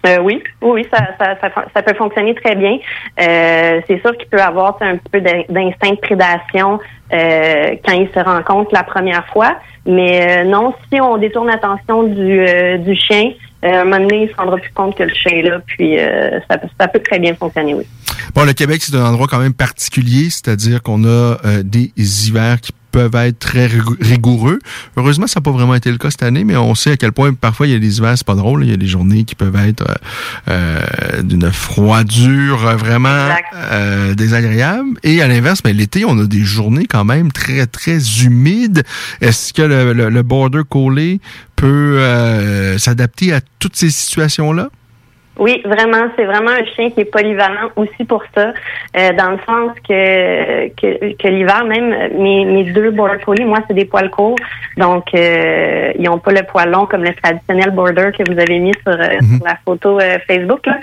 Euh, 0.06 0.18
oui, 0.20 0.42
oui, 0.62 0.88
ça, 0.92 0.98
ça, 1.20 1.36
ça, 1.74 1.82
peut 1.84 1.94
fonctionner 1.94 2.34
très 2.34 2.56
bien. 2.56 2.80
Euh, 3.20 3.82
c'est 3.88 4.02
sûr 4.02 4.18
qu'il 4.18 4.28
peut 4.30 4.42
avoir 4.42 4.78
un 4.82 4.98
petit 4.98 5.10
peu 5.12 5.22
d'instinct 5.22 5.92
de 5.92 6.00
prédation 6.00 6.80
euh, 7.14 7.76
quand 7.86 7.94
il 7.94 8.10
se 8.10 8.20
rencontre 8.20 8.72
la 8.74 8.84
première 8.84 9.28
fois, 9.28 9.58
mais 9.86 10.44
non, 10.46 10.74
si 10.92 11.00
on 11.00 11.18
détourne 11.18 11.48
l'attention 11.48 12.04
du, 12.04 12.46
du 12.80 12.96
chien, 12.96 13.32
euh, 13.64 13.68
à 13.68 13.82
un 13.82 13.84
moment 13.84 14.00
donné, 14.00 14.24
il 14.24 14.30
se 14.30 14.36
rendra 14.36 14.58
plus 14.58 14.72
compte 14.74 14.98
que 14.98 15.04
le 15.04 15.14
chien 15.14 15.38
est 15.38 15.44
là, 15.44 15.62
puis 15.66 16.00
euh, 16.00 16.40
ça, 16.50 16.88
peut 16.88 17.00
très 17.00 17.20
bien 17.20 17.36
fonctionner, 17.36 17.76
oui. 17.76 17.86
Bon, 18.34 18.44
le 18.44 18.54
Québec, 18.54 18.82
c'est 18.82 18.96
un 18.96 19.06
endroit 19.06 19.28
quand 19.28 19.40
même 19.40 19.54
particulier, 19.54 20.30
c'est-à-dire 20.30 20.82
qu'on 20.82 21.04
a 21.04 21.38
euh, 21.46 21.64
des 21.64 21.92
hivers 21.98 22.60
qui 22.60 22.72
peuvent 22.92 23.16
être 23.16 23.40
très 23.40 23.68
rigoureux. 24.00 24.60
Heureusement, 24.98 25.28
ça 25.28 25.40
n'a 25.40 25.44
pas 25.44 25.52
vraiment 25.52 25.76
été 25.76 25.92
le 25.92 25.98
cas 25.98 26.12
cette 26.12 26.24
année, 26.24 26.44
mais 26.44 26.56
on 26.58 26.76
sait 26.76 26.92
à 26.92 26.98
quel 26.98 27.12
point 27.12 27.34
parfois 27.34 27.68
il 27.68 27.74
y 27.74 27.76
a 27.76 27.80
des 27.80 27.98
hivers, 27.98 28.18
c'est 28.18 28.28
pas 28.28 28.36
drôle. 28.36 28.64
Il 28.64 28.70
y 28.70 28.74
a 28.74 28.78
des 28.78 28.88
journées 28.88 29.24
qui 29.24 29.36
peuvent 29.36 29.56
être 29.56 29.84
euh, 30.48 30.82
d'une 31.24 31.52
froidure 31.52 32.58
vraiment 32.78 33.30
euh, 33.56 34.14
désagréable. 34.14 34.90
Et 35.04 35.22
à 35.22 35.28
l'inverse, 35.28 35.62
ben, 35.64 35.76
l'été, 35.76 36.06
on 36.06 36.18
a 36.20 36.26
des 36.26 36.44
journées 36.44 36.86
quand 36.86 37.06
même 37.06 37.32
très, 37.32 37.66
très 37.68 37.98
humides. 38.24 38.84
Est-ce 39.22 39.54
que 39.54 39.62
le, 39.62 39.94
le, 39.94 40.24
border 40.24 40.62
collé 40.68 41.20
peut 41.56 41.98
euh, 42.00 42.78
s'adapter 42.78 43.34
à 43.34 43.42
toutes 43.60 43.76
ces 43.76 43.90
situations-là? 43.90 44.70
Oui, 45.40 45.62
vraiment, 45.64 46.08
c'est 46.16 46.26
vraiment 46.26 46.52
un 46.52 46.66
chien 46.76 46.90
qui 46.92 47.02
est 47.02 47.06
polyvalent 47.06 47.70
aussi 47.78 48.04
pour 48.04 48.22
ça, 48.36 48.54
euh, 48.98 49.14
dans 49.14 49.32
le 49.32 49.38
sens 49.48 49.72
que 49.88 50.68
que, 50.76 51.14
que 51.14 51.28
l'hiver, 51.30 51.64
même 51.66 52.14
mes, 52.18 52.44
mes 52.46 52.64
deux 52.66 52.92
border 52.92 53.24
collies, 53.24 53.46
moi 53.46 53.60
c'est 53.68 53.74
des 53.74 53.86
poils 53.86 54.10
courts, 54.10 54.36
donc 54.78 55.06
euh, 55.14 55.94
ils 55.98 56.10
ont 56.10 56.20
pas 56.20 56.32
le 56.32 56.44
poil 56.44 56.70
long 56.70 56.86
comme 56.86 57.04
le 57.04 57.14
traditionnel 57.16 57.72
border 57.72 58.12
que 58.18 58.30
vous 58.30 58.38
avez 58.38 58.60
mis 58.60 58.74
sur, 58.86 58.92
euh, 58.92 59.18
mhm. 59.22 59.40
la 59.46 59.58
photo 59.66 60.00
Facebook. 60.28 60.66
Là. 60.66 60.78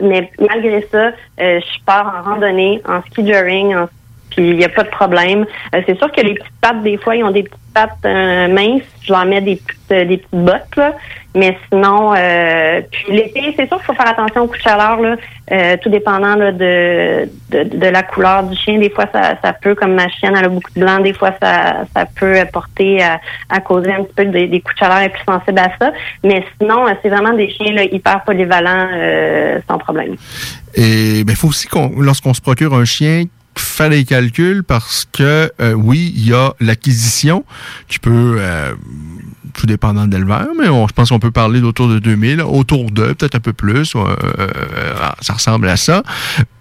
mais 0.00 0.30
malgré 0.40 0.82
ça, 0.90 1.12
je 1.38 1.84
pars 1.86 2.24
en 2.26 2.30
randonnée, 2.30 2.82
en 2.86 3.00
ski 3.02 3.26
jogging, 3.26 3.74
en 3.76 3.86
puis 4.38 4.50
il 4.50 4.56
n'y 4.56 4.64
a 4.64 4.68
pas 4.68 4.84
de 4.84 4.90
problème. 4.90 5.44
Euh, 5.74 5.82
c'est 5.84 5.98
sûr 5.98 6.12
que 6.12 6.20
les 6.20 6.34
petites 6.34 6.60
pattes, 6.60 6.80
des 6.84 6.96
fois, 6.96 7.16
ils 7.16 7.24
ont 7.24 7.32
des 7.32 7.42
petites 7.42 7.58
pattes 7.74 7.90
euh, 8.04 8.46
minces. 8.46 8.82
Je 9.02 9.12
leur 9.12 9.24
mets 9.26 9.40
des 9.40 9.56
petites, 9.56 9.90
euh, 9.90 10.04
des 10.04 10.18
petites 10.18 10.44
bottes, 10.44 10.76
là. 10.76 10.94
Mais 11.34 11.58
sinon, 11.68 12.14
puis 12.90 13.12
l'été, 13.12 13.54
c'est 13.56 13.68
sûr 13.68 13.76
qu'il 13.76 13.86
faut 13.86 13.94
faire 13.94 14.08
attention 14.08 14.42
au 14.42 14.46
coup 14.46 14.56
de 14.56 14.62
chaleur, 14.62 14.98
là, 15.00 15.76
tout 15.76 15.88
dépendant 15.88 16.34
là, 16.34 16.50
de, 16.50 17.28
de, 17.50 17.86
la 17.86 18.02
couleur 18.02 18.44
du 18.44 18.56
chien. 18.56 18.78
Des 18.78 18.90
fois, 18.90 19.04
ça, 19.12 19.36
ça 19.44 19.52
peut, 19.52 19.74
comme 19.74 19.94
ma 19.94 20.08
chienne, 20.08 20.34
elle 20.36 20.46
a 20.46 20.48
beaucoup 20.48 20.72
de 20.74 20.80
blanc, 20.80 20.98
des 20.98 21.12
fois, 21.12 21.32
ça, 21.40 21.84
ça 21.94 22.06
peut 22.18 22.34
porter 22.50 23.02
à, 23.50 23.60
causer 23.60 23.92
un 23.92 24.02
petit 24.04 24.14
peu 24.16 24.24
des, 24.24 24.48
des 24.48 24.60
coups 24.60 24.74
de 24.76 24.78
chaleur 24.80 25.00
et 25.02 25.10
plus 25.10 25.22
sensible 25.28 25.58
à 25.60 25.70
ça. 25.78 25.92
Mais 26.24 26.44
sinon, 26.58 26.86
c'est 27.02 27.10
vraiment 27.10 27.34
des 27.34 27.50
chiens 27.50 27.72
là, 27.72 27.84
hyper 27.84 28.24
polyvalents, 28.24 28.88
sans 29.68 29.78
problème. 29.78 30.16
Et 30.74 31.18
il 31.18 31.24
ben, 31.24 31.36
faut 31.36 31.48
aussi 31.48 31.68
qu'on, 31.68 31.92
lorsqu'on 32.00 32.34
se 32.34 32.40
procure 32.40 32.74
un 32.74 32.86
chien 32.86 33.24
faire 33.60 33.90
les 33.90 34.04
calculs 34.04 34.62
parce 34.64 35.06
que 35.10 35.52
euh, 35.60 35.72
oui, 35.72 36.12
il 36.16 36.28
y 36.28 36.34
a 36.34 36.54
l'acquisition 36.60 37.44
qui 37.88 37.98
peut, 37.98 38.36
euh, 38.38 38.74
tout 39.54 39.66
dépendant 39.66 40.06
de 40.06 40.16
mais 40.16 40.66
je 40.66 40.92
pense 40.92 41.10
qu'on 41.10 41.18
peut 41.18 41.30
parler 41.30 41.60
d'autour 41.60 41.88
de 41.88 41.98
2000, 41.98 42.42
autour 42.42 42.90
de, 42.90 43.12
peut-être 43.12 43.34
un 43.34 43.40
peu 43.40 43.52
plus, 43.52 43.94
euh, 43.94 44.14
ça 45.20 45.34
ressemble 45.34 45.68
à 45.68 45.76
ça. 45.76 46.02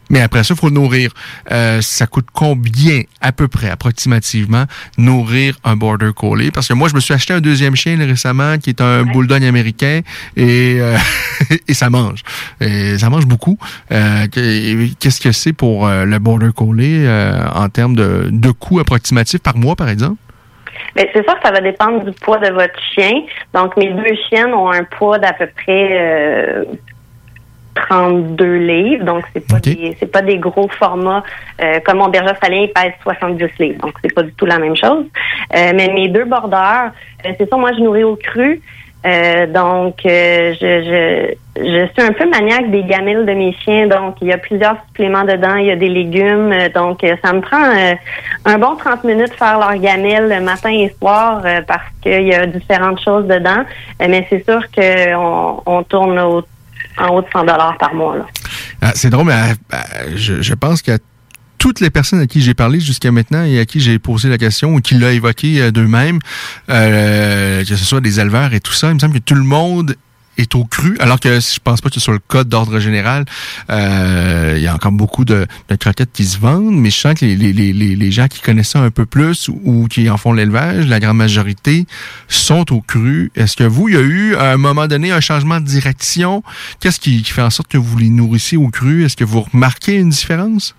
Mais 0.09 0.21
après 0.21 0.43
ça, 0.43 0.53
il 0.53 0.59
faut 0.59 0.69
nourrir. 0.69 1.11
Euh, 1.51 1.81
ça 1.81 2.07
coûte 2.07 2.27
combien, 2.33 3.01
à 3.21 3.31
peu 3.31 3.47
près, 3.47 3.69
approximativement, 3.69 4.65
nourrir 4.97 5.57
un 5.63 5.75
Border 5.75 6.11
Collie? 6.15 6.51
Parce 6.51 6.67
que 6.67 6.73
moi, 6.73 6.87
je 6.89 6.95
me 6.95 6.99
suis 6.99 7.13
acheté 7.13 7.33
un 7.33 7.41
deuxième 7.41 7.75
chien 7.75 7.97
récemment 7.97 8.57
qui 8.57 8.69
est 8.69 8.81
un 8.81 9.03
Bulldog 9.03 9.43
américain 9.43 10.01
et, 10.35 10.77
euh, 10.79 10.97
et 11.67 11.73
ça 11.73 11.89
mange. 11.89 12.21
Et 12.61 12.97
ça 12.97 13.09
mange 13.09 13.25
beaucoup. 13.25 13.57
Euh, 13.91 14.27
qu'est-ce 14.31 15.21
que 15.21 15.31
c'est 15.31 15.53
pour 15.53 15.87
le 15.87 16.19
Border 16.19 16.49
Collie 16.55 17.07
en 17.53 17.69
termes 17.69 17.95
de, 17.95 18.29
de 18.31 18.51
coût 18.51 18.79
approximatif 18.79 19.41
par 19.41 19.57
mois, 19.57 19.75
par 19.75 19.89
exemple? 19.89 20.17
Mais 20.95 21.09
c'est 21.13 21.23
sûr 21.23 21.35
que 21.35 21.41
ça 21.43 21.51
va 21.51 21.61
dépendre 21.61 22.03
du 22.03 22.11
poids 22.11 22.37
de 22.37 22.51
votre 22.51 22.79
chien. 22.93 23.21
Donc, 23.53 23.75
mes 23.77 23.91
deux 23.93 24.15
chiennes 24.29 24.53
ont 24.53 24.71
un 24.71 24.83
poids 24.83 25.19
d'à 25.19 25.33
peu 25.33 25.47
près 25.47 26.65
32 27.87 28.57
livres, 28.57 29.05
donc 29.05 29.23
c'est 29.33 29.47
pas 29.47 29.59
des 29.59 29.95
c'est 29.99 30.11
pas 30.11 30.21
des 30.21 30.37
gros 30.37 30.67
formats 30.69 31.23
euh, 31.61 31.79
comme 31.85 31.97
mon 31.97 32.09
berger 32.09 32.33
salien 32.41 32.63
il 32.63 32.73
pèse 32.73 32.93
70 33.03 33.45
livres, 33.59 33.81
donc 33.81 33.93
c'est 34.01 34.13
pas 34.13 34.23
du 34.23 34.33
tout 34.33 34.45
la 34.45 34.59
même 34.59 34.75
chose. 34.75 35.05
Euh, 35.55 35.71
mais 35.75 35.87
mes 35.93 36.07
deux 36.09 36.25
bordeurs, 36.25 36.91
euh, 37.25 37.31
c'est 37.37 37.49
ça, 37.49 37.57
moi 37.57 37.71
je 37.73 37.81
nourris 37.81 38.03
au 38.03 38.15
cru. 38.15 38.61
donc 39.59 39.95
je, 40.03 40.73
je, 40.89 41.33
je 41.55 41.87
suis 41.93 42.07
un 42.09 42.13
peu 42.13 42.27
maniaque 42.29 42.69
des 42.71 42.83
gamelles 42.83 43.25
de 43.25 43.33
mes 43.33 43.53
chiens, 43.53 43.87
donc 43.87 44.15
il 44.21 44.27
y 44.27 44.33
a 44.33 44.37
plusieurs 44.37 44.77
suppléments 44.87 45.23
dedans, 45.23 45.55
il 45.55 45.67
y 45.67 45.71
a 45.71 45.77
des 45.77 45.87
légumes, 45.87 46.53
donc 46.73 47.05
ça 47.23 47.31
me 47.31 47.39
prend 47.39 47.67
un 48.45 48.57
bon 48.57 48.75
30 48.75 49.03
minutes 49.05 49.31
de 49.31 49.35
faire 49.35 49.59
leur 49.59 49.75
gamelle 49.77 50.27
le 50.27 50.41
matin 50.41 50.71
et 50.71 50.89
soir 50.99 51.41
parce 51.67 51.87
qu'il 52.01 52.27
y 52.27 52.33
a 52.33 52.45
différentes 52.47 53.01
choses 53.01 53.27
dedans. 53.27 53.63
mais 53.99 54.27
c'est 54.29 54.43
sûr 54.43 54.61
qu'on 54.75 55.61
on 55.65 55.83
tourne 55.83 56.19
au 56.19 56.41
en 56.99 57.15
haut 57.15 57.21
de 57.21 57.27
100 57.31 57.39
dollars 57.41 57.77
par 57.77 57.93
mois. 57.93 58.15
Ah, 58.81 58.91
c'est 58.95 59.09
drôle, 59.09 59.27
mais 59.27 59.33
euh, 59.33 59.53
euh, 59.73 60.11
je, 60.15 60.53
pense 60.53 60.81
que 60.81 60.97
toutes 61.57 61.79
les 61.79 61.89
personnes 61.89 62.19
à 62.19 62.27
qui 62.27 62.41
j'ai 62.41 62.53
parlé 62.53 62.79
jusqu'à 62.79 63.11
maintenant 63.11 63.43
et 63.43 63.59
à 63.59 63.65
qui 63.65 63.79
j'ai 63.79 63.99
posé 63.99 64.29
la 64.29 64.37
question 64.37 64.75
ou 64.75 64.81
qui 64.81 64.95
l'ont 64.95 65.09
évoqué 65.09 65.61
euh, 65.61 65.71
d'eux-mêmes, 65.71 66.19
que 66.67 67.63
ce 67.65 67.75
soit 67.75 68.01
des 68.01 68.19
éleveurs 68.19 68.53
et 68.53 68.59
tout 68.59 68.73
ça, 68.73 68.89
il 68.89 68.95
me 68.95 68.99
semble 68.99 69.15
que 69.15 69.23
tout 69.23 69.35
le 69.35 69.43
monde 69.43 69.95
est 70.37 70.55
au 70.55 70.63
cru, 70.65 70.95
alors 70.99 71.19
que 71.19 71.39
je 71.39 71.59
pense 71.63 71.81
pas 71.81 71.89
que 71.89 71.99
sur 71.99 72.11
le 72.11 72.19
code 72.19 72.49
d'ordre 72.49 72.79
général, 72.79 73.25
euh, 73.69 74.53
il 74.57 74.63
y 74.63 74.67
a 74.67 74.73
encore 74.73 74.91
beaucoup 74.91 75.25
de, 75.25 75.47
de, 75.69 75.75
croquettes 75.75 76.11
qui 76.13 76.25
se 76.25 76.37
vendent, 76.37 76.75
mais 76.75 76.89
je 76.89 76.97
sens 76.97 77.13
que 77.15 77.25
les, 77.25 77.35
les, 77.35 77.53
les, 77.73 77.95
les 77.95 78.11
gens 78.11 78.27
qui 78.27 78.41
connaissent 78.41 78.69
ça 78.69 78.79
un 78.79 78.91
peu 78.91 79.05
plus 79.05 79.49
ou 79.49 79.87
qui 79.87 80.09
en 80.09 80.17
font 80.17 80.33
l'élevage, 80.33 80.87
la 80.87 80.99
grande 80.99 81.17
majorité 81.17 81.85
sont 82.27 82.71
au 82.73 82.81
cru. 82.81 83.31
Est-ce 83.35 83.55
que 83.55 83.63
vous, 83.63 83.89
il 83.89 83.95
y 83.95 83.97
a 83.97 84.01
eu 84.01 84.35
à 84.35 84.51
un 84.51 84.57
moment 84.57 84.87
donné 84.87 85.11
un 85.11 85.21
changement 85.21 85.59
de 85.59 85.65
direction? 85.65 86.43
Qu'est-ce 86.79 86.99
qui, 86.99 87.21
qui 87.23 87.31
fait 87.31 87.41
en 87.41 87.49
sorte 87.49 87.69
que 87.69 87.77
vous 87.77 87.97
les 87.97 88.09
nourrissez 88.09 88.57
au 88.57 88.69
cru? 88.69 89.05
Est-ce 89.05 89.17
que 89.17 89.23
vous 89.23 89.41
remarquez 89.41 89.95
une 89.95 90.09
différence? 90.09 90.75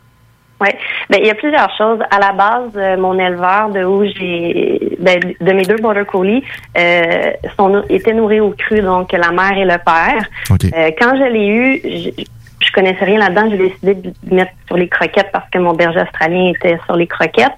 Oui, 0.61 0.69
ben 1.09 1.19
il 1.21 1.27
y 1.27 1.31
a 1.31 1.35
plusieurs 1.35 1.71
choses. 1.77 2.01
À 2.11 2.19
la 2.19 2.33
base, 2.33 2.73
euh, 2.77 2.97
mon 2.97 3.17
éleveur 3.19 3.69
de 3.71 3.85
où 3.85 4.05
j'ai 4.05 4.97
ben, 4.99 5.21
de 5.41 5.53
mes 5.53 5.63
deux 5.63 5.77
border 5.77 6.05
collies 6.05 6.43
euh, 6.77 7.33
sont 7.57 7.85
étaient 7.89 8.13
nourris 8.13 8.41
au 8.41 8.51
cru, 8.51 8.81
donc 8.81 9.13
la 9.13 9.31
mère 9.31 9.57
et 9.57 9.65
le 9.65 9.79
père. 9.79 10.25
Euh, 10.51 10.91
quand 11.01 11.17
je 11.17 11.33
l'ai 11.33 11.47
eu, 11.47 11.81
je, 11.85 12.25
je 12.61 12.73
connaissais 12.73 13.05
rien 13.05 13.21
là-dedans, 13.21 13.49
j'ai 13.51 13.69
décidé 13.69 13.95
de 13.95 14.35
mettre 14.35 14.51
sur 14.67 14.77
les 14.77 14.89
croquettes 14.89 15.31
parce 15.33 15.49
que 15.49 15.59
mon 15.59 15.75
berger 15.75 16.01
australien 16.01 16.53
était 16.53 16.77
sur 16.87 16.97
les 16.97 17.07
croquettes. 17.07 17.57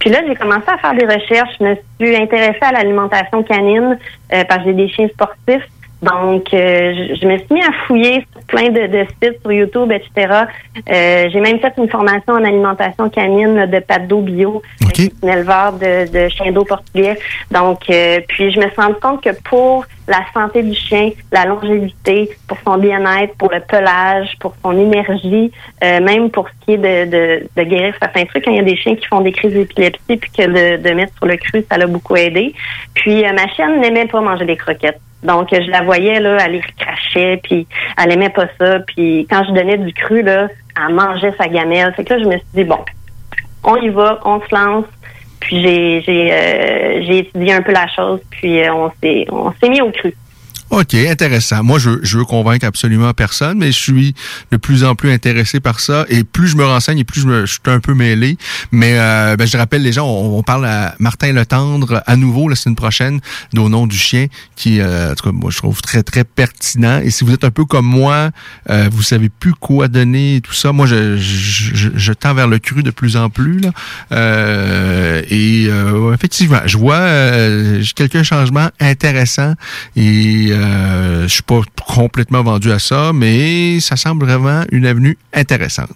Puis 0.00 0.10
là, 0.10 0.18
j'ai 0.26 0.34
commencé 0.34 0.66
à 0.66 0.78
faire 0.78 0.94
des 0.94 1.06
recherches. 1.06 1.54
Je 1.60 1.64
me 1.64 1.76
suis 2.00 2.16
intéressée 2.16 2.62
à 2.62 2.72
l'alimentation 2.72 3.44
canine 3.44 3.96
parce 4.28 4.58
que 4.58 4.64
j'ai 4.64 4.72
des 4.72 4.88
chiens 4.88 5.08
sportifs. 5.08 5.68
Donc, 6.02 6.54
euh, 6.54 7.14
je, 7.20 7.26
me 7.26 7.36
suis 7.36 7.46
mis 7.50 7.62
à 7.62 7.72
fouiller 7.86 8.26
plein 8.50 8.68
de, 8.70 8.86
de 8.86 9.06
sites 9.22 9.40
sur 9.40 9.52
YouTube, 9.52 9.90
etc. 9.92 10.44
Euh, 10.90 11.28
j'ai 11.32 11.40
même 11.40 11.60
fait 11.60 11.72
une 11.78 11.88
formation 11.88 12.34
en 12.34 12.44
alimentation 12.44 13.08
canine 13.08 13.66
de 13.66 13.78
pâte 13.78 14.08
d'eau 14.08 14.20
bio, 14.20 14.60
okay. 14.84 15.12
un 15.22 15.28
éleveur 15.28 15.72
de, 15.74 16.10
de 16.12 16.28
chiens 16.28 16.52
d'eau 16.52 16.64
portugais. 16.64 17.16
Donc, 17.50 17.88
euh, 17.88 18.18
puis 18.28 18.50
je 18.50 18.58
me 18.58 18.68
suis 18.68 18.80
rendu 18.80 18.96
compte 19.00 19.22
que 19.22 19.30
pour 19.44 19.86
la 20.08 20.22
santé 20.34 20.62
du 20.62 20.74
chien, 20.74 21.10
la 21.30 21.44
longévité, 21.46 22.30
pour 22.48 22.58
son 22.66 22.76
bien-être, 22.78 23.36
pour 23.36 23.50
le 23.52 23.60
pelage, 23.60 24.30
pour 24.40 24.54
son 24.62 24.76
énergie, 24.76 25.52
même 25.80 26.30
pour 26.30 26.48
ce 26.48 26.64
qui 26.64 26.72
est 26.72 26.78
de, 26.78 27.10
de, 27.10 27.46
de 27.56 27.62
guérir 27.62 27.94
certains 28.00 28.24
trucs. 28.24 28.44
Quand 28.44 28.50
il 28.50 28.56
y 28.56 28.60
a 28.60 28.64
des 28.64 28.76
chiens 28.76 28.96
qui 28.96 29.06
font 29.06 29.20
des 29.20 29.30
crises 29.30 29.52
d'épilepsie, 29.52 30.16
puis 30.16 30.30
que 30.36 30.42
de, 30.42 30.82
de 30.82 30.94
mettre 30.94 31.12
sur 31.16 31.26
le 31.26 31.36
cru, 31.36 31.64
ça 31.70 31.78
l'a 31.78 31.86
beaucoup 31.86 32.16
aidé. 32.16 32.52
Puis 32.94 33.22
ma 33.22 33.46
chienne 33.54 33.80
n'aimait 33.80 34.06
pas 34.06 34.20
manger 34.20 34.46
des 34.46 34.56
croquettes. 34.56 35.00
Donc, 35.22 35.48
je 35.52 35.70
la 35.70 35.82
voyais, 35.82 36.18
là, 36.20 36.38
elle 36.44 36.62
crachait, 36.78 37.40
puis 37.42 37.66
elle 38.02 38.12
aimait 38.12 38.30
pas 38.30 38.46
ça. 38.58 38.80
Puis 38.80 39.26
quand 39.30 39.44
je 39.44 39.52
donnais 39.52 39.76
du 39.76 39.92
cru, 39.92 40.22
là, 40.22 40.48
elle 40.76 40.94
mangeait 40.94 41.34
sa 41.38 41.48
gamelle. 41.48 41.92
Fait 41.94 42.04
que 42.04 42.14
là, 42.14 42.20
je 42.20 42.24
me 42.24 42.32
suis 42.32 42.46
dit, 42.54 42.64
bon, 42.64 42.78
on 43.64 43.76
y 43.76 43.88
va, 43.90 44.20
on 44.24 44.40
se 44.40 44.54
lance. 44.54 44.86
Puis 45.40 45.62
j'ai 45.62 46.02
j'ai 46.02 46.32
euh, 46.32 47.18
étudié 47.18 47.54
un 47.54 47.62
peu 47.62 47.72
la 47.72 47.88
chose, 47.88 48.20
puis 48.30 48.62
euh, 48.62 48.74
on 48.74 48.90
s'est 49.02 49.26
on 49.30 49.52
s'est 49.52 49.70
mis 49.70 49.80
au 49.80 49.90
cru. 49.90 50.14
OK, 50.70 50.94
intéressant. 50.94 51.62
Moi, 51.62 51.78
je, 51.78 51.90
je 52.02 52.18
veux 52.18 52.24
convaincre 52.24 52.64
absolument 52.64 53.12
personne, 53.12 53.58
mais 53.58 53.72
je 53.72 53.78
suis 53.78 54.14
de 54.52 54.56
plus 54.56 54.84
en 54.84 54.94
plus 54.94 55.10
intéressé 55.10 55.60
par 55.60 55.80
ça. 55.80 56.06
Et 56.08 56.24
plus 56.24 56.48
je 56.48 56.56
me 56.56 56.64
renseigne, 56.64 56.98
et 56.98 57.04
plus 57.04 57.22
je, 57.22 57.26
me, 57.26 57.46
je 57.46 57.52
suis 57.52 57.60
un 57.66 57.80
peu 57.80 57.94
mêlé. 57.94 58.38
Mais 58.70 58.98
euh, 58.98 59.36
ben, 59.36 59.46
je 59.46 59.56
rappelle 59.56 59.82
les 59.82 59.92
gens, 59.92 60.06
on, 60.06 60.42
parle 60.42 60.66
à 60.66 60.94
Martin 60.98 61.32
Letendre 61.32 62.02
à 62.06 62.16
nouveau 62.16 62.48
la 62.48 62.56
semaine 62.56 62.76
prochaine, 62.76 63.20
au 63.56 63.68
nom 63.68 63.86
du 63.86 63.96
chien, 63.96 64.26
qui, 64.56 64.80
euh, 64.80 65.12
en 65.12 65.14
tout 65.14 65.24
cas, 65.24 65.32
moi, 65.32 65.50
je 65.50 65.58
trouve 65.58 65.82
très, 65.82 66.02
très 66.02 66.24
pertinent. 66.24 67.00
Et 67.00 67.10
si 67.10 67.24
vous 67.24 67.32
êtes 67.32 67.44
un 67.44 67.50
peu 67.50 67.64
comme 67.64 67.86
moi, 67.86 68.30
euh, 68.70 68.88
vous 68.92 69.02
savez 69.02 69.28
plus 69.28 69.54
quoi 69.54 69.88
donner 69.88 70.40
tout 70.42 70.54
ça, 70.54 70.72
moi, 70.72 70.86
je, 70.86 71.16
je, 71.16 71.90
je, 71.94 72.12
tends 72.12 72.34
vers 72.34 72.48
le 72.48 72.58
cru 72.58 72.82
de 72.82 72.90
plus 72.90 73.16
en 73.16 73.28
plus. 73.30 73.58
Là. 73.60 73.70
Euh, 74.12 75.22
et 75.28 75.66
euh, 75.68 76.14
effectivement, 76.14 76.60
je 76.66 76.76
vois 76.76 76.96
euh, 76.96 77.82
quelques 77.94 78.22
changements 78.22 78.68
intéressants. 78.80 79.54
Et 79.96 80.50
euh, 80.60 81.22
je 81.22 81.28
suis 81.28 81.42
pas 81.42 81.60
complètement 81.86 82.42
vendu 82.42 82.70
à 82.72 82.78
ça, 82.78 83.12
mais 83.12 83.80
ça 83.80 83.96
semble 83.96 84.26
vraiment 84.26 84.64
une 84.70 84.86
avenue 84.86 85.18
intéressante. 85.32 85.90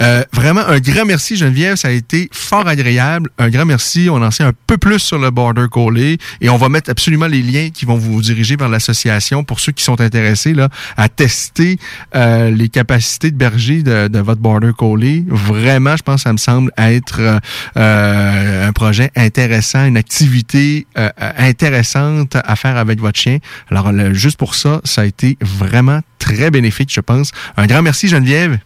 Euh, 0.00 0.22
vraiment, 0.32 0.60
un 0.60 0.78
grand 0.78 1.04
merci, 1.04 1.36
Geneviève. 1.36 1.76
Ça 1.76 1.88
a 1.88 1.90
été 1.90 2.28
fort 2.32 2.66
agréable. 2.66 3.30
Un 3.38 3.48
grand 3.50 3.64
merci. 3.64 4.08
On 4.10 4.22
en 4.22 4.30
sait 4.30 4.44
un 4.44 4.52
peu 4.66 4.78
plus 4.78 4.98
sur 4.98 5.18
le 5.18 5.30
Border 5.30 5.66
Collie 5.70 6.18
et 6.40 6.48
on 6.48 6.56
va 6.56 6.68
mettre 6.68 6.90
absolument 6.90 7.26
les 7.26 7.42
liens 7.42 7.70
qui 7.70 7.84
vont 7.84 7.96
vous 7.96 8.20
diriger 8.20 8.56
vers 8.56 8.68
l'association 8.68 9.44
pour 9.44 9.60
ceux 9.60 9.72
qui 9.72 9.84
sont 9.84 10.00
intéressés 10.00 10.54
là, 10.54 10.68
à 10.96 11.08
tester 11.08 11.78
euh, 12.14 12.50
les 12.50 12.68
capacités 12.68 13.30
de 13.30 13.36
berger 13.36 13.82
de, 13.82 14.08
de, 14.08 14.18
votre 14.18 14.40
Border 14.40 14.72
Collie. 14.76 15.24
Vraiment, 15.28 15.96
je 15.96 16.02
pense 16.02 16.16
que 16.16 16.22
ça 16.22 16.32
me 16.32 16.38
semble 16.38 16.72
être 16.76 17.40
euh, 17.76 18.68
un 18.68 18.72
projet 18.72 19.10
intéressant, 19.16 19.84
une 19.86 19.96
activité 19.96 20.86
euh, 20.96 21.10
intéressante 21.36 22.36
à 22.36 22.56
faire 22.56 22.76
avec 22.76 23.00
votre 23.00 23.18
chien. 23.18 23.38
Alors, 23.70 23.92
juste 24.12 24.36
pour 24.36 24.54
ça, 24.54 24.80
ça 24.84 25.02
a 25.02 25.04
été 25.04 25.36
vraiment 25.40 26.00
très 26.18 26.50
bénéfique, 26.50 26.92
je 26.92 27.00
pense. 27.00 27.32
Un 27.56 27.66
grand 27.66 27.82
merci, 27.82 28.08
Geneviève. 28.08 28.58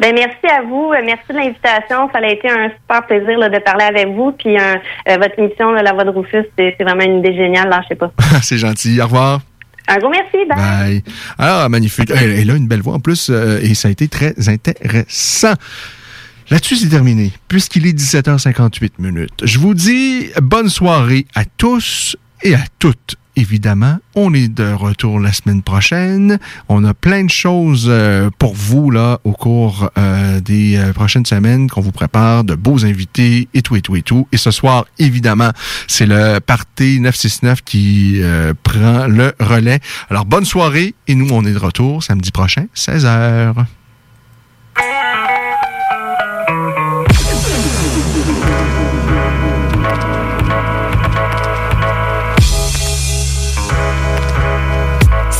Ben 0.00 0.14
merci 0.14 0.46
à 0.46 0.62
vous, 0.62 0.92
merci 1.04 1.24
de 1.28 1.34
l'invitation. 1.34 2.08
Ça 2.12 2.18
a 2.18 2.28
été 2.28 2.48
un 2.48 2.70
super 2.70 3.04
plaisir 3.06 3.36
là, 3.36 3.48
de 3.48 3.58
parler 3.58 3.84
avec 3.84 4.08
vous. 4.08 4.32
Puis 4.32 4.56
euh, 4.56 4.76
votre 5.16 5.36
émission, 5.38 5.72
là, 5.72 5.82
La 5.82 5.92
Voix 5.92 6.04
de 6.04 6.10
Rufus, 6.10 6.44
c'est 6.56 6.76
vraiment 6.80 7.02
une 7.02 7.18
idée 7.18 7.34
géniale. 7.34 7.68
Là, 7.68 7.80
je 7.82 7.88
sais 7.88 7.94
pas. 7.96 8.12
c'est 8.42 8.58
gentil. 8.58 9.00
Au 9.00 9.04
revoir. 9.04 9.40
Un 9.88 9.98
gros 9.98 10.10
merci. 10.10 10.46
Bye. 10.48 11.02
bye. 11.02 11.04
Alors, 11.38 11.68
magnifique. 11.68 12.10
Elle, 12.10 12.38
elle, 12.38 12.50
a 12.50 12.54
une 12.54 12.68
belle 12.68 12.82
voix 12.82 12.94
en 12.94 13.00
plus 13.00 13.28
euh, 13.30 13.58
et 13.60 13.74
ça 13.74 13.88
a 13.88 13.90
été 13.90 14.06
très 14.06 14.34
intéressant. 14.48 15.54
Là-dessus, 16.50 16.76
c'est 16.76 16.88
terminé, 16.88 17.32
puisqu'il 17.48 17.86
est 17.86 17.98
17h58 17.98 18.92
minutes. 18.98 19.42
Je 19.42 19.58
vous 19.58 19.74
dis 19.74 20.30
bonne 20.40 20.68
soirée 20.68 21.26
à 21.34 21.44
tous 21.44 22.16
et 22.42 22.54
à 22.54 22.62
toutes 22.78 23.17
évidemment. 23.38 23.98
On 24.14 24.34
est 24.34 24.48
de 24.48 24.72
retour 24.72 25.20
la 25.20 25.32
semaine 25.32 25.62
prochaine. 25.62 26.38
On 26.68 26.84
a 26.84 26.92
plein 26.92 27.24
de 27.24 27.30
choses 27.30 27.86
euh, 27.88 28.30
pour 28.38 28.54
vous 28.54 28.90
là 28.90 29.20
au 29.24 29.32
cours 29.32 29.90
euh, 29.96 30.40
des 30.40 30.76
euh, 30.76 30.92
prochaines 30.92 31.24
semaines 31.24 31.70
qu'on 31.70 31.80
vous 31.80 31.92
prépare, 31.92 32.42
de 32.42 32.56
beaux 32.56 32.84
invités 32.84 33.48
et 33.54 33.62
tout 33.62 33.76
et 33.76 33.80
tout 33.80 33.94
et 33.96 34.02
tout. 34.02 34.26
Et 34.32 34.36
ce 34.36 34.50
soir, 34.50 34.86
évidemment, 34.98 35.52
c'est 35.86 36.06
le 36.06 36.40
Parti 36.40 37.00
969 37.00 37.62
qui 37.62 38.20
prend 38.62 39.06
le 39.06 39.32
relais. 39.38 39.80
Alors 40.10 40.24
bonne 40.24 40.44
soirée 40.44 40.94
et 41.06 41.14
nous 41.14 41.28
on 41.30 41.44
est 41.44 41.52
de 41.52 41.58
retour 41.58 42.02
samedi 42.02 42.30
prochain, 42.32 42.66
16h. 42.74 43.54